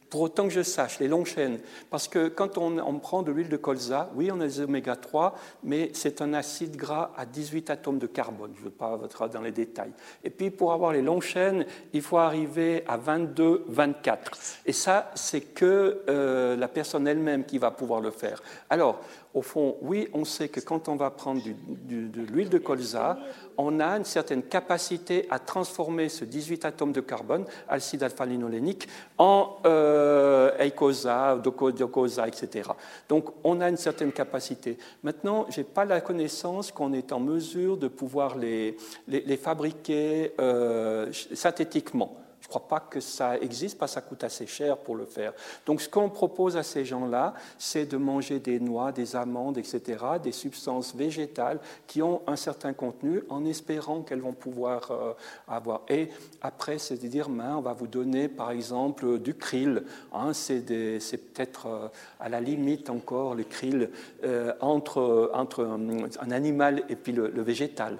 pour 0.10 0.22
autant 0.22 0.44
que 0.44 0.54
je 0.54 0.62
sache, 0.62 1.00
les 1.00 1.08
longues 1.08 1.26
chaînes. 1.26 1.60
Parce 1.90 2.08
que 2.08 2.28
quand 2.28 2.58
on, 2.58 3.00
prend 3.00 3.22
de 3.22 3.32
l'huile 3.32 3.50
de 3.50 3.58
colza, 3.58 4.10
oui, 4.16 4.32
on 4.32 4.40
a 4.42 4.46
des 4.46 4.62
oméga 4.62 4.96
3, 4.96 5.36
mais 5.64 5.92
c'est 5.94 6.22
un 6.22 6.34
acide 6.34 6.76
gras 6.76 7.12
à 7.16 7.26
18 7.26 7.70
atomes 7.70 8.00
de 8.00 8.08
carbone. 8.08 8.52
Je 8.56 8.60
ne 8.60 8.66
veux 8.66 8.72
pas 8.72 8.96
rentrer 8.96 9.30
dans 9.30 9.42
les 9.42 9.52
détails. 9.52 9.92
Et 10.24 10.30
puis, 10.30 10.50
pour 10.50 10.74
avoir 10.74 10.94
les 10.94 11.02
longues 11.02 11.22
chaînes, 11.22 11.66
il 11.94 12.02
faut 12.02 12.18
arriver 12.18 12.84
à 12.88 12.98
22, 12.98 13.66
24. 13.68 14.32
Et 14.66 14.74
ça, 14.74 15.12
c'est 15.16 15.42
que 15.42 16.04
euh, 16.10 16.56
la 16.56 16.68
personne 16.68 17.08
elle-même 17.08 17.46
qui 17.46 17.58
va 17.58 17.72
pouvoir 17.72 18.02
le 18.02 18.12
faire. 18.12 18.42
Alors, 18.70 19.02
au 19.34 19.44
fond, 19.44 19.78
oui, 19.82 20.08
on 20.14 20.26
sait 20.26 20.50
que 20.50 20.60
quand 20.60 20.90
on 20.90 20.96
va 20.96 21.12
prendre 21.12 21.42
de 21.44 22.22
l'huile 22.22 22.50
de 22.50 22.58
colza, 22.58 23.20
on 23.58 23.80
a 23.80 23.98
une 23.98 24.06
certaine 24.06 24.42
capacité 24.42 25.28
à 25.30 25.38
transformer 25.38 26.10
ce 26.10 26.26
18 26.26 26.66
atomes 26.66 26.94
de 26.94 27.02
carbone, 27.02 27.46
alcide 27.68 28.02
alpha-linolénique, 28.02 28.88
en 29.20 29.58
euh, 29.66 30.58
eicosa, 30.58 31.36
docosa, 31.36 32.28
etc. 32.28 32.72
Donc, 33.08 33.26
on 33.44 33.62
a 33.62 33.70
une 33.70 33.78
certaine 33.78 34.12
capacité. 34.12 34.78
Maintenant, 35.04 35.46
je 35.50 35.60
n'ai 35.60 35.64
pas 35.64 35.86
la 35.86 36.02
connaissance 36.02 36.72
qu'on 36.72 36.94
est 36.94 37.12
en 37.12 37.20
mesure 37.20 37.78
de 37.78 37.88
pouvoir 37.88 38.36
les, 38.36 38.78
les, 39.08 39.38
fabriquer 39.38 40.34
euh, 40.40 41.12
synthétiquement. 41.34 42.18
Je 42.50 42.56
ne 42.56 42.60
crois 42.60 42.80
pas 42.80 42.80
que 42.80 43.00
ça 43.00 43.38
existe 43.38 43.78
parce 43.78 43.92
que 43.92 43.96
ça 43.96 44.02
coûte 44.02 44.24
assez 44.24 44.48
cher 44.48 44.76
pour 44.78 44.96
le 44.96 45.06
faire. 45.06 45.34
Donc 45.68 45.82
ce 45.82 45.88
qu'on 45.88 46.10
propose 46.10 46.58
à 46.58 46.64
ces 46.64 46.84
gens-là, 46.84 47.36
c'est 47.60 47.86
de 47.86 47.96
manger 47.96 48.40
des 48.40 48.60
noix, 48.60 48.92
des 48.92 49.16
amandes, 49.16 49.60
etc., 49.60 50.04
des 50.24 50.32
substances 50.32 50.96
végétales 50.96 51.60
qui 51.86 52.02
ont 52.02 52.24
un 52.26 52.36
certain 52.36 52.74
contenu 52.74 53.22
en 53.30 53.46
espérant 53.46 54.02
qu'elles 54.02 54.22
vont 54.22 54.34
pouvoir 54.34 54.90
euh, 54.90 55.14
avoir. 55.48 55.82
Et 55.90 56.10
après, 56.42 56.80
c'est 56.80 57.00
de 57.00 57.08
dire, 57.08 57.30
ben, 57.30 57.58
on 57.58 57.62
va 57.62 57.74
vous 57.74 57.86
donner 57.86 58.28
par 58.28 58.50
exemple 58.50 59.20
du 59.20 59.36
krill. 59.36 59.84
Hein, 60.12 60.34
c'est 60.34 60.64
peut-être 60.66 61.68
euh, 61.68 61.88
à 62.20 62.30
la 62.30 62.42
limite 62.42 62.90
encore 62.90 63.36
le 63.36 63.44
krill 63.44 63.92
euh, 64.24 64.54
entre, 64.60 65.32
un, 65.36 66.32
animal 66.32 66.82
et 66.90 66.96
puis 66.96 67.12
le 67.12 67.42
végétal. 67.44 68.00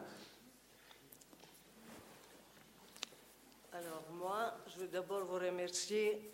D'abord 5.00 5.24
vous 5.24 5.40
remercier. 5.40 6.30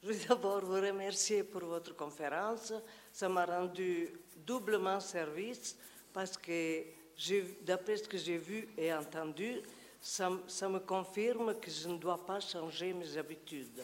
Je 0.00 0.08
veux 0.08 0.28
d'abord 0.28 0.60
vous 0.60 0.80
remercier 0.80 1.42
pour 1.42 1.64
votre 1.64 1.96
conférence. 1.96 2.72
Ça 3.12 3.28
m'a 3.28 3.44
rendu 3.44 4.12
doublement 4.36 5.00
service 5.00 5.76
parce 6.12 6.36
que, 6.36 6.84
d'après 7.62 7.96
ce 7.96 8.06
que 8.08 8.16
j'ai 8.16 8.36
vu 8.36 8.68
et 8.78 8.94
entendu, 8.94 9.62
ça, 10.00 10.30
ça, 10.46 10.68
me 10.68 10.78
confirme 10.78 11.58
que 11.58 11.68
je 11.68 11.88
ne 11.88 11.98
dois 11.98 12.24
pas 12.24 12.38
changer 12.38 12.92
mes 12.92 13.18
habitudes. 13.18 13.82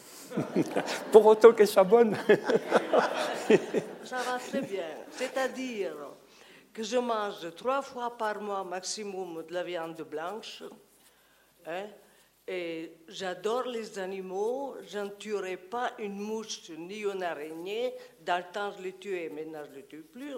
pour 1.11 1.27
autant 1.27 1.53
qu'elles 1.53 1.67
soient 1.67 1.83
bonnes. 1.83 2.17
ça 4.05 4.19
va 4.19 4.39
très 4.39 4.61
bien. 4.61 4.91
C'est-à-dire 5.11 5.97
que 6.73 6.85
je 6.85 6.99
mange 6.99 7.53
trois 7.57 7.83
fois 7.83 8.17
par 8.17 8.41
mois 8.41 8.63
maximum 8.63 9.45
de 9.45 9.53
la 9.53 9.65
viande 9.65 10.03
blanche. 10.03 10.63
Hein, 11.67 11.87
et 12.49 12.93
j'adore 13.09 13.67
les 13.69 13.99
animaux, 13.99 14.75
je 14.89 14.99
ne 14.99 15.11
tuerai 15.11 15.57
pas 15.57 15.93
une 15.99 16.19
mouche 16.19 16.71
ni 16.77 17.01
une 17.01 17.23
araignée. 17.23 17.95
Dans 18.25 18.39
le 18.39 18.53
temps, 18.53 18.73
je 18.77 18.83
les 18.83 18.93
tuais, 18.95 19.31
maintenant, 19.31 19.63
je 19.65 19.71
ne 19.71 19.77
les 19.77 19.85
tue 19.85 20.03
plus. 20.03 20.35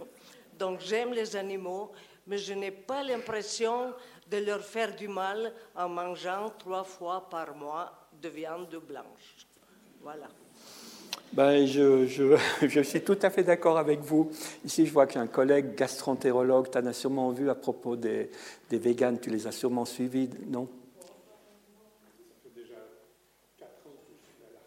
Donc, 0.59 0.81
j'aime 0.81 1.13
les 1.13 1.35
animaux, 1.35 1.93
mais 2.27 2.37
je 2.37 2.53
n'ai 2.53 2.71
pas 2.71 3.03
l'impression 3.03 3.95
de 4.31 4.37
leur 4.39 4.61
faire 4.61 4.95
du 4.95 5.09
mal 5.09 5.53
en 5.75 5.89
mangeant 5.89 6.53
trois 6.59 6.85
fois 6.85 7.29
par 7.31 7.55
mois 7.57 7.93
de 8.21 8.29
viande 8.29 8.81
blanche. 8.87 9.47
Voilà. 10.03 10.29
Ben, 11.33 11.67
je, 11.67 12.07
je, 12.07 12.37
je, 12.69 12.81
suis 12.81 13.03
tout 13.03 13.19
à 13.23 13.31
fait 13.31 13.43
d'accord 13.43 13.79
avec 13.79 14.01
vous. 14.01 14.31
Ici, 14.65 14.85
je 14.85 14.93
vois 14.93 15.07
qu'un 15.07 15.27
collègue 15.27 15.75
gastroentérologue, 15.75 16.71
tu 16.71 16.79
en 16.79 16.87
as 16.87 16.93
sûrement 16.93 17.31
vu 17.31 17.49
à 17.49 17.55
propos 17.55 17.97
des, 17.97 18.31
des 18.69 18.79
véganes, 18.79 19.19
tu 19.19 19.31
les 19.31 19.47
as 19.47 19.53
sûrement 19.53 19.87
suivis, 19.87 20.29
non? 20.47 20.69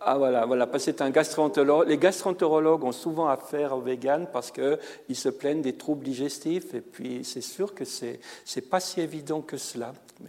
Ah 0.10 0.18
voilà, 0.18 0.68
parce 0.68 0.86
que 0.86 0.92
c'est 0.92 1.02
un 1.02 1.10
gastroentérologue. 1.10 1.90
Les 1.90 1.98
gastroentérologues 1.98 2.86
ont 2.86 2.94
souvent 2.94 3.28
affaire 3.28 3.76
aux 3.76 3.82
véganes 3.82 4.30
parce 4.32 4.52
qu'ils 4.52 5.18
se 5.18 5.28
plaignent 5.28 5.62
des 5.62 5.76
troubles 5.76 6.06
digestifs 6.06 6.74
et 6.74 6.80
puis 6.80 7.26
c'est 7.26 7.42
sûr 7.42 7.76
que 7.76 7.84
ce 7.84 8.06
n'est 8.06 8.62
pas 8.62 8.80
si 8.80 9.02
évident 9.02 9.42
que 9.42 9.58
cela. 9.58 9.94
Vous 10.16 10.24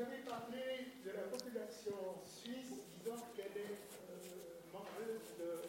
avez 0.00 0.22
parlé 0.26 0.86
de 1.04 1.10
la 1.10 1.24
population 1.24 1.92
suisse 2.24 2.72
disant 3.04 3.16
qu'elle 3.36 3.44
est 3.44 3.76
euh, 4.08 4.72
mangeuse 4.72 5.20
de, 5.40 5.60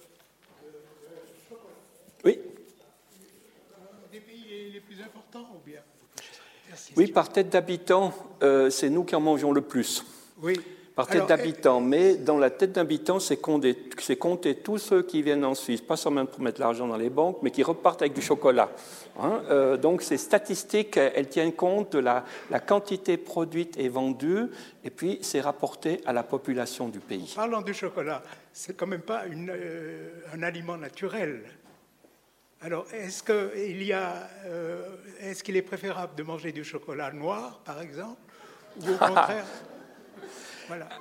chocolat. 1.50 1.74
Oui. 2.24 2.40
Un 3.76 4.10
des 4.10 4.22
pays 4.22 4.72
les 4.72 4.80
plus 4.80 5.02
importants 5.02 5.50
ou 5.54 5.60
bien 5.66 5.82
oui, 6.98 7.08
par 7.08 7.30
tête 7.30 7.50
d'habitant, 7.50 8.14
euh, 8.42 8.70
c'est 8.70 8.90
nous 8.90 9.04
qui 9.04 9.16
en 9.16 9.22
mangeons 9.22 9.52
le 9.52 9.62
plus. 9.62 10.06
Oui. 10.42 10.60
Par 10.96 11.08
tête 11.08 11.26
d'habitant. 11.28 11.82
Mais 11.82 12.16
dans 12.16 12.38
la 12.38 12.52
tête 12.52 12.74
d'habitant, 12.74 13.20
c'est 13.20 13.38
compter, 13.38 13.76
tous 14.64 14.78
ceux 14.78 15.02
qui 15.02 15.24
viennent 15.24 15.44
en 15.44 15.56
Suisse, 15.56 15.82
pas 15.82 15.98
seulement 15.98 16.28
pour 16.28 16.42
mettre 16.42 16.62
l'argent 16.62 16.88
dans 16.88 16.98
les 16.98 17.10
banques, 17.10 17.40
mais 17.42 17.50
qui 17.50 17.64
repartent 17.64 18.04
avec 18.04 18.14
du 18.14 18.22
chocolat. 18.22 18.70
Hein. 19.20 19.42
Euh, 19.50 19.76
donc 19.76 20.04
ces 20.04 20.18
statistiques, 20.18 20.98
elles 20.98 21.30
tiennent 21.30 21.54
compte 21.54 21.94
de 21.94 22.00
la, 22.00 22.24
quantité 22.68 23.18
produite 23.18 23.76
et 23.80 23.90
vendue, 23.90 24.50
et 24.84 24.92
puis 24.92 25.18
c'est 25.24 25.42
rapporté 25.42 26.00
à 26.06 26.14
la 26.14 26.22
population 26.22 26.90
du 26.90 27.00
pays. 27.00 27.34
Parlant 27.36 27.62
du 27.62 27.74
chocolat, 27.74 28.22
c'est 28.52 28.78
quand 28.78 28.88
même 28.88 29.02
pas 29.02 29.24
euh, 29.26 30.10
un 30.36 30.44
aliment 30.44 30.78
naturel. 30.78 31.42
Alors, 32.64 32.86
est-ce 32.94 33.22
qu'il 33.22 33.94
euh, 33.94 34.88
est, 35.22 35.42
qu'il 35.44 35.58
est 35.58 35.62
préférable 35.62 36.16
de 36.16 36.24
manger 36.24 36.52
du 36.52 36.64
chocolat 36.64 37.12
noir, 37.12 37.60
par 37.66 37.82
exemple, 37.82 38.20
ou 38.82 38.90
au 38.90 38.98
contraire 38.98 39.46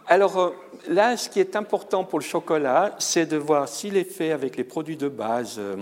Alors 0.06 0.38
euh, 0.38 0.50
là, 0.88 1.16
ce 1.16 1.28
qui 1.28 1.40
est 1.40 1.56
important 1.56 2.04
pour 2.04 2.18
le 2.18 2.24
chocolat, 2.24 2.94
c'est 2.98 3.26
de 3.26 3.36
voir 3.36 3.68
s'il 3.68 3.96
est 3.96 4.10
fait 4.10 4.32
avec 4.32 4.56
les 4.56 4.64
produits 4.64 4.96
de 4.96 5.08
base. 5.08 5.56
Euh, 5.58 5.76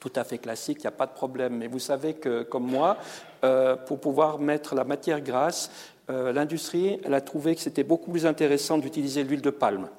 tout 0.00 0.12
à 0.14 0.22
fait 0.22 0.38
classique, 0.38 0.78
il 0.78 0.82
n'y 0.82 0.88
a 0.88 0.92
pas 0.92 1.06
de 1.06 1.12
problème. 1.12 1.56
Mais 1.56 1.66
vous 1.66 1.80
savez 1.80 2.14
que, 2.14 2.42
comme 2.44 2.66
moi, 2.66 2.98
euh, 3.44 3.74
pour 3.74 4.00
pouvoir 4.00 4.38
mettre 4.38 4.74
la 4.74 4.84
matière 4.84 5.20
grasse, 5.20 5.70
l'industrie 6.08 6.98
a 7.04 7.20
trouvé 7.20 7.54
que 7.54 7.60
c'était 7.60 7.84
beaucoup 7.84 8.10
plus 8.10 8.24
intéressant 8.24 8.78
d'utiliser 8.78 9.24
l'huile 9.24 9.42
de 9.42 9.50
palme 9.50 9.90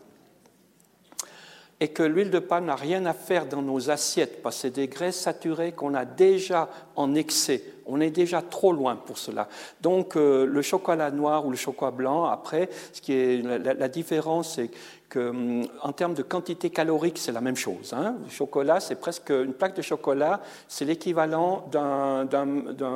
et 1.82 1.90
que 1.90 2.04
l'huile 2.04 2.30
de 2.30 2.40
palme 2.40 2.66
n'a 2.66 2.76
rien 2.76 3.06
à 3.06 3.14
faire 3.14 3.46
dans 3.46 3.62
nos 3.62 3.90
assiettes, 3.90 4.42
parce 4.42 4.56
que 4.58 4.62
c'est 4.64 4.70
des 4.72 4.88
graisses 4.88 5.20
saturées 5.20 5.72
qu'on 5.72 5.94
a 5.94 6.04
déjà 6.06 6.70
en 6.96 7.16
excès. 7.16 7.64
On 7.86 8.02
est 8.02 8.10
déjà 8.10 8.42
trop 8.42 8.74
loin 8.74 8.98
pour 8.98 9.18
cela. 9.18 9.48
Donc 9.82 10.16
euh, 10.16 10.46
le 10.46 10.62
chocolat 10.62 11.10
noir 11.10 11.46
ou 11.46 11.52
le 11.52 11.58
chocolat 11.58 11.92
blanc, 11.92 12.26
après, 12.26 12.70
ce 12.92 13.02
qui 13.02 13.14
est 13.14 13.42
la, 13.42 13.88
différence, 13.88 14.56
c'est 14.56 14.70
que 15.08 15.30
hum, 15.30 15.66
en 15.82 15.94
termes 15.94 16.14
de 16.14 16.22
quantité 16.22 16.70
calorique, 16.70 17.18
c'est 17.18 17.32
la 17.32 17.42
même 17.42 17.56
chose. 17.56 17.94
Hein. 17.94 18.16
Le 18.24 18.30
chocolat, 18.30 18.82
c'est 18.82 19.00
presque 19.00 19.30
une 19.30 19.54
plaque 19.54 19.76
de 19.76 19.82
chocolat, 19.82 20.42
c'est 20.68 20.86
l'équivalent 20.86 21.66
d'un 21.72 22.46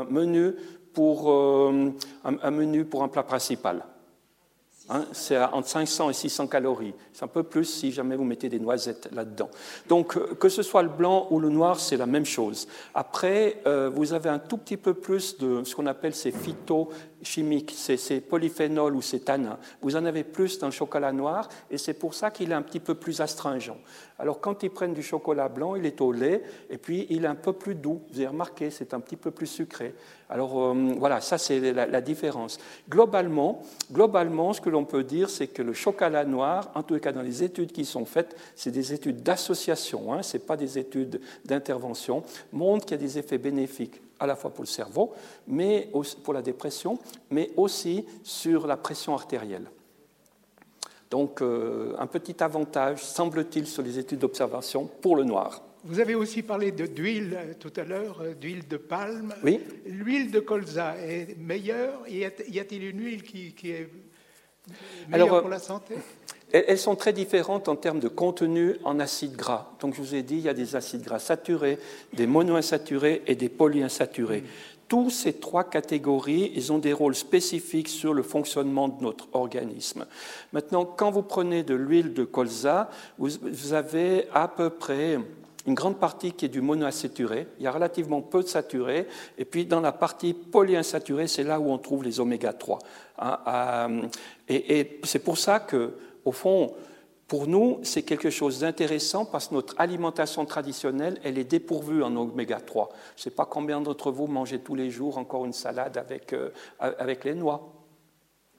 menu 0.09 0.55
pour 0.93 1.31
euh, 1.31 1.91
un 2.23 2.51
menu 2.51 2.85
pour 2.85 3.03
un 3.03 3.07
plat 3.07 3.23
principal. 3.23 3.83
Hein, 4.89 5.05
c'est 5.13 5.37
entre 5.37 5.69
500 5.69 6.09
et 6.09 6.13
600 6.13 6.47
calories. 6.47 6.93
C'est 7.13 7.23
un 7.23 7.29
peu 7.29 7.43
plus 7.43 7.63
si 7.63 7.93
jamais 7.93 8.17
vous 8.17 8.25
mettez 8.25 8.49
des 8.49 8.59
noisettes 8.59 9.07
là-dedans. 9.13 9.49
Donc, 9.87 10.17
euh, 10.17 10.35
que 10.37 10.49
ce 10.49 10.61
soit 10.61 10.83
le 10.83 10.89
blanc 10.89 11.27
ou 11.29 11.39
le 11.39 11.47
noir, 11.47 11.79
c'est 11.79 11.95
la 11.95 12.05
même 12.05 12.25
chose. 12.25 12.67
Après, 12.93 13.61
euh, 13.65 13.89
vous 13.89 14.11
avez 14.11 14.29
un 14.29 14.39
tout 14.39 14.57
petit 14.57 14.75
peu 14.75 14.93
plus 14.93 15.37
de 15.37 15.63
ce 15.63 15.73
qu'on 15.73 15.85
appelle 15.85 16.13
ces 16.13 16.33
phytochimiques, 16.33 17.73
ces, 17.73 17.95
ces 17.95 18.19
polyphénols 18.19 18.95
ou 18.95 19.01
ces 19.01 19.21
tanins. 19.21 19.57
Vous 19.81 19.95
en 19.95 20.03
avez 20.03 20.25
plus 20.25 20.59
dans 20.59 20.67
le 20.67 20.73
chocolat 20.73 21.13
noir 21.13 21.47
et 21.71 21.77
c'est 21.77 21.93
pour 21.93 22.13
ça 22.13 22.29
qu'il 22.29 22.51
est 22.51 22.55
un 22.55 22.61
petit 22.61 22.81
peu 22.81 22.95
plus 22.95 23.21
astringent. 23.21 23.77
Alors, 24.23 24.39
quand 24.39 24.63
ils 24.63 24.69
prennent 24.69 24.93
du 24.93 25.03
chocolat 25.03 25.49
blanc, 25.49 25.75
il 25.75 25.85
est 25.85 25.99
au 25.99 26.13
lait 26.13 26.43
et 26.69 26.77
puis 26.77 27.07
il 27.09 27.25
est 27.25 27.27
un 27.27 27.35
peu 27.35 27.51
plus 27.51 27.75
doux. 27.75 27.99
Vous 28.09 28.19
avez 28.19 28.27
remarqué, 28.27 28.69
c'est 28.71 28.93
un 28.93 29.01
petit 29.01 29.17
peu 29.17 29.31
plus 29.31 29.47
sucré. 29.47 29.93
Alors 30.29 30.63
euh, 30.63 30.93
voilà, 30.97 31.19
ça 31.19 31.37
c'est 31.37 31.73
la, 31.73 31.99
différence. 31.99 32.57
Globalement, 32.89 33.63
globalement, 33.91 34.53
ce 34.53 34.61
que 34.61 34.69
l'on 34.69 34.85
peut 34.85 35.03
dire, 35.03 35.29
c'est 35.29 35.47
que 35.47 35.61
le 35.61 35.73
chocolat 35.73 36.23
noir, 36.23 36.71
en 36.73 36.83
tout 36.83 36.97
cas 36.99 37.11
dans 37.11 37.21
les 37.21 37.43
études 37.43 37.73
qui 37.73 37.83
sont 37.83 38.05
faites, 38.05 38.33
c'est 38.55 38.71
des 38.71 38.93
études 38.93 39.23
d'association, 39.23 40.13
hein, 40.13 40.23
ce 40.23 40.37
n'est 40.37 40.43
pas 40.43 40.55
des 40.55 40.79
études 40.79 41.19
d'intervention, 41.43 42.23
montrent 42.53 42.85
qu'il 42.85 42.95
y 42.95 43.03
a 43.03 43.05
des 43.05 43.19
effets 43.19 43.37
bénéfiques 43.37 44.01
à 44.21 44.25
la 44.25 44.37
fois 44.37 44.51
pour 44.51 44.63
le 44.63 44.69
cerveau, 44.69 45.11
mais 45.49 45.89
pour 46.23 46.33
la 46.33 46.41
dépression, 46.41 46.97
mais 47.29 47.51
aussi 47.57 48.05
sur 48.23 48.67
la 48.67 48.77
pression 48.77 49.15
artérielle. 49.15 49.67
Donc 51.13 51.43
euh, 51.43 51.93
un 51.99 52.07
petit 52.07 52.43
avantage, 52.43 53.03
semble-t-il, 53.03 53.67
sur 53.67 53.83
les 53.83 53.99
études 53.99 54.17
d'observation 54.17 54.89
pour 54.99 55.15
le 55.15 55.23
noir. 55.23 55.61
Vous 55.83 55.99
avez 55.99 56.15
aussi 56.15 56.41
parlé 56.41 56.71
d'huile 56.71 57.37
euh, 57.37 57.53
tout 57.59 57.71
à 57.75 57.83
l'heure, 57.83 58.21
euh, 58.23 58.33
d'huile 58.33 58.67
de 58.67 58.77
palme. 58.77 59.31
Oui. 59.43 59.59
L'huile 59.85 60.31
de 60.31 60.39
colza 60.39 60.95
est 60.97 61.37
meilleure 61.37 61.99
Y 62.09 62.59
a-t-il 62.59 62.83
une 62.83 62.99
huile 62.99 63.21
qui, 63.21 63.53
est 63.69 63.89
meilleure 65.07 65.41
pour 65.41 65.51
la 65.51 65.59
santé? 65.59 65.93
elles 66.51 66.77
sont 66.79 66.95
très 66.95 67.13
différentes 67.13 67.67
en 67.67 67.75
termes 67.75 67.99
de 67.99 68.07
contenu 68.07 68.75
en 68.83 68.99
acides 68.99 69.35
gras. 69.35 69.71
Donc, 69.81 69.95
je 69.95 70.01
vous 70.01 70.13
ai 70.13 70.21
dit, 70.21 70.35
il 70.35 70.41
y 70.41 70.49
a 70.49 70.53
des 70.53 70.75
acides 70.75 71.01
gras 71.01 71.17
saturés, 71.17 71.79
des 72.13 72.27
monoinsaturés 72.27 73.23
et 73.25 73.35
des 73.35 73.49
polyinsaturés. 73.49 74.41
Mm. 74.41 74.45
Tous 74.93 75.09
ces 75.09 75.33
trois 75.33 75.63
catégories, 75.63 76.51
ils 76.53 76.71
ont 76.71 76.77
des 76.77 76.93
rôles 76.93 77.15
spécifiques 77.15 77.89
sur 77.89 78.13
le 78.13 78.21
fonctionnement 78.21 78.89
de 78.89 79.01
notre 79.01 79.27
organisme. 79.33 80.05
Maintenant, 80.51 80.85
quand 80.85 81.09
vous 81.09 81.23
prenez 81.23 81.63
de 81.63 81.73
l'huile 81.73 82.13
de 82.13 82.23
colza, 82.23 82.91
vous 83.17 83.73
avez 83.73 84.27
à 84.35 84.47
peu 84.47 84.69
près 84.69 85.17
une 85.65 85.73
grande 85.73 85.97
partie 85.97 86.33
qui 86.33 86.45
est 86.45 86.49
du 86.49 86.61
monoinsaturé, 86.61 87.47
il 87.57 87.63
y 87.63 87.67
a 87.67 87.71
relativement 87.71 88.21
peu 88.21 88.43
de 88.43 88.47
saturé, 88.47 89.07
et 89.39 89.45
puis 89.45 89.65
dans 89.65 89.81
la 89.81 89.93
partie 89.93 90.35
polyinsaturée, 90.35 91.25
c'est 91.25 91.43
là 91.43 91.59
où 91.59 91.71
on 91.71 91.79
trouve 91.79 92.03
les 92.03 92.19
oméga 92.19 92.53
3. 92.53 92.77
Hein, 93.17 94.01
et, 94.47 94.99
c'est 95.05 95.23
pour 95.23 95.39
ça 95.39 95.59
que, 95.59 95.95
au 96.23 96.31
fond, 96.31 96.71
pour 97.27 97.47
nous, 97.47 97.79
c'est 97.83 98.03
quelque 98.03 98.29
chose 98.29 98.59
d'intéressant 98.59 99.25
parce 99.25 99.47
que 99.47 99.55
notre 99.55 99.75
alimentation 99.79 100.45
traditionnelle, 100.45 101.19
elle 101.23 101.37
est 101.37 101.43
dépourvue 101.43 102.03
en 102.03 102.15
oméga 102.15 102.59
3. 102.59 102.89
Je 103.15 103.21
ne 103.21 103.23
sais 103.23 103.31
pas 103.31 103.45
combien 103.45 103.81
d'entre 103.81 104.11
vous 104.11 104.27
mangez 104.27 104.59
tous 104.59 104.75
les 104.75 104.91
jours 104.91 105.17
encore 105.17 105.45
une 105.45 105.53
salade 105.53 105.97
avec, 105.97 106.33
euh, 106.33 106.49
avec 106.79 107.23
les 107.23 107.33
noix 107.33 107.73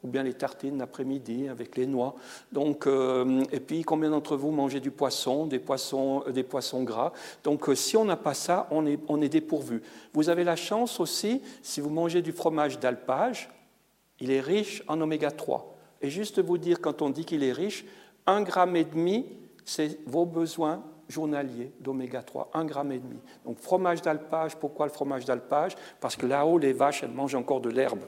ou 0.02 0.08
bien 0.08 0.22
les 0.22 0.34
tartines 0.34 0.78
l'après-midi 0.78 1.48
avec 1.48 1.76
les 1.76 1.86
noix. 1.86 2.14
Donc, 2.52 2.86
euh, 2.86 3.42
et 3.52 3.60
puis, 3.60 3.82
combien 3.82 4.10
d'entre 4.10 4.36
vous 4.36 4.50
mangez 4.50 4.80
du 4.80 4.90
poisson, 4.90 5.46
des 5.46 5.58
poissons, 5.58 6.22
euh, 6.26 6.32
des 6.32 6.42
poissons 6.42 6.82
gras? 6.82 7.12
Donc, 7.42 7.68
si 7.74 7.96
on 7.96 8.04
n'a 8.04 8.16
pas 8.16 8.34
ça, 8.34 8.68
on 8.70 8.86
est, 8.86 8.98
on 9.08 9.22
est 9.22 9.30
dépourvu. 9.30 9.82
Vous 10.12 10.28
avez 10.28 10.44
la 10.44 10.56
chance 10.56 11.00
aussi, 11.00 11.40
si 11.62 11.80
vous 11.80 11.90
mangez 11.90 12.22
du 12.22 12.32
fromage 12.32 12.78
d'alpage, 12.78 13.50
il 14.20 14.30
est 14.30 14.40
riche 14.40 14.82
en 14.88 15.00
oméga 15.00 15.30
3. 15.30 15.74
Et 16.02 16.10
juste 16.10 16.38
vous 16.38 16.58
dire, 16.58 16.82
quand 16.82 17.00
on 17.00 17.08
dit 17.08 17.24
qu'il 17.24 17.42
est 17.42 17.52
riche, 17.52 17.86
un 18.26 18.42
gramme 18.42 18.76
et 18.76 18.84
demi, 18.84 19.26
c'est 19.64 19.98
vos 20.06 20.26
besoins 20.26 20.82
journaliers 21.08 21.72
d'oméga 21.80 22.22
3, 22.22 22.50
un 22.54 22.64
gramme 22.64 22.92
et 22.92 22.98
demi. 22.98 23.18
Donc 23.44 23.58
fromage 23.58 24.02
d'alpage, 24.02 24.56
pourquoi 24.56 24.86
le 24.86 24.92
fromage 24.92 25.24
d'alpage? 25.24 25.76
Parce 26.00 26.16
que 26.16 26.26
là-haut, 26.26 26.58
les 26.58 26.72
vaches, 26.72 27.02
elles 27.02 27.10
mangent 27.10 27.34
encore 27.34 27.60
de 27.60 27.70
l'herbe. 27.70 28.00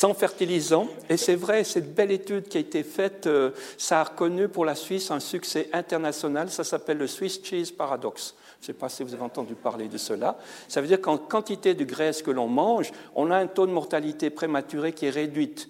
sans 0.00 0.14
fertilisant. 0.14 0.88
Et 1.10 1.18
c'est 1.18 1.34
vrai, 1.34 1.62
cette 1.62 1.94
belle 1.94 2.10
étude 2.10 2.48
qui 2.48 2.56
a 2.56 2.60
été 2.60 2.82
faite, 2.84 3.26
euh, 3.26 3.50
ça 3.76 4.00
a 4.00 4.04
reconnu 4.04 4.48
pour 4.48 4.64
la 4.64 4.74
Suisse 4.74 5.10
un 5.10 5.20
succès 5.20 5.68
international. 5.74 6.48
Ça 6.48 6.64
s'appelle 6.64 6.96
le 6.96 7.06
Swiss 7.06 7.44
Cheese 7.44 7.70
Paradox. 7.76 8.34
Je 8.60 8.62
ne 8.62 8.66
sais 8.68 8.72
pas 8.72 8.88
si 8.88 9.02
vous 9.02 9.12
avez 9.12 9.24
entendu 9.24 9.54
parler 9.54 9.88
de 9.88 9.98
cela. 9.98 10.38
Ça 10.68 10.80
veut 10.80 10.86
dire 10.86 11.02
qu'en 11.02 11.18
quantité 11.18 11.74
de 11.74 11.84
graisse 11.84 12.22
que 12.22 12.30
l'on 12.30 12.46
mange, 12.46 12.92
on 13.14 13.30
a 13.30 13.36
un 13.36 13.46
taux 13.46 13.66
de 13.66 13.72
mortalité 13.72 14.30
prématurée 14.30 14.92
qui 14.92 15.04
est 15.04 15.10
réduite 15.10 15.68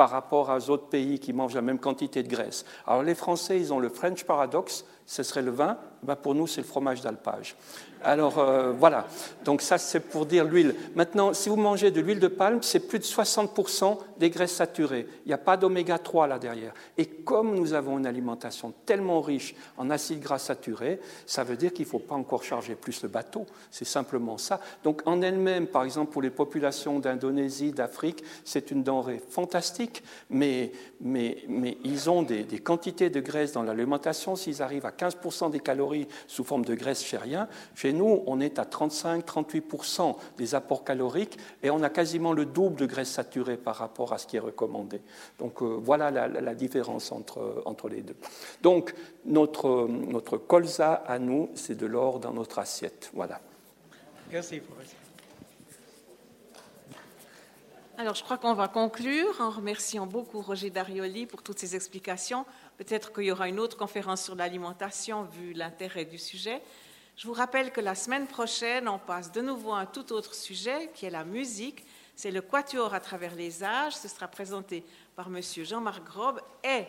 par 0.00 0.08
rapport 0.08 0.48
aux 0.48 0.70
autres 0.70 0.86
pays 0.86 1.18
qui 1.18 1.34
mangent 1.34 1.54
la 1.54 1.60
même 1.60 1.78
quantité 1.78 2.22
de 2.22 2.28
graisse. 2.30 2.64
Alors 2.86 3.02
les 3.02 3.14
Français, 3.14 3.60
ils 3.60 3.70
ont 3.70 3.78
le 3.78 3.90
French 3.90 4.24
Paradox, 4.24 4.86
ce 5.04 5.22
serait 5.22 5.42
le 5.42 5.50
vin. 5.50 5.76
Ben 6.02 6.16
pour 6.16 6.34
nous, 6.34 6.46
c'est 6.46 6.62
le 6.62 6.66
fromage 6.66 7.02
d'alpage. 7.02 7.54
Alors 8.02 8.38
euh, 8.38 8.72
voilà, 8.72 9.06
donc 9.44 9.60
ça 9.60 9.76
c'est 9.76 10.00
pour 10.00 10.26
dire 10.26 10.44
l'huile. 10.44 10.74
Maintenant, 10.94 11.34
si 11.34 11.48
vous 11.48 11.56
mangez 11.56 11.90
de 11.90 12.00
l'huile 12.00 12.20
de 12.20 12.28
palme, 12.28 12.60
c'est 12.62 12.80
plus 12.80 12.98
de 12.98 13.04
60% 13.04 13.98
des 14.18 14.30
graisses 14.30 14.54
saturées. 14.54 15.06
Il 15.24 15.28
n'y 15.28 15.34
a 15.34 15.38
pas 15.38 15.56
d'oméga 15.56 15.98
3 15.98 16.26
là 16.26 16.38
derrière. 16.38 16.72
Et 16.96 17.06
comme 17.06 17.54
nous 17.54 17.74
avons 17.74 17.98
une 17.98 18.06
alimentation 18.06 18.72
tellement 18.86 19.20
riche 19.20 19.54
en 19.76 19.90
acides 19.90 20.20
gras 20.20 20.38
saturés, 20.38 21.00
ça 21.26 21.44
veut 21.44 21.56
dire 21.56 21.72
qu'il 21.72 21.84
ne 21.84 21.90
faut 21.90 21.98
pas 21.98 22.14
encore 22.14 22.42
charger 22.42 22.74
plus 22.74 23.02
le 23.02 23.08
bateau. 23.08 23.44
C'est 23.70 23.84
simplement 23.84 24.38
ça. 24.38 24.60
Donc 24.82 25.02
en 25.04 25.20
elle-même, 25.20 25.66
par 25.66 25.84
exemple 25.84 26.12
pour 26.12 26.22
les 26.22 26.30
populations 26.30 26.98
d'Indonésie, 26.98 27.72
d'Afrique, 27.72 28.24
c'est 28.44 28.70
une 28.70 28.82
denrée 28.82 29.22
fantastique, 29.28 30.02
mais, 30.30 30.72
mais, 31.00 31.38
mais 31.48 31.76
ils 31.84 32.08
ont 32.08 32.22
des, 32.22 32.44
quantités 32.60 33.10
de 33.10 33.20
graisse 33.20 33.52
dans 33.52 33.62
l'alimentation. 33.62 34.36
S'ils 34.36 34.62
arrivent 34.62 34.86
à 34.86 34.90
15% 34.90 35.50
des 35.50 35.60
calories 35.60 36.08
sous 36.26 36.44
forme 36.44 36.64
de 36.64 36.74
graisse 36.74 37.02
chez 37.02 37.16
rien, 37.16 37.48
nous, 37.92 38.22
on 38.26 38.40
est 38.40 38.58
à 38.58 38.64
35-38% 38.64 40.16
des 40.36 40.54
apports 40.54 40.84
caloriques 40.84 41.38
et 41.62 41.70
on 41.70 41.82
a 41.82 41.90
quasiment 41.90 42.32
le 42.32 42.44
double 42.44 42.76
de 42.76 42.86
graisse 42.86 43.10
saturée 43.10 43.56
par 43.56 43.76
rapport 43.76 44.12
à 44.12 44.18
ce 44.18 44.26
qui 44.26 44.36
est 44.36 44.40
recommandé. 44.40 45.00
Donc 45.38 45.62
euh, 45.62 45.66
voilà 45.66 46.10
la, 46.10 46.54
différence 46.54 47.12
entre, 47.12 47.62
entre, 47.64 47.88
les 47.88 48.02
deux. 48.02 48.16
Donc 48.62 48.94
notre, 49.24 49.88
notre 49.88 50.36
colza 50.36 50.94
à 50.94 51.18
nous, 51.18 51.50
c'est 51.54 51.76
de 51.76 51.86
l'or 51.86 52.20
dans 52.20 52.32
notre 52.32 52.58
assiette. 52.58 53.10
Voilà. 53.14 53.40
Merci. 54.30 54.60
Alors, 58.00 58.14
je 58.14 58.24
crois 58.24 58.38
qu'on 58.38 58.54
va 58.54 58.66
conclure 58.66 59.42
en 59.42 59.50
remerciant 59.50 60.06
beaucoup 60.06 60.40
Roger 60.40 60.70
Darioli 60.70 61.26
pour 61.26 61.42
toutes 61.42 61.58
ces 61.58 61.76
explications. 61.76 62.46
Peut-être 62.78 63.12
qu'il 63.12 63.24
y 63.24 63.30
aura 63.30 63.46
une 63.46 63.60
autre 63.60 63.76
conférence 63.76 64.22
sur 64.22 64.34
l'alimentation 64.34 65.24
vu 65.24 65.52
l'intérêt 65.52 66.06
du 66.06 66.16
sujet. 66.16 66.62
Je 67.20 67.26
vous 67.26 67.34
rappelle 67.34 67.70
que 67.70 67.82
la 67.82 67.94
semaine 67.94 68.26
prochaine, 68.26 68.88
on 68.88 68.98
passe 68.98 69.30
de 69.30 69.42
nouveau 69.42 69.74
à 69.74 69.80
un 69.80 69.84
tout 69.84 70.10
autre 70.10 70.34
sujet 70.34 70.90
qui 70.94 71.04
est 71.04 71.10
la 71.10 71.22
musique. 71.22 71.84
C'est 72.16 72.30
le 72.30 72.40
Quatuor 72.40 72.94
à 72.94 73.00
travers 73.00 73.34
les 73.34 73.62
âges. 73.62 73.94
Ce 73.94 74.08
sera 74.08 74.26
présenté 74.26 74.86
par 75.14 75.26
M. 75.26 75.42
Jean-Marc 75.42 76.02
Grobe 76.02 76.40
et, 76.64 76.86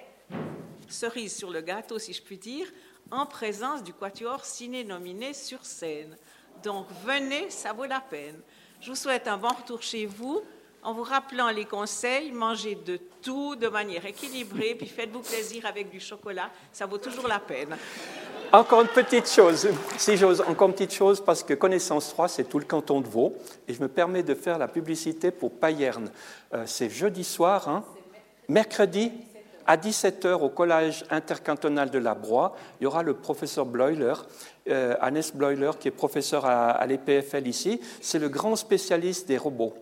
cerise 0.88 1.36
sur 1.36 1.52
le 1.52 1.60
gâteau 1.60 2.00
si 2.00 2.14
je 2.14 2.22
puis 2.22 2.38
dire, 2.38 2.66
en 3.12 3.26
présence 3.26 3.84
du 3.84 3.92
Quatuor 3.92 4.46
ciné-nominé 4.46 5.34
sur 5.34 5.66
scène. 5.66 6.16
Donc 6.64 6.88
venez, 7.06 7.50
ça 7.50 7.74
vaut 7.74 7.84
la 7.84 8.00
peine. 8.00 8.40
Je 8.80 8.92
vous 8.92 8.96
souhaite 8.96 9.28
un 9.28 9.36
bon 9.38 9.50
retour 9.50 9.82
chez 9.82 10.06
vous. 10.06 10.42
En 10.84 10.94
vous 10.94 11.04
rappelant 11.04 11.50
les 11.50 11.66
conseils, 11.66 12.32
mangez 12.32 12.76
de 12.76 13.00
tout 13.22 13.56
de 13.56 13.68
manière 13.68 14.06
équilibrée, 14.06 14.76
puis 14.76 14.88
faites-vous 14.88 15.22
plaisir 15.22 15.66
avec 15.66 15.90
du 15.90 16.00
chocolat, 16.00 16.50
ça 16.72 16.86
vaut 16.86 16.98
toujours 16.98 17.28
la 17.28 17.40
peine. 17.40 17.78
Encore 18.52 18.82
une 18.82 18.88
petite 18.88 19.30
chose, 19.30 19.70
si 19.98 20.18
j'ose, 20.18 20.42
encore 20.42 20.68
une 20.68 20.74
petite 20.74 20.94
chose, 20.94 21.24
parce 21.24 21.44
que 21.44 21.54
Connaissance 21.54 22.10
3, 22.10 22.28
c'est 22.28 22.44
tout 22.46 22.60
le 22.60 22.66
canton 22.66 23.00
de 23.00 23.08
Vaud, 23.08 23.34
et 23.68 23.74
je 23.74 23.82
me 23.82 23.88
permets 23.88 24.24
de 24.24 24.34
faire 24.34 24.58
la 24.58 24.68
publicité 24.68 25.32
pour 25.32 25.52
Payerne. 25.52 26.12
Euh, 26.54 26.64
c'est 26.66 26.90
jeudi 26.90 27.24
soir, 27.24 27.70
hein, 27.70 27.84
mercredi 28.50 29.12
à 29.68 29.78
17h 29.78 30.34
au 30.42 30.50
Collège 30.50 31.06
intercantonal 31.12 31.92
de 31.92 32.00
la 32.00 32.16
Broye, 32.16 32.52
il 32.80 32.86
y 32.86 32.88
aura 32.88 33.04
le 33.04 33.14
professeur 33.14 33.66
Bleuler, 33.66 34.16
euh, 34.68 34.96
Hannes 35.00 35.22
Bleuler, 35.36 35.72
qui 35.80 35.88
est 35.88 35.92
professeur 35.92 36.46
à 36.46 36.84
l'EPFL 36.88 37.48
ici. 37.48 37.80
C'est 38.02 38.18
le 38.20 38.28
grand 38.28 38.56
spécialiste 38.56 39.28
des 39.28 39.38
robots 39.38 39.76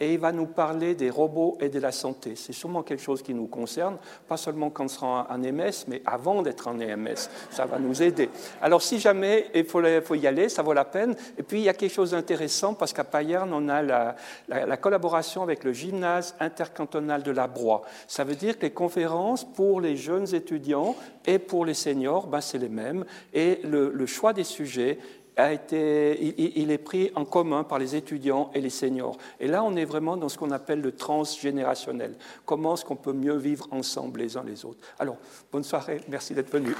et 0.00 0.14
il 0.14 0.18
va 0.18 0.32
nous 0.32 0.46
parler 0.46 0.94
des 0.94 1.10
robots 1.10 1.58
et 1.60 1.68
de 1.68 1.78
la 1.78 1.92
santé. 1.92 2.34
C'est 2.34 2.54
sûrement 2.54 2.82
quelque 2.82 3.02
chose 3.02 3.22
qui 3.22 3.34
nous 3.34 3.46
concerne, 3.46 3.98
pas 4.26 4.38
seulement 4.38 4.70
quand 4.70 4.84
on 4.84 4.88
sera 4.88 5.26
en 5.30 5.38
MS, 5.38 5.84
mais 5.88 6.02
avant 6.06 6.40
d'être 6.40 6.68
en 6.68 6.80
EMS. 6.80 7.28
Ça 7.50 7.66
va 7.66 7.78
nous 7.78 8.02
aider. 8.02 8.30
Alors 8.62 8.80
si 8.80 8.98
jamais 8.98 9.50
il 9.54 9.64
faut, 9.66 9.82
y 10.14 10.26
aller, 10.26 10.48
ça 10.48 10.62
vaut 10.62 10.72
la 10.72 10.86
peine. 10.86 11.14
Et 11.36 11.42
puis 11.42 11.58
il 11.58 11.64
y 11.64 11.68
a 11.68 11.74
quelque 11.74 11.92
chose 11.92 12.12
d'intéressant 12.12 12.72
parce 12.72 12.94
qu'à 12.94 13.04
Payerne, 13.04 13.52
on 13.52 13.68
a 13.68 13.82
la, 13.82 14.76
collaboration 14.78 15.42
avec 15.42 15.64
le 15.64 15.74
gymnase 15.74 16.34
intercantonal 16.40 17.22
de 17.22 17.30
la 17.30 17.46
Broye. 17.46 17.82
Ça 18.08 18.24
veut 18.24 18.36
dire 18.36 18.56
que 18.56 18.62
les 18.62 18.70
conférences 18.70 19.44
pour 19.44 19.82
les 19.82 19.96
jeunes 19.96 20.34
étudiants 20.34 20.96
et 21.26 21.38
pour 21.38 21.66
les 21.66 21.74
seniors, 21.74 22.26
ben, 22.26 22.40
c'est 22.40 22.58
les 22.58 22.70
mêmes. 22.70 23.04
Et 23.34 23.60
le 23.64 24.06
choix 24.06 24.32
des 24.32 24.44
sujets 24.44 24.98
il, 25.72 26.70
est 26.70 26.78
pris 26.78 27.10
en 27.14 27.24
commun 27.24 27.64
par 27.64 27.78
les 27.78 27.96
étudiants 27.96 28.50
et 28.54 28.60
les 28.60 28.70
seniors. 28.70 29.16
Et 29.38 29.46
là, 29.46 29.62
on 29.62 29.76
est 29.76 29.84
vraiment 29.84 30.16
dans 30.16 30.28
ce 30.28 30.38
qu'on 30.38 30.50
appelle 30.50 30.80
le 30.80 30.92
transgénérationnel. 30.92 32.14
Comment 32.44 32.74
est-ce 32.74 32.84
qu'on 32.84 32.96
peut 32.96 33.12
mieux 33.12 33.36
vivre 33.36 33.66
ensemble 33.70 34.20
les 34.20 34.36
uns 34.36 34.44
les 34.44 34.64
autres? 34.64 34.80
Alors, 34.98 35.16
bonne 35.52 35.64
soirée, 35.64 36.00
merci 36.08 36.34
d'être 36.34 36.50
venu. 36.50 36.74